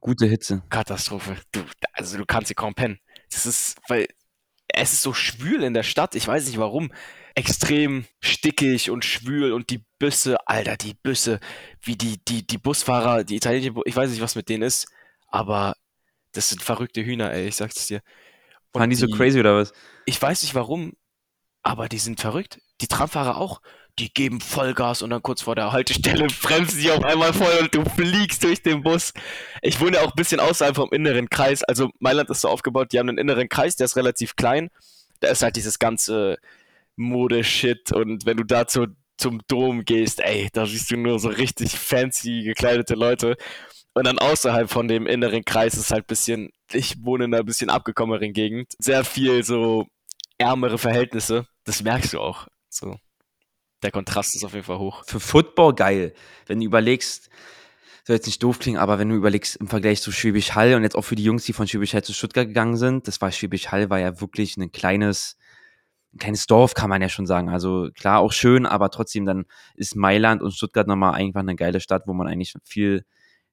gute 0.00 0.26
Hitze. 0.26 0.62
Katastrophe. 0.70 1.36
Du, 1.52 1.60
also 1.92 2.16
du 2.16 2.24
kannst 2.24 2.48
hier 2.48 2.56
kaum 2.56 2.74
pennen. 2.74 2.98
Das 3.30 3.44
ist, 3.44 3.78
weil 3.88 4.08
es 4.68 4.94
ist 4.94 5.02
so 5.02 5.12
schwül 5.12 5.62
in 5.62 5.74
der 5.74 5.82
Stadt, 5.82 6.14
ich 6.14 6.26
weiß 6.26 6.46
nicht 6.46 6.58
warum. 6.58 6.92
Extrem 7.38 8.04
stickig 8.20 8.90
und 8.90 9.04
schwül 9.04 9.52
und 9.52 9.70
die 9.70 9.84
Büsse, 10.00 10.36
Alter, 10.48 10.76
die 10.76 10.94
Büsse, 10.94 11.38
wie 11.80 11.94
die, 11.94 12.18
die, 12.24 12.44
die 12.44 12.58
Busfahrer, 12.58 13.22
die 13.22 13.36
italienische, 13.36 13.80
ich 13.84 13.94
weiß 13.94 14.10
nicht, 14.10 14.20
was 14.20 14.34
mit 14.34 14.48
denen 14.48 14.64
ist, 14.64 14.88
aber 15.28 15.76
das 16.32 16.48
sind 16.48 16.64
verrückte 16.64 17.04
Hühner, 17.04 17.32
ey, 17.32 17.46
ich 17.46 17.54
sag's 17.54 17.86
dir. 17.86 18.00
Waren 18.72 18.90
die, 18.90 18.96
die 18.96 19.00
so 19.02 19.06
crazy 19.06 19.38
oder 19.38 19.54
was? 19.54 19.72
Ich 20.04 20.20
weiß 20.20 20.42
nicht 20.42 20.56
warum, 20.56 20.94
aber 21.62 21.88
die 21.88 21.98
sind 21.98 22.20
verrückt. 22.20 22.60
Die 22.80 22.88
Tramfahrer 22.88 23.36
auch. 23.36 23.60
Die 24.00 24.12
geben 24.12 24.40
Vollgas 24.40 25.02
und 25.02 25.10
dann 25.10 25.22
kurz 25.22 25.42
vor 25.42 25.54
der 25.54 25.70
Haltestelle 25.70 26.26
bremsen 26.42 26.80
sie 26.80 26.90
auf 26.90 27.04
einmal 27.04 27.32
voll 27.32 27.56
und 27.60 27.72
du 27.72 27.84
fliegst 27.84 28.42
durch 28.42 28.62
den 28.62 28.82
Bus. 28.82 29.12
Ich 29.62 29.80
wohne 29.80 30.00
auch 30.00 30.10
ein 30.10 30.16
bisschen 30.16 30.40
außerhalb 30.40 30.74
vom 30.74 30.90
inneren 30.90 31.30
Kreis. 31.30 31.62
Also 31.62 31.90
Mailand 32.00 32.30
ist 32.30 32.40
so 32.40 32.48
aufgebaut, 32.48 32.92
die 32.92 32.98
haben 32.98 33.08
einen 33.08 33.18
inneren 33.18 33.48
Kreis, 33.48 33.76
der 33.76 33.84
ist 33.84 33.94
relativ 33.94 34.34
klein. 34.34 34.70
Da 35.20 35.28
ist 35.28 35.42
halt 35.42 35.54
dieses 35.54 35.78
ganze 35.78 36.38
Mode-Shit 36.98 37.92
und 37.92 38.26
wenn 38.26 38.36
du 38.36 38.44
dazu 38.44 38.86
zum 39.16 39.40
Dom 39.48 39.84
gehst, 39.84 40.20
ey, 40.20 40.48
da 40.52 40.66
siehst 40.66 40.90
du 40.90 40.96
nur 40.96 41.18
so 41.18 41.28
richtig 41.28 41.76
fancy 41.76 42.42
gekleidete 42.44 42.94
Leute. 42.94 43.36
Und 43.94 44.06
dann 44.06 44.18
außerhalb 44.18 44.70
von 44.70 44.86
dem 44.86 45.06
inneren 45.06 45.44
Kreis 45.44 45.74
ist 45.74 45.90
halt 45.90 46.06
bisschen, 46.06 46.50
ich 46.72 47.04
wohne 47.04 47.24
in 47.24 47.34
einer 47.34 47.42
bisschen 47.42 47.68
abgekommeneren 47.68 48.32
Gegend. 48.32 48.74
Sehr 48.78 49.04
viel 49.04 49.42
so 49.42 49.86
ärmere 50.38 50.78
Verhältnisse. 50.78 51.46
Das 51.64 51.82
merkst 51.82 52.12
du 52.12 52.20
auch. 52.20 52.46
So. 52.68 52.96
Der 53.82 53.90
Kontrast 53.90 54.36
ist 54.36 54.44
auf 54.44 54.54
jeden 54.54 54.64
Fall 54.64 54.78
hoch. 54.78 55.02
Für 55.06 55.18
Football 55.18 55.74
geil. 55.74 56.14
Wenn 56.46 56.60
du 56.60 56.66
überlegst, 56.66 57.28
soll 58.04 58.16
jetzt 58.16 58.26
nicht 58.26 58.42
doof 58.42 58.58
klingen, 58.58 58.78
aber 58.78 58.98
wenn 58.98 59.08
du 59.08 59.16
überlegst 59.16 59.56
im 59.56 59.68
Vergleich 59.68 60.00
zu 60.00 60.12
Schwäbisch 60.12 60.54
Hall 60.54 60.74
und 60.74 60.82
jetzt 60.82 60.96
auch 60.96 61.02
für 61.02 61.16
die 61.16 61.24
Jungs, 61.24 61.44
die 61.44 61.52
von 61.52 61.68
Schwäbisch 61.68 61.92
Hall 61.92 62.02
zu 62.02 62.14
Stuttgart 62.14 62.46
gegangen 62.46 62.76
sind, 62.76 63.06
das 63.06 63.20
war 63.20 63.30
Schwäbisch 63.30 63.68
Hall, 63.68 63.90
war 63.90 63.98
ja 63.98 64.20
wirklich 64.20 64.56
ein 64.56 64.72
kleines, 64.72 65.36
ein 66.14 66.18
kleines 66.18 66.46
Dorf, 66.46 66.74
kann 66.74 66.90
man 66.90 67.02
ja 67.02 67.08
schon 67.08 67.26
sagen. 67.26 67.48
Also 67.48 67.88
klar, 67.94 68.20
auch 68.20 68.32
schön, 68.32 68.66
aber 68.66 68.90
trotzdem 68.90 69.26
dann 69.26 69.44
ist 69.74 69.96
Mailand 69.96 70.42
und 70.42 70.52
Stuttgart 70.52 70.86
nochmal 70.86 71.14
einfach 71.14 71.40
eine 71.40 71.56
geile 71.56 71.80
Stadt, 71.80 72.04
wo 72.06 72.14
man 72.14 72.26
eigentlich 72.26 72.54
viel 72.64 73.04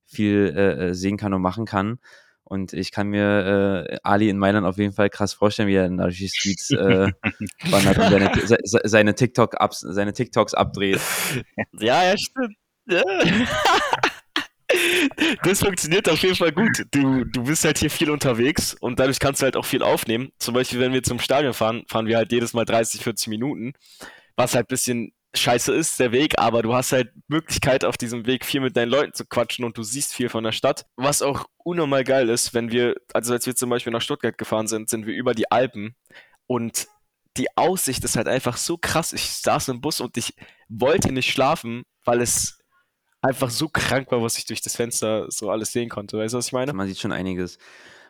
viel 0.06 0.54
äh, 0.56 0.90
äh, 0.90 0.94
sehen 0.94 1.18
kann 1.18 1.34
und 1.34 1.42
machen 1.42 1.66
kann. 1.66 2.00
Und 2.44 2.74
ich 2.74 2.92
kann 2.92 3.08
mir 3.08 3.88
äh, 3.90 3.98
Ali 4.04 4.30
in 4.30 4.38
Mailand 4.38 4.68
auf 4.68 4.78
jeden 4.78 4.94
Fall 4.94 5.10
krass 5.10 5.34
vorstellen, 5.34 5.68
wie 5.68 5.76
er 5.76 5.88
in 5.88 5.98
die 5.98 6.30
Streets 6.30 6.70
äh, 6.70 7.12
wandert 7.72 7.98
und 7.98 8.48
seine, 8.48 8.60
seine, 8.64 9.16
TikTok 9.16 9.60
-Ups, 9.60 9.92
seine 9.92 10.14
TikToks 10.14 10.54
abdreht. 10.54 11.02
Ja, 11.80 12.04
ja, 12.04 12.16
stimmt. 12.18 12.56
Das 15.44 15.60
funktioniert 15.60 16.10
auf 16.10 16.22
jeden 16.22 16.36
Fall 16.36 16.52
gut. 16.52 16.86
Du, 16.92 17.24
du 17.26 17.44
bist 17.44 17.66
halt 17.66 17.78
hier 17.78 17.90
viel 17.90 18.10
unterwegs 18.10 18.76
und 18.80 19.00
dadurch 19.00 19.20
kannst 19.20 19.42
du 19.42 19.46
halt 19.46 19.58
auch 19.58 19.66
viel 19.66 19.84
aufnehmen. 19.84 20.32
Zum 20.40 20.54
Beispiel, 20.54 20.80
wenn 20.80 20.94
wir 20.94 21.04
zum 21.04 21.20
Stadion 21.20 21.54
fahren, 21.54 21.84
fahren 21.88 22.08
wir 22.08 22.18
halt 22.18 22.32
jedes 22.32 22.54
Mal 22.54 22.66
30, 22.66 23.02
40 23.02 23.28
Minuten, 23.28 23.74
was 24.36 24.56
halt 24.56 24.66
ein 24.66 24.70
bisschen 24.70 25.14
scheiße 25.38 25.74
ist, 25.74 26.00
der 26.00 26.12
Weg, 26.12 26.40
aber 26.40 26.62
du 26.62 26.74
hast 26.74 26.92
halt 26.92 27.12
Möglichkeit 27.28 27.86
auf 27.86 27.98
diesem 27.98 28.26
Weg 28.26 28.46
viel 28.46 28.62
mit 28.62 28.78
deinen 28.78 28.90
Leuten 28.90 29.14
zu 29.14 29.26
quatschen 29.26 29.66
und 29.66 29.78
du 29.78 29.84
siehst 29.84 30.14
viel 30.14 30.30
von 30.30 30.44
der 30.44 30.52
Stadt. 30.52 30.86
Was 30.96 31.22
auch 31.22 31.46
unnormal 31.64 32.04
geil 32.04 32.30
ist, 32.30 32.54
wenn 32.54 32.72
wir, 32.72 32.96
also 33.14 33.34
als 33.34 33.46
wir 33.46 33.56
zum 33.56 33.70
Beispiel 33.70 33.94
nach 33.94 34.02
Stuttgart 34.02 34.38
gefahren 34.38 34.68
sind, 34.68 34.90
sind 34.90 35.06
wir 35.06 35.14
über 35.14 35.34
die 35.34 35.52
Alpen 35.52 35.96
und 36.48 36.88
die 37.38 37.48
Aussicht 37.58 38.04
ist 38.04 38.16
halt 38.16 38.28
einfach 38.28 38.58
so 38.58 38.78
krass. 38.78 39.12
Ich 39.12 39.30
saß 39.30 39.68
im 39.70 39.82
Bus 39.82 40.00
und 40.00 40.16
ich 40.18 40.34
wollte 40.70 41.12
nicht 41.12 41.30
schlafen, 41.30 41.84
weil 42.06 42.22
es 42.22 42.55
einfach 43.26 43.50
so 43.50 43.68
krank 43.68 44.12
war, 44.12 44.22
was 44.22 44.38
ich 44.38 44.46
durch 44.46 44.62
das 44.62 44.76
Fenster 44.76 45.26
so 45.30 45.50
alles 45.50 45.72
sehen 45.72 45.90
konnte. 45.90 46.18
Weißt 46.18 46.34
du, 46.34 46.38
was 46.38 46.48
ich 46.48 46.54
meine? 46.54 46.74
Man 46.74 46.88
sieht 46.88 47.00
schon 47.00 47.12
einiges 47.12 47.58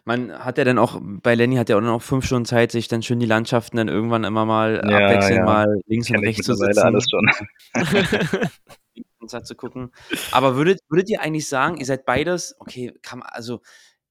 man 0.05 0.32
hat 0.32 0.59
ja 0.59 0.63
dann 0.63 0.78
auch, 0.78 1.01
bei 1.01 1.34
Lenny 1.34 1.55
hat 1.55 1.70
er 1.70 1.78
auch 1.78 1.82
noch 1.82 2.01
fünf 2.01 2.26
Stunden 2.26 2.45
Zeit, 2.45 2.72
sich 2.72 2.88
dann 2.88 3.01
schön 3.01 3.20
die 3.20 3.26
Landschaften 3.26 3.78
dann 3.78 3.88
irgendwann 3.88 4.24
immer 4.24 4.45
mal 4.45 4.76
ja, 4.88 4.97
abwechselnd 4.97 5.38
ja. 5.38 5.43
mal 5.43 5.82
links 5.88 6.07
Kenn 6.07 6.18
und 6.18 6.26
rechts 6.26 6.45
zu 6.45 6.53
sitzen. 6.53 6.80
alles 6.80 7.05
schon. 7.09 7.28
zu 9.43 9.55
gucken. 9.55 9.91
Aber 10.32 10.55
würdet, 10.55 10.82
würdet 10.88 11.09
ihr 11.09 11.20
eigentlich 11.20 11.47
sagen, 11.47 11.78
ihr 11.78 11.86
seid 11.86 12.05
beides, 12.05 12.55
okay, 12.59 12.93
kann 13.01 13.20
man, 13.20 13.28
also 13.30 13.61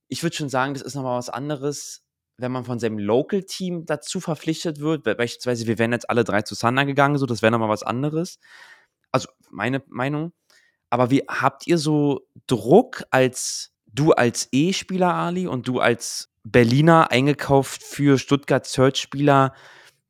ich 0.09 0.25
würde 0.25 0.35
schon 0.35 0.49
sagen, 0.49 0.75
das 0.75 0.83
ist 0.83 0.97
nochmal 0.97 1.17
was 1.17 1.31
anderes, 1.31 2.03
wenn 2.37 2.51
man 2.51 2.65
von 2.65 2.81
seinem 2.81 2.99
Local-Team 2.99 3.87
dazu 3.87 4.19
verpflichtet 4.19 4.81
wird. 4.81 5.05
Beispielsweise, 5.05 5.69
wir 5.69 5.79
wären 5.79 5.93
jetzt 5.93 6.11
alle 6.11 6.25
drei 6.25 6.43
zu 6.43 6.57
Sander 6.57 6.85
gegangen, 6.85 7.17
so, 7.17 7.27
das 7.27 7.43
wäre 7.43 7.53
nochmal 7.53 7.69
was 7.69 7.85
anderes. 7.85 8.41
Also 9.13 9.29
meine 9.51 9.85
Meinung. 9.87 10.33
Aber 10.95 11.11
wie 11.11 11.25
habt 11.27 11.67
ihr 11.67 11.77
so 11.77 12.25
Druck 12.47 13.03
als 13.11 13.73
du 13.87 14.13
als 14.13 14.49
E-Spieler, 14.53 15.13
Ali, 15.13 15.49
und 15.49 15.67
du 15.67 15.81
als 15.81 16.33
Berliner 16.45 17.11
eingekauft 17.11 17.83
für 17.83 18.17
Stuttgart 18.17 18.65
Search-Spieler 18.65 19.55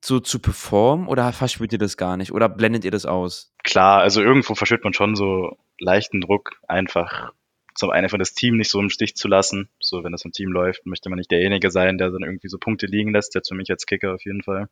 so 0.05 0.21
zu 0.21 0.41
performen 0.41 1.09
oder 1.09 1.33
verspürt 1.33 1.73
ihr 1.73 1.79
das 1.79 1.97
gar 1.97 2.19
nicht 2.19 2.33
oder 2.33 2.51
blendet 2.51 2.85
ihr 2.85 2.91
das 2.91 3.07
aus? 3.07 3.55
Klar, 3.63 4.03
also 4.03 4.21
irgendwo 4.21 4.55
verspürt 4.55 4.85
man 4.85 4.93
schon 4.93 5.17
so 5.17 5.57
leichten 5.79 6.21
Druck, 6.21 6.61
einfach 6.69 7.33
zum 7.75 7.89
einen 7.89 8.11
von 8.11 8.19
das 8.19 8.35
Team 8.35 8.59
nicht 8.59 8.71
so 8.71 8.79
im 8.79 8.91
Stich 8.91 9.17
zu 9.17 9.27
lassen. 9.27 9.71
So, 9.81 10.05
wenn 10.05 10.13
das 10.13 10.27
im 10.27 10.33
Team 10.33 10.53
läuft, 10.53 10.85
möchte 10.85 11.09
man 11.09 11.17
nicht 11.17 11.31
derjenige 11.31 11.71
sein, 11.71 11.97
der 11.97 12.11
dann 12.11 12.25
irgendwie 12.25 12.49
so 12.49 12.59
Punkte 12.59 12.85
liegen 12.85 13.15
lässt. 13.15 13.35
Jetzt 13.35 13.49
für 13.49 13.55
mich 13.55 13.71
als 13.71 13.87
Kicker 13.87 14.13
auf 14.13 14.25
jeden 14.27 14.43
Fall. 14.43 14.69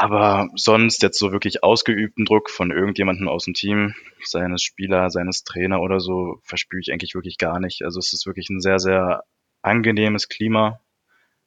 Aber 0.00 0.48
sonst 0.54 1.02
jetzt 1.02 1.18
so 1.18 1.30
wirklich 1.30 1.62
ausgeübten 1.62 2.24
Druck 2.24 2.48
von 2.48 2.70
irgendjemandem 2.70 3.28
aus 3.28 3.44
dem 3.44 3.52
Team, 3.52 3.94
seines 4.24 4.62
Spieler, 4.62 5.10
seines 5.10 5.44
Trainer 5.44 5.82
oder 5.82 6.00
so, 6.00 6.40
verspüre 6.42 6.80
ich 6.80 6.90
eigentlich 6.90 7.14
wirklich 7.14 7.36
gar 7.36 7.60
nicht. 7.60 7.82
Also 7.82 7.98
es 7.98 8.14
ist 8.14 8.24
wirklich 8.24 8.48
ein 8.48 8.62
sehr, 8.62 8.78
sehr 8.78 9.24
angenehmes 9.60 10.30
Klima, 10.30 10.80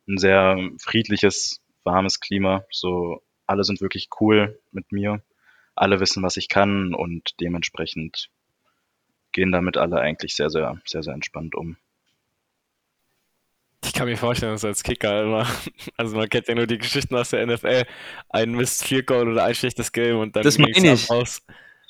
ein 0.08 0.20
sehr 0.20 0.70
friedliches, 0.80 1.62
warmes 1.84 2.20
Klima. 2.20 2.64
So, 2.70 3.24
alle 3.48 3.64
sind 3.64 3.82
wirklich 3.82 4.10
cool 4.20 4.62
mit 4.72 4.92
mir. 4.92 5.24
Alle 5.74 6.00
wissen, 6.00 6.22
was 6.22 6.38
ich 6.38 6.48
kann 6.48 6.94
und 6.94 7.32
dementsprechend 7.42 8.30
gehen 9.32 9.52
damit 9.52 9.78
alle 9.78 10.00
eigentlich 10.00 10.36
sehr, 10.36 10.52
sehr, 10.52 10.80
sehr, 10.86 11.02
sehr 11.02 11.16
entspannt 11.16 11.56
um. 11.56 11.76
Ich 13.84 13.94
kann 13.94 14.08
mir 14.08 14.18
vorstellen, 14.18 14.54
dass 14.54 14.66
als 14.66 14.84
Kicker 14.84 15.24
immer, 15.24 15.48
also 15.98 16.16
man 16.16 16.30
kennt 16.30 16.48
ja 16.48 16.56
nur 16.56 16.68
die 16.68 16.78
Geschichten 16.78 17.16
aus 17.16 17.30
der 17.30 17.46
NFL, 17.46 17.84
ein 18.30 18.52
Mist 18.52 18.86
Field 18.86 19.08
Goal 19.08 19.28
oder 19.30 19.44
ein 19.44 19.56
schlechtes 19.56 19.92
Game 19.92 20.18
und 20.18 20.36
dann 20.36 20.44
Das 20.44 20.58
meine 20.58 20.94
ich. 20.94 21.10
raus. 21.10 21.42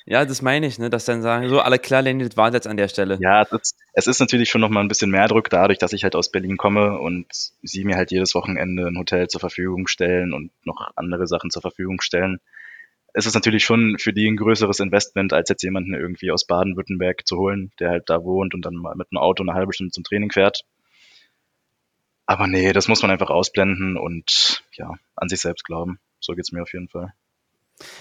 Ja, 0.06 0.26
das 0.26 0.42
meine 0.42 0.68
ich, 0.68 0.80
ne? 0.80 0.90
Dass 0.90 1.06
dann 1.06 1.22
sagen, 1.22 1.48
so, 1.48 1.62
alle 1.62 1.80
klar, 1.80 2.02
Lenny, 2.02 2.26
das 2.26 2.36
war 2.36 2.52
jetzt 2.54 2.68
an 2.68 2.76
der 2.76 2.90
Stelle. 2.90 3.18
Ja, 3.22 3.44
es 3.44 3.52
ist, 3.52 3.78
es 3.94 4.08
ist 4.08 4.20
natürlich 4.20 4.50
schon 4.50 4.60
nochmal 4.60 4.84
ein 4.84 4.90
bisschen 4.90 5.10
mehr 5.10 5.28
Druck 5.28 5.50
dadurch, 5.50 5.80
dass 5.80 5.94
ich 5.94 6.04
halt 6.04 6.16
aus 6.16 6.30
Berlin 6.30 6.58
komme 6.58 7.00
und 7.00 7.28
sie 7.62 7.86
mir 7.86 7.96
halt 7.96 8.12
jedes 8.12 8.36
Wochenende 8.36 8.86
ein 8.86 8.98
Hotel 8.98 9.30
zur 9.30 9.40
Verfügung 9.40 9.88
stellen 9.88 10.34
und 10.34 10.52
noch 10.66 10.92
andere 10.96 11.26
Sachen 11.26 11.52
zur 11.52 11.62
Verfügung 11.62 12.02
stellen. 12.02 12.42
Es 13.14 13.26
ist 13.28 13.36
natürlich 13.36 13.64
schon 13.64 13.98
für 13.98 14.12
die 14.12 14.28
ein 14.28 14.36
größeres 14.36 14.80
Investment, 14.80 15.32
als 15.32 15.48
jetzt 15.48 15.64
jemanden 15.64 15.94
irgendwie 15.94 16.32
aus 16.32 16.46
Baden-Württemberg 16.48 17.26
zu 17.26 17.38
holen, 17.38 17.72
der 17.80 17.92
halt 17.92 18.10
da 18.10 18.24
wohnt 18.24 18.56
und 18.56 18.66
dann 18.66 18.76
mal 18.76 18.96
mit 18.96 19.08
einem 19.12 19.22
Auto 19.22 19.44
eine 19.44 19.54
halbe 19.54 19.72
Stunde 19.72 19.92
zum 19.92 20.04
Training 20.04 20.32
fährt. 20.32 20.64
Aber 22.26 22.48
nee, 22.48 22.72
das 22.74 22.88
muss 22.88 23.02
man 23.02 23.12
einfach 23.12 23.30
ausblenden 23.30 23.98
und 23.98 24.64
ja, 24.74 24.92
an 25.16 25.30
sich 25.30 25.42
selbst 25.42 25.66
glauben. 25.66 26.00
So 26.20 26.34
geht's 26.34 26.52
mir 26.52 26.62
auf 26.62 26.74
jeden 26.74 26.88
Fall. 26.88 27.14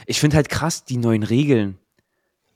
Ich 0.07 0.21
finde 0.21 0.37
halt 0.37 0.49
krass, 0.49 0.85
die 0.85 0.97
neuen 0.97 1.23
Regeln. 1.23 1.79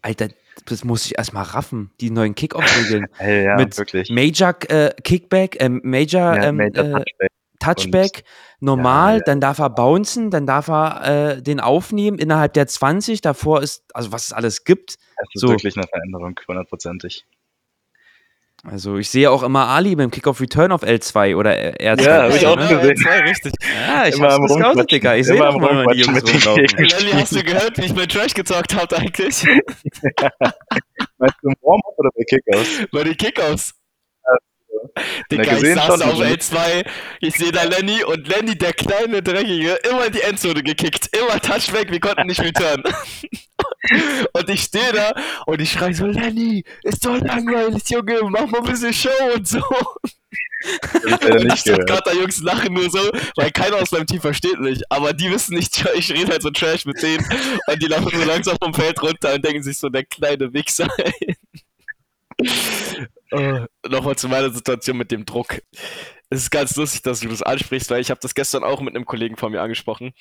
Alter, 0.02 0.28
das 0.66 0.84
muss 0.84 1.06
ich 1.06 1.18
erstmal 1.18 1.42
raffen. 1.42 1.90
Die 2.00 2.10
neuen 2.10 2.34
Kickoff-Regeln. 2.34 3.06
Hey, 3.18 3.44
ja, 3.44 3.56
Mit 3.56 3.76
wirklich. 3.76 4.10
Major 4.10 4.54
äh, 4.68 4.94
Kickback, 5.02 5.60
äh, 5.60 5.68
Major, 5.68 6.36
Ja, 6.36 6.44
ähm, 6.44 6.56
Major 6.56 6.84
äh, 6.84 6.92
Touchback. 6.92 7.30
Touchback, 7.58 8.24
normal, 8.60 9.14
Ja, 9.14 9.18
ja. 9.18 9.24
dann 9.24 9.40
darf 9.40 9.58
er 9.58 9.70
bouncen, 9.70 10.30
dann 10.30 10.46
darf 10.46 10.68
er 10.68 11.36
äh, 11.36 11.42
den 11.42 11.58
aufnehmen 11.58 12.18
innerhalb 12.18 12.52
der 12.52 12.66
20. 12.66 13.20
Davor 13.22 13.62
ist, 13.62 13.84
also 13.94 14.12
was 14.12 14.26
es 14.26 14.32
alles 14.32 14.64
gibt. 14.64 14.90
Es 14.90 15.28
ist 15.34 15.40
so. 15.40 15.48
wirklich 15.48 15.76
eine 15.76 15.86
Veränderung, 15.86 16.38
hundertprozentig. 16.46 17.26
Also 18.70 18.96
ich 18.96 19.08
sehe 19.10 19.30
auch 19.30 19.42
immer 19.44 19.68
Ali 19.68 19.94
beim 19.94 20.10
Kickoff 20.10 20.40
Return 20.40 20.72
auf 20.72 20.82
L2 20.82 21.36
oder 21.36 21.52
R2. 21.52 22.02
Ja, 22.02 22.22
hab 22.24 22.34
ich 22.34 22.46
auch 22.46 22.56
ne? 22.56 22.66
gesehen. 22.66 23.04
Ja, 23.04 23.12
richtig. 23.20 23.52
Ja, 23.86 24.06
ich 24.08 24.16
Immer 24.16 24.28
hab's 24.32 24.54
gescoutet. 24.54 24.90
Digga. 24.90 25.14
Ich 25.14 25.26
sehe 25.26 25.36
Immer 25.36 25.56
mal, 25.58 25.86
wenn 25.86 25.96
die 25.96 26.02
Jungs 26.02 26.22
rumlaufen. 26.22 26.66
Lenny, 26.76 27.12
hast 27.12 27.34
du 27.34 27.44
gehört, 27.44 27.78
wie 27.78 27.84
ich 27.84 27.94
mit 27.94 28.10
Trash 28.10 28.34
gezockt 28.34 28.74
habe 28.74 28.96
eigentlich? 28.96 29.44
Meinst 31.18 31.36
du 31.42 31.48
im 31.48 31.54
Warm-Up 31.62 31.94
oder 31.96 32.10
bei 32.16 32.24
Kickoffs? 32.24 32.86
Bei 32.90 33.04
den 33.04 33.16
Kickoffs. 33.16 33.74
Digga, 35.30 35.56
ich 35.56 35.74
saß 35.74 36.00
auf 36.02 36.20
L2, 36.20 36.86
ich 37.20 37.34
sehe 37.34 37.52
da 37.52 37.64
Lenny 37.64 38.02
und 38.04 38.26
Lenny, 38.28 38.56
der 38.56 38.72
kleine 38.72 39.22
Dreckige, 39.22 39.78
immer 39.88 40.06
in 40.06 40.12
die 40.12 40.22
Endzone 40.22 40.62
gekickt, 40.62 41.16
immer 41.16 41.40
Touchback, 41.40 41.90
wir 41.90 42.00
konnten 42.00 42.26
nicht 42.26 42.40
return. 42.40 42.82
und 44.32 44.50
ich 44.50 44.62
stehe 44.62 44.92
da 44.92 45.14
und 45.46 45.60
ich 45.60 45.72
schreie 45.72 45.94
so, 45.94 46.06
Lenny, 46.06 46.64
ist 46.82 47.04
doch 47.04 47.20
langweilig, 47.20 47.82
Junge, 47.88 48.20
mach 48.30 48.46
mal 48.46 48.58
ein 48.58 48.64
bisschen 48.64 48.92
Show 48.92 49.10
und 49.34 49.46
so. 49.46 49.62
Und 50.92 51.44
die. 51.44 51.56
Stuttgarter 51.56 52.14
Jungs 52.14 52.40
lachen 52.40 52.74
nur 52.74 52.90
so, 52.90 53.10
weil 53.36 53.50
keiner 53.50 53.76
aus 53.76 53.92
meinem 53.92 54.06
Team 54.06 54.20
versteht 54.20 54.58
mich. 54.58 54.82
Aber 54.90 55.12
die 55.12 55.30
wissen 55.30 55.54
nicht, 55.54 55.84
ich 55.96 56.10
rede 56.10 56.32
halt 56.32 56.42
so 56.42 56.50
Trash 56.50 56.86
mit 56.86 57.00
denen 57.02 57.24
und 57.66 57.82
die 57.82 57.86
laufen 57.86 58.10
so 58.12 58.24
langsam 58.24 58.56
vom 58.60 58.72
Feld 58.72 59.00
runter 59.02 59.34
und 59.34 59.44
denken 59.44 59.62
sich 59.62 59.78
so, 59.78 59.88
der 59.88 60.04
kleine 60.04 60.52
Wichser. 60.52 60.88
ey. 60.98 61.36
Oh, 63.36 63.88
Nochmal 63.88 64.16
zu 64.16 64.28
meiner 64.28 64.50
Situation 64.50 64.96
mit 64.96 65.10
dem 65.10 65.26
Druck. 65.26 65.58
Es 66.30 66.42
ist 66.42 66.50
ganz 66.50 66.76
lustig, 66.76 67.02
dass 67.02 67.20
du 67.20 67.28
das 67.28 67.42
ansprichst, 67.42 67.90
weil 67.90 68.00
ich 68.00 68.10
habe 68.10 68.20
das 68.20 68.34
gestern 68.34 68.64
auch 68.64 68.80
mit 68.80 68.94
einem 68.94 69.04
Kollegen 69.04 69.36
von 69.36 69.52
mir 69.52 69.62
angesprochen. 69.62 70.12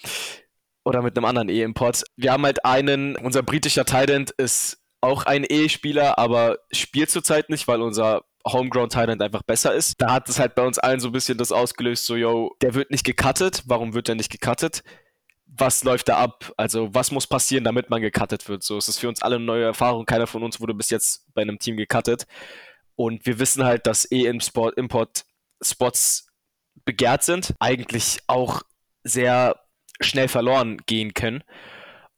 Oder 0.83 1.01
mit 1.01 1.17
einem 1.17 1.25
anderen 1.25 1.49
E-Import. 1.49 2.03
Wir 2.15 2.31
haben 2.31 2.45
halt 2.45 2.63
einen, 2.63 3.15
unser 3.15 3.41
britischer 3.41 3.85
Thailand 3.85 4.31
ist 4.31 4.77
auch 5.01 5.25
ein 5.25 5.45
E-Spieler, 5.47 6.19
aber 6.19 6.59
spielt 6.71 7.09
zurzeit 7.09 7.49
nicht, 7.49 7.67
weil 7.67 7.81
unser 7.81 8.23
Homegrown 8.47 8.89
Thailand 8.89 9.21
einfach 9.21 9.43
besser 9.43 9.73
ist. 9.73 9.99
Da 9.99 10.11
hat 10.11 10.29
es 10.29 10.39
halt 10.39 10.55
bei 10.55 10.63
uns 10.65 10.77
allen 10.77 10.99
so 10.99 11.09
ein 11.09 11.13
bisschen 11.13 11.37
das 11.37 11.51
ausgelöst, 11.51 12.05
so, 12.05 12.15
yo, 12.15 12.55
der 12.61 12.75
wird 12.75 12.91
nicht 12.91 13.03
gecuttet. 13.03 13.63
Warum 13.65 13.93
wird 13.93 14.07
der 14.07 14.15
nicht 14.15 14.31
gecuttet? 14.31 14.83
Was 15.47 15.83
läuft 15.83 16.09
da 16.09 16.17
ab? 16.17 16.53
Also, 16.57 16.93
was 16.93 17.11
muss 17.11 17.27
passieren, 17.27 17.63
damit 17.63 17.89
man 17.89 18.01
gecuttet 18.01 18.47
wird? 18.49 18.61
So, 18.61 18.77
es 18.77 18.87
ist 18.87 18.99
für 18.99 19.07
uns 19.07 19.21
alle 19.21 19.37
eine 19.37 19.45
neue 19.45 19.63
Erfahrung. 19.63 20.05
Keiner 20.05 20.27
von 20.27 20.43
uns 20.43 20.59
wurde 20.59 20.73
bis 20.73 20.89
jetzt 20.89 21.33
bei 21.33 21.41
einem 21.41 21.59
Team 21.59 21.77
gecuttet. 21.77 22.25
Und 22.95 23.25
wir 23.25 23.39
wissen 23.39 23.63
halt, 23.63 23.87
dass 23.87 24.09
E-Import-Spots 24.09 26.27
begehrt 26.85 27.23
sind, 27.23 27.53
eigentlich 27.59 28.19
auch 28.27 28.61
sehr 29.03 29.59
schnell 29.99 30.27
verloren 30.27 30.77
gehen 30.85 31.13
können. 31.13 31.43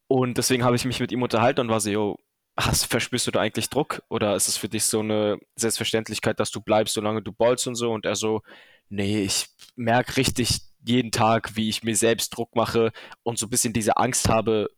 Und 0.08 0.38
deswegen 0.38 0.64
habe 0.64 0.76
ich 0.76 0.86
mich 0.86 1.00
mit 1.00 1.12
ihm 1.12 1.24
unterhalten 1.24 1.62
und 1.62 1.70
war 1.70 1.80
so, 1.80 1.90
yo, 1.90 2.18
hast, 2.58 2.86
verspürst 2.86 3.28
du 3.28 3.32
da 3.32 3.42
eigentlich 3.42 3.70
Druck? 3.70 4.02
Oder 4.10 4.36
ist 4.36 4.48
es 4.48 4.58
für 4.58 4.70
dich 4.70 4.86
so 4.86 5.00
eine 5.00 5.38
Selbstverständlichkeit, 5.56 6.40
dass 6.40 6.52
du 6.52 6.62
bleibst, 6.62 6.96
solange 6.96 7.22
du 7.22 7.32
ballst 7.32 7.68
und 7.68 7.76
so? 7.76 7.92
Und 7.92 8.06
er 8.06 8.16
so, 8.16 8.42
nee, 8.90 9.22
ich 9.22 9.48
merke 9.76 10.18
richtig 10.18 10.62
jeden 10.86 11.12
Tag, 11.12 11.56
wie 11.56 11.70
ich 11.70 11.84
mir 11.84 11.96
selbst 11.96 12.30
Druck 12.30 12.56
mache 12.56 12.92
und 13.24 13.38
so 13.38 13.46
ein 13.46 13.50
bisschen 13.50 13.74
diese 13.74 13.98
Angst 13.98 14.30
habe, 14.30 14.70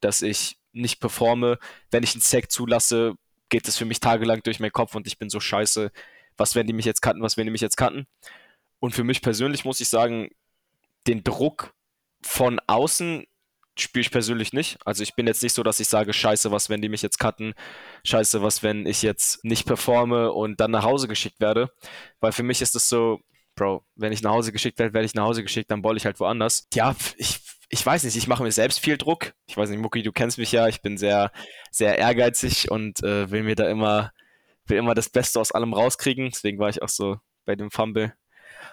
dass 0.00 0.22
ich 0.22 0.58
nicht 0.72 1.00
performe. 1.00 1.58
Wenn 1.90 2.02
ich 2.02 2.14
einen 2.14 2.20
Sack 2.20 2.50
zulasse, 2.50 3.14
geht 3.52 3.68
es 3.68 3.76
für 3.76 3.84
mich 3.84 4.00
tagelang 4.00 4.42
durch 4.42 4.60
meinen 4.60 4.72
Kopf 4.72 4.94
und 4.94 5.06
ich 5.06 5.18
bin 5.18 5.28
so 5.28 5.38
scheiße. 5.38 5.92
Was 6.38 6.54
werden 6.54 6.66
die 6.66 6.72
mich 6.72 6.86
jetzt 6.86 7.02
cutten? 7.02 7.22
Was 7.22 7.36
werden 7.36 7.48
die 7.48 7.52
mich 7.52 7.60
jetzt 7.60 7.76
cutten? 7.76 8.06
Und 8.80 8.94
für 8.94 9.04
mich 9.04 9.20
persönlich 9.20 9.66
muss 9.66 9.80
ich 9.80 9.88
sagen, 9.88 10.30
den 11.06 11.22
Druck 11.22 11.74
von 12.22 12.60
außen 12.66 13.26
spiele 13.78 14.00
ich 14.00 14.10
persönlich 14.10 14.54
nicht. 14.54 14.78
Also 14.86 15.02
ich 15.02 15.14
bin 15.14 15.26
jetzt 15.26 15.42
nicht 15.42 15.52
so, 15.52 15.62
dass 15.62 15.80
ich 15.80 15.88
sage, 15.88 16.14
scheiße, 16.14 16.50
was, 16.50 16.70
wenn 16.70 16.80
die 16.80 16.88
mich 16.88 17.02
jetzt 17.02 17.18
cutten? 17.18 17.52
Scheiße, 18.04 18.42
was, 18.42 18.62
wenn 18.62 18.86
ich 18.86 19.02
jetzt 19.02 19.44
nicht 19.44 19.66
performe 19.66 20.32
und 20.32 20.58
dann 20.58 20.70
nach 20.70 20.84
Hause 20.84 21.06
geschickt 21.06 21.38
werde? 21.38 21.70
Weil 22.20 22.32
für 22.32 22.42
mich 22.42 22.62
ist 22.62 22.74
es 22.74 22.88
so, 22.88 23.20
Bro, 23.54 23.84
wenn 23.96 24.12
ich 24.12 24.22
nach 24.22 24.32
Hause 24.32 24.50
geschickt 24.50 24.78
werde, 24.78 24.94
werde 24.94 25.04
ich 25.04 25.14
nach 25.14 25.24
Hause 25.24 25.42
geschickt, 25.42 25.70
dann 25.70 25.82
boll 25.82 25.98
ich 25.98 26.06
halt 26.06 26.18
woanders. 26.20 26.68
Ja, 26.72 26.96
ich, 27.18 27.38
ich 27.74 27.84
weiß 27.84 28.04
nicht, 28.04 28.16
ich 28.16 28.28
mache 28.28 28.42
mir 28.42 28.52
selbst 28.52 28.80
viel 28.80 28.98
Druck. 28.98 29.32
Ich 29.46 29.56
weiß 29.56 29.70
nicht, 29.70 29.80
Mucki, 29.80 30.02
du 30.02 30.12
kennst 30.12 30.36
mich 30.36 30.52
ja, 30.52 30.68
ich 30.68 30.82
bin 30.82 30.98
sehr, 30.98 31.32
sehr 31.70 31.98
ehrgeizig 31.98 32.70
und 32.70 33.02
äh, 33.02 33.30
will 33.30 33.44
mir 33.44 33.54
da 33.54 33.66
immer, 33.66 34.12
will 34.66 34.76
immer 34.76 34.94
das 34.94 35.08
Beste 35.08 35.40
aus 35.40 35.52
allem 35.52 35.72
rauskriegen. 35.72 36.28
Deswegen 36.30 36.58
war 36.58 36.68
ich 36.68 36.82
auch 36.82 36.90
so 36.90 37.16
bei 37.46 37.56
dem 37.56 37.70
Fumble, 37.70 38.12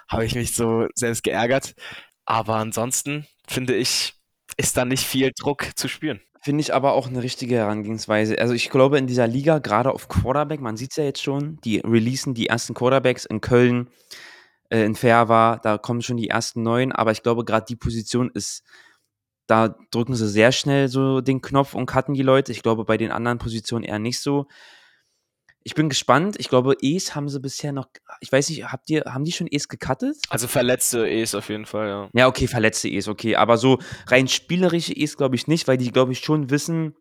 habe 0.10 0.26
ich 0.26 0.36
mich 0.36 0.54
so 0.54 0.86
selbst 0.96 1.24
geärgert. 1.24 1.76
Aber 2.26 2.56
ansonsten 2.56 3.26
finde 3.48 3.74
ich, 3.74 4.16
ist 4.58 4.76
da 4.76 4.84
nicht 4.84 5.06
viel 5.06 5.32
Druck 5.34 5.70
zu 5.76 5.88
spüren. 5.88 6.20
Finde 6.42 6.62
ich 6.62 6.74
aber 6.74 6.92
auch 6.92 7.08
eine 7.08 7.24
richtige 7.24 7.56
Herangehensweise. 7.56 8.38
Also 8.38 8.54
ich 8.54 8.70
glaube, 8.70 8.98
in 8.98 9.08
dieser 9.08 9.28
Liga, 9.28 9.60
gerade 9.60 9.94
auf 9.94 10.10
Quarterback, 10.10 10.60
man 10.60 10.76
sieht 10.76 10.92
es 10.92 10.98
ja 10.98 11.06
jetzt 11.06 11.24
schon, 11.24 11.58
die 11.64 11.80
releasen 11.80 12.34
die 12.34 12.48
ersten 12.48 12.74
Quarterbacks 12.74 13.24
in 13.24 13.40
Köln, 13.40 13.90
äh, 14.70 14.84
in 14.84 14.96
Ferwa, 14.96 15.58
da 15.64 15.78
kommen 15.78 16.02
schon 16.02 16.18
die 16.18 16.28
ersten 16.28 16.64
neun, 16.64 16.92
aber 16.92 17.12
ich 17.12 17.24
glaube, 17.24 17.46
gerade 17.46 17.66
die 17.66 17.78
Position 17.78 18.30
ist, 18.34 18.64
da 19.50 19.76
drücken 19.90 20.14
sie 20.14 20.30
sehr 20.30 20.52
schnell 20.52 20.90
so 20.90 21.22
den 21.22 21.42
Knopf 21.42 21.74
und 21.74 21.88
cutten 21.88 22.14
die 22.14 22.22
Leute. 22.22 22.52
Ich 22.52 22.62
glaube, 22.62 22.86
bei 22.86 22.98
den 22.98 23.12
anderen 23.12 23.40
Positionen 23.40 23.84
eher 23.84 23.98
nicht 23.98 24.20
so. 24.20 24.46
Ich 25.64 25.74
bin 25.74 25.90
gespannt. 25.90 26.36
Ich 26.38 26.50
glaube, 26.50 26.76
E's 26.82 27.16
haben 27.16 27.30
sie 27.30 27.40
bisher 27.40 27.74
noch, 27.74 27.88
ich 28.22 28.32
weiß 28.32 28.50
nicht, 28.50 28.72
habt 28.72 28.92
ihr, 28.92 29.06
haben 29.08 29.24
die 29.24 29.32
schon 29.32 29.48
E's 29.50 29.68
gecuttet? 29.68 30.18
Also 30.30 30.48
verletzte 30.48 31.10
E's 31.10 31.34
auf 31.34 31.50
jeden 31.50 31.66
Fall, 31.66 31.88
ja. 31.88 32.10
Ja, 32.14 32.28
okay, 32.28 32.46
verletzte 32.46 32.90
E's, 32.90 33.08
okay. 33.08 33.38
Aber 33.38 33.58
so 33.58 33.80
rein 34.06 34.28
spielerische 34.28 34.94
E's 34.94 35.18
glaube 35.18 35.36
ich 35.36 35.48
nicht, 35.48 35.68
weil 35.68 35.78
die, 35.78 35.92
glaube 35.92 36.12
ich, 36.12 36.20
schon 36.20 36.52
wissen, 36.52 36.96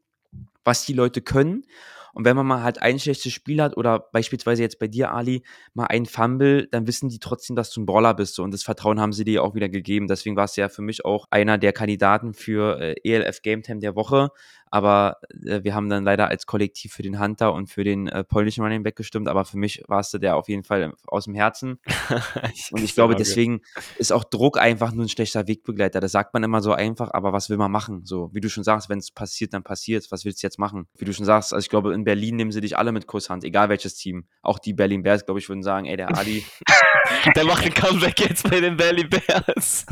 was 0.64 0.86
die 0.86 0.94
Leute 0.94 1.20
können. 1.20 1.66
Und 2.12 2.24
wenn 2.24 2.36
man 2.36 2.46
mal 2.46 2.62
halt 2.62 2.80
ein 2.82 2.98
schlechtes 2.98 3.32
Spiel 3.32 3.62
hat 3.62 3.76
oder 3.76 4.08
beispielsweise 4.12 4.62
jetzt 4.62 4.78
bei 4.78 4.88
dir, 4.88 5.12
Ali, 5.12 5.42
mal 5.74 5.86
ein 5.86 6.06
Fumble, 6.06 6.68
dann 6.70 6.86
wissen 6.86 7.08
die 7.08 7.18
trotzdem, 7.18 7.56
dass 7.56 7.70
du 7.70 7.80
ein 7.80 7.86
Brawler 7.86 8.14
bist. 8.14 8.34
So. 8.34 8.42
Und 8.42 8.52
das 8.52 8.62
Vertrauen 8.62 9.00
haben 9.00 9.12
sie 9.12 9.24
dir 9.24 9.42
auch 9.42 9.54
wieder 9.54 9.68
gegeben. 9.68 10.06
Deswegen 10.06 10.36
war 10.36 10.44
es 10.44 10.56
ja 10.56 10.68
für 10.68 10.82
mich 10.82 11.04
auch 11.04 11.26
einer 11.30 11.58
der 11.58 11.72
Kandidaten 11.72 12.34
für 12.34 12.80
äh, 12.80 12.94
ELF 13.04 13.42
Game 13.42 13.62
Time 13.62 13.80
der 13.80 13.94
Woche. 13.94 14.30
Aber 14.70 15.16
äh, 15.44 15.62
wir 15.62 15.74
haben 15.74 15.88
dann 15.88 16.04
leider 16.04 16.28
als 16.28 16.46
Kollektiv 16.46 16.92
für 16.92 17.02
den 17.02 17.20
Hunter 17.20 17.52
und 17.52 17.68
für 17.68 17.84
den 17.84 18.08
äh, 18.08 18.24
polnischen 18.24 18.62
Running 18.62 18.82
Back 18.82 18.96
gestimmt. 18.96 19.28
Aber 19.28 19.44
für 19.44 19.58
mich 19.58 19.82
warst 19.88 20.14
du 20.14 20.18
der 20.18 20.36
auf 20.36 20.48
jeden 20.48 20.64
Fall 20.64 20.94
aus 21.06 21.24
dem 21.24 21.34
Herzen. 21.34 21.78
Und 22.70 22.82
ich 22.82 22.94
glaube, 22.94 23.14
deswegen 23.14 23.60
ist 23.98 24.12
auch 24.12 24.24
Druck 24.24 24.58
einfach 24.58 24.92
nur 24.92 25.04
ein 25.04 25.08
schlechter 25.08 25.46
Wegbegleiter. 25.46 26.00
Das 26.00 26.12
sagt 26.12 26.34
man 26.34 26.42
immer 26.42 26.60
so 26.60 26.72
einfach, 26.72 27.10
aber 27.12 27.32
was 27.32 27.50
will 27.50 27.56
man 27.56 27.70
machen? 27.70 28.04
So, 28.04 28.30
wie 28.32 28.40
du 28.40 28.48
schon 28.50 28.64
sagst, 28.64 28.88
wenn 28.88 28.98
es 28.98 29.10
passiert, 29.10 29.54
dann 29.54 29.62
passiert 29.62 30.10
Was 30.10 30.24
willst 30.24 30.42
du 30.42 30.46
jetzt 30.46 30.58
machen? 30.58 30.86
Wie 30.96 31.04
du 31.04 31.12
schon 31.12 31.24
sagst, 31.24 31.52
also 31.52 31.64
ich 31.64 31.70
glaube, 31.70 31.94
in 31.94 32.04
Berlin 32.04 32.36
nehmen 32.36 32.52
sie 32.52 32.60
dich 32.60 32.76
alle 32.76 32.92
mit 32.92 33.06
Kusshand, 33.06 33.44
egal 33.44 33.68
welches 33.68 33.94
Team. 33.94 34.26
Auch 34.42 34.58
die 34.58 34.74
Berlin 34.74 35.02
Bears, 35.02 35.24
glaube 35.24 35.40
ich, 35.40 35.48
würden 35.48 35.62
sagen, 35.62 35.86
ey, 35.86 35.96
der 35.96 36.16
Ali, 36.16 36.44
Der 37.34 37.44
macht 37.44 37.64
ein 37.64 37.74
Comeback 37.74 38.20
jetzt 38.20 38.48
bei 38.48 38.60
den 38.60 38.76
Berlin 38.76 39.08
Bears. 39.08 39.86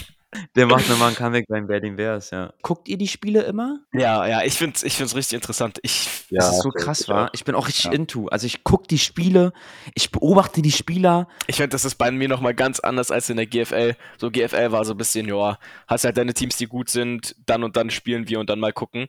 Der 0.55 0.67
macht 0.67 0.89
nochmal 0.89 1.11
ein 1.11 1.15
Comeback 1.15 1.47
beim 1.49 1.67
Berlin 1.67 1.97
Bears, 1.97 2.31
ja. 2.31 2.53
Guckt 2.63 2.89
ihr 2.89 2.97
die 2.99 3.09
Spiele 3.09 3.43
immer? 3.43 3.81
Ja, 3.93 4.27
ja, 4.27 4.43
ich 4.43 4.55
finde 4.59 4.77
es 4.77 4.83
ich 4.83 4.97
find's 4.97 5.15
richtig 5.15 5.35
interessant. 5.35 5.79
Ich, 5.83 6.25
Ja, 6.31 6.41
das 6.41 6.51
ist 6.57 6.63
so 6.63 6.71
safe, 6.71 6.85
krass, 6.85 7.01
ich 7.03 7.09
war. 7.09 7.27
auch. 7.27 7.31
Ich 7.33 7.45
bin 7.45 7.55
auch 7.55 7.67
richtig 7.69 7.85
Ja. 7.87 7.93
into. 7.93 8.27
Also 8.29 8.47
ich 8.47 8.65
gucke 8.65 8.87
die 8.89 8.99
Spiele, 8.99 9.53
ich 9.95 10.11
beobachte 10.11 10.63
die 10.63 10.73
Spieler. 10.73 11.29
ich 11.47 11.57
finde, 11.57 11.71
das 11.71 11.85
ist 11.85 11.97
bei 11.97 12.11
mir 12.11 12.29
nochmal 12.29 12.55
ganz 12.55 12.81
anders 12.81 13.11
als 13.11 13.29
in 13.31 13.37
der 13.37 13.47
GFL. 13.47 13.97
So, 14.19 14.31
GFL 14.31 14.73
war 14.73 14.85
so 14.85 14.95
ein 14.95 14.99
bisschen, 14.99 15.27
ja, 15.29 15.59
hast 15.87 16.05
halt 16.05 16.17
deine 16.17 16.35
Teams, 16.35 16.57
die 16.57 16.67
gut 16.67 16.91
sind, 16.91 17.37
dann 17.47 17.63
und 17.65 17.77
dann 17.77 17.91
spielen 17.91 18.29
wir 18.29 18.41
und 18.41 18.51
dann 18.51 18.61
mal 18.61 18.73
gucken. 18.73 19.09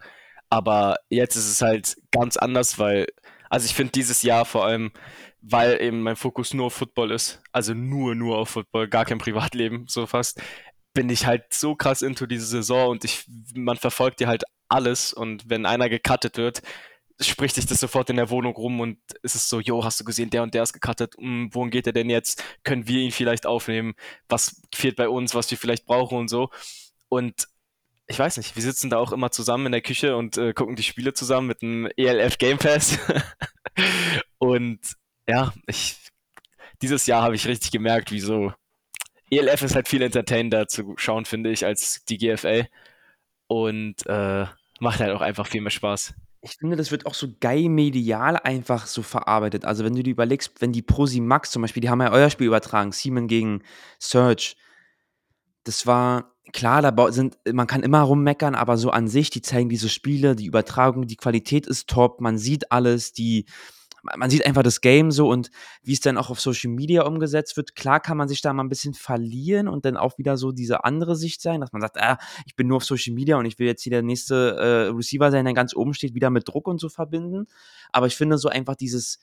Aber 0.49 0.97
jetzt 1.09 1.35
ist 1.35 1.49
es 1.51 1.61
halt 1.61 1.97
ganz 2.11 2.37
anders, 2.37 2.79
weil 2.79 3.07
Also 3.49 3.65
ich 3.65 3.73
finde 3.75 3.91
dieses 3.93 4.23
Jahr 4.23 4.43
vor 4.45 4.65
allem, 4.65 4.91
weil 5.41 5.81
eben 5.81 6.01
mein 6.03 6.17
Fokus 6.17 6.53
nur 6.53 6.65
auf 6.65 6.73
Football 6.73 7.11
ist, 7.11 7.41
also 7.53 7.73
nur, 7.73 8.13
nur 8.15 8.37
auf 8.37 8.49
Football, 8.49 8.89
gar 8.89 9.05
kein 9.05 9.19
Privatleben, 9.19 9.85
so 9.87 10.05
fast, 10.05 10.41
bin 10.97 11.11
ich 11.11 11.27
halt 11.27 11.53
so 11.53 11.75
krass 11.75 12.01
into 12.01 12.25
diese 12.25 12.47
Saison 12.47 12.89
und 12.89 13.03
ich, 13.05 13.23
man 13.53 13.77
verfolgt 13.77 14.19
dir 14.19 14.27
halt 14.27 14.45
alles 14.67 15.13
und 15.13 15.47
wenn 15.47 15.67
einer 15.67 15.89
gecuttet 15.89 16.37
wird, 16.37 16.63
spricht 17.21 17.53
sich 17.53 17.67
das 17.67 17.79
sofort 17.79 18.09
in 18.09 18.15
der 18.15 18.31
Wohnung 18.31 18.55
rum 18.55 18.79
und 18.79 18.97
es 19.21 19.35
ist 19.35 19.47
so, 19.47 19.59
jo, 19.59 19.83
hast 19.83 19.99
du 19.99 20.03
gesehen, 20.03 20.31
der 20.31 20.41
und 20.41 20.55
der 20.55 20.63
ist 20.63 20.73
gecuttet, 20.73 21.13
hm, 21.19 21.53
wohin 21.53 21.69
geht 21.69 21.85
er 21.85 21.93
denn 21.93 22.09
jetzt? 22.09 22.43
Können 22.63 22.87
wir 22.87 22.99
ihn 23.01 23.11
vielleicht 23.11 23.45
aufnehmen? 23.45 23.93
Was 24.27 24.59
fehlt 24.73 24.95
bei 24.95 25.07
uns, 25.07 25.35
was 25.35 25.51
wir 25.51 25.59
vielleicht 25.59 25.85
brauchen 25.85 26.17
und 26.17 26.29
so. 26.29 26.49
Und 27.09 27.47
ich 28.07 28.17
weiß 28.17 28.37
nicht, 28.37 28.55
wir 28.55 28.63
sitzen 28.63 28.89
da 28.89 28.97
auch 28.97 29.11
immer 29.11 29.29
zusammen 29.29 29.67
in 29.67 29.73
der 29.73 29.81
Küche 29.81 30.17
und 30.17 30.35
äh, 30.37 30.53
gucken 30.53 30.75
die 30.75 30.83
Spiele 30.83 31.13
zusammen 31.13 31.45
mit 31.45 31.61
einem 31.61 31.87
ELF 31.95 32.39
Game 32.39 32.57
Pass. 32.57 32.97
und 34.39 34.79
ja, 35.29 35.53
ich, 35.67 35.97
dieses 36.81 37.05
Jahr 37.05 37.21
habe 37.21 37.35
ich 37.35 37.47
richtig 37.47 37.69
gemerkt, 37.69 38.11
wieso 38.11 38.51
ELF 39.29 39.61
ist 39.61 39.75
halt 39.75 39.87
viel 39.87 40.01
entertainender 40.01 40.67
zu 40.67 40.93
schauen, 40.97 41.25
finde 41.25 41.51
ich, 41.51 41.65
als 41.65 42.03
die 42.05 42.17
GFL. 42.17 42.67
Und 43.47 44.05
äh, 44.05 44.45
macht 44.79 44.99
halt 44.99 45.11
auch 45.11 45.21
einfach 45.21 45.47
viel 45.47 45.61
mehr 45.61 45.71
Spaß. 45.71 46.13
Ich 46.41 46.57
finde, 46.57 46.75
das 46.75 46.91
wird 46.91 47.05
auch 47.05 47.13
so 47.13 47.27
geil 47.39 47.67
medial 47.67 48.37
einfach 48.37 48.85
so 48.85 49.01
verarbeitet. 49.01 49.65
Also, 49.65 49.83
wenn 49.83 49.95
du 49.95 50.03
dir 50.03 50.11
überlegst, 50.11 50.61
wenn 50.61 50.71
die 50.71 50.83
Max 51.21 51.51
zum 51.51 51.61
Beispiel, 51.61 51.81
die 51.81 51.89
haben 51.89 52.01
ja 52.01 52.11
euer 52.11 52.29
Spiel 52.29 52.47
übertragen, 52.47 52.91
Seaman 52.91 53.27
gegen 53.27 53.63
Surge. 53.99 54.55
Das 55.63 55.85
war, 55.85 56.35
klar, 56.53 56.81
da 56.81 57.11
sind, 57.11 57.37
man 57.51 57.67
kann 57.67 57.83
immer 57.83 58.01
rummeckern, 58.01 58.55
aber 58.55 58.77
so 58.77 58.91
an 58.91 59.07
sich, 59.07 59.29
die 59.29 59.41
zeigen 59.41 59.67
diese 59.67 59.89
Spiele, 59.89 60.35
die 60.35 60.45
Übertragung, 60.45 61.07
die 61.07 61.17
Qualität 61.17 61.67
ist 61.67 61.89
top, 61.89 62.21
man 62.21 62.37
sieht 62.37 62.71
alles, 62.71 63.11
die, 63.11 63.45
man 64.03 64.29
sieht 64.29 64.45
einfach 64.45 64.63
das 64.63 64.81
Game 64.81 65.11
so 65.11 65.29
und 65.29 65.49
wie 65.83 65.93
es 65.93 65.99
dann 65.99 66.17
auch 66.17 66.29
auf 66.29 66.39
Social 66.39 66.71
Media 66.71 67.03
umgesetzt 67.03 67.57
wird. 67.57 67.75
Klar 67.75 67.99
kann 67.99 68.17
man 68.17 68.27
sich 68.27 68.41
da 68.41 68.53
mal 68.53 68.63
ein 68.63 68.69
bisschen 68.69 68.93
verlieren 68.93 69.67
und 69.67 69.85
dann 69.85 69.97
auch 69.97 70.17
wieder 70.17 70.37
so 70.37 70.51
diese 70.51 70.83
andere 70.83 71.15
Sicht 71.15 71.41
sein, 71.41 71.61
dass 71.61 71.73
man 71.73 71.81
sagt, 71.81 71.99
ah, 71.99 72.17
ich 72.45 72.55
bin 72.55 72.67
nur 72.67 72.77
auf 72.77 72.85
Social 72.85 73.13
Media 73.13 73.37
und 73.37 73.45
ich 73.45 73.59
will 73.59 73.67
jetzt 73.67 73.83
hier 73.83 73.91
der 73.91 74.03
nächste 74.03 74.55
äh, 74.57 74.95
Receiver 74.95 75.31
sein, 75.31 75.45
der 75.45 75.53
ganz 75.53 75.75
oben 75.75 75.93
steht, 75.93 76.13
wieder 76.13 76.29
mit 76.29 76.47
Druck 76.47 76.67
und 76.67 76.79
so 76.79 76.89
verbinden. 76.89 77.47
Aber 77.91 78.07
ich 78.07 78.15
finde 78.15 78.37
so 78.37 78.49
einfach 78.49 78.75
dieses, 78.75 79.19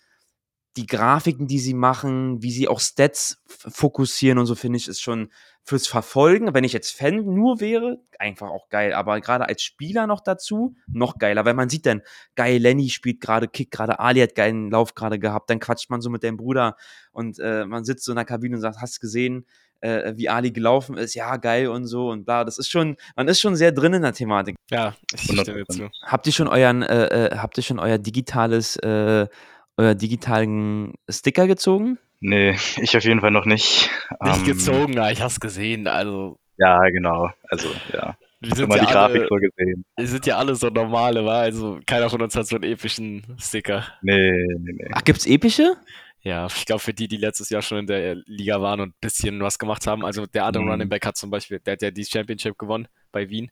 die 0.76 0.86
Grafiken, 0.86 1.46
die 1.46 1.58
sie 1.58 1.74
machen, 1.74 2.42
wie 2.42 2.50
sie 2.50 2.68
auch 2.68 2.80
Stats 2.80 3.42
fokussieren 3.46 4.38
und 4.38 4.46
so, 4.46 4.54
finde 4.54 4.76
ich, 4.78 4.88
ist 4.88 5.00
schon 5.00 5.30
fürs 5.62 5.86
Verfolgen, 5.86 6.52
wenn 6.52 6.64
ich 6.64 6.74
jetzt 6.74 6.90
Fan 6.90 7.24
nur 7.24 7.60
wäre, 7.60 7.98
einfach 8.18 8.48
auch 8.48 8.68
geil. 8.68 8.92
Aber 8.92 9.20
gerade 9.20 9.48
als 9.48 9.62
Spieler 9.62 10.06
noch 10.06 10.20
dazu, 10.20 10.76
noch 10.86 11.18
geiler, 11.18 11.44
weil 11.46 11.54
man 11.54 11.70
sieht 11.70 11.86
dann, 11.86 12.02
geil, 12.34 12.58
Lenny 12.58 12.90
spielt 12.90 13.20
gerade, 13.20 13.48
kickt 13.48 13.70
gerade, 13.70 13.98
Ali 13.98 14.20
hat 14.20 14.34
geilen 14.34 14.70
Lauf 14.70 14.94
gerade 14.94 15.18
gehabt, 15.18 15.48
dann 15.48 15.60
quatscht 15.60 15.88
man 15.88 16.02
so 16.02 16.10
mit 16.10 16.22
deinem 16.22 16.36
Bruder 16.36 16.76
und 17.12 17.38
äh, 17.38 17.64
man 17.64 17.84
sitzt 17.84 18.04
so 18.04 18.12
in 18.12 18.16
der 18.16 18.26
Kabine 18.26 18.56
und 18.56 18.60
sagt, 18.60 18.82
hast 18.82 19.00
gesehen, 19.00 19.46
äh, 19.80 20.14
wie 20.16 20.28
Ali 20.28 20.50
gelaufen 20.50 20.96
ist, 20.96 21.14
ja, 21.14 21.36
geil 21.36 21.68
und 21.68 21.86
so 21.86 22.10
und 22.10 22.24
bla. 22.24 22.44
Das 22.44 22.58
ist 22.58 22.68
schon, 22.68 22.96
man 23.16 23.28
ist 23.28 23.40
schon 23.40 23.54
sehr 23.54 23.72
drin 23.72 23.94
in 23.94 24.02
der 24.02 24.12
Thematik. 24.12 24.56
Ja, 24.70 24.94
ich 25.14 25.22
stimme 25.22 25.64
zu. 25.68 25.90
Habt 26.02 26.26
ihr 26.26 26.32
schon 26.32 26.48
euren, 26.48 26.82
äh, 26.82 27.26
äh, 27.26 27.36
habt 27.36 27.56
ihr 27.58 27.62
schon 27.62 27.78
euer 27.78 27.98
digitales 27.98 28.76
äh, 28.76 29.26
euer 29.76 29.94
digitalen 29.94 30.94
Sticker 31.08 31.46
gezogen? 31.46 31.98
Nee, 32.20 32.56
ich 32.80 32.96
auf 32.96 33.04
jeden 33.04 33.20
Fall 33.20 33.30
noch 33.30 33.44
nicht. 33.44 33.90
Nicht 34.22 34.38
ähm, 34.38 34.44
gezogen, 34.44 34.98
aber 34.98 35.12
ich 35.12 35.20
hab's 35.20 35.40
gesehen, 35.40 35.86
also. 35.86 36.38
Ja, 36.56 36.88
genau. 36.88 37.30
Also, 37.50 37.68
ja. 37.92 38.16
Wir 38.40 38.56
sind, 38.56 38.72
ja 38.72 38.78
die 38.78 38.86
Grafik 38.86 39.20
alle, 39.20 39.28
so 39.28 39.36
gesehen. 39.36 39.84
wir 39.96 40.06
sind 40.06 40.26
ja 40.26 40.36
alle 40.36 40.54
so 40.54 40.68
normale, 40.68 41.24
wa? 41.24 41.40
Also 41.40 41.80
keiner 41.86 42.10
von 42.10 42.20
uns 42.20 42.36
hat 42.36 42.46
so 42.46 42.56
einen 42.56 42.64
epischen 42.64 43.22
Sticker. 43.38 43.86
Nee, 44.02 44.30
nee, 44.58 44.72
nee. 44.72 44.90
Ach, 44.92 45.02
gibt's 45.02 45.26
epische? 45.26 45.76
Ja, 46.20 46.46
ich 46.46 46.64
glaube 46.64 46.80
für 46.80 46.94
die, 46.94 47.08
die 47.08 47.16
letztes 47.16 47.50
Jahr 47.50 47.62
schon 47.62 47.78
in 47.78 47.86
der 47.86 48.16
Liga 48.26 48.60
waren 48.60 48.80
und 48.80 48.90
ein 48.90 48.98
bisschen 49.00 49.40
was 49.40 49.58
gemacht 49.58 49.86
haben. 49.86 50.04
Also 50.04 50.26
der 50.26 50.46
andere 50.46 50.64
mhm. 50.64 50.70
Running 50.70 50.88
Back 50.88 51.06
hat 51.06 51.16
zum 51.16 51.30
Beispiel, 51.30 51.58
der 51.60 51.72
hat 51.72 51.82
ja 51.82 51.90
die 51.90 52.04
Championship 52.04 52.58
gewonnen 52.58 52.88
bei 53.12 53.28
Wien. 53.28 53.50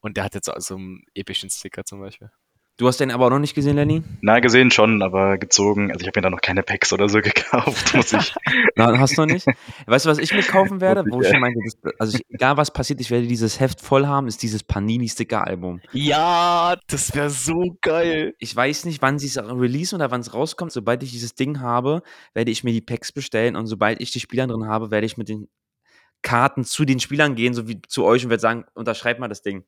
Und 0.00 0.16
der 0.16 0.24
hat 0.24 0.34
jetzt 0.34 0.48
also 0.48 0.76
einen 0.76 1.04
epischen 1.14 1.48
Sticker 1.48 1.84
zum 1.84 2.00
Beispiel. 2.00 2.30
Du 2.78 2.88
hast 2.88 3.00
den 3.00 3.10
aber 3.10 3.26
auch 3.26 3.30
noch 3.30 3.38
nicht 3.38 3.54
gesehen, 3.54 3.76
Lenny? 3.76 4.02
Na, 4.22 4.40
gesehen 4.40 4.70
schon, 4.70 5.02
aber 5.02 5.36
gezogen. 5.36 5.92
Also 5.92 6.00
ich 6.00 6.06
habe 6.06 6.18
mir 6.18 6.22
da 6.22 6.30
noch 6.30 6.40
keine 6.40 6.62
Packs 6.62 6.92
oder 6.92 7.06
so 7.08 7.20
gekauft, 7.22 7.94
muss 7.94 8.12
ich. 8.14 8.34
Na, 8.76 8.98
hast 8.98 9.18
du 9.18 9.26
nicht? 9.26 9.46
Weißt 9.86 10.06
du, 10.06 10.10
was 10.10 10.18
ich 10.18 10.32
mir 10.32 10.42
kaufen 10.42 10.80
werde? 10.80 11.04
Wo 11.10 11.20
ich 11.20 11.28
schon 11.28 11.40
meinte, 11.40 11.60
das, 11.64 11.94
also 11.98 12.16
ich, 12.16 12.24
egal 12.30 12.56
was 12.56 12.72
passiert, 12.72 13.00
ich 13.02 13.10
werde 13.10 13.26
dieses 13.26 13.60
Heft 13.60 13.82
voll 13.82 14.06
haben, 14.06 14.26
ist 14.26 14.42
dieses 14.42 14.62
Panini-Sticker-Album. 14.64 15.82
Ja, 15.92 16.76
das 16.86 17.14
wäre 17.14 17.28
so 17.28 17.76
geil. 17.82 18.34
Ich 18.38 18.56
weiß 18.56 18.86
nicht, 18.86 19.02
wann 19.02 19.18
sie 19.18 19.26
es 19.26 19.36
releasen 19.36 19.96
oder 19.96 20.10
wann 20.10 20.22
es 20.22 20.32
rauskommt. 20.32 20.72
Sobald 20.72 21.02
ich 21.02 21.10
dieses 21.12 21.34
Ding 21.34 21.60
habe, 21.60 22.02
werde 22.32 22.50
ich 22.50 22.64
mir 22.64 22.72
die 22.72 22.80
Packs 22.80 23.12
bestellen 23.12 23.54
und 23.54 23.66
sobald 23.66 24.00
ich 24.00 24.12
die 24.12 24.20
Spieler 24.20 24.46
drin 24.46 24.66
habe, 24.66 24.90
werde 24.90 25.06
ich 25.06 25.18
mit 25.18 25.28
den 25.28 25.48
Karten 26.22 26.64
zu 26.64 26.84
den 26.84 27.00
Spielern 27.00 27.34
gehen, 27.34 27.52
so 27.52 27.68
wie 27.68 27.82
zu 27.82 28.04
euch 28.04 28.24
und 28.24 28.30
werde 28.30 28.40
sagen, 28.40 28.64
unterschreib 28.74 29.18
mal 29.18 29.28
das 29.28 29.42
Ding. 29.42 29.64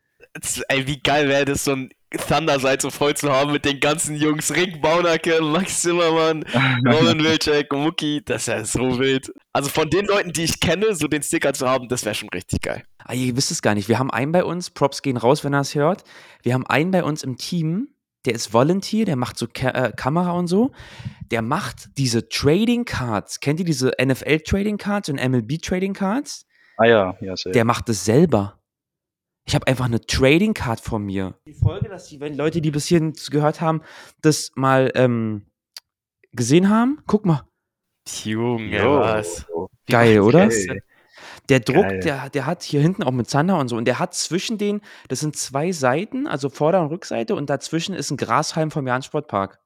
Ey, 0.69 0.87
wie 0.87 1.01
geil 1.01 1.29
wäre 1.29 1.45
das, 1.45 1.65
so 1.65 1.73
ein 1.73 1.91
Thunder-Seite 2.17 2.91
voll 2.91 3.15
zu 3.15 3.31
haben 3.31 3.53
mit 3.53 3.65
den 3.65 3.81
ganzen 3.81 4.17
Jungs, 4.17 4.55
Rick 4.55 4.81
Baunacke, 4.81 5.41
Max 5.43 5.83
Zimmermann, 5.83 6.45
Roman 6.87 7.23
Wilczek, 7.23 7.73
Muki, 7.73 8.23
das 8.25 8.43
ist 8.43 8.49
ja 8.49 8.65
so 8.65 8.99
wild. 8.99 9.33
Also 9.53 9.69
von 9.69 9.89
den 9.91 10.07
Leuten, 10.07 10.33
die 10.33 10.45
ich 10.45 10.61
kenne, 10.61 10.95
so 10.95 11.09
den 11.09 11.23
Sticker 11.23 11.53
zu 11.53 11.69
haben, 11.69 11.89
das 11.89 12.05
wäre 12.05 12.15
schon 12.15 12.29
richtig 12.31 12.63
geil. 12.63 12.85
Ah, 12.99 13.15
ihr 13.15 13.37
wisst 13.37 13.51
es 13.51 13.63
gar 13.63 13.75
nicht. 13.75 13.89
Wir 13.89 13.99
haben 13.99 14.11
einen 14.11 14.33
bei 14.33 14.45
uns, 14.45 14.71
Props 14.71 15.03
gehen 15.03 15.17
raus, 15.17 15.45
wenn 15.45 15.55
er 15.55 15.61
es 15.61 15.75
hört. 15.75 16.05
Wir 16.43 16.55
haben 16.55 16.67
einen 16.67 16.91
bei 16.91 17.05
uns 17.05 17.23
im 17.23 17.37
Team, 17.37 17.89
der 18.25 18.35
ist 18.35 18.53
Volunteer, 18.53 19.05
der 19.05 19.17
macht 19.17 19.39
so 19.39 19.47
Ka 19.47 19.71
äh, 19.71 19.93
Kamera 19.95 20.33
und 20.33 20.47
so. 20.47 20.73
Der 21.31 21.43
macht 21.43 21.97
diese 21.99 22.29
Trading 22.29 22.85
Cards. 22.85 23.41
Kennt 23.41 23.61
ihr 23.61 23.67
diese 23.67 23.93
NFL 24.03 24.41
Trading 24.41 24.79
Cards 24.79 25.09
und 25.09 25.17
MLB 25.17 25.61
Trading 25.61 25.93
Cards? 25.93 26.47
Ah 26.77 26.87
ja, 26.87 27.17
ja, 27.21 27.37
sehr. 27.37 27.53
Der 27.53 27.65
macht 27.65 27.89
es 27.89 28.05
selber. 28.05 28.59
Ich 29.47 29.55
habe 29.55 29.67
einfach 29.67 29.85
eine 29.85 30.01
Trading 30.01 30.55
Card 30.55 30.81
vor 30.81 30.99
mir. 30.99 31.35
Die 31.47 31.55
Folge, 31.55 31.89
dass 31.89 32.07
die, 32.09 32.21
wenn 32.21 32.35
Leute, 32.35 32.61
die 32.61 32.71
bis 32.71 32.87
hierhin 32.87 33.13
gehört 33.31 33.61
haben, 33.61 33.83
das 34.23 34.53
mal 34.55 34.91
ähm, 34.95 35.47
gesehen 36.33 36.71
haben, 36.71 37.03
guck 37.07 37.27
mal. 37.27 37.47
Junge, 38.25 38.79
Yo. 38.79 39.01
was. 39.01 39.47
Geil, 39.89 40.21
oder? 40.21 40.49
Der 41.49 41.61
Druck, 41.61 42.01
der, 42.01 42.31
der 42.31 42.47
hat 42.47 42.63
hier 42.63 42.81
hinten 42.81 43.03
auch 43.03 43.11
mit 43.11 43.29
Zander 43.29 43.59
und 43.59 43.69
so, 43.69 43.77
und 43.77 43.85
der 43.85 43.99
hat 43.99 44.15
zwischen 44.15 44.57
den, 44.57 44.81
das 45.09 45.21
sind 45.21 45.37
zwei 45.37 45.73
Seiten, 45.73 46.27
also 46.27 46.49
Vorder- 46.49 46.81
und 46.81 46.89
Rückseite, 46.89 47.35
und 47.35 47.51
dazwischen 47.51 47.95
ist 47.95 48.11
ein 48.11 48.17
Grashalm 48.17 48.71
vom 48.71 48.87
Jahn 48.87 49.03
Sportpark. 49.03 49.61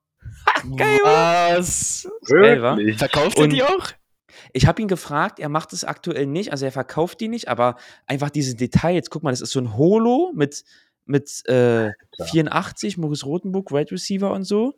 Geil, 0.77 0.99
was? 1.05 2.09
Geil, 2.27 2.63
wa? 2.63 2.77
Verkauft 2.97 3.39
ihr 3.39 3.49
die 3.49 3.63
auch? 3.63 3.93
Ich 4.53 4.67
habe 4.67 4.83
ihn 4.83 4.89
gefragt, 4.89 5.39
er 5.39 5.49
macht 5.49 5.73
es 5.73 5.85
aktuell 5.85 6.27
nicht, 6.27 6.53
also 6.53 6.65
er 6.65 6.73
verkauft 6.73 7.21
die 7.21 7.29
nicht, 7.29 7.49
aber 7.49 7.77
einfach 8.07 8.31
diese 8.31 8.55
Details, 8.55 9.11
guck 9.11 9.23
mal, 9.23 9.31
das 9.31 9.41
ist 9.41 9.53
so 9.53 9.61
ein 9.61 9.77
Holo 9.77 10.33
mit, 10.35 10.65
mit 11.05 11.47
äh, 11.47 11.91
84, 12.31 12.99
Maurice 12.99 13.25
Rotenburg, 13.25 13.73
Red 13.73 13.93
Receiver 13.93 14.31
und 14.33 14.45
so. 14.45 14.75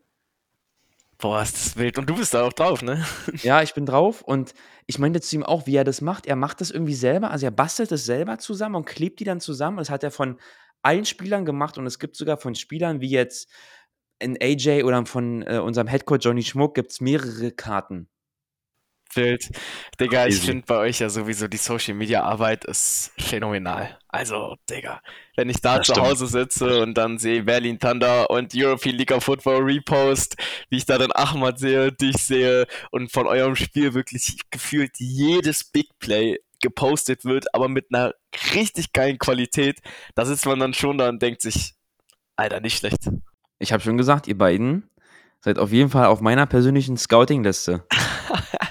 Boah, 1.18 1.42
ist 1.42 1.54
das 1.54 1.76
wild. 1.76 1.98
Und 1.98 2.08
du 2.08 2.16
bist 2.16 2.32
da 2.32 2.44
auch 2.44 2.52
drauf, 2.52 2.80
ne? 2.80 3.04
Ja, 3.42 3.62
ich 3.62 3.74
bin 3.74 3.84
drauf 3.84 4.22
und 4.22 4.54
ich 4.86 4.98
meinte 4.98 5.20
zu 5.20 5.36
ihm 5.36 5.42
auch, 5.42 5.66
wie 5.66 5.76
er 5.76 5.84
das 5.84 6.00
macht. 6.00 6.26
Er 6.26 6.36
macht 6.36 6.62
das 6.62 6.70
irgendwie 6.70 6.94
selber, 6.94 7.30
also 7.30 7.46
er 7.46 7.50
bastelt 7.50 7.92
es 7.92 8.06
selber 8.06 8.38
zusammen 8.38 8.76
und 8.76 8.86
klebt 8.86 9.20
die 9.20 9.24
dann 9.24 9.40
zusammen. 9.40 9.76
Das 9.76 9.90
hat 9.90 10.02
er 10.02 10.10
von 10.10 10.38
allen 10.82 11.04
Spielern 11.04 11.44
gemacht 11.44 11.76
und 11.76 11.86
es 11.86 11.98
gibt 11.98 12.16
sogar 12.16 12.38
von 12.38 12.54
Spielern 12.54 13.02
wie 13.02 13.10
jetzt 13.10 13.50
in 14.18 14.38
AJ 14.40 14.84
oder 14.84 15.04
von 15.04 15.42
äh, 15.42 15.58
unserem 15.58 15.88
Headcoach 15.88 16.20
Johnny 16.22 16.42
Schmuck 16.42 16.74
gibt 16.74 16.92
es 16.92 17.00
mehrere 17.00 17.50
Karten. 17.50 18.08
Bild. 19.14 19.48
Digga, 20.00 20.26
ich 20.26 20.40
finde 20.40 20.64
bei 20.66 20.76
euch 20.76 21.00
ja 21.00 21.08
sowieso 21.08 21.48
die 21.48 21.56
Social 21.56 21.94
Media 21.94 22.22
Arbeit 22.22 22.64
ist 22.64 23.12
phänomenal. 23.18 23.98
Also, 24.08 24.56
Digga, 24.68 25.00
wenn 25.36 25.48
ich 25.48 25.60
da 25.60 25.78
das 25.78 25.86
zu 25.86 25.92
stimmt. 25.92 26.06
Hause 26.06 26.26
sitze 26.26 26.82
und 26.82 26.94
dann 26.94 27.18
sehe 27.18 27.42
Berlin 27.42 27.78
Thunder 27.78 28.30
und 28.30 28.52
European 28.54 28.96
League 28.96 29.12
of 29.12 29.24
Football 29.24 29.62
Repost, 29.62 30.36
wie 30.68 30.78
ich 30.78 30.86
da 30.86 30.98
dann 30.98 31.12
Ahmad 31.12 31.58
sehe, 31.58 31.92
dich 31.92 32.16
sehe 32.16 32.66
und 32.90 33.12
von 33.12 33.26
eurem 33.26 33.56
Spiel 33.56 33.94
wirklich 33.94 34.38
gefühlt 34.50 34.92
jedes 34.98 35.64
Big 35.64 35.88
Play 35.98 36.38
gepostet 36.60 37.24
wird, 37.24 37.54
aber 37.54 37.68
mit 37.68 37.86
einer 37.92 38.14
richtig 38.54 38.92
geilen 38.92 39.18
Qualität, 39.18 39.80
da 40.14 40.24
sitzt 40.26 40.46
man 40.46 40.58
dann 40.58 40.74
schon 40.74 40.98
da 40.98 41.08
und 41.08 41.22
denkt 41.22 41.42
sich, 41.42 41.74
Alter, 42.36 42.60
nicht 42.60 42.78
schlecht. 42.78 43.10
Ich 43.58 43.72
habe 43.72 43.82
schon 43.82 43.96
gesagt, 43.96 44.26
ihr 44.26 44.38
beiden 44.38 44.88
seid 45.40 45.58
auf 45.58 45.72
jeden 45.72 45.90
Fall 45.90 46.06
auf 46.06 46.20
meiner 46.20 46.46
persönlichen 46.46 46.96
Scouting-Liste. 46.96 47.84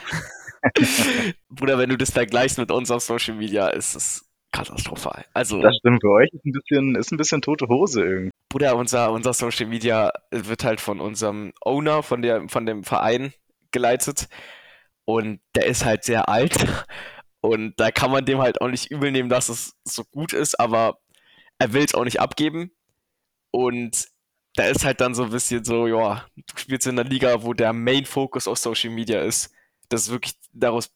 Bruder, 1.49 1.77
wenn 1.77 1.89
du 1.89 1.97
das 1.97 2.11
vergleichst 2.11 2.57
mit 2.57 2.71
uns 2.71 2.91
auf 2.91 3.03
Social 3.03 3.35
Media, 3.35 3.67
ist 3.69 3.95
es 3.95 4.29
katastrophal. 4.51 5.25
Also, 5.33 5.61
das 5.61 5.75
stimmt, 5.77 6.01
für 6.01 6.11
euch 6.11 6.29
ist 6.31 6.45
ein 6.45 6.51
bisschen, 6.51 6.95
ist 6.95 7.11
ein 7.11 7.17
bisschen 7.17 7.41
tote 7.41 7.67
Hose 7.67 8.03
irgendwie. 8.03 8.31
Bruder, 8.49 8.75
unser, 8.75 9.11
unser 9.11 9.33
Social 9.33 9.67
Media 9.67 10.11
wird 10.31 10.63
halt 10.63 10.81
von 10.81 10.99
unserem 10.99 11.53
Owner, 11.61 12.03
von, 12.03 12.21
der, 12.21 12.49
von 12.49 12.65
dem 12.65 12.83
Verein 12.83 13.33
geleitet. 13.71 14.27
Und 15.05 15.39
der 15.55 15.65
ist 15.65 15.85
halt 15.85 16.03
sehr 16.03 16.29
alt. 16.29 16.55
Und 17.41 17.79
da 17.79 17.91
kann 17.91 18.11
man 18.11 18.25
dem 18.25 18.39
halt 18.39 18.61
auch 18.61 18.67
nicht 18.67 18.91
übel 18.91 19.11
nehmen, 19.11 19.29
dass 19.29 19.49
es 19.49 19.75
so 19.83 20.03
gut 20.03 20.33
ist, 20.33 20.59
aber 20.59 20.99
er 21.57 21.73
will 21.73 21.83
es 21.83 21.93
auch 21.93 22.03
nicht 22.03 22.19
abgeben. 22.19 22.71
Und 23.51 24.07
da 24.55 24.65
ist 24.65 24.83
halt 24.83 24.99
dann 24.99 25.15
so 25.15 25.23
ein 25.23 25.29
bisschen 25.29 25.63
so, 25.63 25.87
ja, 25.87 26.25
du 26.35 26.57
spielst 26.57 26.87
in 26.87 26.99
einer 26.99 27.09
Liga, 27.09 27.43
wo 27.43 27.53
der 27.53 27.71
Main 27.71 28.05
Focus 28.05 28.47
auf 28.47 28.57
Social 28.57 28.89
Media 28.89 29.21
ist. 29.21 29.53
Das 29.89 30.03
ist 30.03 30.11
wirklich 30.11 30.35
daraus, 30.53 30.91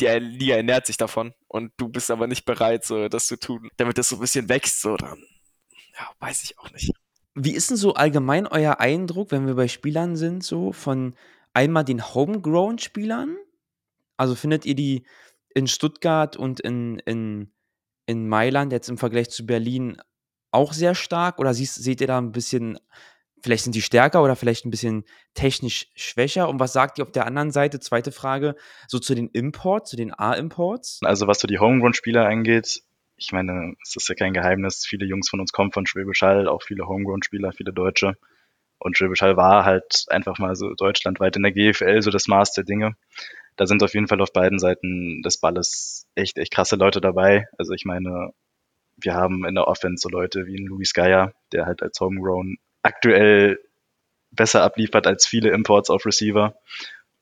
die 0.00 0.06
Liga 0.06 0.56
ernährt 0.56 0.86
sich 0.86 0.96
davon 0.96 1.34
und 1.48 1.72
du 1.76 1.88
bist 1.88 2.10
aber 2.10 2.26
nicht 2.26 2.44
bereit, 2.44 2.84
so 2.84 3.08
das 3.08 3.26
zu 3.26 3.38
tun, 3.38 3.70
damit 3.76 3.98
das 3.98 4.08
so 4.08 4.16
ein 4.16 4.20
bisschen 4.20 4.48
wächst, 4.48 4.80
so 4.80 4.96
dann, 4.96 5.22
ja, 5.98 6.10
weiß 6.18 6.42
ich 6.44 6.58
auch 6.58 6.70
nicht. 6.72 6.92
Wie 7.34 7.52
ist 7.52 7.70
denn 7.70 7.76
so 7.76 7.94
allgemein 7.94 8.46
euer 8.46 8.80
Eindruck, 8.80 9.30
wenn 9.30 9.46
wir 9.46 9.54
bei 9.54 9.68
Spielern 9.68 10.16
sind, 10.16 10.44
so 10.44 10.72
von 10.72 11.14
einmal 11.54 11.84
den 11.84 12.14
Homegrown-Spielern? 12.14 13.36
Also 14.16 14.34
findet 14.34 14.66
ihr 14.66 14.74
die 14.74 15.06
in 15.54 15.66
Stuttgart 15.66 16.36
und 16.36 16.60
in, 16.60 16.98
in, 17.00 17.52
in 18.06 18.28
Mailand 18.28 18.72
jetzt 18.72 18.88
im 18.88 18.98
Vergleich 18.98 19.30
zu 19.30 19.46
Berlin 19.46 19.96
auch 20.50 20.74
sehr 20.74 20.94
stark? 20.94 21.38
Oder 21.38 21.54
siehst, 21.54 21.76
seht 21.76 22.02
ihr 22.02 22.06
da 22.06 22.18
ein 22.18 22.32
bisschen, 22.32 22.78
vielleicht 23.42 23.64
sind 23.64 23.74
die 23.74 23.82
stärker 23.82 24.22
oder 24.22 24.36
vielleicht 24.36 24.64
ein 24.64 24.70
bisschen 24.70 25.04
technisch 25.34 25.88
schwächer? 25.94 26.48
Und 26.48 26.60
was 26.60 26.72
sagt 26.72 26.98
ihr 26.98 27.04
auf 27.04 27.12
der 27.12 27.26
anderen 27.26 27.50
Seite, 27.50 27.80
zweite 27.80 28.12
Frage, 28.12 28.54
so 28.86 28.98
zu 28.98 29.14
den 29.14 29.28
Imports, 29.28 29.90
zu 29.90 29.96
den 29.96 30.12
A-Imports? 30.12 31.00
Also 31.02 31.26
was 31.26 31.40
so 31.40 31.46
die 31.46 31.58
Homegrown-Spieler 31.58 32.26
angeht, 32.26 32.82
ich 33.16 33.32
meine, 33.32 33.74
es 33.82 33.96
ist 33.96 34.08
ja 34.08 34.14
kein 34.14 34.32
Geheimnis, 34.32 34.84
viele 34.86 35.06
Jungs 35.06 35.28
von 35.28 35.40
uns 35.40 35.52
kommen 35.52 35.72
von 35.72 35.86
Schwäbisch 35.86 36.22
Hall, 36.22 36.48
auch 36.48 36.62
viele 36.62 36.86
Homegrown-Spieler, 36.86 37.52
viele 37.52 37.72
Deutsche. 37.72 38.14
Und 38.78 38.96
Schwäbisch 38.96 39.22
Hall 39.22 39.36
war 39.36 39.64
halt 39.64 40.06
einfach 40.08 40.38
mal 40.38 40.56
so 40.56 40.74
deutschlandweit 40.74 41.36
in 41.36 41.42
der 41.42 41.52
GFL 41.52 42.02
so 42.02 42.10
das 42.10 42.26
Maß 42.26 42.52
der 42.52 42.64
Dinge. 42.64 42.96
Da 43.56 43.66
sind 43.66 43.82
auf 43.82 43.94
jeden 43.94 44.08
Fall 44.08 44.20
auf 44.20 44.32
beiden 44.32 44.58
Seiten 44.58 45.22
des 45.22 45.38
Balles 45.38 46.06
echt, 46.14 46.38
echt 46.38 46.52
krasse 46.52 46.76
Leute 46.76 47.00
dabei. 47.00 47.46
Also 47.58 47.74
ich 47.74 47.84
meine, 47.84 48.32
wir 48.96 49.14
haben 49.14 49.44
in 49.44 49.54
der 49.54 49.68
Offense 49.68 50.02
so 50.02 50.08
Leute 50.08 50.46
wie 50.46 50.56
ein 50.56 50.66
Luis 50.66 50.94
Geier, 50.94 51.32
der 51.52 51.66
halt 51.66 51.82
als 51.82 52.00
Homegrown 52.00 52.56
aktuell 52.82 53.58
besser 54.30 54.62
abliefert 54.62 55.06
als 55.06 55.26
viele 55.26 55.50
Imports 55.50 55.90
auf 55.90 56.06
Receiver. 56.06 56.56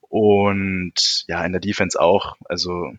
Und 0.00 1.24
ja, 1.28 1.44
in 1.44 1.52
der 1.52 1.60
Defense 1.60 2.00
auch. 2.00 2.36
Also 2.46 2.92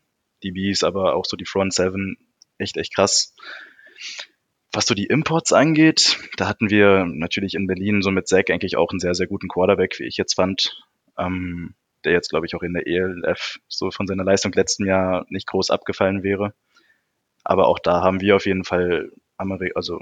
die 0.44 0.52
Bees, 0.52 0.84
aber 0.84 1.16
auch 1.16 1.26
so 1.26 1.38
die 1.38 1.46
Front 1.46 1.74
Seven 1.74 2.18
echt, 2.58 2.78
echt 2.78 2.96
krass. 2.96 3.36
Was 4.72 4.86
so 4.86 4.96
die 4.96 5.08
Imports 5.08 5.52
angeht, 5.52 6.18
da 6.38 6.48
hatten 6.48 6.70
wir 6.70 7.06
natürlich 7.06 7.56
in 7.56 7.68
Berlin 7.68 8.02
so 8.02 8.12
mit 8.12 8.28
Zack 8.28 8.50
eigentlich 8.50 8.78
auch 8.78 8.92
einen 8.92 9.00
sehr, 9.00 9.14
sehr 9.14 9.28
guten 9.28 9.50
Quarterback, 9.50 10.00
wie 10.00 10.06
ich 10.06 10.18
jetzt 10.18 10.36
fand. 10.36 10.82
Ähm, 11.18 11.76
der 12.06 12.14
jetzt, 12.14 12.30
glaube 12.30 12.46
ich, 12.46 12.56
auch 12.56 12.64
in 12.64 12.74
der 12.74 12.88
ELF 12.88 13.60
so 13.68 13.92
von 13.92 14.08
seiner 14.08 14.24
Leistung 14.24 14.52
letzten 14.54 14.86
Jahr 14.86 15.26
nicht 15.30 15.48
groß 15.48 15.70
abgefallen 15.70 16.24
wäre. 16.24 16.54
Aber 17.44 17.68
auch 17.68 17.80
da 17.80 18.02
haben 18.02 18.22
wir 18.22 18.36
auf 18.36 18.46
jeden 18.46 18.64
Fall, 18.64 19.12
Ameri 19.38 19.72
also 19.76 20.00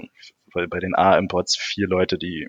bei 0.52 0.78
den 0.78 0.94
A-Imports 0.94 1.56
vier 1.56 1.88
Leute, 1.88 2.18
die, 2.18 2.48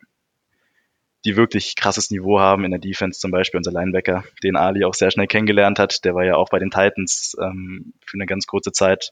die 1.26 1.36
wirklich 1.36 1.76
krasses 1.76 2.12
Niveau 2.12 2.40
haben 2.40 2.66
in 2.66 2.72
der 2.72 2.80
Defense, 2.80 3.20
zum 3.20 3.32
Beispiel 3.32 3.58
unser 3.58 3.72
Linebacker, 3.72 4.24
den 4.44 4.56
Ali 4.56 4.86
auch 4.86 4.94
sehr 4.94 5.12
schnell 5.12 5.28
kennengelernt 5.28 5.80
hat. 5.80 6.04
Der 6.06 6.16
war 6.16 6.24
ja 6.24 6.36
auch 6.36 6.50
bei 6.50 6.60
den 6.60 6.72
Titans 6.72 7.36
ähm, 7.42 7.94
für 8.06 8.18
eine 8.18 8.26
ganz 8.26 8.48
kurze 8.48 8.72
Zeit 8.72 9.12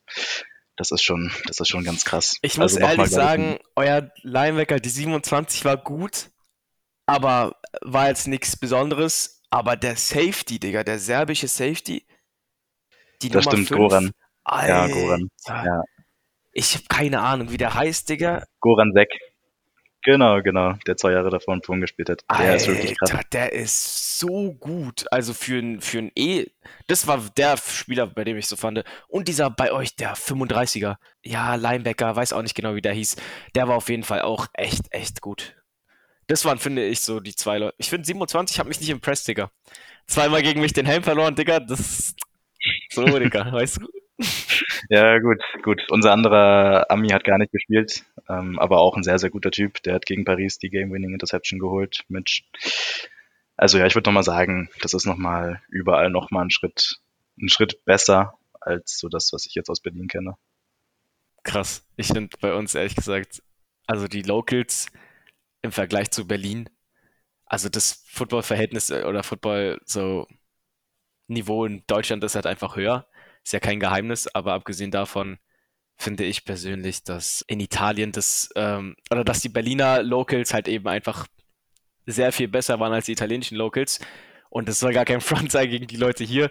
das 0.79 0.91
ist 0.91 1.03
schon, 1.03 1.29
das 1.45 1.59
ist 1.59 1.67
schon 1.67 1.83
ganz 1.83 2.05
krass. 2.05 2.37
Ich 2.41 2.57
muss 2.57 2.77
also 2.77 2.79
ehrlich 2.79 3.09
sagen, 3.09 3.59
euer 3.75 4.09
Linebacker, 4.21 4.79
die 4.79 4.89
27 4.89 5.65
war 5.65 5.75
gut, 5.75 6.29
aber 7.05 7.59
war 7.81 8.07
jetzt 8.07 8.27
nichts 8.27 8.55
Besonderes. 8.55 9.43
Aber 9.49 9.75
der 9.75 9.97
Safety, 9.97 10.57
Digga, 10.57 10.85
der 10.85 10.99
serbische 10.99 11.49
Safety, 11.49 12.05
die 13.21 13.29
das 13.29 13.43
Nummer 13.43 13.57
stimmt, 13.57 13.67
5, 13.67 13.77
Goran. 13.77 14.11
Alter, 14.45 14.87
ja, 14.87 14.87
Goran. 14.87 15.29
Ja. 15.47 15.83
Ich 16.51 16.73
habe 16.75 16.85
keine 16.89 17.21
Ahnung, 17.21 17.51
wie 17.51 17.57
der 17.57 17.73
heißt, 17.73 18.09
Digga. 18.09 18.43
Goran 18.59 18.91
Seck. 18.93 19.09
Genau, 20.03 20.41
genau. 20.41 20.73
Der 20.87 20.95
zwei 20.95 21.11
Jahre 21.11 21.29
davor 21.29 21.53
in 21.53 21.61
Polen 21.61 21.81
gespielt 21.81 22.09
hat. 22.09 22.23
Der 22.29 22.37
Alter, 22.37 22.55
ist 22.55 22.67
wirklich 22.67 22.97
krass. 22.97 23.11
Der 23.33 23.51
ist 23.51 24.19
so 24.19 24.53
gut. 24.53 25.05
Also 25.11 25.33
für 25.33 25.59
ein, 25.59 25.81
für 25.81 25.99
ein 25.99 26.11
E. 26.15 26.45
Das 26.87 27.05
war 27.05 27.21
der 27.37 27.57
Spieler, 27.57 28.07
bei 28.07 28.23
dem 28.23 28.37
ich 28.37 28.47
so 28.47 28.55
fand. 28.55 28.83
Und 29.07 29.27
dieser 29.27 29.49
bei 29.49 29.71
euch, 29.71 29.95
der 29.95 30.15
35er. 30.15 30.95
Ja, 31.23 31.55
Linebacker, 31.55 32.15
weiß 32.15 32.31
auch 32.31 32.41
nicht 32.41 32.55
genau, 32.55 32.75
wie 32.75 32.81
der 32.81 32.93
hieß. 32.93 33.17
Der 33.55 33.67
war 33.67 33.75
auf 33.75 33.89
jeden 33.89 34.03
Fall 34.03 34.21
auch 34.21 34.47
echt, 34.53 34.83
echt 34.91 35.21
gut. 35.21 35.55
Das 36.27 36.45
waren, 36.45 36.59
finde 36.59 36.85
ich, 36.85 37.01
so 37.01 37.19
die 37.19 37.35
zwei 37.35 37.57
Leute. 37.57 37.75
Ich 37.77 37.89
finde 37.89 38.05
27 38.05 38.59
hat 38.59 38.67
mich 38.67 38.79
nicht 38.79 38.89
impressed, 38.89 39.27
Digga. 39.27 39.51
Zweimal 40.07 40.43
gegen 40.43 40.61
mich 40.61 40.73
den 40.73 40.85
Helm 40.85 41.03
verloren, 41.03 41.35
Digga. 41.35 41.59
Das 41.59 41.79
ist 41.79 42.19
so, 42.91 43.05
Digga, 43.19 43.51
weißt 43.51 43.77
du? 43.81 43.87
Ja, 44.89 45.19
gut, 45.19 45.41
gut. 45.63 45.85
Unser 45.89 46.11
anderer 46.11 46.89
Ami 46.89 47.09
hat 47.09 47.23
gar 47.23 47.37
nicht 47.37 47.51
gespielt, 47.51 48.05
ähm, 48.27 48.57
aber 48.59 48.79
auch 48.79 48.95
ein 48.95 49.03
sehr, 49.03 49.19
sehr 49.19 49.29
guter 49.29 49.51
Typ. 49.51 49.83
Der 49.83 49.93
hat 49.95 50.05
gegen 50.05 50.25
Paris 50.25 50.57
die 50.57 50.69
Game-Winning 50.69 51.13
Interception 51.13 51.59
geholt. 51.59 52.03
Mitch. 52.07 52.43
Also 53.55 53.77
ja, 53.77 53.85
ich 53.85 53.95
würde 53.95 54.09
nochmal 54.09 54.23
sagen, 54.23 54.69
das 54.81 54.93
ist 54.93 55.05
nochmal 55.05 55.61
überall 55.69 56.09
nochmal 56.09 56.45
ein 56.45 56.49
Schritt, 56.49 56.99
ein 57.39 57.49
Schritt 57.49 57.83
besser 57.85 58.39
als 58.61 58.97
so 58.99 59.09
das, 59.09 59.31
was 59.33 59.45
ich 59.45 59.53
jetzt 59.53 59.69
aus 59.69 59.81
Berlin 59.81 60.07
kenne. 60.07 60.35
Krass. 61.43 61.85
Ich 61.95 62.07
finde 62.07 62.35
bei 62.39 62.53
uns 62.53 62.73
ehrlich 62.73 62.95
gesagt, 62.95 63.43
also 63.85 64.07
die 64.07 64.21
Locals 64.21 64.87
im 65.61 65.71
Vergleich 65.71 66.11
zu 66.11 66.25
Berlin, 66.25 66.69
also 67.45 67.67
das 67.69 68.05
Football-Verhältnis 68.07 68.91
äh, 68.91 69.03
oder 69.03 69.23
Football 69.23 69.81
so 69.85 70.27
Niveau 71.27 71.65
in 71.65 71.83
Deutschland 71.85 72.23
ist 72.23 72.35
halt 72.35 72.47
einfach 72.47 72.75
höher. 72.75 73.08
Ist 73.43 73.53
ja 73.53 73.59
kein 73.59 73.79
Geheimnis, 73.79 74.27
aber 74.27 74.53
abgesehen 74.53 74.91
davon 74.91 75.37
finde 75.97 76.23
ich 76.23 76.45
persönlich, 76.45 77.03
dass 77.03 77.43
in 77.47 77.59
Italien 77.59 78.11
das, 78.11 78.49
ähm, 78.55 78.95
oder 79.11 79.23
dass 79.23 79.41
die 79.41 79.49
Berliner 79.49 80.01
Locals 80.01 80.53
halt 80.53 80.67
eben 80.67 80.87
einfach 80.87 81.27
sehr 82.05 82.31
viel 82.31 82.47
besser 82.47 82.79
waren 82.79 82.93
als 82.93 83.05
die 83.05 83.11
italienischen 83.11 83.57
Locals. 83.57 83.99
Und 84.49 84.67
das 84.67 84.79
soll 84.79 84.93
gar 84.93 85.05
kein 85.05 85.21
Front 85.21 85.51
sein 85.51 85.69
gegen 85.69 85.87
die 85.87 85.97
Leute 85.97 86.23
hier. 86.23 86.49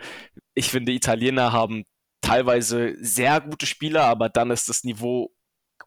Ich 0.54 0.68
finde, 0.68 0.92
Italiener 0.92 1.52
haben 1.52 1.84
teilweise 2.20 2.94
sehr 3.00 3.40
gute 3.40 3.66
Spieler, 3.66 4.04
aber 4.04 4.28
dann 4.28 4.50
ist 4.50 4.68
das 4.68 4.84
Niveau 4.84 5.32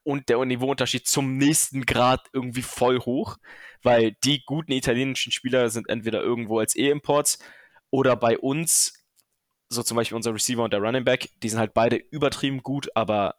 und 0.04 0.30
der 0.30 0.44
Niveauunterschied 0.44 1.08
zum 1.08 1.38
nächsten 1.38 1.86
Grad 1.86 2.28
irgendwie 2.34 2.64
voll 2.64 3.00
hoch, 3.00 3.38
weil 3.84 4.16
die 4.24 4.44
guten 4.46 4.72
italienischen 4.72 5.32
Spieler 5.32 5.70
sind 5.70 5.90
entweder 5.90 6.22
irgendwo 6.22 6.60
als 6.60 6.76
E-Imports 6.76 7.38
oder 7.92 8.16
bei 8.16 8.38
uns 8.40 9.01
so 9.72 9.84
zum 9.84 9.96
Beispiel 9.96 10.18
unser 10.18 10.34
Receiver 10.34 10.64
und 10.64 10.74
der 10.74 10.82
Running 10.82 11.06
Back, 11.06 11.30
die 11.42 11.50
sind 11.50 11.60
halt 11.60 11.74
beide 11.74 11.96
übertrieben 11.96 12.62
gut, 12.62 12.90
aber 12.94 13.36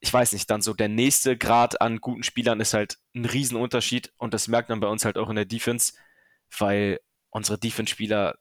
ich 0.00 0.12
weiß 0.12 0.32
nicht, 0.32 0.50
dann 0.50 0.62
so 0.62 0.72
der 0.72 0.88
nächste 0.88 1.36
Grad 1.36 1.80
an 1.80 2.00
guten 2.00 2.22
Spielern 2.22 2.58
ist 2.60 2.72
halt 2.72 2.98
ein 3.14 3.26
Riesenunterschied 3.26 4.12
und 4.16 4.32
das 4.32 4.48
merkt 4.48 4.70
man 4.70 4.80
bei 4.80 4.88
uns 4.88 5.04
halt 5.04 5.18
auch 5.18 5.28
in 5.28 5.36
der 5.36 5.44
Defense, 5.44 5.92
weil 6.58 7.00
unsere 7.28 7.58
Defense-Spieler 7.58 8.38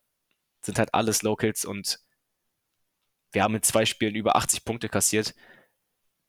sind 0.62 0.80
halt 0.80 0.94
alles 0.94 1.22
Locals 1.22 1.66
und 1.66 2.00
wir 3.34 3.44
haben 3.44 3.56
in 3.56 3.64
zwei 3.64 3.86
Spielen 3.86 4.16
über 4.16 4.38
80 4.38 4.64
Punkte 4.64 4.88
kassiert. 4.88 5.36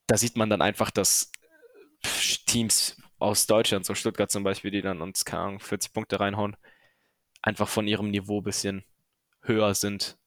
Da 0.07 0.17
sieht 0.17 0.35
man 0.35 0.49
dann 0.49 0.61
einfach, 0.61 0.91
dass 0.91 1.31
Teams 2.45 2.97
aus 3.19 3.47
Deutschland, 3.47 3.85
so 3.85 3.95
Stuttgart 3.95 4.29
zum 4.29 4.43
Beispiel, 4.43 4.71
die 4.71 4.81
dann 4.81 5.01
uns, 5.01 5.23
keine 5.23 5.43
Ahnung, 5.43 5.59
40 5.61 5.93
Punkte 5.93 6.19
reinhauen, 6.19 6.57
einfach 7.41 7.69
von 7.69 7.87
ihrem 7.87 8.11
Niveau 8.11 8.41
ein 8.41 8.43
bisschen 8.43 8.83
höher 9.41 9.75
sind 9.75 10.17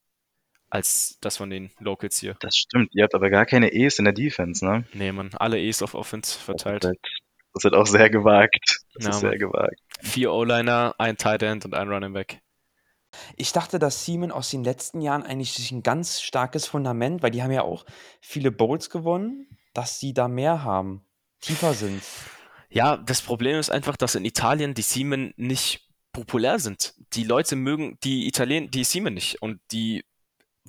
als 0.70 1.18
das 1.20 1.36
von 1.36 1.50
den 1.50 1.70
Locals 1.78 2.18
hier. 2.18 2.36
Das 2.40 2.56
stimmt, 2.56 2.94
ihr 2.94 3.04
habt 3.04 3.14
aber 3.14 3.30
gar 3.30 3.46
keine 3.46 3.72
E's 3.72 3.98
in 3.98 4.04
der 4.04 4.14
Defense, 4.14 4.64
ne? 4.64 4.84
Nee, 4.92 5.12
man, 5.12 5.30
alle 5.34 5.58
E's 5.58 5.82
auf 5.82 5.94
Offense 5.94 6.38
verteilt. 6.38 6.84
Das 6.84 7.64
wird 7.64 7.74
auch 7.74 7.86
sehr 7.86 8.10
gewagt. 8.10 8.80
Das 8.94 9.04
ja, 9.04 9.10
ist 9.10 9.20
sehr 9.20 9.38
gewagt. 9.38 9.80
Vier 10.00 10.32
O-Liner, 10.32 10.94
ein 10.98 11.16
Tight 11.16 11.42
End 11.42 11.64
und 11.64 11.74
ein 11.74 11.88
Running 11.88 12.12
Back. 12.12 12.40
Ich 13.36 13.52
dachte, 13.52 13.78
dass 13.78 14.04
Seaman 14.04 14.30
aus 14.30 14.50
den 14.50 14.62
letzten 14.62 15.00
Jahren 15.00 15.22
eigentlich 15.22 15.70
ein 15.70 15.82
ganz 15.82 16.20
starkes 16.20 16.66
Fundament, 16.66 17.22
weil 17.22 17.30
die 17.30 17.42
haben 17.42 17.52
ja 17.52 17.62
auch 17.62 17.86
viele 18.20 18.50
Bowls 18.50 18.90
gewonnen, 18.90 19.46
dass 19.72 20.00
sie 20.00 20.12
da 20.12 20.28
mehr 20.28 20.64
haben, 20.64 21.06
tiefer 21.40 21.72
sind. 21.72 22.02
Ja, 22.68 22.96
das 22.98 23.22
Problem 23.22 23.58
ist 23.58 23.70
einfach, 23.70 23.96
dass 23.96 24.16
in 24.16 24.24
Italien 24.24 24.74
die 24.74 24.82
Seamen 24.82 25.32
nicht 25.36 25.88
populär 26.12 26.58
sind. 26.58 26.94
Die 27.12 27.24
Leute 27.24 27.56
mögen 27.56 27.98
die 28.02 28.26
Italien, 28.26 28.70
die 28.70 28.84
Seamen 28.84 29.14
nicht 29.14 29.40
und 29.40 29.60
die 29.72 30.04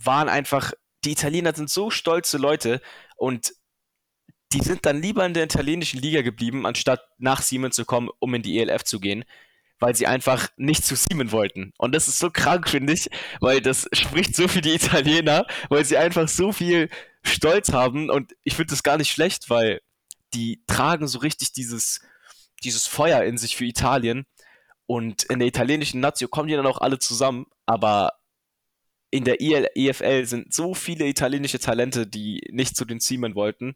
waren 0.03 0.29
einfach, 0.29 0.73
die 1.03 1.11
Italiener 1.11 1.53
sind 1.53 1.69
so 1.69 1.89
stolze 1.89 2.37
Leute 2.37 2.81
und 3.15 3.53
die 4.53 4.61
sind 4.61 4.85
dann 4.85 5.01
lieber 5.01 5.25
in 5.25 5.33
der 5.33 5.43
italienischen 5.43 5.99
Liga 5.99 6.21
geblieben, 6.21 6.65
anstatt 6.65 7.01
nach 7.17 7.41
Siemens 7.41 7.75
zu 7.75 7.85
kommen, 7.85 8.09
um 8.19 8.33
in 8.33 8.41
die 8.41 8.59
ELF 8.59 8.83
zu 8.83 8.99
gehen, 8.99 9.25
weil 9.79 9.95
sie 9.95 10.07
einfach 10.07 10.49
nicht 10.55 10.85
zu 10.85 10.95
Siemens 10.95 11.31
wollten. 11.31 11.73
Und 11.77 11.93
das 11.93 12.07
ist 12.07 12.19
so 12.19 12.29
krank, 12.31 12.69
finde 12.69 12.93
ich, 12.93 13.09
weil 13.41 13.61
das 13.61 13.87
spricht 13.91 14.35
so 14.35 14.47
für 14.47 14.61
die 14.61 14.75
Italiener, 14.75 15.45
weil 15.69 15.83
sie 15.83 15.97
einfach 15.97 16.27
so 16.27 16.53
viel 16.53 16.89
Stolz 17.23 17.73
haben. 17.73 18.09
Und 18.09 18.35
ich 18.43 18.55
finde 18.55 18.71
das 18.71 18.83
gar 18.83 18.97
nicht 18.97 19.11
schlecht, 19.11 19.49
weil 19.49 19.81
die 20.33 20.63
tragen 20.67 21.07
so 21.07 21.19
richtig 21.19 21.51
dieses, 21.51 22.01
dieses 22.63 22.87
Feuer 22.87 23.23
in 23.23 23.37
sich 23.37 23.55
für 23.57 23.65
Italien. 23.65 24.25
Und 24.85 25.23
in 25.23 25.39
der 25.39 25.47
italienischen 25.47 25.99
Nazio 25.99 26.29
kommen 26.29 26.47
die 26.47 26.55
dann 26.55 26.65
auch 26.65 26.79
alle 26.79 26.99
zusammen, 26.99 27.47
aber 27.65 28.13
in 29.17 29.23
der 29.23 29.37
EFL 29.41 30.25
sind 30.25 30.53
so 30.53 30.73
viele 30.73 31.07
italienische 31.07 31.59
Talente, 31.59 32.07
die 32.07 32.41
nicht 32.51 32.75
zu 32.75 32.85
den 32.85 32.99
Seamen 32.99 33.35
wollten, 33.35 33.75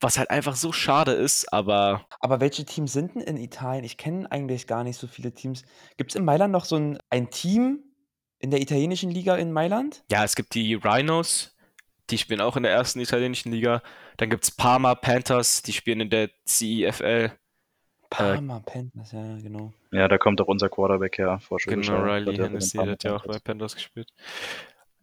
was 0.00 0.18
halt 0.18 0.30
einfach 0.30 0.56
so 0.56 0.72
schade 0.72 1.12
ist, 1.12 1.52
aber. 1.52 2.06
Aber 2.20 2.40
welche 2.40 2.64
Teams 2.64 2.92
sind 2.92 3.14
denn 3.14 3.22
in 3.22 3.36
Italien? 3.36 3.84
Ich 3.84 3.96
kenne 3.96 4.30
eigentlich 4.30 4.66
gar 4.66 4.84
nicht 4.84 4.98
so 4.98 5.06
viele 5.06 5.32
Teams. 5.32 5.62
Gibt 5.96 6.10
es 6.10 6.16
in 6.16 6.24
Mailand 6.24 6.52
noch 6.52 6.64
so 6.64 6.76
ein, 6.76 6.98
ein 7.10 7.30
Team 7.30 7.84
in 8.38 8.50
der 8.50 8.60
italienischen 8.60 9.10
Liga 9.10 9.36
in 9.36 9.52
Mailand? 9.52 10.04
Ja, 10.10 10.24
es 10.24 10.36
gibt 10.36 10.54
die 10.54 10.74
Rhinos, 10.74 11.56
die 12.10 12.18
spielen 12.18 12.40
auch 12.40 12.56
in 12.56 12.62
der 12.62 12.72
ersten 12.72 13.00
italienischen 13.00 13.52
Liga. 13.52 13.82
Dann 14.16 14.30
gibt 14.30 14.44
es 14.44 14.50
Parma 14.50 14.94
Panthers, 14.94 15.62
die 15.62 15.72
spielen 15.72 16.00
in 16.00 16.10
der 16.10 16.30
CEFL. 16.46 17.32
Parma 18.16 18.60
Panthers, 18.60 19.12
ja, 19.12 19.36
genau. 19.38 19.72
Ja, 19.90 20.08
da 20.08 20.18
kommt 20.18 20.40
auch 20.40 20.46
unser 20.46 20.68
Quarterback 20.68 21.18
her. 21.18 21.40
Genau, 21.66 22.02
Riley 22.02 22.36
Hennessy, 22.36 22.78
hat 22.78 23.04
ja 23.04 23.16
auch 23.16 23.26
bei 23.26 23.38
Panthers 23.38 23.74
gespielt. 23.74 24.08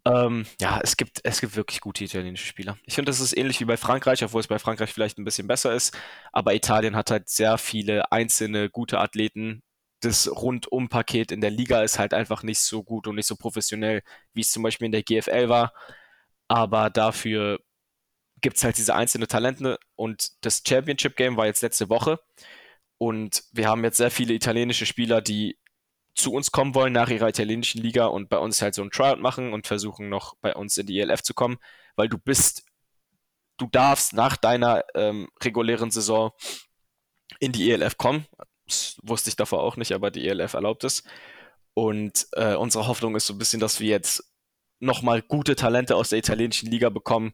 Ähm, 0.03 0.47
ja, 0.59 0.80
es 0.82 0.97
gibt, 0.97 1.20
es 1.24 1.41
gibt 1.41 1.55
wirklich 1.55 1.80
gute 1.80 2.03
italienische 2.03 2.47
Spieler. 2.47 2.78
Ich 2.86 2.95
finde, 2.95 3.12
das 3.12 3.20
ist 3.20 3.38
ähnlich 3.38 3.59
wie 3.59 3.66
bei 3.66 3.78
Frankreich, 3.78 4.24
obwohl 4.24 4.41
es 4.41 4.47
bei 4.47 4.57
Frankreich 4.57 4.91
vielleicht 4.91 5.20
ein 5.20 5.26
bisschen 5.26 5.47
besser 5.47 5.74
ist. 5.74 5.95
Aber 6.32 6.55
Italien 6.55 6.95
hat 6.95 7.12
halt 7.12 7.30
sehr 7.30 7.57
viele 7.57 8.12
einzelne 8.12 8.70
gute 8.70 8.99
Athleten. 8.99 9.62
Das 10.01 10.28
Rundum-Paket 10.28 11.32
in 11.32 11.41
der 11.41 11.51
Liga 11.51 11.84
ist 11.84 11.99
halt 11.99 12.16
einfach 12.16 12.41
nicht 12.41 12.59
so 12.59 12.84
gut 12.84 13.07
und 13.07 13.16
nicht 13.16 13.28
so 13.28 13.36
professionell, 13.36 14.01
wie 14.34 14.41
es 14.41 14.51
zum 14.51 14.64
Beispiel 14.64 14.88
in 14.88 14.91
der 14.91 15.03
GFL 15.03 15.49
war. 15.49 15.74
Aber 16.47 16.89
dafür 16.89 17.59
gibt 18.41 18.57
es 18.57 18.64
halt 18.64 18.78
diese 18.78 18.95
einzelnen 18.95 19.28
Talente 19.28 19.78
und 19.95 20.43
das 20.43 20.64
Championship 20.68 21.16
Game 21.16 21.38
war 21.38 21.45
jetzt 21.45 21.62
letzte 21.62 21.89
Woche. 21.89 22.20
Und 23.02 23.45
wir 23.52 23.68
haben 23.68 23.84
jetzt 23.84 23.97
sehr 23.97 24.12
viele 24.12 24.36
italienische 24.36 24.86
Spieler, 24.86 25.22
die 25.22 25.58
zu 26.14 26.32
uns 26.34 26.52
kommen 26.52 26.76
wollen 26.76 26.93
nach 26.93 27.10
ihrer 27.10 27.30
italienischen 27.30 27.82
Liga 27.82 28.06
und 28.06 28.30
bei 28.30 28.38
uns 28.38 28.62
halt 28.62 28.76
so 28.76 28.84
ein 28.84 28.91
Tryout 28.91 29.20
machen 29.20 29.54
und 29.54 29.66
versuchen 29.66 30.08
noch 30.08 30.36
bei 30.36 30.54
uns 30.54 30.78
in 30.78 30.86
die 30.86 30.99
ELF 30.99 31.24
zu 31.24 31.34
kommen, 31.34 31.58
weil 31.95 32.10
du 32.10 32.20
bist, 32.20 32.64
du 33.58 33.66
darfst 33.66 34.14
nach 34.14 34.38
deiner 34.38 34.84
ähm, 34.93 35.30
regulären 35.43 35.89
Saison 35.89 36.30
in 37.39 37.52
die 37.52 37.72
ELF 37.72 37.97
kommen. 37.97 38.28
Das 38.68 38.99
wusste 39.02 39.30
ich 39.30 39.36
davor 39.36 39.64
auch 39.64 39.78
nicht, 39.78 39.93
aber 39.93 40.12
die 40.12 40.28
ELF 40.28 40.54
erlaubt 40.54 40.84
es. 40.84 41.02
Und 41.74 42.28
äh, 42.34 42.54
unsere 42.54 42.86
Hoffnung 42.86 43.16
ist 43.16 43.26
so 43.26 43.34
ein 43.34 43.39
bisschen, 43.39 43.60
dass 43.60 43.80
wir 43.80 43.89
jetzt 43.89 44.32
nochmal 44.80 45.24
gute 45.24 45.56
Talente 45.56 45.95
aus 45.95 46.10
der 46.10 46.20
italienischen 46.20 46.70
Liga 46.70 46.89
bekommen, 46.89 47.34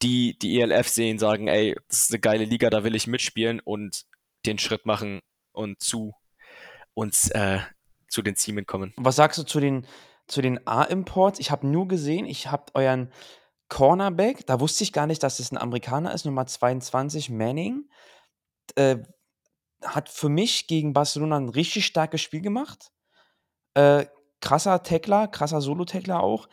die 0.00 0.38
die 0.38 0.58
ELF 0.58 0.88
sehen, 0.88 1.18
sagen, 1.18 1.48
ey, 1.48 1.76
das 1.88 2.04
ist 2.04 2.12
eine 2.12 2.20
geile 2.20 2.46
Liga, 2.46 2.70
da 2.70 2.82
will 2.82 2.94
ich 2.94 3.06
mitspielen 3.06 3.60
und 3.60 4.06
den 4.46 4.58
Schritt 4.58 4.86
machen 4.86 5.20
und 5.52 5.80
zu 5.80 6.14
uns 6.94 7.30
äh, 7.30 7.60
zu 8.08 8.22
den 8.22 8.34
Teamen 8.34 8.66
kommen. 8.66 8.92
Was 8.96 9.16
sagst 9.16 9.38
du 9.38 9.42
zu 9.44 9.60
den, 9.60 9.86
zu 10.26 10.42
den 10.42 10.66
A-Imports? 10.66 11.38
Ich 11.38 11.50
habe 11.50 11.66
nur 11.66 11.88
gesehen, 11.88 12.26
ich 12.26 12.50
habe 12.50 12.66
euren 12.74 13.12
Cornerback, 13.68 14.46
da 14.46 14.60
wusste 14.60 14.84
ich 14.84 14.92
gar 14.92 15.06
nicht, 15.06 15.22
dass 15.22 15.38
es 15.38 15.50
ein 15.50 15.58
Amerikaner 15.58 16.12
ist, 16.12 16.26
Nummer 16.26 16.46
22, 16.46 17.30
Manning. 17.30 17.88
Äh, 18.74 18.98
hat 19.82 20.08
für 20.08 20.28
mich 20.28 20.66
gegen 20.66 20.92
Barcelona 20.92 21.38
ein 21.38 21.48
richtig 21.48 21.86
starkes 21.86 22.20
Spiel 22.20 22.40
gemacht. 22.40 22.92
Äh, 23.74 24.06
krasser 24.40 24.82
Tackler, 24.82 25.28
krasser 25.28 25.60
Solo-Tackler 25.60 26.22
auch. 26.22 26.48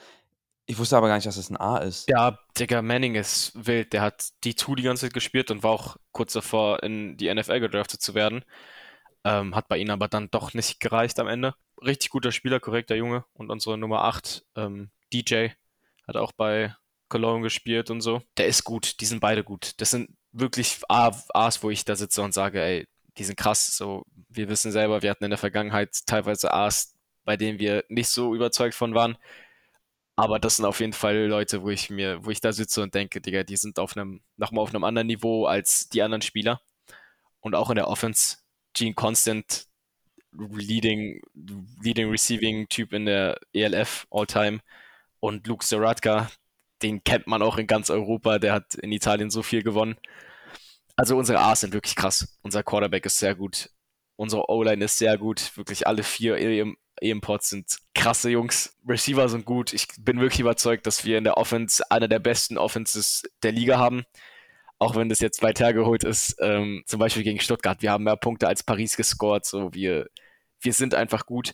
Ich 0.69 0.77
wusste 0.77 0.97
aber 0.97 1.07
gar 1.07 1.15
nicht, 1.15 1.25
dass 1.25 1.35
es 1.35 1.49
ein 1.49 1.57
A 1.57 1.77
ist. 1.77 2.07
Ja, 2.09 2.37
Digga, 2.59 2.83
Manning 2.83 3.15
ist 3.15 3.53
wild. 3.55 3.91
Der 3.91 4.01
hat 4.03 4.29
die 4.43 4.53
2 4.53 4.75
die 4.75 4.83
ganze 4.83 5.07
Zeit 5.07 5.15
gespielt 5.15 5.49
und 5.49 5.63
war 5.63 5.71
auch 5.71 5.97
kurz 6.11 6.33
davor, 6.33 6.83
in 6.83 7.17
die 7.17 7.33
NFL 7.33 7.59
gedraftet 7.59 8.03
zu 8.03 8.13
werden. 8.13 8.45
Ähm, 9.23 9.55
hat 9.55 9.67
bei 9.67 9.79
ihnen 9.79 9.89
aber 9.89 10.07
dann 10.07 10.29
doch 10.29 10.53
nicht 10.53 10.79
gereicht 10.79 11.19
am 11.19 11.27
Ende. 11.27 11.55
Richtig 11.83 12.11
guter 12.11 12.31
Spieler, 12.31 12.59
korrekter 12.59 12.95
Junge. 12.95 13.25
Und 13.33 13.49
unsere 13.49 13.79
Nummer 13.79 14.03
8, 14.03 14.45
ähm, 14.57 14.91
DJ, 15.11 15.47
hat 16.07 16.17
auch 16.17 16.33
bei 16.33 16.75
Cologne 17.07 17.41
gespielt 17.41 17.89
und 17.89 18.01
so. 18.01 18.21
Der 18.37 18.45
ist 18.45 18.63
gut, 18.63 19.01
die 19.01 19.07
sind 19.07 19.21
beide 19.21 19.43
gut. 19.43 19.73
Das 19.77 19.89
sind 19.89 20.15
wirklich 20.33 20.81
A's, 20.87 21.63
wo 21.63 21.71
ich 21.71 21.83
da 21.83 21.95
sitze 21.95 22.21
und 22.21 22.35
sage, 22.35 22.61
ey, 22.61 22.85
die 23.17 23.23
sind 23.23 23.39
krass. 23.39 23.75
So, 23.75 24.03
wir 24.29 24.49
wissen 24.49 24.71
selber, 24.71 25.01
wir 25.01 25.09
hatten 25.09 25.23
in 25.23 25.31
der 25.31 25.39
Vergangenheit 25.39 25.97
teilweise 26.05 26.53
A's, 26.53 26.93
bei 27.25 27.37
denen 27.37 27.57
wir 27.57 27.85
nicht 27.89 28.09
so 28.09 28.35
überzeugt 28.35 28.75
von 28.75 28.93
waren. 28.93 29.17
Aber 30.19 30.37
das 30.37 30.57
sind 30.57 30.65
auf 30.65 30.81
jeden 30.81 30.91
Fall 30.91 31.27
Leute, 31.27 31.63
wo 31.63 31.69
ich 31.69 31.89
mir, 31.89 32.25
wo 32.25 32.29
ich 32.29 32.41
da 32.41 32.51
sitze 32.51 32.83
und 32.83 32.93
denke, 32.93 33.21
Digga, 33.21 33.45
die 33.45 33.55
sind 33.55 33.79
auf 33.79 33.95
einem, 33.95 34.21
nochmal 34.35 34.63
auf 34.63 34.69
einem 34.71 34.83
anderen 34.83 35.07
Niveau 35.07 35.45
als 35.45 35.87
die 35.87 36.01
anderen 36.01 36.21
Spieler. 36.21 36.59
Und 37.39 37.55
auch 37.55 37.69
in 37.69 37.77
der 37.77 37.87
Offense, 37.87 38.35
Gene 38.73 38.93
Constant, 38.93 39.67
Leading, 40.33 41.21
Leading 41.81 42.09
Receiving 42.09 42.67
Typ 42.67 42.91
in 42.91 43.05
der 43.05 43.39
ELF 43.53 44.07
All-Time. 44.11 44.59
Und 45.21 45.47
Luke 45.47 45.65
Zaratka, 45.65 46.29
den 46.81 47.01
kennt 47.05 47.27
man 47.27 47.41
auch 47.41 47.57
in 47.57 47.65
ganz 47.65 47.89
Europa, 47.89 48.39
der 48.39 48.51
hat 48.51 48.75
in 48.75 48.91
Italien 48.91 49.29
so 49.29 49.41
viel 49.41 49.63
gewonnen. 49.63 49.95
Also 50.97 51.15
unsere 51.15 51.39
A's 51.39 51.61
sind 51.61 51.71
wirklich 51.71 51.95
krass. 51.95 52.37
Unser 52.41 52.63
Quarterback 52.63 53.05
ist 53.05 53.19
sehr 53.19 53.35
gut. 53.35 53.69
Unsere 54.17 54.49
O-Line 54.49 54.83
ist 54.83 54.97
sehr 54.97 55.17
gut. 55.17 55.55
Wirklich 55.55 55.87
alle 55.87 56.03
vier 56.03 56.37
E-Imports 57.01 57.49
sind 57.49 57.77
krasse 57.93 58.29
Jungs. 58.29 58.75
Receiver 58.87 59.27
sind 59.29 59.45
gut. 59.45 59.73
Ich 59.73 59.87
bin 59.99 60.19
wirklich 60.19 60.39
überzeugt, 60.39 60.87
dass 60.87 61.05
wir 61.05 61.17
in 61.17 61.23
der 61.23 61.37
Offense 61.37 61.83
einer 61.91 62.07
der 62.07 62.19
besten 62.19 62.57
Offenses 62.57 63.23
der 63.43 63.51
Liga 63.51 63.77
haben. 63.77 64.03
Auch 64.77 64.95
wenn 64.95 65.09
das 65.09 65.19
jetzt 65.19 65.41
weit 65.41 65.59
hergeholt 65.59 66.03
ist, 66.03 66.37
ähm, 66.39 66.83
zum 66.85 66.99
Beispiel 66.99 67.23
gegen 67.23 67.39
Stuttgart. 67.39 67.81
Wir 67.81 67.91
haben 67.91 68.05
mehr 68.05 68.15
Punkte 68.15 68.47
als 68.47 68.63
Paris 68.63 68.95
gescored. 68.95 69.45
So, 69.45 69.73
wir, 69.73 70.09
wir 70.61 70.73
sind 70.73 70.95
einfach 70.95 71.25
gut. 71.25 71.53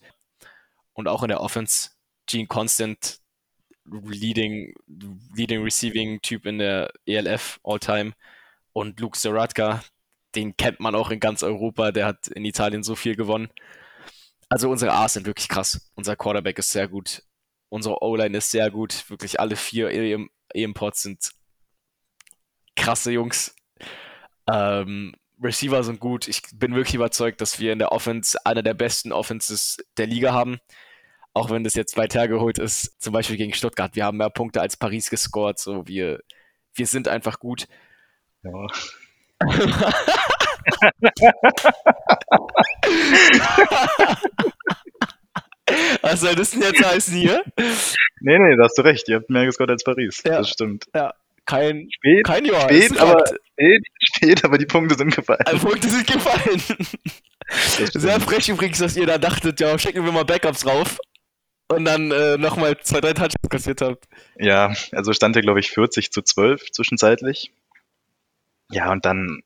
Und 0.93 1.07
auch 1.07 1.23
in 1.23 1.29
der 1.29 1.41
Offense, 1.41 1.89
Gene 2.27 2.47
Constant, 2.47 3.19
Leading, 3.85 4.73
Leading 5.35 5.63
Receiving 5.63 6.21
Typ 6.21 6.45
in 6.45 6.59
der 6.59 6.91
ELF 7.05 7.59
All-Time. 7.63 8.13
Und 8.73 8.99
Luke 8.99 9.17
Zaratka, 9.17 9.83
den 10.35 10.55
kennt 10.57 10.79
man 10.79 10.95
auch 10.95 11.09
in 11.11 11.19
ganz 11.19 11.43
Europa. 11.43 11.91
Der 11.91 12.05
hat 12.05 12.27
in 12.27 12.45
Italien 12.45 12.83
so 12.83 12.95
viel 12.95 13.15
gewonnen. 13.15 13.49
Also 14.49 14.69
unsere 14.69 14.93
A's 14.93 15.13
sind 15.13 15.25
wirklich 15.25 15.47
krass. 15.47 15.91
Unser 15.95 16.15
Quarterback 16.15 16.59
ist 16.59 16.71
sehr 16.71 16.87
gut. 16.87 17.23
Unsere 17.69 18.01
O-Line 18.01 18.37
ist 18.37 18.51
sehr 18.51 18.69
gut. 18.69 19.09
Wirklich 19.09 19.39
alle 19.39 19.55
vier 19.55 19.89
E-Imports 19.89 21.01
sind 21.01 21.31
krasse 22.75 23.11
Jungs. 23.11 23.55
Ähm, 24.47 25.15
Receiver 25.41 25.83
sind 25.83 25.99
gut. 25.99 26.27
Ich 26.27 26.41
bin 26.53 26.75
wirklich 26.75 26.95
überzeugt, 26.95 27.41
dass 27.41 27.59
wir 27.59 27.73
in 27.73 27.79
der 27.79 27.91
Offense 27.91 28.37
einer 28.45 28.63
der 28.63 28.73
besten 28.73 29.11
Offenses 29.11 29.77
der 29.97 30.07
Liga 30.07 30.31
haben. 30.31 30.59
Auch 31.33 31.49
wenn 31.49 31.65
das 31.65 31.73
jetzt 31.73 31.97
weit 31.97 32.15
hergeholt 32.15 32.59
ist, 32.59 33.01
zum 33.01 33.11
Beispiel 33.11 33.35
gegen 33.35 33.53
Stuttgart. 33.53 33.95
Wir 33.95 34.05
haben 34.05 34.17
mehr 34.17 34.29
Punkte 34.29 34.61
als 34.61 34.77
Paris 34.77 35.09
gescored. 35.09 35.59
So, 35.59 35.85
wir, 35.87 36.21
wir 36.73 36.87
sind 36.87 37.09
einfach 37.09 37.39
gut. 37.39 37.67
Ja. 38.43 38.67
Was 46.01 46.21
soll 46.21 46.35
das 46.35 46.51
denn 46.51 46.61
jetzt 46.61 46.85
heißen 46.85 47.15
hier? 47.15 47.43
Nee, 48.21 48.39
nee, 48.39 48.55
da 48.55 48.63
hast 48.65 48.77
du 48.77 48.83
recht. 48.83 49.09
Ihr 49.09 49.15
habt 49.17 49.29
mehr 49.29 49.45
gescored 49.45 49.71
als 49.71 49.83
Paris. 49.83 50.23
Ja, 50.25 50.37
das 50.37 50.49
stimmt. 50.49 50.85
Ja. 50.93 51.13
Kein, 51.45 51.89
spät, 51.91 52.25
kein 52.25 52.45
Jahr. 52.45 52.61
Spät, 52.61 52.97
aber, 52.99 53.23
spät, 53.27 53.83
spät, 53.99 54.43
aber 54.43 54.57
die 54.57 54.65
Punkte 54.65 54.95
sind 54.95 55.15
gefallen. 55.15 55.43
Die 55.51 55.59
Punkte 55.59 55.89
sind 55.89 56.07
gefallen. 56.07 56.59
Sehr 57.93 58.19
frech 58.19 58.49
übrigens, 58.49 58.79
dass 58.79 58.97
ihr 58.97 59.05
da 59.05 59.19
dachtet, 59.19 59.59
ja, 59.59 59.77
schicken 59.77 60.03
wir 60.03 60.11
mal 60.11 60.25
Backups 60.25 60.65
rauf. 60.65 60.97
Und 61.67 61.85
dann 61.85 62.09
äh, 62.11 62.37
nochmal 62.37 62.77
zwei, 62.81 62.99
drei 62.99 63.13
Touchdowns 63.13 63.49
kassiert 63.49 63.81
habt. 63.81 64.05
Ja, 64.37 64.73
also 64.91 65.13
stand 65.13 65.35
ja, 65.35 65.41
glaube 65.41 65.59
ich, 65.59 65.69
40 65.69 66.11
zu 66.11 66.23
12 66.23 66.71
zwischenzeitlich. 66.71 67.51
Ja, 68.71 68.91
und 68.91 69.05
dann 69.05 69.43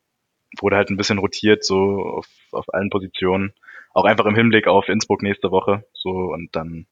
wurde 0.58 0.76
halt 0.76 0.90
ein 0.90 0.96
bisschen 0.96 1.18
rotiert, 1.18 1.64
so 1.64 2.02
auf, 2.02 2.26
auf 2.52 2.72
allen 2.72 2.90
Positionen. 2.90 3.52
Auch 3.92 4.04
einfach 4.04 4.26
im 4.26 4.34
Hinblick 4.34 4.66
auf 4.66 4.88
Innsbruck 4.88 5.22
nächste 5.22 5.50
Woche. 5.50 5.84
So, 5.94 6.10
und 6.10 6.54
dann 6.54 6.86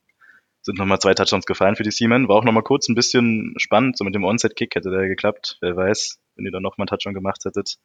sind 0.63 0.79
nochmal 0.79 1.01
zwei 1.01 1.15
Touchdowns 1.15 1.47
gefallen 1.47 1.77
für 1.77 1.83
die 1.83 1.91
Seamen. 1.91 2.29
War 2.29 2.37
auch 2.37 2.45
nochmal 2.45 2.63
kurz 2.63 2.89
ein 2.89 2.95
bisschen 2.95 3.55
spannend, 3.59 3.97
so 3.97 4.05
mit 4.05 4.15
dem 4.15 4.25
Onset-Kick 4.25 4.75
hätte 4.75 4.91
der 4.91 5.09
geklappt. 5.09 5.59
Wer 5.61 5.77
weiß, 5.77 6.21
wenn 6.35 6.45
ihr 6.45 6.53
dann 6.53 6.63
nochmal 6.63 6.85
einen 6.85 6.89
Touchdown 6.89 7.15
gemacht 7.15 7.45
hättet, 7.45 7.79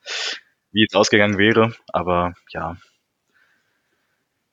wie 0.72 0.86
es 0.86 0.96
ausgegangen 0.96 1.38
wäre. 1.38 1.74
Aber 1.88 2.34
ja. 2.50 2.78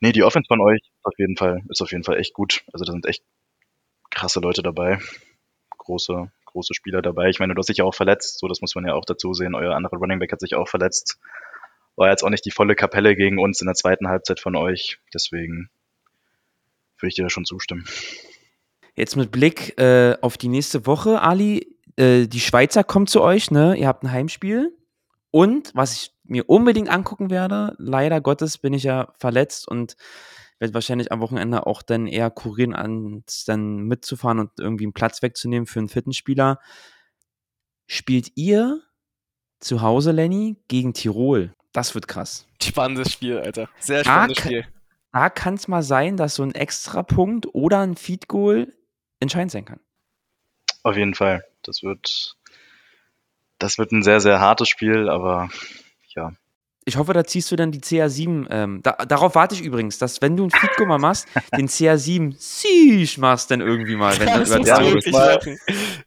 Nee, 0.00 0.12
die 0.12 0.22
Offense 0.22 0.48
von 0.48 0.60
euch 0.60 0.80
ist 0.80 1.04
auf 1.04 1.18
jeden 1.18 1.36
Fall, 1.36 1.62
ist 1.68 1.82
auf 1.82 1.92
jeden 1.92 2.04
Fall 2.04 2.18
echt 2.18 2.32
gut. 2.32 2.62
Also 2.72 2.84
da 2.84 2.92
sind 2.92 3.06
echt 3.06 3.22
krasse 4.10 4.40
Leute 4.40 4.62
dabei. 4.62 4.98
Große, 5.78 6.30
große 6.52 6.74
Spieler 6.74 7.02
dabei. 7.02 7.28
Ich 7.28 7.40
meine, 7.40 7.54
du 7.54 7.58
hast 7.58 7.68
dich 7.68 7.78
ja 7.78 7.84
auch 7.84 7.94
verletzt, 7.94 8.38
so 8.38 8.48
das 8.48 8.60
muss 8.60 8.74
man 8.74 8.86
ja 8.86 8.94
auch 8.94 9.04
dazu 9.04 9.34
sehen. 9.34 9.54
Euer 9.54 9.74
anderer 9.74 9.96
Running 9.96 10.18
Back 10.18 10.32
hat 10.32 10.40
sich 10.40 10.54
auch 10.54 10.68
verletzt. 10.68 11.18
War 11.96 12.10
jetzt 12.10 12.22
auch 12.22 12.30
nicht 12.30 12.44
die 12.44 12.50
volle 12.50 12.74
Kapelle 12.74 13.16
gegen 13.16 13.38
uns 13.38 13.60
in 13.60 13.66
der 13.66 13.74
zweiten 13.74 14.08
Halbzeit 14.08 14.40
von 14.40 14.56
euch. 14.56 14.98
Deswegen 15.12 15.70
würde 16.98 17.08
ich 17.08 17.14
dir 17.14 17.24
da 17.24 17.30
schon 17.30 17.44
zustimmen. 17.44 17.84
Jetzt 18.94 19.16
mit 19.16 19.30
Blick 19.30 19.78
äh, 19.78 20.16
auf 20.20 20.36
die 20.36 20.48
nächste 20.48 20.86
Woche, 20.86 21.22
Ali, 21.22 21.76
äh, 21.96 22.26
die 22.26 22.40
Schweizer 22.40 22.84
kommen 22.84 23.06
zu 23.06 23.22
euch, 23.22 23.50
ne? 23.50 23.76
Ihr 23.76 23.88
habt 23.88 24.02
ein 24.02 24.12
Heimspiel. 24.12 24.76
Und 25.30 25.70
was 25.74 25.94
ich 25.94 26.14
mir 26.24 26.48
unbedingt 26.48 26.88
angucken 26.88 27.30
werde, 27.30 27.74
leider 27.78 28.20
Gottes 28.20 28.58
bin 28.58 28.72
ich 28.72 28.82
ja 28.82 29.12
verletzt 29.18 29.68
und 29.68 29.96
werde 30.60 30.74
wahrscheinlich 30.74 31.10
am 31.10 31.20
Wochenende 31.20 31.66
auch 31.66 31.82
dann 31.82 32.06
eher 32.06 32.30
kurieren, 32.30 32.74
ans 32.74 33.44
dann 33.44 33.78
mitzufahren 33.84 34.38
und 34.38 34.50
irgendwie 34.58 34.84
einen 34.84 34.92
Platz 34.92 35.22
wegzunehmen 35.22 35.66
für 35.66 35.80
einen 35.80 35.88
Fitnessspieler. 35.88 36.60
Spielt 37.86 38.32
ihr 38.36 38.82
zu 39.58 39.82
Hause, 39.82 40.12
Lenny, 40.12 40.56
gegen 40.68 40.94
Tirol. 40.94 41.54
Das 41.72 41.94
wird 41.94 42.08
krass. 42.08 42.46
Spannendes 42.62 43.12
Spiel, 43.12 43.38
Alter. 43.38 43.68
Sehr 43.78 44.04
spannendes 44.04 44.38
Ah, 44.38 44.42
Spiel. 44.42 44.66
Da 45.12 45.30
kann 45.30 45.54
es 45.54 45.66
mal 45.66 45.82
sein, 45.82 46.16
dass 46.16 46.36
so 46.36 46.42
ein 46.42 46.54
Extrapunkt 46.54 47.48
oder 47.52 47.80
ein 47.80 47.96
Feed 47.96 48.28
Goal 48.28 48.72
entscheidend 49.18 49.50
sein 49.50 49.64
kann. 49.64 49.80
Auf 50.82 50.96
jeden 50.96 51.14
Fall. 51.14 51.44
Das 51.62 51.82
wird, 51.82 52.36
das 53.58 53.78
wird 53.78 53.92
ein 53.92 54.02
sehr, 54.02 54.20
sehr 54.20 54.40
hartes 54.40 54.68
Spiel, 54.68 55.08
aber 55.08 55.50
ja. 56.14 56.32
Ich 56.86 56.96
hoffe, 56.96 57.12
da 57.12 57.24
ziehst 57.24 57.50
du 57.52 57.56
dann 57.56 57.72
die 57.72 57.80
CR7. 57.80 58.46
Ähm, 58.50 58.80
da, 58.82 58.92
darauf 59.06 59.34
warte 59.34 59.54
ich 59.54 59.60
übrigens, 59.62 59.98
dass 59.98 60.22
wenn 60.22 60.36
du 60.36 60.44
ein 60.44 60.50
Feed 60.50 60.74
Goal 60.76 60.88
mal 60.88 60.98
machst, 60.98 61.28
den 61.56 61.68
CR7 61.68 62.34
Sieg 62.38 63.18
machst 63.18 63.50
dann 63.50 63.60
irgendwie 63.60 63.96
mal. 63.96 64.18
Wenn 64.18 64.26
du 64.32 64.38
Das 64.40 64.48
über 64.48 64.58
musst 64.58 64.68
Ja, 64.68 64.78
du 64.80 64.94
muss 64.94 65.06
mal-. 65.06 65.38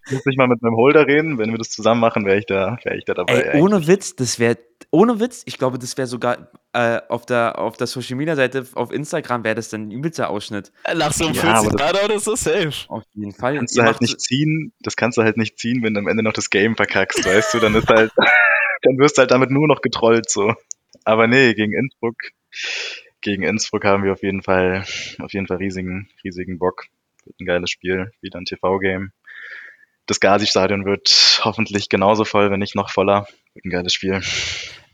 Muss 0.10 0.26
ich 0.26 0.36
mal 0.38 0.48
mit 0.48 0.62
meinem 0.62 0.76
Holder 0.76 1.06
reden. 1.08 1.38
Wenn 1.38 1.52
wir 1.52 1.58
das 1.60 1.70
zusammen 1.70 2.02
machen, 2.02 2.26
wäre 2.26 2.38
ich 2.40 2.46
da, 2.48 2.78
wäre 2.84 2.98
ich 2.98 3.06
da 3.06 3.14
dabei. 3.14 3.34
Ey, 3.42 3.62
ohne 3.62 3.86
Witz, 3.88 4.16
das 4.16 4.40
wäre, 4.40 4.58
ohne 4.90 5.20
Witz, 5.20 5.44
ich 5.46 5.58
glaube, 5.60 5.78
das 5.78 5.96
wäre 5.96 6.08
sogar 6.08 6.50
äh, 6.74 7.00
auf 7.08 7.26
der, 7.28 7.60
auf 7.60 7.78
der 7.78 7.86
Social 7.88 8.16
Media 8.18 8.36
Seite 8.36 8.66
auf 8.74 8.92
Instagram 8.92 9.44
wäre 9.44 9.56
das 9.56 9.70
dann 9.70 9.88
ein 9.88 9.92
übelster 9.92 10.30
Ausschnitt. 10.32 10.72
Nach 10.96 11.14
so 11.14 11.26
einem 11.28 11.36
Ja, 11.36 11.42
40 11.42 11.58
aber 11.60 11.70
das- 11.78 11.82
Grad 11.94 12.04
oder 12.06 12.20
so, 12.20 12.36
safe. 12.36 12.72
Auf 12.90 13.04
jeden 13.14 13.32
Fall. 13.34 13.58
kannst 13.58 13.78
du 13.78 13.84
halt 13.84 14.02
nicht 14.02 14.20
ziehen, 14.20 14.74
das 14.82 14.96
kannst 14.96 15.18
du 15.20 15.24
halt 15.24 15.38
nicht 15.38 15.60
ziehen, 15.60 15.84
wenn 15.84 15.94
du 15.94 16.00
am 16.00 16.08
Ende 16.08 16.24
noch 16.24 16.34
das 16.34 16.50
Game 16.50 16.76
verkackst, 16.76 17.24
weißt 17.26 17.54
du, 17.54 17.60
dann 17.60 17.76
ist 17.76 17.88
halt, 17.90 18.12
dann 18.84 18.98
wirst 18.98 19.18
du 19.18 19.22
halt 19.22 19.32
damit 19.32 19.50
nur 19.50 19.68
noch 19.68 19.82
getrollt, 19.82 20.30
so. 20.30 20.54
Aber 21.06 21.28
nee, 21.28 21.54
gegen 21.54 21.74
Innsbruck, 21.74 22.16
gegen 23.22 23.44
Innsbruck 23.44 23.84
haben 23.86 24.04
wir 24.04 24.14
auf 24.14 24.24
jeden 24.24 24.44
Fall, 24.44 24.86
auf 25.20 25.34
jeden 25.34 25.48
Fall 25.48 25.58
riesigen, 25.58 26.10
riesigen 26.24 26.60
Bock. 26.60 26.86
Wird 27.26 27.40
ein 27.40 27.46
geiles 27.46 27.72
Spiel, 27.72 28.12
wieder 28.22 28.40
ein 28.40 28.46
TV-Game. 28.46 29.12
Das 30.06 30.20
Gazi-Stadion 30.20 30.86
wird 30.86 31.42
hoffentlich 31.44 31.88
genauso 31.88 32.26
voll, 32.26 32.52
wenn 32.52 32.60
nicht 32.60 32.76
noch 32.76 32.90
voller. 32.90 33.26
Wird 33.54 33.66
ein 33.66 33.70
geiles 33.70 33.94
Spiel. 33.94 34.22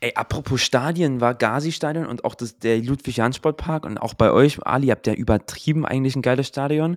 Ey, 0.00 0.12
apropos 0.14 0.62
Stadien, 0.62 1.20
war 1.20 1.34
Gazi-Stadion 1.34 2.06
und 2.06 2.24
auch 2.24 2.34
das, 2.34 2.58
der 2.58 2.78
Ludwig-Jahn-Sportpark 2.78 3.84
und 3.84 3.98
auch 3.98 4.14
bei 4.14 4.30
euch, 4.30 4.64
Ali, 4.64 4.86
ihr 4.86 4.92
habt 4.92 5.06
ja 5.06 5.12
übertrieben 5.12 5.84
eigentlich 5.84 6.16
ein 6.16 6.22
geiles 6.22 6.46
Stadion. 6.46 6.96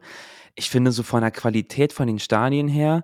Ich 0.56 0.70
finde 0.70 0.92
so 0.92 1.02
von 1.04 1.22
der 1.22 1.32
Qualität 1.32 1.92
von 1.92 2.08
den 2.08 2.20
Stadien 2.20 2.68
her, 2.68 3.04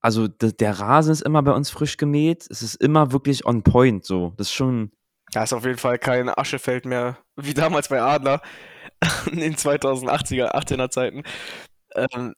also 0.00 0.28
der 0.28 0.78
Rasen 0.78 1.12
ist 1.12 1.22
immer 1.22 1.42
bei 1.42 1.52
uns 1.52 1.70
frisch 1.70 1.96
gemäht, 1.96 2.46
es 2.50 2.62
ist 2.62 2.76
immer 2.76 3.12
wirklich 3.12 3.44
on 3.44 3.62
point 3.62 4.04
so. 4.04 4.32
Das 4.36 4.48
ist 4.48 4.54
schon, 4.54 4.92
Da 5.32 5.42
ist 5.42 5.52
auf 5.52 5.64
jeden 5.64 5.78
Fall 5.78 5.98
kein 5.98 6.28
Aschefeld 6.28 6.86
mehr, 6.86 7.18
wie 7.36 7.54
damals 7.54 7.88
bei 7.88 8.00
Adler 8.00 8.40
in 9.30 9.38
den 9.38 9.56
2080er, 9.56 10.54
18er 10.54 10.90
Zeiten. 10.90 11.22
Ähm, 11.94 12.34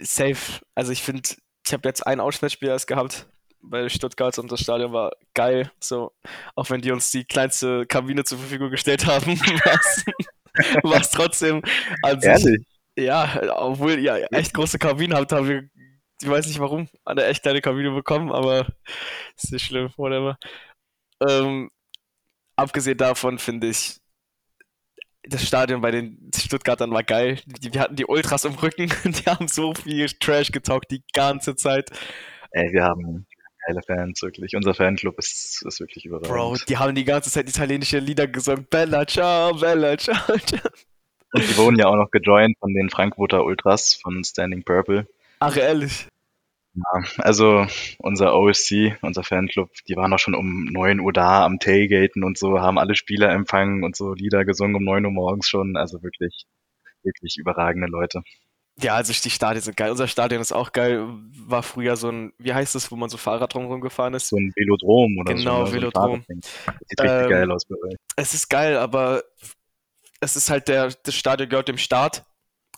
safe. 0.00 0.60
Also 0.74 0.92
ich 0.92 1.02
finde, 1.02 1.28
ich 1.66 1.72
habe 1.72 1.88
jetzt 1.88 2.06
ein 2.06 2.20
Auswärtsspiel 2.20 2.68
erst 2.68 2.86
gehabt 2.86 3.28
bei 3.62 3.88
Stuttgart 3.88 4.38
und 4.38 4.50
das 4.50 4.60
Stadion 4.60 4.92
war 4.92 5.12
geil. 5.34 5.70
So, 5.80 6.12
auch 6.54 6.70
wenn 6.70 6.80
die 6.80 6.92
uns 6.92 7.10
die 7.10 7.24
kleinste 7.24 7.86
Kabine 7.86 8.24
zur 8.24 8.38
Verfügung 8.38 8.70
gestellt 8.70 9.06
haben, 9.06 9.38
war 10.82 11.00
es 11.00 11.10
trotzdem 11.10 11.62
an 12.02 12.20
sich. 12.20 12.30
Ehrlich? 12.30 12.66
Ja, 12.96 13.40
obwohl 13.56 13.98
ihr 13.98 14.26
echt 14.32 14.52
große 14.54 14.78
Kabinen 14.78 15.16
habt, 15.16 15.32
haben 15.32 15.48
wir, 15.48 15.62
ich 16.20 16.28
weiß 16.28 16.46
nicht 16.46 16.60
warum, 16.60 16.88
eine 17.04 17.24
echt 17.24 17.42
kleine 17.42 17.60
Kabine 17.60 17.90
bekommen, 17.90 18.32
aber 18.32 18.66
ist 19.36 19.52
nicht 19.52 19.64
schlimm, 19.64 19.90
whatever. 19.96 20.38
Ähm, 21.26 21.70
abgesehen 22.56 22.98
davon 22.98 23.38
finde 23.38 23.68
ich, 23.68 24.00
das 25.22 25.46
Stadion 25.46 25.80
bei 25.80 25.90
den 25.90 26.30
Stuttgartern 26.34 26.92
war 26.92 27.02
geil. 27.02 27.40
Die, 27.44 27.72
wir 27.72 27.80
hatten 27.80 27.96
die 27.96 28.06
Ultras 28.06 28.44
im 28.44 28.54
Rücken, 28.54 28.88
die 29.04 29.30
haben 29.30 29.48
so 29.48 29.74
viel 29.74 30.08
Trash 30.08 30.50
getaugt 30.52 30.90
die 30.90 31.02
ganze 31.12 31.56
Zeit. 31.56 31.90
Ey, 32.52 32.72
wir 32.72 32.84
haben 32.84 33.26
geile 33.66 33.82
Fans, 33.82 34.22
wirklich. 34.22 34.56
Unser 34.56 34.74
Fanclub 34.74 35.18
ist, 35.18 35.62
ist 35.66 35.80
wirklich 35.80 36.04
überragend. 36.04 36.30
Bro, 36.30 36.56
die 36.68 36.78
haben 36.78 36.94
die 36.94 37.04
ganze 37.04 37.30
Zeit 37.30 37.48
italienische 37.48 37.98
Lieder 37.98 38.26
gesungen. 38.26 38.66
Bella 38.68 39.06
ciao, 39.06 39.54
Bella 39.54 39.96
ciao. 39.98 40.16
ciao. 40.46 40.70
Und 41.32 41.48
die 41.48 41.56
wurden 41.56 41.78
ja 41.78 41.86
auch 41.86 41.96
noch 41.96 42.10
gejoint 42.10 42.58
von 42.58 42.74
den 42.74 42.90
Frankfurter 42.90 43.44
Ultras 43.44 43.94
von 43.94 44.24
Standing 44.24 44.64
Purple. 44.64 45.06
Ach, 45.38 45.56
ehrlich. 45.56 46.06
Ja, 46.82 47.02
also 47.18 47.66
unser 47.98 48.34
OSC, 48.34 48.96
unser 49.02 49.22
Fanclub, 49.22 49.70
die 49.88 49.96
waren 49.96 50.12
auch 50.12 50.18
schon 50.18 50.34
um 50.34 50.64
9 50.64 51.00
Uhr 51.00 51.12
da 51.12 51.44
am 51.44 51.58
Tailgaten 51.58 52.24
und 52.24 52.38
so, 52.38 52.60
haben 52.60 52.78
alle 52.78 52.94
Spieler 52.94 53.30
empfangen 53.30 53.84
und 53.84 53.96
so 53.96 54.14
Lieder 54.14 54.44
gesungen 54.44 54.76
um 54.76 54.84
9 54.84 55.04
Uhr 55.04 55.10
morgens 55.12 55.48
schon. 55.48 55.76
Also 55.76 56.02
wirklich, 56.02 56.46
wirklich 57.02 57.36
überragende 57.38 57.88
Leute. 57.88 58.22
Ja, 58.82 58.94
also 58.94 59.12
die 59.12 59.30
Stadien 59.30 59.62
sind 59.62 59.76
geil. 59.76 59.90
Unser 59.90 60.08
Stadion 60.08 60.40
ist 60.40 60.52
auch 60.52 60.72
geil. 60.72 61.06
War 61.46 61.62
früher 61.62 61.96
so 61.96 62.10
ein, 62.10 62.32
wie 62.38 62.54
heißt 62.54 62.74
es, 62.76 62.90
wo 62.90 62.96
man 62.96 63.10
so 63.10 63.18
Fahrrad 63.18 63.52
drumherum 63.52 63.80
gefahren 63.80 64.14
ist? 64.14 64.28
So 64.28 64.36
ein 64.36 64.52
Velodrom 64.56 65.18
oder 65.18 65.34
Genau, 65.34 65.42
so. 65.42 65.60
ne, 65.64 65.66
so 65.66 65.76
ein 65.76 65.82
Velodrom. 65.82 66.24
Das 66.28 66.36
sieht 66.88 67.00
richtig 67.00 67.22
Ähm, 67.24 67.28
geil 67.28 67.50
aus 67.50 67.64
bei 67.66 67.76
euch. 67.76 67.96
Es 68.16 68.32
ist 68.32 68.48
geil, 68.48 68.78
aber 68.78 69.22
es 70.20 70.36
ist 70.36 70.48
halt 70.48 70.68
der, 70.68 70.94
das 71.02 71.14
Stadion 71.14 71.48
gehört 71.48 71.68
dem 71.68 71.78
Staat 71.78 72.24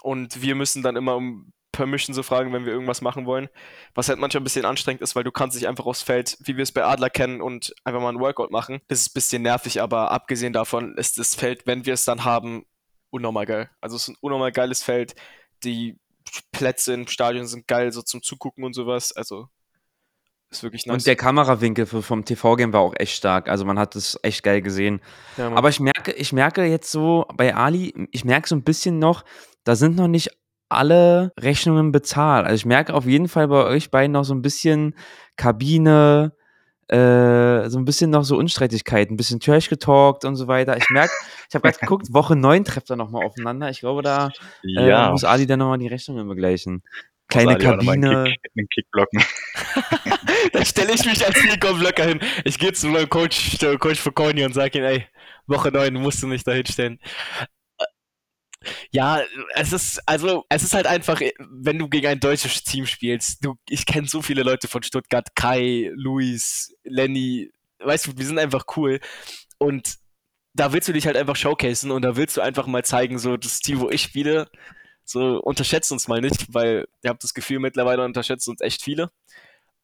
und 0.03 0.43
wir 0.43 0.55
müssen 0.57 0.83
dann 0.83 0.97
immer 0.97 1.17
um 1.17 1.53
Permission 1.73 2.15
so 2.15 2.23
fragen, 2.23 2.53
wenn 2.53 2.65
wir 2.65 2.73
irgendwas 2.73 3.01
machen 3.01 3.27
wollen. 3.27 3.49
Was 3.95 4.09
halt 4.09 4.19
manchmal 4.19 4.43
ein 4.43 4.45
bisschen 4.45 4.65
anstrengend 4.65 5.03
ist, 5.03 5.17
weil 5.17 5.25
du 5.25 5.33
kannst 5.33 5.57
nicht 5.57 5.67
einfach 5.67 5.87
aufs 5.87 6.03
Feld, 6.03 6.37
wie 6.41 6.57
wir 6.57 6.63
es 6.63 6.73
bei 6.73 6.85
Adler 6.85 7.11
kennen, 7.11 7.41
und 7.41 7.75
einfach 7.85 8.01
mal 8.01 8.11
ein 8.11 8.21
Workout 8.21 8.51
machen. 8.51 8.81
Das 8.89 9.01
ist 9.01 9.11
ein 9.11 9.15
bisschen 9.15 9.43
nervig, 9.43 9.81
aber 9.81 10.11
abgesehen 10.11 10.53
davon 10.53 10.97
ist 10.97 11.19
das 11.19 11.35
Feld, 11.35 11.67
wenn 11.67 11.87
wir 11.87 11.95
es 11.95 12.05
dann 12.05 12.25
haben, 12.25 12.67
unnormal 13.11 13.47
geil. 13.47 13.71
Also 13.81 13.97
es 13.97 14.03
ist 14.03 14.09
ein 14.09 14.17
unnormal 14.21 14.53
geiles 14.53 14.83
Feld. 14.83 15.15
Die 15.65 15.99
Plätze 16.53 16.95
im 16.95 17.07
Stadion 17.09 17.47
sind 17.47 17.67
geil, 17.67 17.93
so 17.93 18.03
zum 18.03 18.23
Zugucken 18.23 18.65
und 18.65 18.75
sowas. 18.75 19.13
Also 19.13 19.49
ist 20.51 20.63
wirklich 20.63 20.87
nice. 20.87 20.95
und 20.95 21.07
der 21.07 21.17
Kamerawinkel 21.17 21.87
vom 21.87 22.25
TV-Game 22.25 22.73
war 22.73 22.81
auch 22.81 22.95
echt 22.97 23.17
stark. 23.17 23.49
Also 23.49 23.65
man 23.65 23.79
hat 23.79 23.95
das 23.95 24.19
echt 24.23 24.43
geil 24.43 24.61
gesehen. 24.61 25.01
Ja. 25.37 25.51
Aber 25.53 25.71
ich 25.71 25.81
merke, 25.81 26.13
ich 26.13 26.33
merke 26.33 26.65
jetzt 26.65 26.91
so 26.91 27.27
bei 27.35 27.55
Ali, 27.55 28.09
ich 28.11 28.25
merke 28.25 28.49
so 28.49 28.55
ein 28.55 28.63
bisschen 28.63 28.99
noch, 28.99 29.25
da 29.65 29.77
sind 29.77 29.97
noch 29.97 30.09
nicht 30.09 30.31
alle 30.73 31.33
Rechnungen 31.39 31.93
bezahlt. 31.93 32.47
Also 32.47 32.57
ich 32.57 32.67
merke 32.67 32.95
auf 32.95 33.07
jeden 33.07 33.29
Fall 33.29 33.49
bei 33.49 33.65
euch 33.65 33.91
beiden 33.91 34.13
noch 34.13 34.25
so 34.25 34.35
ein 34.35 34.43
bisschen 34.43 34.95
Kabine, 35.37 36.33
äh, 36.89 37.69
so 37.69 37.79
ein 37.79 37.85
bisschen 37.85 38.11
noch 38.11 38.25
so 38.25 38.37
Unstreitigkeiten, 38.37 39.15
ein 39.15 39.17
bisschen 39.17 39.41
Trash 39.41 39.69
getalkt 39.69 40.25
und 40.25 40.37
so 40.37 40.49
weiter. 40.49 40.77
Ich 40.77 40.89
merke, 40.91 41.13
ich 41.49 41.55
habe 41.55 41.69
gerade 41.69 41.79
geguckt, 41.81 42.13
Woche 42.13 42.37
9 42.37 42.65
trefft 42.65 42.91
er 42.91 42.97
nochmal 42.97 43.25
aufeinander. 43.25 43.71
Ich 43.71 43.81
glaube, 43.81 44.03
da 44.03 44.31
äh, 44.77 44.89
Ja, 44.89 45.11
muss 45.11 45.25
Ali 45.25 45.47
dann 45.47 45.59
nochmal 45.59 45.79
die 45.79 45.89
Rechnungen 45.89 46.29
begleichen. 46.29 46.83
Kleine 47.29 47.55
Ali 47.55 47.67
einen 47.67 47.79
Kabine. 47.79 48.25
Kick, 48.25 48.41
einen 48.57 48.69
Kick 48.69 48.91
blocken. 48.91 49.23
Da 50.53 50.65
stelle 50.65 50.93
ich 50.95 51.05
mich 51.05 51.25
als 51.25 51.43
Nico 51.45 51.75
Blöcker 51.75 52.05
hin. 52.05 52.21
Ich 52.45 52.59
gehe 52.59 52.73
zu 52.73 52.89
meinem 52.89 53.09
Coach, 53.09 53.59
Coach 53.79 54.01
für 54.01 54.13
Corny 54.13 54.45
und 54.45 54.55
sage 54.55 54.79
ihm, 54.79 54.85
ey, 54.85 55.07
Woche 55.47 55.71
9 55.71 55.95
musst 55.95 56.23
du 56.23 56.27
nicht 56.27 56.47
da 56.47 56.53
hinstellen. 56.53 56.99
Ja, 58.91 59.21
es 59.55 59.73
ist, 59.73 60.01
also, 60.07 60.45
es 60.49 60.63
ist 60.63 60.75
halt 60.75 60.87
einfach, 60.87 61.21
wenn 61.39 61.79
du 61.79 61.89
gegen 61.89 62.07
ein 62.07 62.21
deutsches 62.21 62.63
Team 62.65 62.87
spielst, 62.87 63.45
du, 63.45 63.55
ich 63.69 63.87
kenne 63.87 64.09
so 64.09 64.23
viele 64.23 64.43
Leute 64.43 64.69
von 64.69 64.83
Stuttgart, 64.83 65.35
Kai, 65.35 65.91
Luis, 65.95 66.75
Lenny, 66.85 67.51
weißt 67.81 68.09
du, 68.09 68.17
wir 68.17 68.27
sind 68.27 68.39
einfach 68.39 68.65
cool. 68.77 69.01
Und 69.59 69.99
da 70.55 70.73
willst 70.73 70.89
du 70.89 70.93
dich 70.93 71.07
halt 71.07 71.17
einfach 71.17 71.37
showcasen 71.37 71.91
und 71.91 72.03
da 72.03 72.17
willst 72.17 72.37
du 72.37 72.41
einfach 72.41 72.67
mal 72.67 72.85
zeigen, 72.85 73.19
so, 73.19 73.37
das 73.37 73.61
Team, 73.61 73.81
wo 73.81 73.91
ich 73.91 74.03
spiele, 74.03 74.49
so, 75.05 75.41
unterschätzt 75.41 75.93
uns 75.93 76.09
mal 76.09 76.21
nicht, 76.21 76.53
weil 76.55 76.87
ihr 77.03 77.11
habt 77.11 77.25
das 77.25 77.35
Gefühl, 77.35 77.59
mittlerweile 77.59 78.05
unterschätzt 78.05 78.49
uns 78.49 78.61
echt 78.61 78.83
viele. 78.83 79.11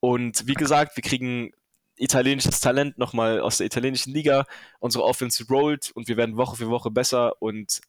Und 0.01 0.47
wie 0.47 0.55
gesagt, 0.55 0.97
wir 0.97 1.03
kriegen 1.03 1.53
italienisches 1.99 2.61
Talent 2.61 2.99
nochmal 2.99 3.41
aus 3.41 3.59
der 3.59 3.67
italienischen 3.67 4.13
Liga. 4.13 4.47
Unsere 4.79 5.05
Offense 5.05 5.45
rollt 5.49 5.91
und 5.93 6.09
wir 6.09 6.17
werden 6.17 6.37
Woche 6.37 6.57
für 6.57 6.69
Woche 6.69 6.91
besser. 6.91 7.41
Und 7.43 7.81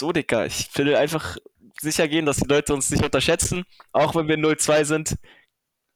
so, 0.00 0.12
Dicker, 0.12 0.46
ich 0.46 0.68
will 0.74 0.96
einfach 0.96 1.36
sicher 1.80 2.08
gehen, 2.08 2.26
dass 2.26 2.38
die 2.38 2.48
Leute 2.48 2.74
uns 2.74 2.90
nicht 2.90 3.04
unterschätzen. 3.04 3.64
Auch 3.92 4.16
wenn 4.16 4.28
wir 4.28 4.36
0-2 4.36 4.84
sind, 4.84 5.16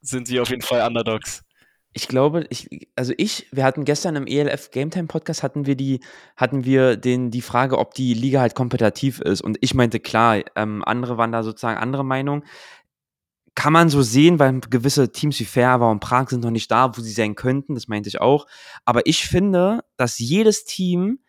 sind 0.01 0.29
sie 0.29 0.39
auf 0.39 0.51
jeden 0.51 0.63
Fall 0.63 0.87
Underdogs. 0.87 1.43
Ich 1.95 2.09
glaube, 2.09 2.47
ich, 2.51 2.69
also 2.97 3.15
ich, 3.17 3.47
wir 3.53 3.65
hatten 3.65 3.85
gestern 3.85 4.17
im 4.17 4.27
ELF 4.27 4.71
Game 4.73 4.91
Time 4.91 5.07
Podcast 5.07 5.43
hatten 5.43 5.65
wir 5.65 5.77
die, 5.77 6.01
hatten 6.37 6.65
wir 6.65 6.97
den, 6.97 7.31
die 7.31 7.41
Frage, 7.41 7.79
ob 7.79 7.95
die 7.95 8.15
Liga 8.15 8.41
halt 8.41 8.55
kompetitiv 8.55 9.21
ist. 9.21 9.41
Und 9.41 9.59
ich 9.61 9.75
meinte, 9.75 10.01
klar, 10.01 10.41
ähm, 10.57 10.83
andere 10.85 11.17
waren 11.17 11.33
da 11.33 11.43
sozusagen 11.43 11.79
andere 11.79 12.05
Meinung. 12.05 12.45
Kann 13.55 13.73
man 13.73 13.89
so 13.89 14.03
sehen, 14.03 14.41
weil 14.41 14.61
gewisse 14.61 15.13
Teams 15.13 15.39
wie 15.39 15.45
Ferber 15.45 15.91
und 15.91 16.01
Prag 16.01 16.29
sind 16.29 16.43
noch 16.43 16.51
nicht 16.51 16.71
da, 16.71 16.97
wo 16.97 17.01
sie 17.01 17.13
sein 17.13 17.37
könnten, 17.37 17.75
das 17.75 17.87
meinte 17.87 18.09
ich 18.09 18.21
auch. 18.21 18.47
Aber 18.85 19.07
ich 19.07 19.25
finde, 19.25 19.85
dass 19.97 20.19
jedes 20.19 20.65
Team 20.65 21.21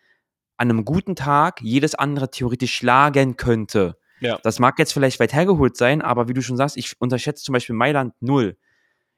an 0.56 0.70
einem 0.70 0.84
guten 0.84 1.16
Tag 1.16 1.60
jedes 1.62 1.94
andere 1.94 2.30
theoretisch 2.30 2.74
schlagen 2.74 3.36
könnte. 3.36 3.96
Ja. 4.20 4.38
Das 4.42 4.58
mag 4.58 4.78
jetzt 4.78 4.92
vielleicht 4.92 5.20
weit 5.20 5.34
hergeholt 5.34 5.76
sein, 5.76 6.02
aber 6.02 6.28
wie 6.28 6.34
du 6.34 6.42
schon 6.42 6.56
sagst, 6.56 6.76
ich 6.76 7.00
unterschätze 7.00 7.44
zum 7.44 7.52
Beispiel 7.52 7.74
Mailand 7.74 8.14
null. 8.20 8.56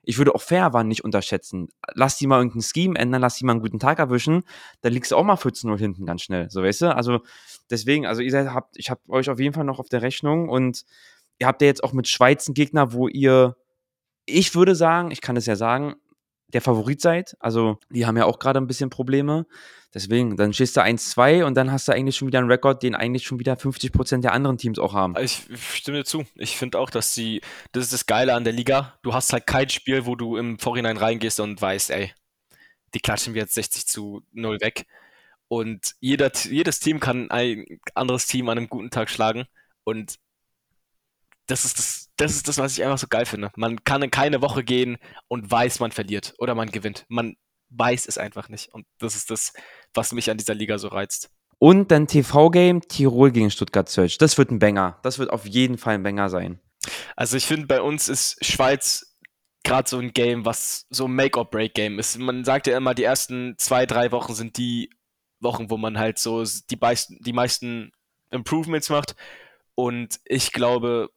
Ich 0.02 0.16
würde 0.18 0.34
auch 0.34 0.40
Fairwan 0.40 0.88
nicht 0.88 1.04
unterschätzen. 1.04 1.68
Lass 1.92 2.16
die 2.16 2.26
mal 2.26 2.38
irgendein 2.38 2.62
Scheme 2.62 2.98
ändern, 2.98 3.20
lass 3.20 3.36
die 3.36 3.44
mal 3.44 3.52
einen 3.52 3.60
guten 3.60 3.78
Tag 3.78 3.98
erwischen, 3.98 4.42
dann 4.80 4.92
liegst 4.92 5.12
du 5.12 5.16
auch 5.16 5.24
mal 5.24 5.36
14-0 5.36 5.78
hinten 5.78 6.06
ganz 6.06 6.22
schnell. 6.22 6.50
So, 6.50 6.62
weißt 6.62 6.82
du? 6.82 6.96
Also, 6.96 7.20
deswegen, 7.70 8.06
also 8.06 8.22
ihr 8.22 8.30
seid, 8.30 8.48
habt, 8.48 8.76
ich 8.76 8.90
habe 8.90 9.00
euch 9.08 9.28
auf 9.28 9.38
jeden 9.38 9.54
Fall 9.54 9.64
noch 9.64 9.78
auf 9.78 9.88
der 9.88 10.02
Rechnung 10.02 10.48
und 10.48 10.84
ihr 11.38 11.46
habt 11.46 11.60
ja 11.60 11.68
jetzt 11.68 11.84
auch 11.84 11.92
mit 11.92 12.08
Schweiz 12.08 12.48
einen 12.48 12.54
Gegner, 12.54 12.92
wo 12.92 13.06
ihr, 13.06 13.56
ich 14.24 14.54
würde 14.54 14.74
sagen, 14.74 15.10
ich 15.10 15.20
kann 15.20 15.36
es 15.36 15.46
ja 15.46 15.56
sagen, 15.56 15.96
der 16.48 16.62
Favorit 16.62 17.00
seid. 17.00 17.36
Also, 17.40 17.78
die 17.90 18.06
haben 18.06 18.16
ja 18.16 18.24
auch 18.24 18.38
gerade 18.38 18.60
ein 18.60 18.66
bisschen 18.66 18.90
Probleme. 18.90 19.46
Deswegen, 19.94 20.36
dann 20.36 20.52
stehst 20.52 20.76
du 20.76 20.82
1-2 20.82 21.44
und 21.44 21.54
dann 21.54 21.72
hast 21.72 21.88
du 21.88 21.92
eigentlich 21.92 22.16
schon 22.16 22.28
wieder 22.28 22.40
einen 22.40 22.50
Rekord, 22.50 22.82
den 22.82 22.94
eigentlich 22.94 23.26
schon 23.26 23.38
wieder 23.38 23.54
50% 23.54 24.20
der 24.20 24.32
anderen 24.32 24.58
Teams 24.58 24.78
auch 24.78 24.92
haben. 24.92 25.14
Ich 25.18 25.46
stimme 25.54 25.98
dir 25.98 26.04
zu. 26.04 26.24
Ich 26.34 26.56
finde 26.58 26.78
auch, 26.78 26.90
dass 26.90 27.14
sie, 27.14 27.40
das 27.72 27.84
ist 27.84 27.92
das 27.94 28.06
Geile 28.06 28.34
an 28.34 28.44
der 28.44 28.52
Liga. 28.52 28.98
Du 29.02 29.14
hast 29.14 29.32
halt 29.32 29.46
kein 29.46 29.68
Spiel, 29.70 30.04
wo 30.04 30.14
du 30.14 30.36
im 30.36 30.58
Vorhinein 30.58 30.98
reingehst 30.98 31.40
und 31.40 31.60
weißt, 31.60 31.90
ey, 31.90 32.12
die 32.94 33.00
klatschen 33.00 33.34
wir 33.34 33.42
jetzt 33.42 33.54
60 33.54 33.86
zu 33.86 34.22
0 34.32 34.60
weg. 34.60 34.86
Und 35.48 35.94
jeder, 36.00 36.30
jedes 36.34 36.80
Team 36.80 37.00
kann 37.00 37.30
ein 37.30 37.64
anderes 37.94 38.26
Team 38.26 38.48
an 38.50 38.58
einem 38.58 38.68
guten 38.68 38.90
Tag 38.90 39.08
schlagen. 39.08 39.46
Und 39.84 40.18
das 41.48 41.64
ist 41.64 41.78
das, 41.78 42.10
das 42.16 42.32
ist 42.32 42.46
das, 42.46 42.58
was 42.58 42.78
ich 42.78 42.84
einfach 42.84 42.98
so 42.98 43.08
geil 43.08 43.26
finde. 43.26 43.50
Man 43.56 43.82
kann 43.82 44.02
in 44.02 44.10
keine 44.10 44.40
Woche 44.42 44.62
gehen 44.62 44.98
und 45.26 45.50
weiß, 45.50 45.80
man 45.80 45.92
verliert 45.92 46.34
oder 46.38 46.54
man 46.54 46.70
gewinnt. 46.70 47.04
Man 47.08 47.36
weiß 47.70 48.06
es 48.06 48.18
einfach 48.18 48.48
nicht. 48.48 48.72
Und 48.72 48.86
das 48.98 49.16
ist 49.16 49.30
das, 49.30 49.52
was 49.94 50.12
mich 50.12 50.30
an 50.30 50.38
dieser 50.38 50.54
Liga 50.54 50.78
so 50.78 50.88
reizt. 50.88 51.30
Und 51.58 51.90
dann 51.90 52.06
TV-Game 52.06 52.82
Tirol 52.82 53.32
gegen 53.32 53.50
Stuttgart 53.50 53.88
Search. 53.88 54.18
Das 54.18 54.38
wird 54.38 54.50
ein 54.50 54.58
Banger. 54.58 54.98
Das 55.02 55.18
wird 55.18 55.30
auf 55.30 55.46
jeden 55.46 55.78
Fall 55.78 55.94
ein 55.94 56.02
Banger 56.02 56.28
sein. 56.28 56.60
Also 57.16 57.36
ich 57.36 57.46
finde, 57.46 57.66
bei 57.66 57.80
uns 57.80 58.08
ist 58.08 58.44
Schweiz 58.44 59.16
gerade 59.64 59.88
so 59.88 59.98
ein 59.98 60.12
Game, 60.12 60.44
was 60.44 60.86
so 60.90 61.06
ein 61.06 61.14
Make-or-Break-Game 61.14 61.98
ist. 61.98 62.18
Man 62.18 62.44
sagt 62.44 62.66
ja 62.68 62.76
immer, 62.76 62.94
die 62.94 63.02
ersten 63.02 63.56
zwei, 63.58 63.86
drei 63.86 64.12
Wochen 64.12 64.34
sind 64.34 64.56
die 64.56 64.90
Wochen, 65.40 65.70
wo 65.70 65.76
man 65.76 65.98
halt 65.98 66.18
so 66.18 66.44
die 66.44 66.76
meisten, 66.76 67.18
die 67.22 67.32
meisten 67.32 67.92
Improvements 68.30 68.90
macht. 68.90 69.16
Und 69.74 70.20
ich 70.24 70.52
glaube, 70.52 71.10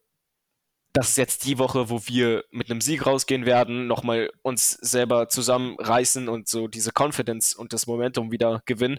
das 0.92 1.10
ist 1.10 1.16
jetzt 1.16 1.44
die 1.46 1.58
Woche, 1.58 1.88
wo 1.88 2.02
wir 2.06 2.44
mit 2.50 2.70
einem 2.70 2.80
Sieg 2.80 3.06
rausgehen 3.06 3.46
werden, 3.46 3.86
nochmal 3.86 4.30
uns 4.42 4.72
selber 4.72 5.28
zusammenreißen 5.28 6.28
und 6.28 6.48
so 6.48 6.68
diese 6.68 6.92
Confidence 6.96 7.54
und 7.54 7.72
das 7.72 7.86
Momentum 7.86 8.30
wieder 8.30 8.62
gewinnen, 8.66 8.98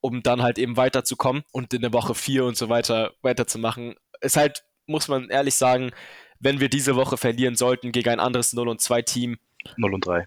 um 0.00 0.22
dann 0.22 0.42
halt 0.42 0.58
eben 0.58 0.76
weiterzukommen 0.76 1.42
und 1.50 1.72
in 1.72 1.80
der 1.80 1.92
Woche 1.92 2.14
vier 2.14 2.44
und 2.44 2.56
so 2.56 2.68
weiter 2.68 3.14
weiterzumachen. 3.22 3.94
Ist 4.20 4.36
halt, 4.36 4.64
muss 4.86 5.08
man 5.08 5.30
ehrlich 5.30 5.54
sagen, 5.54 5.92
wenn 6.38 6.60
wir 6.60 6.68
diese 6.68 6.96
Woche 6.96 7.16
verlieren 7.16 7.56
sollten 7.56 7.92
gegen 7.92 8.10
ein 8.10 8.20
anderes 8.20 8.52
0 8.52 8.68
und 8.68 8.80
2 8.80 9.02
Team. 9.02 9.38
0 9.76 9.94
und 9.94 10.04
3. 10.04 10.26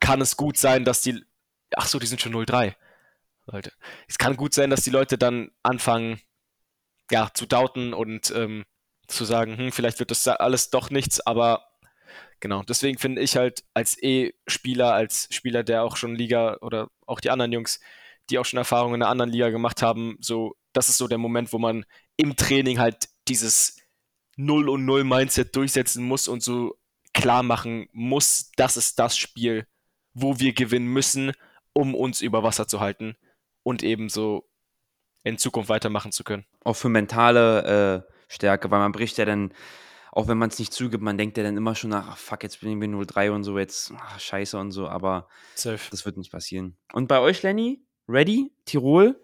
Kann 0.00 0.20
es 0.20 0.36
gut 0.36 0.56
sein, 0.56 0.84
dass 0.84 1.02
die. 1.02 1.22
Ach 1.76 1.86
so, 1.86 1.98
die 1.98 2.06
sind 2.06 2.20
schon 2.20 2.34
0-3. 2.34 2.74
Leute. 3.46 3.72
Es 4.08 4.18
kann 4.18 4.36
gut 4.36 4.54
sein, 4.54 4.70
dass 4.70 4.82
die 4.82 4.90
Leute 4.90 5.18
dann 5.18 5.50
anfangen, 5.62 6.20
ja, 7.10 7.30
zu 7.34 7.46
doubten 7.46 7.92
und 7.92 8.32
ähm, 8.34 8.64
zu 9.08 9.24
sagen, 9.24 9.56
hm, 9.56 9.72
vielleicht 9.72 9.98
wird 9.98 10.10
das 10.10 10.26
alles 10.26 10.70
doch 10.70 10.90
nichts, 10.90 11.20
aber 11.20 11.66
genau, 12.40 12.62
deswegen 12.62 12.98
finde 12.98 13.22
ich 13.22 13.36
halt 13.36 13.64
als 13.74 13.96
E-Spieler, 14.02 14.92
als 14.92 15.28
Spieler, 15.30 15.62
der 15.62 15.82
auch 15.82 15.96
schon 15.96 16.14
Liga 16.14 16.58
oder 16.60 16.88
auch 17.06 17.20
die 17.20 17.30
anderen 17.30 17.52
Jungs, 17.52 17.80
die 18.30 18.38
auch 18.38 18.44
schon 18.44 18.58
Erfahrungen 18.58 18.96
in 18.96 19.02
einer 19.02 19.10
anderen 19.10 19.30
Liga 19.30 19.50
gemacht 19.50 19.82
haben, 19.82 20.16
so, 20.20 20.54
das 20.72 20.88
ist 20.88 20.98
so 20.98 21.08
der 21.08 21.18
Moment, 21.18 21.52
wo 21.52 21.58
man 21.58 21.84
im 22.16 22.36
Training 22.36 22.78
halt 22.78 23.08
dieses 23.28 23.78
0 24.36 24.68
und 24.68 24.84
0 24.84 25.04
Mindset 25.04 25.54
durchsetzen 25.54 26.04
muss 26.04 26.28
und 26.28 26.42
so 26.42 26.76
klar 27.12 27.42
machen 27.42 27.88
muss, 27.92 28.50
das 28.56 28.76
ist 28.76 28.98
das 28.98 29.16
Spiel, 29.16 29.66
wo 30.12 30.38
wir 30.38 30.52
gewinnen 30.52 30.88
müssen, 30.88 31.32
um 31.72 31.94
uns 31.94 32.20
über 32.20 32.42
Wasser 32.42 32.66
zu 32.66 32.80
halten 32.80 33.16
und 33.62 33.82
eben 33.82 34.08
so 34.08 34.48
in 35.22 35.38
Zukunft 35.38 35.70
weitermachen 35.70 36.12
zu 36.12 36.24
können. 36.24 36.44
Auch 36.64 36.76
für 36.76 36.88
mentale 36.88 38.04
äh, 38.08 38.13
Stärke, 38.34 38.70
weil 38.70 38.80
man 38.80 38.92
bricht 38.92 39.18
ja 39.18 39.24
dann, 39.24 39.52
auch 40.12 40.28
wenn 40.28 40.38
man 40.38 40.50
es 40.50 40.58
nicht 40.58 40.72
zugibt, 40.72 41.02
man 41.02 41.18
denkt 41.18 41.36
ja 41.36 41.42
dann 41.42 41.56
immer 41.56 41.74
schon 41.74 41.90
nach, 41.90 42.08
ach, 42.10 42.18
fuck, 42.18 42.42
jetzt 42.42 42.60
bin 42.60 42.70
ich 42.70 42.88
0-3 42.88 43.30
und 43.30 43.44
so, 43.44 43.58
jetzt 43.58 43.92
ach, 43.96 44.20
scheiße 44.20 44.58
und 44.58 44.72
so, 44.72 44.88
aber 44.88 45.28
Safe. 45.54 45.80
das 45.90 46.04
wird 46.04 46.16
nicht 46.16 46.32
passieren. 46.32 46.76
Und 46.92 47.08
bei 47.08 47.20
euch, 47.20 47.42
Lenny? 47.42 47.80
Ready? 48.08 48.52
Tirol? 48.64 49.20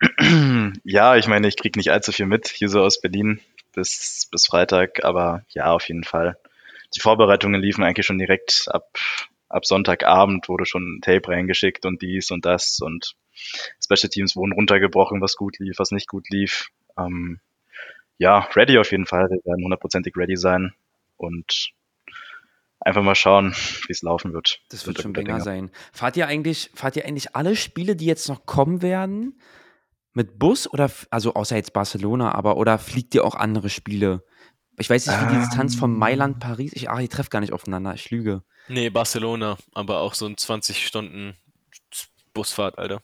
Ja, 0.84 1.16
ich 1.16 1.26
meine, 1.26 1.48
ich 1.48 1.56
kriege 1.56 1.78
nicht 1.78 1.90
allzu 1.90 2.12
viel 2.12 2.26
mit, 2.26 2.48
hier 2.48 2.68
so 2.68 2.80
aus 2.80 3.00
Berlin 3.00 3.40
bis, 3.72 4.28
bis 4.30 4.46
Freitag, 4.46 5.04
aber 5.04 5.44
ja, 5.50 5.72
auf 5.72 5.88
jeden 5.88 6.04
Fall. 6.04 6.38
Die 6.94 7.00
Vorbereitungen 7.00 7.60
liefen 7.60 7.84
eigentlich 7.84 8.06
schon 8.06 8.18
direkt 8.18 8.66
ab, 8.68 8.98
ab 9.48 9.66
Sonntagabend, 9.66 10.48
wurde 10.48 10.64
schon 10.64 10.96
ein 10.96 11.00
Tape 11.02 11.28
reingeschickt 11.28 11.84
und 11.86 12.02
dies 12.02 12.30
und 12.30 12.44
das 12.44 12.80
und 12.80 13.14
Special 13.82 14.10
Teams 14.10 14.36
wurden 14.36 14.52
runtergebrochen, 14.52 15.20
was 15.20 15.36
gut 15.36 15.58
lief, 15.58 15.78
was 15.78 15.92
nicht 15.92 16.08
gut 16.08 16.28
lief. 16.30 16.70
Ähm, 16.98 17.40
ja, 18.20 18.40
ready 18.54 18.78
auf 18.78 18.90
jeden 18.92 19.06
Fall. 19.06 19.30
Wir 19.30 19.40
werden 19.44 19.64
hundertprozentig 19.64 20.14
ready 20.14 20.36
sein 20.36 20.74
und 21.16 21.70
einfach 22.78 23.02
mal 23.02 23.14
schauen, 23.14 23.54
wie 23.86 23.92
es 23.92 24.02
laufen 24.02 24.34
wird. 24.34 24.60
Das 24.68 24.86
wird 24.86 25.00
schon 25.00 25.14
länger 25.14 25.40
sein. 25.40 25.70
Fahrt 25.90 26.18
ihr 26.18 26.26
eigentlich, 26.26 26.70
fahrt 26.74 26.96
ihr 26.96 27.06
eigentlich 27.06 27.34
alle 27.34 27.56
Spiele, 27.56 27.96
die 27.96 28.04
jetzt 28.04 28.28
noch 28.28 28.44
kommen 28.44 28.82
werden, 28.82 29.40
mit 30.12 30.38
Bus 30.38 30.70
oder, 30.70 30.90
also 31.10 31.32
außer 31.32 31.56
jetzt 31.56 31.72
Barcelona, 31.72 32.34
aber 32.34 32.58
oder 32.58 32.78
fliegt 32.78 33.14
ihr 33.14 33.24
auch 33.24 33.34
andere 33.34 33.70
Spiele? 33.70 34.22
Ich 34.78 34.90
weiß 34.90 35.06
nicht, 35.06 35.20
wie 35.22 35.34
die 35.34 35.40
Distanz 35.40 35.74
von 35.74 35.96
Mailand, 35.96 36.34
ähm. 36.34 36.40
Paris, 36.40 36.72
ich, 36.74 36.90
ach, 36.90 37.00
ihr 37.00 37.08
trefft 37.08 37.30
gar 37.30 37.40
nicht 37.40 37.54
aufeinander, 37.54 37.94
ich 37.94 38.10
lüge. 38.10 38.42
Nee, 38.68 38.90
Barcelona, 38.90 39.56
aber 39.72 40.00
auch 40.00 40.12
so 40.12 40.26
ein 40.26 40.36
20 40.36 40.86
Stunden 40.86 41.38
Busfahrt, 42.34 42.78
Alter. 42.78 43.00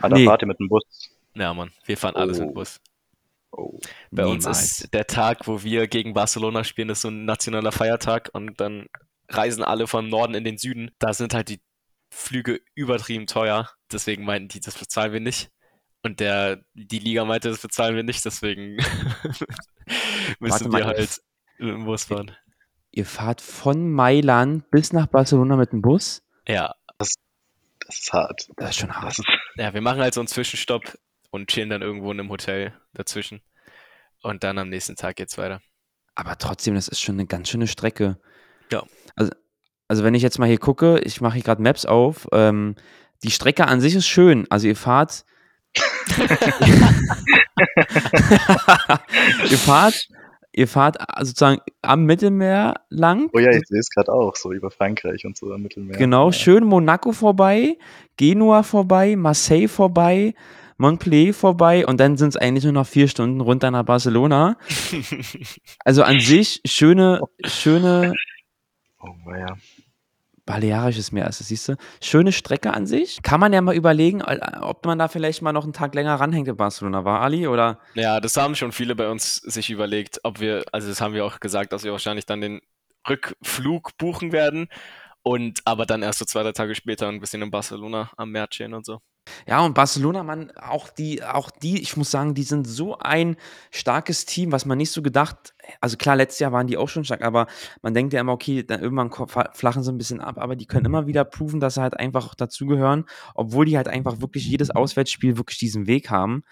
Ah, 0.00 0.08
da 0.08 0.16
nee. 0.16 0.24
fahrt 0.24 0.42
ihr 0.42 0.48
mit 0.48 0.58
dem 0.58 0.68
Bus. 0.68 1.10
Ja, 1.34 1.52
Mann, 1.52 1.72
wir 1.84 1.98
fahren 1.98 2.16
alles 2.16 2.40
oh. 2.40 2.46
mit 2.46 2.54
Bus. 2.54 2.80
Oh, 3.52 3.78
Bei 4.10 4.24
niemals. 4.24 4.46
uns 4.46 4.58
ist 4.60 4.94
der 4.94 5.06
Tag, 5.06 5.46
wo 5.46 5.62
wir 5.62 5.88
gegen 5.88 6.14
Barcelona 6.14 6.64
spielen, 6.64 6.90
ist 6.90 7.02
so 7.02 7.08
ein 7.08 7.24
nationaler 7.24 7.72
Feiertag 7.72 8.30
und 8.32 8.60
dann 8.60 8.86
reisen 9.28 9.64
alle 9.64 9.86
vom 9.86 10.08
Norden 10.08 10.34
in 10.34 10.44
den 10.44 10.58
Süden. 10.58 10.90
Da 10.98 11.14
sind 11.14 11.34
halt 11.34 11.48
die 11.48 11.60
Flüge 12.10 12.60
übertrieben 12.74 13.26
teuer. 13.26 13.70
Deswegen 13.92 14.24
meinten 14.24 14.48
die, 14.48 14.60
das 14.60 14.78
bezahlen 14.78 15.12
wir 15.12 15.20
nicht. 15.20 15.50
Und 16.02 16.20
der, 16.20 16.62
die 16.74 16.98
Liga 16.98 17.24
meinte, 17.24 17.50
das 17.50 17.60
bezahlen 17.60 17.94
wir 17.94 18.02
nicht, 18.02 18.24
deswegen 18.24 18.76
müssen 20.40 20.72
wir 20.72 20.86
halt 20.86 21.20
mit 21.58 21.74
dem 21.74 21.84
Bus 21.84 22.04
fahren. 22.04 22.34
Ihr 22.90 23.06
fahrt 23.06 23.40
von 23.40 23.92
Mailand 23.92 24.70
bis 24.70 24.92
nach 24.92 25.06
Barcelona 25.06 25.56
mit 25.56 25.72
dem 25.72 25.82
Bus? 25.82 26.22
Ja. 26.48 26.74
Das, 26.98 27.14
das 27.86 27.98
ist 27.98 28.12
hart. 28.12 28.48
Das 28.56 28.70
ist 28.70 28.76
schon 28.76 28.92
hart. 28.92 29.16
Ja, 29.56 29.74
wir 29.74 29.80
machen 29.80 30.00
halt 30.00 30.14
so 30.14 30.20
einen 30.20 30.28
Zwischenstopp 30.28 30.98
und 31.30 31.48
chillen 31.48 31.70
dann 31.70 31.82
irgendwo 31.82 32.10
in 32.12 32.20
einem 32.20 32.30
Hotel 32.30 32.74
dazwischen. 32.92 33.40
Und 34.22 34.44
dann 34.44 34.58
am 34.58 34.68
nächsten 34.68 34.96
Tag 34.96 35.16
geht's 35.16 35.38
weiter. 35.38 35.60
Aber 36.14 36.36
trotzdem, 36.36 36.74
das 36.74 36.88
ist 36.88 37.00
schon 37.00 37.14
eine 37.16 37.26
ganz 37.26 37.48
schöne 37.48 37.66
Strecke. 37.66 38.18
Ja. 38.70 38.84
Also, 39.16 39.32
also 39.88 40.04
wenn 40.04 40.14
ich 40.14 40.22
jetzt 40.22 40.38
mal 40.38 40.48
hier 40.48 40.58
gucke, 40.58 41.00
ich 41.00 41.20
mache 41.20 41.34
hier 41.34 41.42
gerade 41.42 41.62
Maps 41.62 41.86
auf, 41.86 42.28
ähm, 42.32 42.74
die 43.22 43.30
Strecke 43.30 43.66
an 43.66 43.80
sich 43.80 43.94
ist 43.94 44.06
schön. 44.06 44.46
Also 44.50 44.66
ihr 44.68 44.76
fahrt. 44.76 45.24
ihr 49.50 49.58
fahrt 49.58 50.08
ihr 50.52 50.68
fahrt 50.68 50.96
sozusagen 51.20 51.60
am 51.82 52.04
Mittelmeer 52.04 52.74
lang. 52.88 53.30
Oh 53.32 53.38
ja, 53.38 53.50
ich 53.50 53.66
sehe 53.66 53.78
es 53.78 53.90
gerade 53.90 54.12
auch, 54.12 54.36
so 54.36 54.52
über 54.52 54.70
Frankreich 54.70 55.24
und 55.24 55.36
so 55.36 55.52
am 55.52 55.62
Mittelmeer. 55.62 55.96
Genau, 55.96 56.26
ja. 56.26 56.32
schön 56.32 56.64
Monaco 56.64 57.12
vorbei, 57.12 57.78
Genua 58.16 58.62
vorbei, 58.62 59.16
Marseille 59.16 59.68
vorbei, 59.68 60.34
Montpellier 60.80 61.34
vorbei 61.34 61.86
und 61.86 62.00
dann 62.00 62.16
sind 62.16 62.30
es 62.30 62.36
eigentlich 62.36 62.64
nur 62.64 62.72
noch 62.72 62.86
vier 62.86 63.06
Stunden 63.06 63.40
runter 63.42 63.70
nach 63.70 63.84
Barcelona. 63.84 64.56
also 65.84 66.02
an 66.02 66.20
sich 66.20 66.62
schöne, 66.64 67.20
schöne. 67.44 68.14
Oh, 68.98 69.32
ja. 69.32 69.56
Balearisches 70.46 71.12
Meer 71.12 71.28
ist 71.28 71.38
das, 71.38 71.48
siehst 71.48 71.68
du? 71.68 71.76
Schöne 72.02 72.32
Strecke 72.32 72.72
an 72.72 72.86
sich. 72.86 73.20
Kann 73.22 73.40
man 73.40 73.52
ja 73.52 73.60
mal 73.60 73.76
überlegen, 73.76 74.22
ob 74.22 74.86
man 74.86 74.98
da 74.98 75.08
vielleicht 75.08 75.42
mal 75.42 75.52
noch 75.52 75.64
einen 75.64 75.74
Tag 75.74 75.94
länger 75.94 76.14
ranhängt 76.14 76.48
in 76.48 76.56
Barcelona. 76.56 77.04
War 77.04 77.20
Ali 77.20 77.46
oder? 77.46 77.78
Ja, 77.94 78.18
das 78.18 78.36
haben 78.38 78.54
schon 78.54 78.72
viele 78.72 78.96
bei 78.96 79.08
uns 79.10 79.36
sich 79.36 79.68
überlegt, 79.68 80.20
ob 80.24 80.40
wir, 80.40 80.64
also 80.72 80.88
das 80.88 81.02
haben 81.02 81.12
wir 81.12 81.26
auch 81.26 81.40
gesagt, 81.40 81.74
dass 81.74 81.84
wir 81.84 81.92
wahrscheinlich 81.92 82.24
dann 82.24 82.40
den 82.40 82.62
Rückflug 83.06 83.98
buchen 83.98 84.32
werden 84.32 84.68
und 85.22 85.60
aber 85.66 85.84
dann 85.84 86.02
erst 86.02 86.20
so 86.20 86.24
zwei, 86.24 86.42
drei 86.42 86.52
Tage 86.52 86.74
später 86.74 87.06
ein 87.08 87.20
bisschen 87.20 87.42
in 87.42 87.50
Barcelona 87.50 88.10
am 88.16 88.30
Meer 88.30 88.48
chillen 88.48 88.72
und 88.72 88.86
so. 88.86 89.00
Ja, 89.46 89.64
und 89.64 89.74
Barcelona, 89.74 90.22
man, 90.22 90.50
auch 90.52 90.88
die, 90.88 91.22
auch 91.22 91.50
die, 91.50 91.80
ich 91.80 91.96
muss 91.96 92.10
sagen, 92.10 92.34
die 92.34 92.42
sind 92.42 92.66
so 92.66 92.98
ein 92.98 93.36
starkes 93.70 94.24
Team, 94.24 94.52
was 94.52 94.66
man 94.66 94.78
nicht 94.78 94.90
so 94.90 95.02
gedacht, 95.02 95.54
also 95.80 95.96
klar, 95.96 96.16
letztes 96.16 96.40
Jahr 96.40 96.52
waren 96.52 96.66
die 96.66 96.76
auch 96.76 96.88
schon 96.88 97.04
stark, 97.04 97.22
aber 97.22 97.46
man 97.82 97.94
denkt 97.94 98.12
ja 98.12 98.20
immer, 98.20 98.32
okay, 98.32 98.62
dann 98.62 98.80
irgendwann 98.80 99.10
flachen 99.52 99.82
sie 99.82 99.92
ein 99.92 99.98
bisschen 99.98 100.20
ab, 100.20 100.38
aber 100.38 100.56
die 100.56 100.66
können 100.66 100.86
immer 100.86 101.06
wieder 101.06 101.24
proven, 101.24 101.60
dass 101.60 101.74
sie 101.74 101.82
halt 101.82 101.98
einfach 101.98 102.34
dazugehören, 102.34 103.04
obwohl 103.34 103.66
die 103.66 103.76
halt 103.76 103.88
einfach 103.88 104.20
wirklich 104.20 104.46
jedes 104.46 104.70
Auswärtsspiel 104.70 105.36
wirklich 105.36 105.58
diesen 105.58 105.86
Weg 105.86 106.10
haben. 106.10 106.42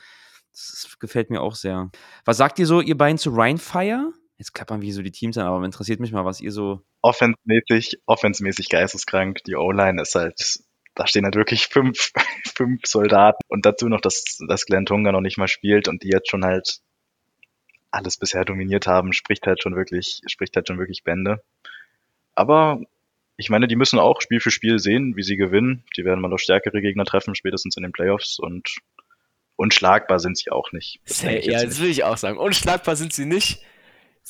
Das 0.53 0.97
gefällt 0.99 1.31
mir 1.31 1.41
auch 1.41 1.55
sehr. 1.55 1.91
Was 2.25 2.37
sagt 2.37 2.59
ihr 2.59 2.67
so, 2.67 2.81
ihr 2.81 2.97
beiden 2.97 3.19
zu 3.19 3.31
Rheinfire? 3.31 4.13
Jetzt 4.39 4.55
klappern 4.55 4.83
wie 4.83 4.93
so 4.93 5.03
die 5.03 5.11
Teams 5.11 5.37
an, 5.37 5.47
aber 5.47 5.65
interessiert 5.65 6.01
mich 6.01 6.13
mal, 6.13 6.25
was 6.25 6.41
ihr 6.41 6.53
so. 6.53 6.83
Offensmäßig, 7.03 8.01
offensmäßig 8.07 8.69
geisteskrank. 8.69 9.43
Die 9.45 9.57
O-Line 9.57 10.01
ist 10.01 10.15
halt 10.15 10.61
da 10.99 11.07
stehen 11.07 11.25
halt 11.25 11.37
wirklich 11.37 11.69
fünf, 11.69 12.12
fünf 12.55 12.85
Soldaten 12.85 13.41
und 13.49 13.65
dazu 13.65 13.89
noch, 13.89 14.01
dass, 14.01 14.39
dass 14.49 14.66
Glenn 14.66 14.85
Tunga 14.85 15.12
noch 15.12 15.20
nicht 15.20 15.39
mal 15.39 15.49
spielt 15.49 15.89
und 15.89 16.03
die 16.03 16.09
jetzt 16.09 16.29
schon 16.29 16.45
halt 16.45 16.81
alles 17.91 18.19
bisher 18.19 18.45
dominiert 18.45 18.87
haben, 18.87 19.12
spricht 19.12 19.47
halt 19.47 19.62
schon 19.62 19.77
wirklich, 19.77 20.20
spricht 20.27 20.57
halt 20.57 20.66
schon 20.66 20.79
wirklich 20.79 21.05
Bände. 21.05 21.43
Aber 22.35 22.81
ich 23.37 23.49
meine, 23.49 23.69
die 23.69 23.77
müssen 23.77 24.01
auch 24.01 24.20
Spiel 24.20 24.41
für 24.41 24.51
Spiel 24.51 24.81
sehen, 24.81 25.16
wie 25.16 25.23
sie 25.23 25.37
gewinnen. 25.37 25.85
Die 25.97 26.05
werden 26.05 26.20
mal 26.20 26.29
noch 26.29 26.39
stärkere 26.39 26.81
Gegner 26.81 27.05
treffen, 27.05 27.37
spätestens 27.37 27.77
in 27.77 27.85
den 27.85 27.93
Playoffs 27.93 28.39
und 28.41 28.77
unschlagbar 29.57 30.19
sind 30.19 30.37
sie 30.37 30.51
auch 30.51 30.73
nicht. 30.73 31.01
Das 31.07 31.23
ja, 31.23 31.65
das 31.65 31.81
will 31.81 31.89
ich 31.89 32.03
auch 32.03 32.16
sagen. 32.16 32.39
Unschlagbar 32.39 32.97
sind 32.97 33.12
sie 33.12 33.25
nicht. 33.25 33.62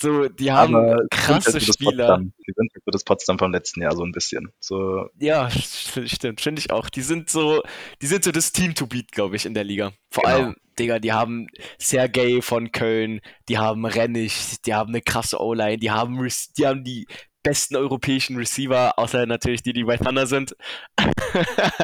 So, 0.01 0.29
die 0.29 0.53
haben 0.53 0.77
Aber 0.77 1.03
krasse 1.11 1.55
halt 1.55 1.63
Spieler. 1.63 2.07
Potsdam. 2.07 2.33
Die 2.47 2.53
sind 2.55 2.71
halt 2.73 2.85
so 2.85 2.91
das 2.93 3.03
Potsdam 3.03 3.39
vom 3.39 3.53
letzten 3.53 3.83
Jahr 3.83 3.97
so 3.97 4.05
ein 4.05 4.13
bisschen. 4.13 4.53
So. 4.61 5.09
Ja, 5.19 5.51
stimmt, 5.51 6.41
finde 6.41 6.61
ich 6.61 6.71
auch. 6.71 6.89
Die 6.89 7.03
sind 7.03 7.29
so, 7.31 7.63
die 8.01 8.07
sind 8.07 8.23
so 8.23 8.31
das 8.31 8.53
Team 8.53 8.77
to 8.77 8.87
beat, 8.87 9.11
glaube 9.11 9.35
ich, 9.35 9.45
in 9.45 9.55
der 9.55 9.65
Liga. 9.65 9.93
Vor 10.11 10.23
genau. 10.23 10.37
allem, 10.37 10.57
Digga, 10.79 11.01
die 11.01 11.13
haben 11.13 11.49
Sergei 11.79 12.41
von 12.43 12.71
Köln, 12.71 13.21
die 13.49 13.59
haben 13.59 13.85
Rennig, 13.85 14.61
die 14.65 14.73
haben 14.73 14.91
eine 14.91 15.03
krasse 15.03 15.41
O-Line, 15.41 15.79
die 15.79 15.91
haben, 15.91 16.29
die 16.57 16.67
haben 16.67 16.85
die 16.85 17.09
besten 17.43 17.75
europäischen 17.75 18.37
Receiver, 18.37 18.97
außer 18.99 19.27
natürlich 19.27 19.65
die, 19.65 19.73
die 19.73 19.85
bei 19.85 19.97
Thunder 19.97 20.29
sind. 20.29 20.55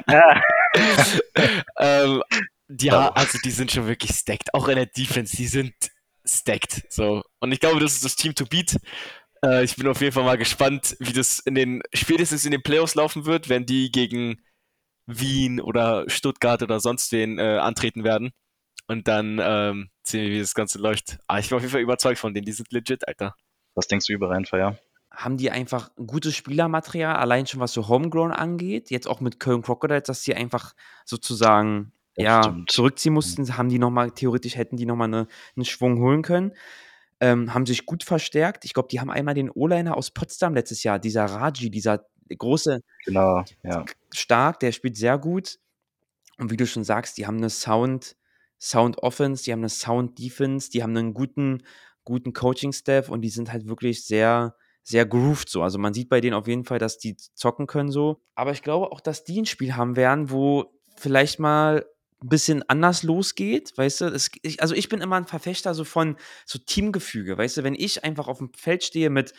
Ja. 0.08 0.40
ähm, 1.80 2.22
die, 2.68 2.90
also 2.90 3.38
die 3.44 3.50
sind 3.50 3.72
schon 3.72 3.86
wirklich 3.88 4.12
stacked. 4.12 4.54
Auch 4.54 4.68
in 4.68 4.76
der 4.76 4.86
Defense, 4.86 5.36
die 5.36 5.46
sind 5.46 5.74
stacked. 6.26 6.84
So. 6.90 7.22
Und 7.40 7.52
ich 7.52 7.60
glaube, 7.60 7.80
das 7.80 7.94
ist 7.94 8.04
das 8.04 8.16
Team 8.16 8.34
to 8.34 8.46
beat. 8.46 8.76
Äh, 9.44 9.64
ich 9.64 9.76
bin 9.76 9.86
auf 9.86 10.00
jeden 10.00 10.12
Fall 10.12 10.24
mal 10.24 10.38
gespannt, 10.38 10.96
wie 11.00 11.12
das 11.12 11.38
in 11.40 11.54
den, 11.54 11.82
spätestens 11.92 12.44
in 12.44 12.50
den 12.50 12.62
Playoffs 12.62 12.94
laufen 12.94 13.26
wird, 13.26 13.48
wenn 13.48 13.66
die 13.66 13.90
gegen 13.90 14.42
Wien 15.06 15.60
oder 15.60 16.08
Stuttgart 16.08 16.62
oder 16.62 16.80
sonst 16.80 17.12
wen 17.12 17.38
äh, 17.38 17.58
antreten 17.58 18.04
werden. 18.04 18.32
Und 18.86 19.08
dann 19.08 19.38
ähm, 19.42 19.90
sehen 20.02 20.24
wir, 20.24 20.30
wie 20.30 20.40
das 20.40 20.54
Ganze 20.54 20.78
läuft. 20.78 21.18
Aber 21.26 21.40
ich 21.40 21.48
bin 21.48 21.56
auf 21.56 21.62
jeden 21.62 21.72
Fall 21.72 21.80
überzeugt 21.80 22.18
von 22.18 22.34
denen, 22.34 22.46
die 22.46 22.52
sind 22.52 22.72
legit, 22.72 23.06
Alter. 23.08 23.34
Was 23.74 23.86
denkst 23.86 24.06
du 24.06 24.12
über 24.12 24.30
Rheinfeier? 24.30 24.78
Haben 25.10 25.36
die 25.36 25.50
einfach 25.50 25.90
gutes 25.94 26.34
Spielermaterial, 26.34 27.16
allein 27.16 27.46
schon 27.46 27.60
was 27.60 27.72
so 27.72 27.88
Homegrown 27.88 28.32
angeht, 28.32 28.90
jetzt 28.90 29.06
auch 29.06 29.20
mit 29.20 29.40
Köln 29.40 29.62
Crocodiles, 29.62 30.04
dass 30.04 30.22
die 30.22 30.34
einfach 30.34 30.74
sozusagen 31.04 31.92
ja, 32.16 32.42
stimmt. 32.42 32.70
zurückziehen 32.70 33.12
mhm. 33.12 33.14
mussten, 33.14 33.56
haben 33.56 33.68
die 33.68 33.78
nochmal, 33.78 34.10
theoretisch 34.10 34.56
hätten 34.56 34.76
die 34.76 34.86
nochmal 34.86 35.08
eine, 35.08 35.26
einen 35.56 35.64
Schwung 35.64 35.98
holen 35.98 36.22
können. 36.22 36.52
Ähm, 37.20 37.54
haben 37.54 37.66
sich 37.66 37.86
gut 37.86 38.04
verstärkt. 38.04 38.64
Ich 38.64 38.74
glaube, 38.74 38.88
die 38.90 39.00
haben 39.00 39.10
einmal 39.10 39.34
den 39.34 39.50
O-Liner 39.50 39.96
aus 39.96 40.10
Potsdam 40.10 40.54
letztes 40.54 40.82
Jahr, 40.82 40.98
dieser 40.98 41.24
Raji, 41.24 41.70
dieser 41.70 42.06
große, 42.36 42.80
genau, 43.04 43.44
ja. 43.62 43.84
stark, 44.12 44.60
der 44.60 44.72
spielt 44.72 44.96
sehr 44.96 45.18
gut. 45.18 45.58
Und 46.38 46.50
wie 46.50 46.56
du 46.56 46.66
schon 46.66 46.84
sagst, 46.84 47.18
die 47.18 47.26
haben 47.26 47.36
eine 47.36 47.50
Sound, 47.50 48.16
Sound 48.60 48.98
Offense, 48.98 49.44
die 49.44 49.52
haben 49.52 49.60
eine 49.60 49.68
Sound 49.68 50.18
Defense, 50.18 50.70
die 50.70 50.82
haben 50.82 50.96
einen 50.96 51.14
guten, 51.14 51.62
guten 52.04 52.32
Coaching-Staff 52.32 53.08
und 53.08 53.22
die 53.22 53.28
sind 53.28 53.52
halt 53.52 53.66
wirklich 53.66 54.04
sehr, 54.04 54.56
sehr 54.82 55.06
grooved 55.06 55.48
so. 55.48 55.62
Also 55.62 55.78
man 55.78 55.94
sieht 55.94 56.08
bei 56.08 56.20
denen 56.20 56.34
auf 56.34 56.48
jeden 56.48 56.64
Fall, 56.64 56.78
dass 56.78 56.98
die 56.98 57.16
zocken 57.16 57.66
können 57.66 57.90
so. 57.90 58.20
Aber 58.34 58.52
ich 58.52 58.62
glaube 58.62 58.90
auch, 58.90 59.00
dass 59.00 59.24
die 59.24 59.40
ein 59.40 59.46
Spiel 59.46 59.76
haben 59.76 59.96
werden, 59.96 60.30
wo 60.30 60.72
vielleicht 60.96 61.38
mal 61.38 61.86
ein 62.22 62.28
bisschen 62.28 62.62
anders 62.68 63.02
losgeht, 63.02 63.76
weißt 63.76 64.02
du? 64.02 64.04
Es, 64.06 64.30
ich, 64.42 64.62
also 64.62 64.74
ich 64.74 64.88
bin 64.88 65.00
immer 65.00 65.16
ein 65.16 65.26
Verfechter 65.26 65.74
so 65.74 65.84
von 65.84 66.16
so 66.46 66.58
Teamgefüge, 66.58 67.36
weißt 67.36 67.58
du? 67.58 67.64
Wenn 67.64 67.74
ich 67.74 68.04
einfach 68.04 68.28
auf 68.28 68.38
dem 68.38 68.52
Feld 68.54 68.84
stehe 68.84 69.10
mit, 69.10 69.34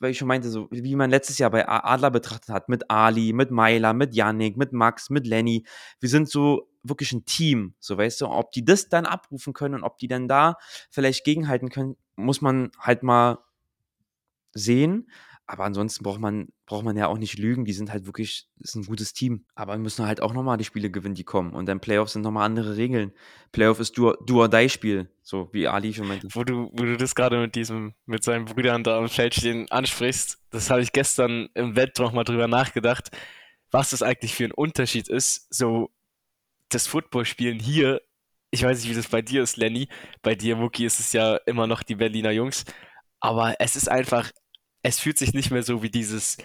weil 0.00 0.10
ich 0.10 0.18
schon 0.18 0.28
meinte, 0.28 0.50
so 0.50 0.68
wie 0.70 0.96
man 0.96 1.10
letztes 1.10 1.38
Jahr 1.38 1.50
bei 1.50 1.68
Adler 1.68 2.10
betrachtet 2.10 2.50
hat, 2.50 2.68
mit 2.68 2.90
Ali, 2.90 3.32
mit 3.32 3.50
Meiler, 3.50 3.94
mit 3.94 4.14
Yannick, 4.14 4.56
mit 4.56 4.72
Max, 4.72 5.10
mit 5.10 5.26
Lenny, 5.26 5.64
wir 6.00 6.08
sind 6.08 6.28
so 6.28 6.68
wirklich 6.82 7.12
ein 7.12 7.24
Team, 7.24 7.74
so 7.78 7.96
weißt 7.96 8.20
du, 8.20 8.28
ob 8.28 8.52
die 8.52 8.64
das 8.64 8.88
dann 8.88 9.06
abrufen 9.06 9.52
können 9.52 9.76
und 9.76 9.84
ob 9.84 9.98
die 9.98 10.08
dann 10.08 10.28
da 10.28 10.56
vielleicht 10.90 11.24
gegenhalten 11.24 11.70
können, 11.70 11.96
muss 12.16 12.40
man 12.40 12.70
halt 12.78 13.02
mal 13.02 13.38
sehen. 14.52 15.08
Aber 15.46 15.64
ansonsten 15.64 16.02
braucht 16.02 16.20
man, 16.20 16.48
braucht 16.64 16.84
man 16.84 16.96
ja 16.96 17.06
auch 17.06 17.18
nicht 17.18 17.38
lügen. 17.38 17.66
Die 17.66 17.74
sind 17.74 17.92
halt 17.92 18.06
wirklich, 18.06 18.48
ist 18.60 18.76
ein 18.76 18.84
gutes 18.84 19.12
Team. 19.12 19.44
Aber 19.54 19.76
müssen 19.76 20.06
halt 20.06 20.22
auch 20.22 20.32
nochmal 20.32 20.56
die 20.56 20.64
Spiele 20.64 20.90
gewinnen, 20.90 21.14
die 21.14 21.24
kommen. 21.24 21.52
Und 21.52 21.66
dann 21.66 21.80
Playoffs 21.80 22.14
sind 22.14 22.22
nochmal 22.22 22.46
andere 22.46 22.76
Regeln. 22.76 23.12
Playoff 23.52 23.78
ist 23.78 23.98
Do-or-Die-Spiel, 23.98 25.10
so 25.22 25.50
wie 25.52 25.68
Ali 25.68 25.92
schon 25.92 26.08
meinte. 26.08 26.28
Wo 26.32 26.44
du, 26.44 26.70
wo 26.72 26.84
du 26.84 26.96
das 26.96 27.14
gerade 27.14 27.38
mit 27.38 27.54
diesem, 27.54 27.92
mit 28.06 28.24
seinen 28.24 28.46
Brüdern 28.46 28.84
da 28.84 28.98
am 28.98 29.08
Feld 29.08 29.34
stehen 29.34 29.70
ansprichst, 29.70 30.38
das 30.50 30.70
habe 30.70 30.80
ich 30.80 30.92
gestern 30.92 31.50
im 31.54 31.76
Wett 31.76 31.98
nochmal 31.98 32.24
drüber 32.24 32.48
nachgedacht, 32.48 33.10
was 33.70 33.90
das 33.90 34.02
eigentlich 34.02 34.34
für 34.34 34.44
ein 34.44 34.52
Unterschied 34.52 35.08
ist. 35.08 35.52
So, 35.52 35.90
das 36.70 36.86
Footballspielen 36.86 37.58
hier, 37.58 38.00
ich 38.50 38.62
weiß 38.62 38.80
nicht, 38.80 38.90
wie 38.90 38.96
das 38.96 39.08
bei 39.08 39.20
dir 39.20 39.42
ist, 39.42 39.58
Lenny. 39.58 39.88
Bei 40.22 40.34
dir, 40.34 40.56
Muki, 40.56 40.86
ist 40.86 41.00
es 41.00 41.12
ja 41.12 41.36
immer 41.44 41.66
noch 41.66 41.82
die 41.82 41.96
Berliner 41.96 42.30
Jungs. 42.30 42.64
Aber 43.20 43.56
es 43.58 43.76
ist 43.76 43.90
einfach, 43.90 44.30
es 44.84 45.00
fühlt 45.00 45.18
sich 45.18 45.32
nicht 45.32 45.50
mehr 45.50 45.62
so 45.62 45.82
wie 45.82 45.90
dieses 45.90 46.36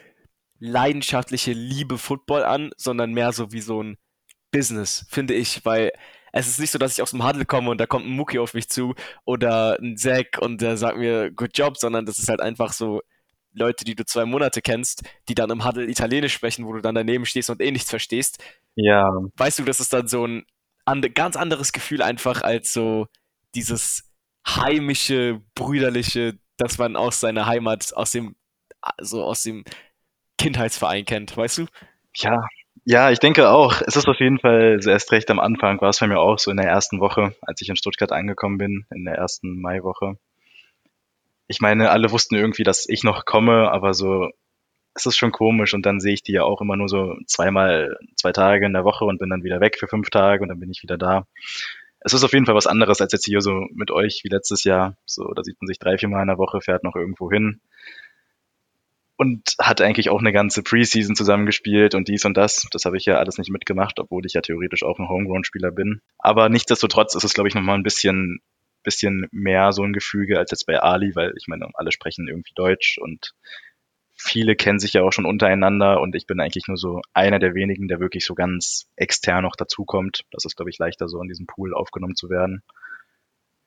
leidenschaftliche 0.59 1.51
Liebe 1.51 1.97
Football 1.97 2.43
an, 2.43 2.71
sondern 2.77 3.11
mehr 3.13 3.33
so 3.33 3.51
wie 3.51 3.61
so 3.61 3.83
ein 3.83 3.97
Business, 4.51 5.05
finde 5.09 5.35
ich, 5.35 5.63
weil 5.65 5.91
es 6.31 6.47
ist 6.47 6.59
nicht 6.59 6.71
so, 6.71 6.79
dass 6.79 6.93
ich 6.93 7.01
aus 7.01 7.11
dem 7.11 7.25
Huddle 7.25 7.45
komme 7.45 7.69
und 7.69 7.79
da 7.79 7.85
kommt 7.85 8.05
ein 8.05 8.15
Muki 8.15 8.39
auf 8.39 8.53
mich 8.53 8.69
zu 8.69 8.95
oder 9.25 9.77
ein 9.79 9.97
Zack 9.97 10.37
und 10.39 10.61
der 10.61 10.77
sagt 10.77 10.97
mir 10.97 11.31
Good 11.31 11.57
Job, 11.57 11.77
sondern 11.77 12.05
das 12.05 12.17
ist 12.17 12.29
halt 12.29 12.39
einfach 12.39 12.71
so 12.71 13.01
Leute, 13.51 13.83
die 13.83 13.95
du 13.95 14.05
zwei 14.05 14.25
Monate 14.25 14.61
kennst, 14.61 15.03
die 15.27 15.35
dann 15.35 15.49
im 15.49 15.65
Huddle 15.65 15.89
Italienisch 15.89 16.33
sprechen, 16.33 16.65
wo 16.65 16.73
du 16.73 16.81
dann 16.81 16.95
daneben 16.95 17.25
stehst 17.25 17.49
und 17.49 17.61
eh 17.61 17.71
nichts 17.71 17.89
verstehst. 17.89 18.41
Ja. 18.75 19.09
Weißt 19.35 19.59
du, 19.59 19.63
das 19.65 19.79
ist 19.81 19.91
dann 19.91 20.07
so 20.07 20.25
ein 20.25 20.45
and 20.85 21.13
ganz 21.13 21.35
anderes 21.35 21.73
Gefühl 21.73 22.01
einfach 22.01 22.41
als 22.41 22.71
so 22.71 23.07
dieses 23.53 24.09
heimische, 24.47 25.41
brüderliche, 25.55 26.37
dass 26.59 26.77
man 26.77 26.95
aus 26.95 27.19
seiner 27.19 27.47
Heimat, 27.47 27.93
aus 27.95 28.11
dem, 28.11 28.35
also 28.81 29.23
aus 29.23 29.43
dem 29.43 29.63
Kindheitsverein 30.37 31.05
kennt, 31.05 31.35
weißt 31.35 31.59
du? 31.59 31.65
Ja, 32.15 32.41
ja, 32.85 33.11
ich 33.11 33.19
denke 33.19 33.49
auch. 33.49 33.81
Es 33.85 33.95
ist 33.95 34.07
auf 34.07 34.19
jeden 34.19 34.39
Fall 34.39 34.79
erst 34.85 35.11
recht 35.11 35.29
am 35.31 35.39
Anfang, 35.39 35.81
war 35.81 35.89
es 35.89 35.99
bei 35.99 36.07
mir 36.07 36.19
auch 36.19 36.39
so 36.39 36.51
in 36.51 36.57
der 36.57 36.67
ersten 36.67 36.99
Woche, 36.99 37.35
als 37.41 37.61
ich 37.61 37.69
in 37.69 37.75
Stuttgart 37.75 38.11
angekommen 38.11 38.57
bin, 38.57 38.85
in 38.93 39.05
der 39.05 39.15
ersten 39.15 39.61
Maiwoche. 39.61 40.17
Ich 41.47 41.61
meine, 41.61 41.91
alle 41.91 42.11
wussten 42.11 42.35
irgendwie, 42.35 42.63
dass 42.63 42.87
ich 42.87 43.03
noch 43.03 43.25
komme, 43.25 43.71
aber 43.71 43.93
so, 43.93 44.29
es 44.93 45.05
ist 45.05 45.17
schon 45.17 45.31
komisch 45.31 45.73
und 45.73 45.85
dann 45.85 45.99
sehe 45.99 46.13
ich 46.13 46.23
die 46.23 46.33
ja 46.33 46.43
auch 46.43 46.61
immer 46.61 46.75
nur 46.75 46.89
so 46.89 47.15
zweimal, 47.25 47.97
zwei 48.15 48.31
Tage 48.31 48.65
in 48.65 48.73
der 48.73 48.85
Woche 48.85 49.05
und 49.05 49.19
bin 49.19 49.29
dann 49.29 49.43
wieder 49.43 49.59
weg 49.59 49.77
für 49.79 49.87
fünf 49.87 50.09
Tage 50.09 50.43
und 50.43 50.49
dann 50.49 50.59
bin 50.59 50.71
ich 50.71 50.83
wieder 50.83 50.97
da 50.97 51.25
es 52.01 52.13
ist 52.13 52.23
auf 52.23 52.33
jeden 52.33 52.45
Fall 52.45 52.55
was 52.55 52.67
anderes 52.67 53.01
als 53.01 53.11
jetzt 53.11 53.25
hier 53.25 53.41
so 53.41 53.65
mit 53.73 53.91
euch 53.91 54.21
wie 54.23 54.29
letztes 54.29 54.63
Jahr. 54.63 54.95
So, 55.05 55.33
da 55.33 55.43
sieht 55.43 55.61
man 55.61 55.67
sich 55.67 55.79
drei, 55.79 55.97
vier 55.97 56.09
Mal 56.09 56.21
in 56.21 56.27
der 56.27 56.37
Woche, 56.37 56.61
fährt 56.61 56.83
noch 56.83 56.95
irgendwo 56.95 57.31
hin 57.31 57.61
und 59.19 59.55
hat 59.59 59.81
eigentlich 59.81 60.09
auch 60.09 60.21
eine 60.21 60.31
ganze 60.31 60.63
Preseason 60.63 61.13
zusammengespielt 61.13 61.93
und 61.93 62.07
dies 62.07 62.23
und 62.23 62.37
das. 62.37 62.65
Das 62.71 62.85
habe 62.85 62.95
ich 62.95 63.03
ja 63.03 63.17
alles 63.17 63.37
nicht 63.37 63.51
mitgemacht, 63.51 63.99
obwohl 63.99 64.25
ich 64.25 64.31
ja 64.31 64.39
theoretisch 64.39 64.83
auch 64.83 64.97
ein 64.97 65.09
Homegrown-Spieler 65.09 65.71
bin. 65.71 66.01
Aber 66.17 66.47
nichtsdestotrotz 66.47 67.15
ist 67.15 67.25
es, 67.25 67.33
glaube 67.33 67.49
ich, 67.49 67.53
nochmal 67.53 67.77
ein 67.77 67.83
bisschen, 67.83 68.39
bisschen 68.81 69.27
mehr 69.31 69.73
so 69.73 69.83
ein 69.83 69.91
Gefüge 69.91 70.39
als 70.39 70.51
jetzt 70.51 70.65
bei 70.65 70.79
Ali, 70.79 71.17
weil 71.17 71.33
ich 71.35 71.47
meine, 71.47 71.67
alle 71.73 71.91
sprechen 71.91 72.29
irgendwie 72.29 72.53
Deutsch 72.55 72.97
und 72.97 73.33
viele 74.21 74.55
kennen 74.55 74.79
sich 74.79 74.93
ja 74.93 75.03
auch 75.03 75.13
schon 75.13 75.25
untereinander 75.25 76.01
und 76.01 76.13
ich 76.13 76.27
bin 76.27 76.41
eigentlich 76.41 76.67
nur 76.67 76.77
so 76.77 77.01
einer 77.13 77.39
der 77.39 77.55
wenigen, 77.55 77.87
der 77.87 78.01
wirklich 78.01 78.25
so 78.25 78.35
ganz 78.35 78.89
extern 78.97 79.43
noch 79.43 79.55
dazukommt. 79.55 80.23
Das 80.31 80.43
ist, 80.43 80.57
glaube 80.57 80.69
ich, 80.69 80.77
leichter 80.77 81.07
so 81.07 81.21
in 81.21 81.29
diesem 81.29 81.47
Pool 81.47 81.73
aufgenommen 81.73 82.15
zu 82.15 82.29
werden. 82.29 82.61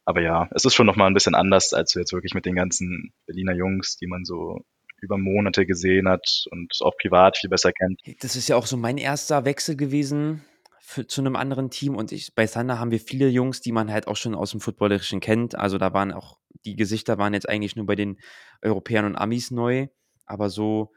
Aber 0.05 0.20
ja, 0.20 0.49
es 0.53 0.65
ist 0.65 0.74
schon 0.74 0.87
nochmal 0.87 1.07
ein 1.07 1.15
bisschen 1.15 1.35
anders, 1.35 1.73
als 1.73 1.95
jetzt 1.95 2.12
wirklich 2.12 2.35
mit 2.35 2.45
den 2.45 2.55
ganzen 2.55 3.15
Berliner 3.27 3.55
Jungs, 3.55 3.97
die 3.97 4.07
man 4.07 4.24
so 4.24 4.65
über 5.01 5.16
Monate 5.16 5.65
gesehen 5.65 6.07
hat 6.07 6.45
und 6.51 6.77
auch 6.81 6.97
privat 6.99 7.39
viel 7.39 7.49
besser 7.51 7.73
kennt. 7.73 8.01
Das 8.20 8.37
ist 8.37 8.49
ja 8.49 8.57
auch 8.57 8.66
so 8.66 8.77
mein 8.77 8.99
erster 8.99 9.45
Wechsel 9.47 9.74
gewesen 9.74 10.45
für, 10.81 11.07
zu 11.07 11.23
einem 11.23 11.35
anderen 11.35 11.70
Team 11.70 11.97
und 11.97 12.12
ich, 12.12 12.35
bei 12.35 12.47
Thunder 12.47 12.79
haben 12.79 12.91
wir 12.91 13.01
viele 13.01 13.29
Jungs, 13.29 13.62
die 13.62 13.73
man 13.73 13.91
halt 13.91 14.07
auch 14.07 14.16
schon 14.16 14.35
aus 14.35 14.51
dem 14.51 14.61
Footballerischen 14.61 15.20
kennt. 15.20 15.55
Also 15.55 15.79
da 15.79 15.95
waren 15.95 16.12
auch, 16.12 16.39
die 16.66 16.77
Gesichter 16.77 17.16
waren 17.16 17.33
jetzt 17.33 17.49
eigentlich 17.49 17.74
nur 17.74 17.87
bei 17.87 17.97
den 17.97 18.19
Europäern 18.61 19.07
und 19.07 19.16
Amis 19.16 19.51
neu 19.51 19.89
aber 20.32 20.50
so 20.50 20.92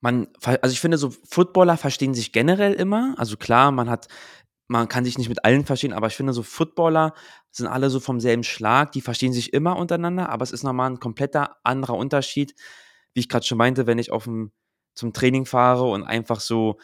man 0.00 0.28
also 0.42 0.72
ich 0.72 0.80
finde 0.80 0.98
so 0.98 1.10
Footballer 1.10 1.76
verstehen 1.76 2.14
sich 2.14 2.32
generell 2.32 2.74
immer. 2.74 3.14
Also 3.18 3.36
klar, 3.36 3.70
man 3.70 3.88
hat 3.88 4.08
man 4.68 4.88
kann 4.88 5.04
sich 5.04 5.18
nicht 5.18 5.28
mit 5.28 5.44
allen 5.44 5.64
verstehen, 5.66 5.92
aber 5.92 6.08
ich 6.08 6.16
finde 6.16 6.32
so 6.32 6.42
Footballer 6.42 7.14
sind 7.50 7.66
alle 7.66 7.90
so 7.90 8.00
vom 8.00 8.20
selben 8.20 8.44
Schlag, 8.44 8.92
die 8.92 9.02
verstehen 9.02 9.32
sich 9.32 9.52
immer 9.52 9.76
untereinander, 9.76 10.30
aber 10.30 10.42
es 10.42 10.52
ist 10.52 10.62
nochmal 10.64 10.90
ein 10.90 11.00
kompletter 11.00 11.56
anderer 11.64 11.96
Unterschied, 11.96 12.54
wie 13.14 13.20
ich 13.20 13.28
gerade 13.28 13.46
schon 13.46 13.58
meinte, 13.58 13.86
wenn 13.86 13.98
ich 13.98 14.10
aufm 14.12 14.52
zum 14.94 15.12
Training 15.12 15.46
fahre 15.46 15.84
und 15.90 16.04
einfach 16.04 16.40
so 16.40 16.78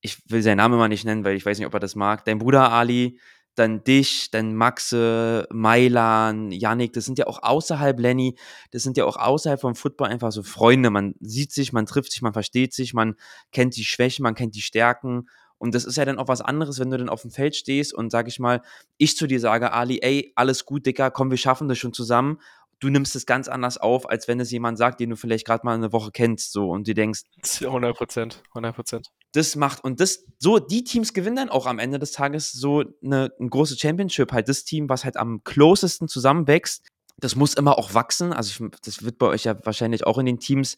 ich 0.00 0.18
will 0.30 0.42
seinen 0.42 0.58
Namen 0.58 0.78
mal 0.78 0.88
nicht 0.88 1.04
nennen, 1.04 1.24
weil 1.24 1.36
ich 1.36 1.44
weiß 1.44 1.58
nicht, 1.58 1.66
ob 1.66 1.74
er 1.74 1.80
das 1.80 1.96
mag. 1.96 2.24
Dein 2.24 2.38
Bruder 2.38 2.70
Ali 2.72 3.20
dann 3.58 3.84
dich, 3.84 4.30
dann 4.30 4.54
Maxe, 4.54 5.46
Mailan, 5.50 6.50
Yannick, 6.50 6.92
das 6.92 7.04
sind 7.04 7.18
ja 7.18 7.26
auch 7.26 7.42
außerhalb 7.42 7.98
Lenny, 7.98 8.36
das 8.70 8.82
sind 8.82 8.96
ja 8.96 9.04
auch 9.04 9.16
außerhalb 9.16 9.60
vom 9.60 9.74
Football 9.74 10.08
einfach 10.08 10.32
so 10.32 10.42
Freunde. 10.42 10.90
Man 10.90 11.14
sieht 11.20 11.52
sich, 11.52 11.72
man 11.72 11.86
trifft 11.86 12.12
sich, 12.12 12.22
man 12.22 12.32
versteht 12.32 12.72
sich, 12.72 12.94
man 12.94 13.16
kennt 13.52 13.76
die 13.76 13.84
Schwächen, 13.84 14.22
man 14.22 14.34
kennt 14.34 14.54
die 14.54 14.62
Stärken. 14.62 15.28
Und 15.58 15.74
das 15.74 15.84
ist 15.84 15.96
ja 15.96 16.04
dann 16.04 16.18
auch 16.18 16.28
was 16.28 16.40
anderes, 16.40 16.78
wenn 16.78 16.90
du 16.90 16.98
dann 16.98 17.08
auf 17.08 17.22
dem 17.22 17.32
Feld 17.32 17.56
stehst 17.56 17.92
und 17.92 18.10
sag 18.10 18.28
ich 18.28 18.38
mal, 18.38 18.62
ich 18.96 19.16
zu 19.16 19.26
dir 19.26 19.40
sage, 19.40 19.72
Ali, 19.72 19.98
ey, 20.02 20.32
alles 20.36 20.64
gut, 20.64 20.86
Dicker, 20.86 21.10
komm, 21.10 21.30
wir 21.30 21.38
schaffen 21.38 21.68
das 21.68 21.78
schon 21.78 21.92
zusammen. 21.92 22.38
du 22.80 22.88
nimmst 22.90 23.16
es 23.16 23.26
ganz 23.26 23.48
anders 23.48 23.76
auf, 23.78 24.08
als 24.08 24.28
wenn 24.28 24.40
es 24.40 24.50
jemand 24.50 24.78
sagt, 24.78 25.00
den 25.00 25.10
du 25.10 25.16
vielleicht 25.16 25.46
gerade 25.46 25.66
mal 25.66 25.74
eine 25.74 25.92
Woche 25.92 26.10
kennst, 26.12 26.52
so 26.52 26.70
und 26.70 26.86
du 26.86 26.94
denkst. 26.94 27.22
100 27.60 27.96
Prozent, 27.96 28.42
100 28.50 28.74
Prozent. 28.74 29.08
Das 29.32 29.56
macht 29.56 29.84
und 29.84 30.00
das, 30.00 30.24
so, 30.38 30.58
die 30.58 30.84
Teams 30.84 31.12
gewinnen 31.12 31.36
dann 31.36 31.48
auch 31.50 31.66
am 31.66 31.78
Ende 31.78 31.98
des 31.98 32.12
Tages 32.12 32.50
so 32.52 32.84
eine, 33.02 33.30
eine 33.38 33.48
große 33.48 33.78
Championship. 33.78 34.32
Halt 34.32 34.48
das 34.48 34.64
Team, 34.64 34.88
was 34.88 35.04
halt 35.04 35.16
am 35.16 35.44
closesten 35.44 36.08
zusammenwächst, 36.08 36.86
das 37.20 37.36
muss 37.36 37.54
immer 37.54 37.78
auch 37.78 37.94
wachsen. 37.94 38.32
Also 38.32 38.68
das 38.82 39.02
wird 39.02 39.18
bei 39.18 39.26
euch 39.26 39.44
ja 39.44 39.56
wahrscheinlich 39.64 40.06
auch 40.06 40.18
in 40.18 40.26
den 40.26 40.38
Teams 40.38 40.76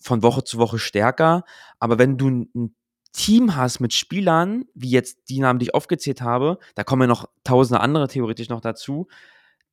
von 0.00 0.22
Woche 0.22 0.44
zu 0.44 0.58
Woche 0.58 0.78
stärker. 0.78 1.44
Aber 1.80 1.98
wenn 1.98 2.18
du 2.18 2.28
ein 2.28 2.76
Team 3.12 3.56
hast 3.56 3.80
mit 3.80 3.94
Spielern, 3.94 4.66
wie 4.74 4.90
jetzt 4.90 5.28
die 5.28 5.40
Namen, 5.40 5.58
die 5.58 5.66
ich 5.66 5.74
aufgezählt 5.74 6.20
habe, 6.20 6.58
da 6.74 6.84
kommen 6.84 7.02
ja 7.02 7.08
noch 7.08 7.28
tausende 7.42 7.80
andere 7.80 8.06
theoretisch 8.06 8.48
noch 8.48 8.60
dazu, 8.60 9.08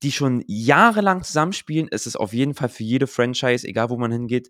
die 0.03 0.11
schon 0.11 0.43
jahrelang 0.47 1.23
zusammenspielen, 1.23 1.87
ist 1.89 2.07
es 2.07 2.15
auf 2.15 2.33
jeden 2.33 2.53
Fall 2.53 2.69
für 2.69 2.83
jede 2.83 3.07
Franchise, 3.07 3.67
egal 3.67 3.89
wo 3.89 3.97
man 3.97 4.11
hingeht, 4.11 4.49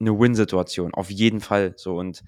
eine 0.00 0.18
Win-Situation. 0.18 0.94
Auf 0.94 1.10
jeden 1.10 1.40
Fall. 1.40 1.74
So 1.76 1.96
und 1.96 2.24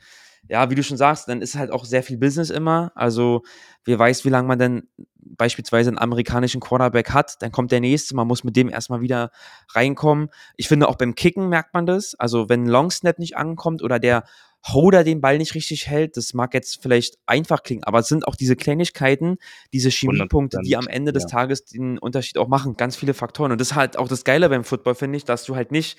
ja, 0.48 0.70
wie 0.70 0.74
du 0.74 0.82
schon 0.82 0.97
sagst, 0.97 1.28
dann 1.28 1.43
ist 1.43 1.56
halt 1.56 1.70
auch 1.70 1.85
sehr 1.85 2.02
viel 2.02 2.18
Business 2.18 2.51
immer. 2.51 2.93
Also, 2.94 3.43
wer 3.85 3.98
weiß, 3.98 4.24
wie 4.24 4.31
lange 4.31 4.48
man 4.48 4.59
denn 4.59 4.89
beispielsweise 5.18 5.90
einen 5.90 5.98
amerikanischen 5.98 6.60
Quarterback 6.60 7.10
hat, 7.10 7.43
dann 7.43 7.52
kommt 7.52 7.73
der 7.73 7.81
nächste, 7.81 8.14
man 8.14 8.28
muss 8.28 8.44
mit 8.44 8.56
dem 8.56 8.68
erstmal 8.68 9.01
wieder 9.01 9.31
reinkommen. 9.74 10.28
Ich 10.56 10.68
finde 10.68 10.89
auch 10.89 10.97
beim 10.97 11.14
Kicken 11.14 11.48
merkt 11.48 11.74
man 11.74 11.86
das. 11.86 12.14
Also, 12.14 12.48
wenn 12.48 12.64
ein 12.64 12.68
Long 12.68 12.90
Snap 12.90 13.18
nicht 13.18 13.36
ankommt 13.36 13.82
oder 13.82 13.98
der 13.98 14.24
Holder 14.68 15.05
den 15.05 15.20
Ball 15.20 15.38
nicht 15.38 15.55
richtig 15.55 15.86
hält, 15.86 16.16
das 16.16 16.34
mag 16.34 16.52
jetzt 16.52 16.82
vielleicht 16.82 17.18
einfach 17.26 17.62
klingen, 17.62 17.84
aber 17.84 18.01
es 18.01 18.09
sind 18.09 18.26
auch 18.26 18.34
diese 18.34 18.56
Kleinigkeiten, 18.56 19.36
diese 19.72 19.90
Chemiepunkte, 19.90 20.59
die 20.64 20.76
am 20.76 20.88
Ende 20.88 21.12
des 21.12 21.24
ja. 21.24 21.28
Tages 21.28 21.64
den 21.64 21.98
Unterschied 21.98 22.38
auch 22.38 22.48
machen. 22.48 22.76
Ganz 22.76 22.97
viele 22.97 23.14
Faktoren. 23.14 23.52
Und 23.52 23.60
das 23.60 23.72
ist 23.72 23.76
halt 23.76 23.98
auch 23.98 24.09
das 24.09 24.24
Geile 24.24 24.48
beim 24.48 24.64
Football, 24.64 24.94
finde 24.94 25.18
ich, 25.18 25.24
dass 25.24 25.44
du 25.44 25.55
halt 25.55 25.70
nicht 25.70 25.97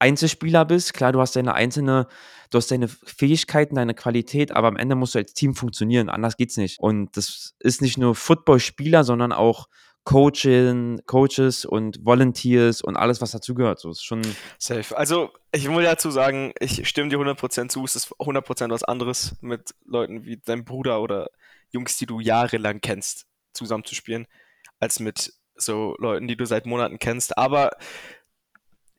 Einzelspieler 0.00 0.64
bist. 0.64 0.94
Klar, 0.94 1.12
du 1.12 1.20
hast 1.20 1.36
deine 1.36 1.54
einzelne, 1.54 2.08
du 2.50 2.58
hast 2.58 2.70
deine 2.70 2.88
Fähigkeiten, 2.88 3.74
deine 3.74 3.94
Qualität, 3.94 4.52
aber 4.52 4.68
am 4.68 4.76
Ende 4.76 4.96
musst 4.96 5.14
du 5.14 5.18
als 5.18 5.34
Team 5.34 5.54
funktionieren. 5.54 6.08
Anders 6.08 6.36
geht's 6.36 6.56
nicht. 6.56 6.80
Und 6.80 7.16
das 7.16 7.54
ist 7.60 7.82
nicht 7.82 7.98
nur 7.98 8.14
Footballspieler, 8.14 9.04
sondern 9.04 9.32
auch 9.32 9.68
Coachin, 10.04 11.02
Coaches 11.06 11.64
und 11.64 12.04
Volunteers 12.04 12.80
und 12.82 12.96
alles, 12.96 13.20
was 13.20 13.32
dazugehört. 13.32 13.78
So 13.80 13.90
ist 13.90 14.02
schon. 14.04 14.22
Safe. 14.58 14.96
Also, 14.96 15.30
ich 15.52 15.68
muss 15.68 15.84
dazu 15.84 16.10
sagen, 16.10 16.52
ich 16.58 16.88
stimme 16.88 17.10
dir 17.10 17.18
100% 17.18 17.68
zu. 17.68 17.84
Es 17.84 17.96
ist 17.96 18.12
100% 18.14 18.70
was 18.70 18.82
anderes, 18.82 19.36
mit 19.40 19.74
Leuten 19.84 20.24
wie 20.24 20.38
deinem 20.38 20.64
Bruder 20.64 21.00
oder 21.00 21.30
Jungs, 21.70 21.98
die 21.98 22.06
du 22.06 22.18
jahrelang 22.20 22.80
kennst, 22.80 23.26
zusammenzuspielen, 23.52 24.26
als 24.78 25.00
mit 25.00 25.34
so 25.54 25.94
Leuten, 25.98 26.26
die 26.26 26.36
du 26.36 26.46
seit 26.46 26.66
Monaten 26.66 26.98
kennst. 26.98 27.36
Aber 27.36 27.70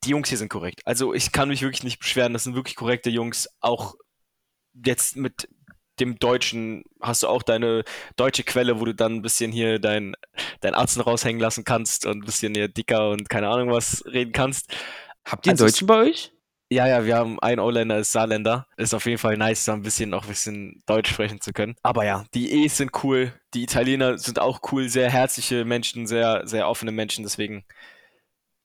die 0.03 0.11
Jungs 0.11 0.29
hier 0.29 0.37
sind 0.37 0.49
korrekt. 0.49 0.81
Also, 0.85 1.13
ich 1.13 1.31
kann 1.31 1.49
mich 1.49 1.63
wirklich 1.63 1.83
nicht 1.83 1.99
beschweren. 1.99 2.33
Das 2.33 2.43
sind 2.43 2.55
wirklich 2.55 2.75
korrekte 2.75 3.09
Jungs. 3.09 3.49
Auch 3.59 3.95
jetzt 4.73 5.15
mit 5.15 5.49
dem 5.99 6.17
Deutschen 6.17 6.83
hast 6.99 7.23
du 7.23 7.27
auch 7.27 7.43
deine 7.43 7.83
deutsche 8.15 8.43
Quelle, 8.43 8.79
wo 8.79 8.85
du 8.85 8.95
dann 8.95 9.15
ein 9.15 9.21
bisschen 9.21 9.51
hier 9.51 9.79
dein, 9.79 10.15
dein 10.61 10.73
Arzen 10.73 11.01
raushängen 11.01 11.41
lassen 11.41 11.63
kannst 11.63 12.05
und 12.05 12.19
ein 12.19 12.25
bisschen 12.25 12.55
hier 12.55 12.67
dicker 12.67 13.09
und 13.09 13.29
keine 13.29 13.49
Ahnung 13.49 13.71
was 13.71 14.03
reden 14.05 14.31
kannst. 14.31 14.73
Habt 15.25 15.45
ihr 15.45 15.51
einen 15.51 15.59
also 15.59 15.65
Deutschen 15.65 15.87
bei 15.87 15.97
euch? 15.97 16.31
Ja, 16.71 16.87
ja, 16.87 17.03
wir 17.03 17.17
haben 17.17 17.37
einen 17.39 17.59
Holländer, 17.59 17.99
ist 17.99 18.13
Saarländer. 18.13 18.65
Ist 18.77 18.93
auf 18.93 19.05
jeden 19.05 19.17
Fall 19.17 19.35
nice, 19.35 19.65
da 19.65 19.73
ein 19.73 19.81
bisschen 19.81 20.13
auch 20.13 20.23
ein 20.23 20.29
bisschen 20.29 20.81
Deutsch 20.85 21.11
sprechen 21.11 21.41
zu 21.41 21.51
können. 21.51 21.75
Aber 21.83 22.05
ja, 22.05 22.23
die 22.33 22.63
E's 22.63 22.77
sind 22.77 22.91
cool. 23.03 23.33
Die 23.53 23.63
Italiener 23.63 24.17
sind 24.17 24.39
auch 24.39 24.61
cool, 24.71 24.87
sehr 24.87 25.11
herzliche 25.11 25.65
Menschen, 25.65 26.07
sehr, 26.07 26.47
sehr 26.47 26.69
offene 26.69 26.93
Menschen. 26.93 27.25
Deswegen 27.25 27.65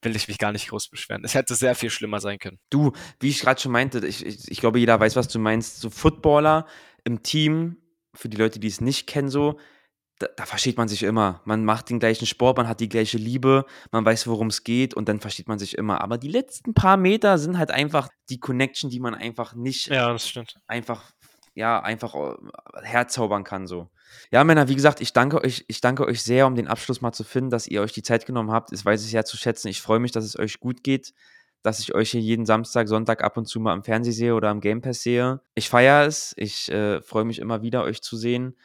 will 0.03 0.15
ich 0.15 0.29
mich 0.29 0.39
gar 0.39 0.53
nicht 0.53 0.69
groß 0.69 0.87
beschweren. 0.87 1.25
Es 1.25 1.35
hätte 1.35 1.57
sehr 1.57 1.75
viel 1.75 1.91
schlimmer 1.91 2.21
sein 2.21 2.39
können. 2.39 2.61
Du, 2.71 2.93
wie 3.19 3.31
ich 3.31 3.41
gerade 3.41 3.61
schon 3.61 3.73
meinte, 3.73 4.07
ich, 4.07 4.25
ich, 4.25 4.53
ich, 4.53 4.61
glaube, 4.61 4.79
jeder 4.79 5.01
weiß, 5.01 5.17
was 5.17 5.27
du 5.27 5.41
meinst. 5.41 5.81
So 5.81 5.91
Footballer 5.91 6.67
im 7.07 7.23
Team, 7.23 7.77
für 8.13 8.29
die 8.29 8.37
Leute, 8.37 8.59
die 8.59 8.67
es 8.67 8.81
nicht 8.81 9.07
kennen, 9.07 9.29
so, 9.29 9.59
da, 10.19 10.29
da, 10.37 10.47
versteht 10.47 10.79
man 10.79 10.89
sich 10.89 11.03
immer. 11.03 11.43
Man 11.45 11.65
macht 11.65 11.91
den 11.91 12.01
gleichen 12.01 12.27
Sport, 12.27 12.57
man 12.57 12.69
hat 12.69 12.81
die 12.81 12.89
gleiche 12.89 13.19
Liebe, 13.19 13.67
man 13.93 14.05
weiß, 14.05 14.27
worum 14.27 14.49
es 14.49 14.65
geht 14.65 14.95
und 14.95 15.09
dann 15.09 15.21
versteht 15.21 15.47
man 15.47 15.59
sich 15.59 15.77
immer. 15.77 16.01
Aber 16.01 16.19
die 16.19 16.29
letzten 16.29 16.75
paar 16.75 16.97
Meter 16.97 17.39
sind 17.39 17.59
halt 17.59 17.71
einfach 17.71 18.09
die 18.29 18.41
Connection, 18.41 18.91
die 18.91 18.99
man 18.99 19.15
einfach 19.15 19.55
nicht 19.55 19.89
ja, 19.89 20.17
einfach, 20.67 21.13
ja, 21.55 21.81
einfach 21.81 22.15
äh, 22.15 22.83
herzaubern 22.83 23.45
kann. 23.45 23.67
So. 23.67 23.91
Ja, 24.31 24.43
Männer, 24.43 24.69
wie 24.69 24.75
gesagt, 24.75 25.03
ich 25.03 25.13
danke 25.13 25.45
euch, 25.45 25.67
ich 25.69 25.83
danke 25.83 26.07
euch 26.07 26.23
sehr, 26.23 26.47
um 26.47 26.55
den 26.55 26.67
Abschluss 26.67 27.03
mal 27.03 27.13
zu 27.13 27.23
finden, 27.23 27.51
dass 27.51 27.67
ihr 27.67 27.83
euch 27.83 27.93
die 27.93 28.03
Zeit 28.03 28.25
genommen 28.25 28.51
habt. 28.51 28.73
Das 28.73 28.87
weiß 28.87 29.05
ich 29.05 29.11
sehr 29.11 29.27
zu 29.27 29.37
schätzen. 29.37 29.69
Ich 29.69 29.83
freue 29.83 30.01
mich, 30.01 30.13
dass 30.13 30.25
es 30.25 30.39
euch 30.39 30.61
gut 30.61 30.83
geht 30.83 31.13
dass 31.67 31.81
ich 31.81 31.97
euch 31.97 32.13
hier 32.13 32.21
jeden 32.21 32.47
Samstag, 32.47 32.87
Sonntag 32.87 33.25
ab 33.25 33.37
und 33.37 33.47
zu 33.47 33.59
mal 33.59 33.73
am 33.73 33.83
Fernsehen 33.83 34.13
sehe 34.13 34.35
oder 34.37 34.51
am 34.51 34.61
Game 34.61 34.83
Pass 34.83 35.03
sehe. 35.03 35.41
Ich 35.57 35.69
feiere 35.69 36.07
es. 36.07 36.33
Ich 36.37 36.71
äh, 36.71 37.03
freue 37.03 37.25
mich 37.25 37.41
immer 37.41 37.61
wieder, 37.61 37.83
euch 37.83 38.03
zu 38.03 38.17
sehen 38.17 38.57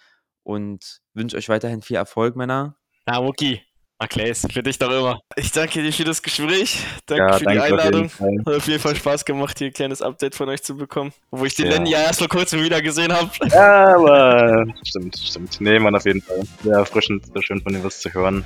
und 0.43 1.01
wünsche 1.15 1.35
euch 1.35 1.49
weiterhin 1.49 1.81
viel 1.81 1.95
Erfolg, 1.95 2.35
Männer. 2.35 2.75
Na, 3.07 3.19
Muki. 3.19 3.61
Klaes, 4.07 4.47
für 4.51 4.63
dich 4.63 4.79
doch 4.79 4.89
immer. 4.89 5.19
Ich 5.35 5.51
danke 5.51 5.81
dir 5.81 5.93
für 5.93 6.03
das 6.03 6.21
Gespräch. 6.23 6.79
Danke 7.05 7.23
ja, 7.23 7.37
für 7.37 7.45
danke 7.45 7.59
die 7.59 7.65
Einladung. 7.65 8.05
Auf 8.05 8.19
jeden, 8.19 8.45
Hat 8.45 8.55
auf 8.55 8.67
jeden 8.67 8.79
Fall 8.79 8.95
Spaß 8.95 9.25
gemacht, 9.25 9.59
hier 9.59 9.67
ein 9.67 9.73
kleines 9.73 10.01
Update 10.01 10.33
von 10.33 10.49
euch 10.49 10.63
zu 10.63 10.75
bekommen. 10.75 11.13
Wo 11.29 11.45
ich 11.45 11.55
den 11.55 11.67
ja. 11.67 11.73
Lenny 11.73 11.91
ja 11.91 11.99
erst 11.99 12.19
vor 12.19 12.27
kurzem 12.27 12.63
wieder 12.63 12.81
gesehen 12.81 13.13
habe. 13.13 13.29
Ja, 13.49 13.95
aber 13.95 14.65
stimmt, 14.83 15.17
stimmt. 15.17 15.61
Nee, 15.61 15.77
man, 15.77 15.95
auf 15.95 16.05
jeden 16.05 16.21
Fall. 16.21 16.41
Sehr 16.63 16.77
erfrischend, 16.77 17.27
sehr 17.31 17.41
schön 17.43 17.61
von 17.61 17.73
dir 17.73 17.83
was 17.83 17.99
zu 17.99 18.11
hören. 18.11 18.43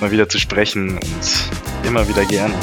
Mal 0.00 0.12
wieder 0.12 0.28
zu 0.28 0.38
sprechen 0.38 0.94
und 0.94 1.84
immer 1.84 2.08
wieder 2.08 2.24
gerne. 2.24 2.54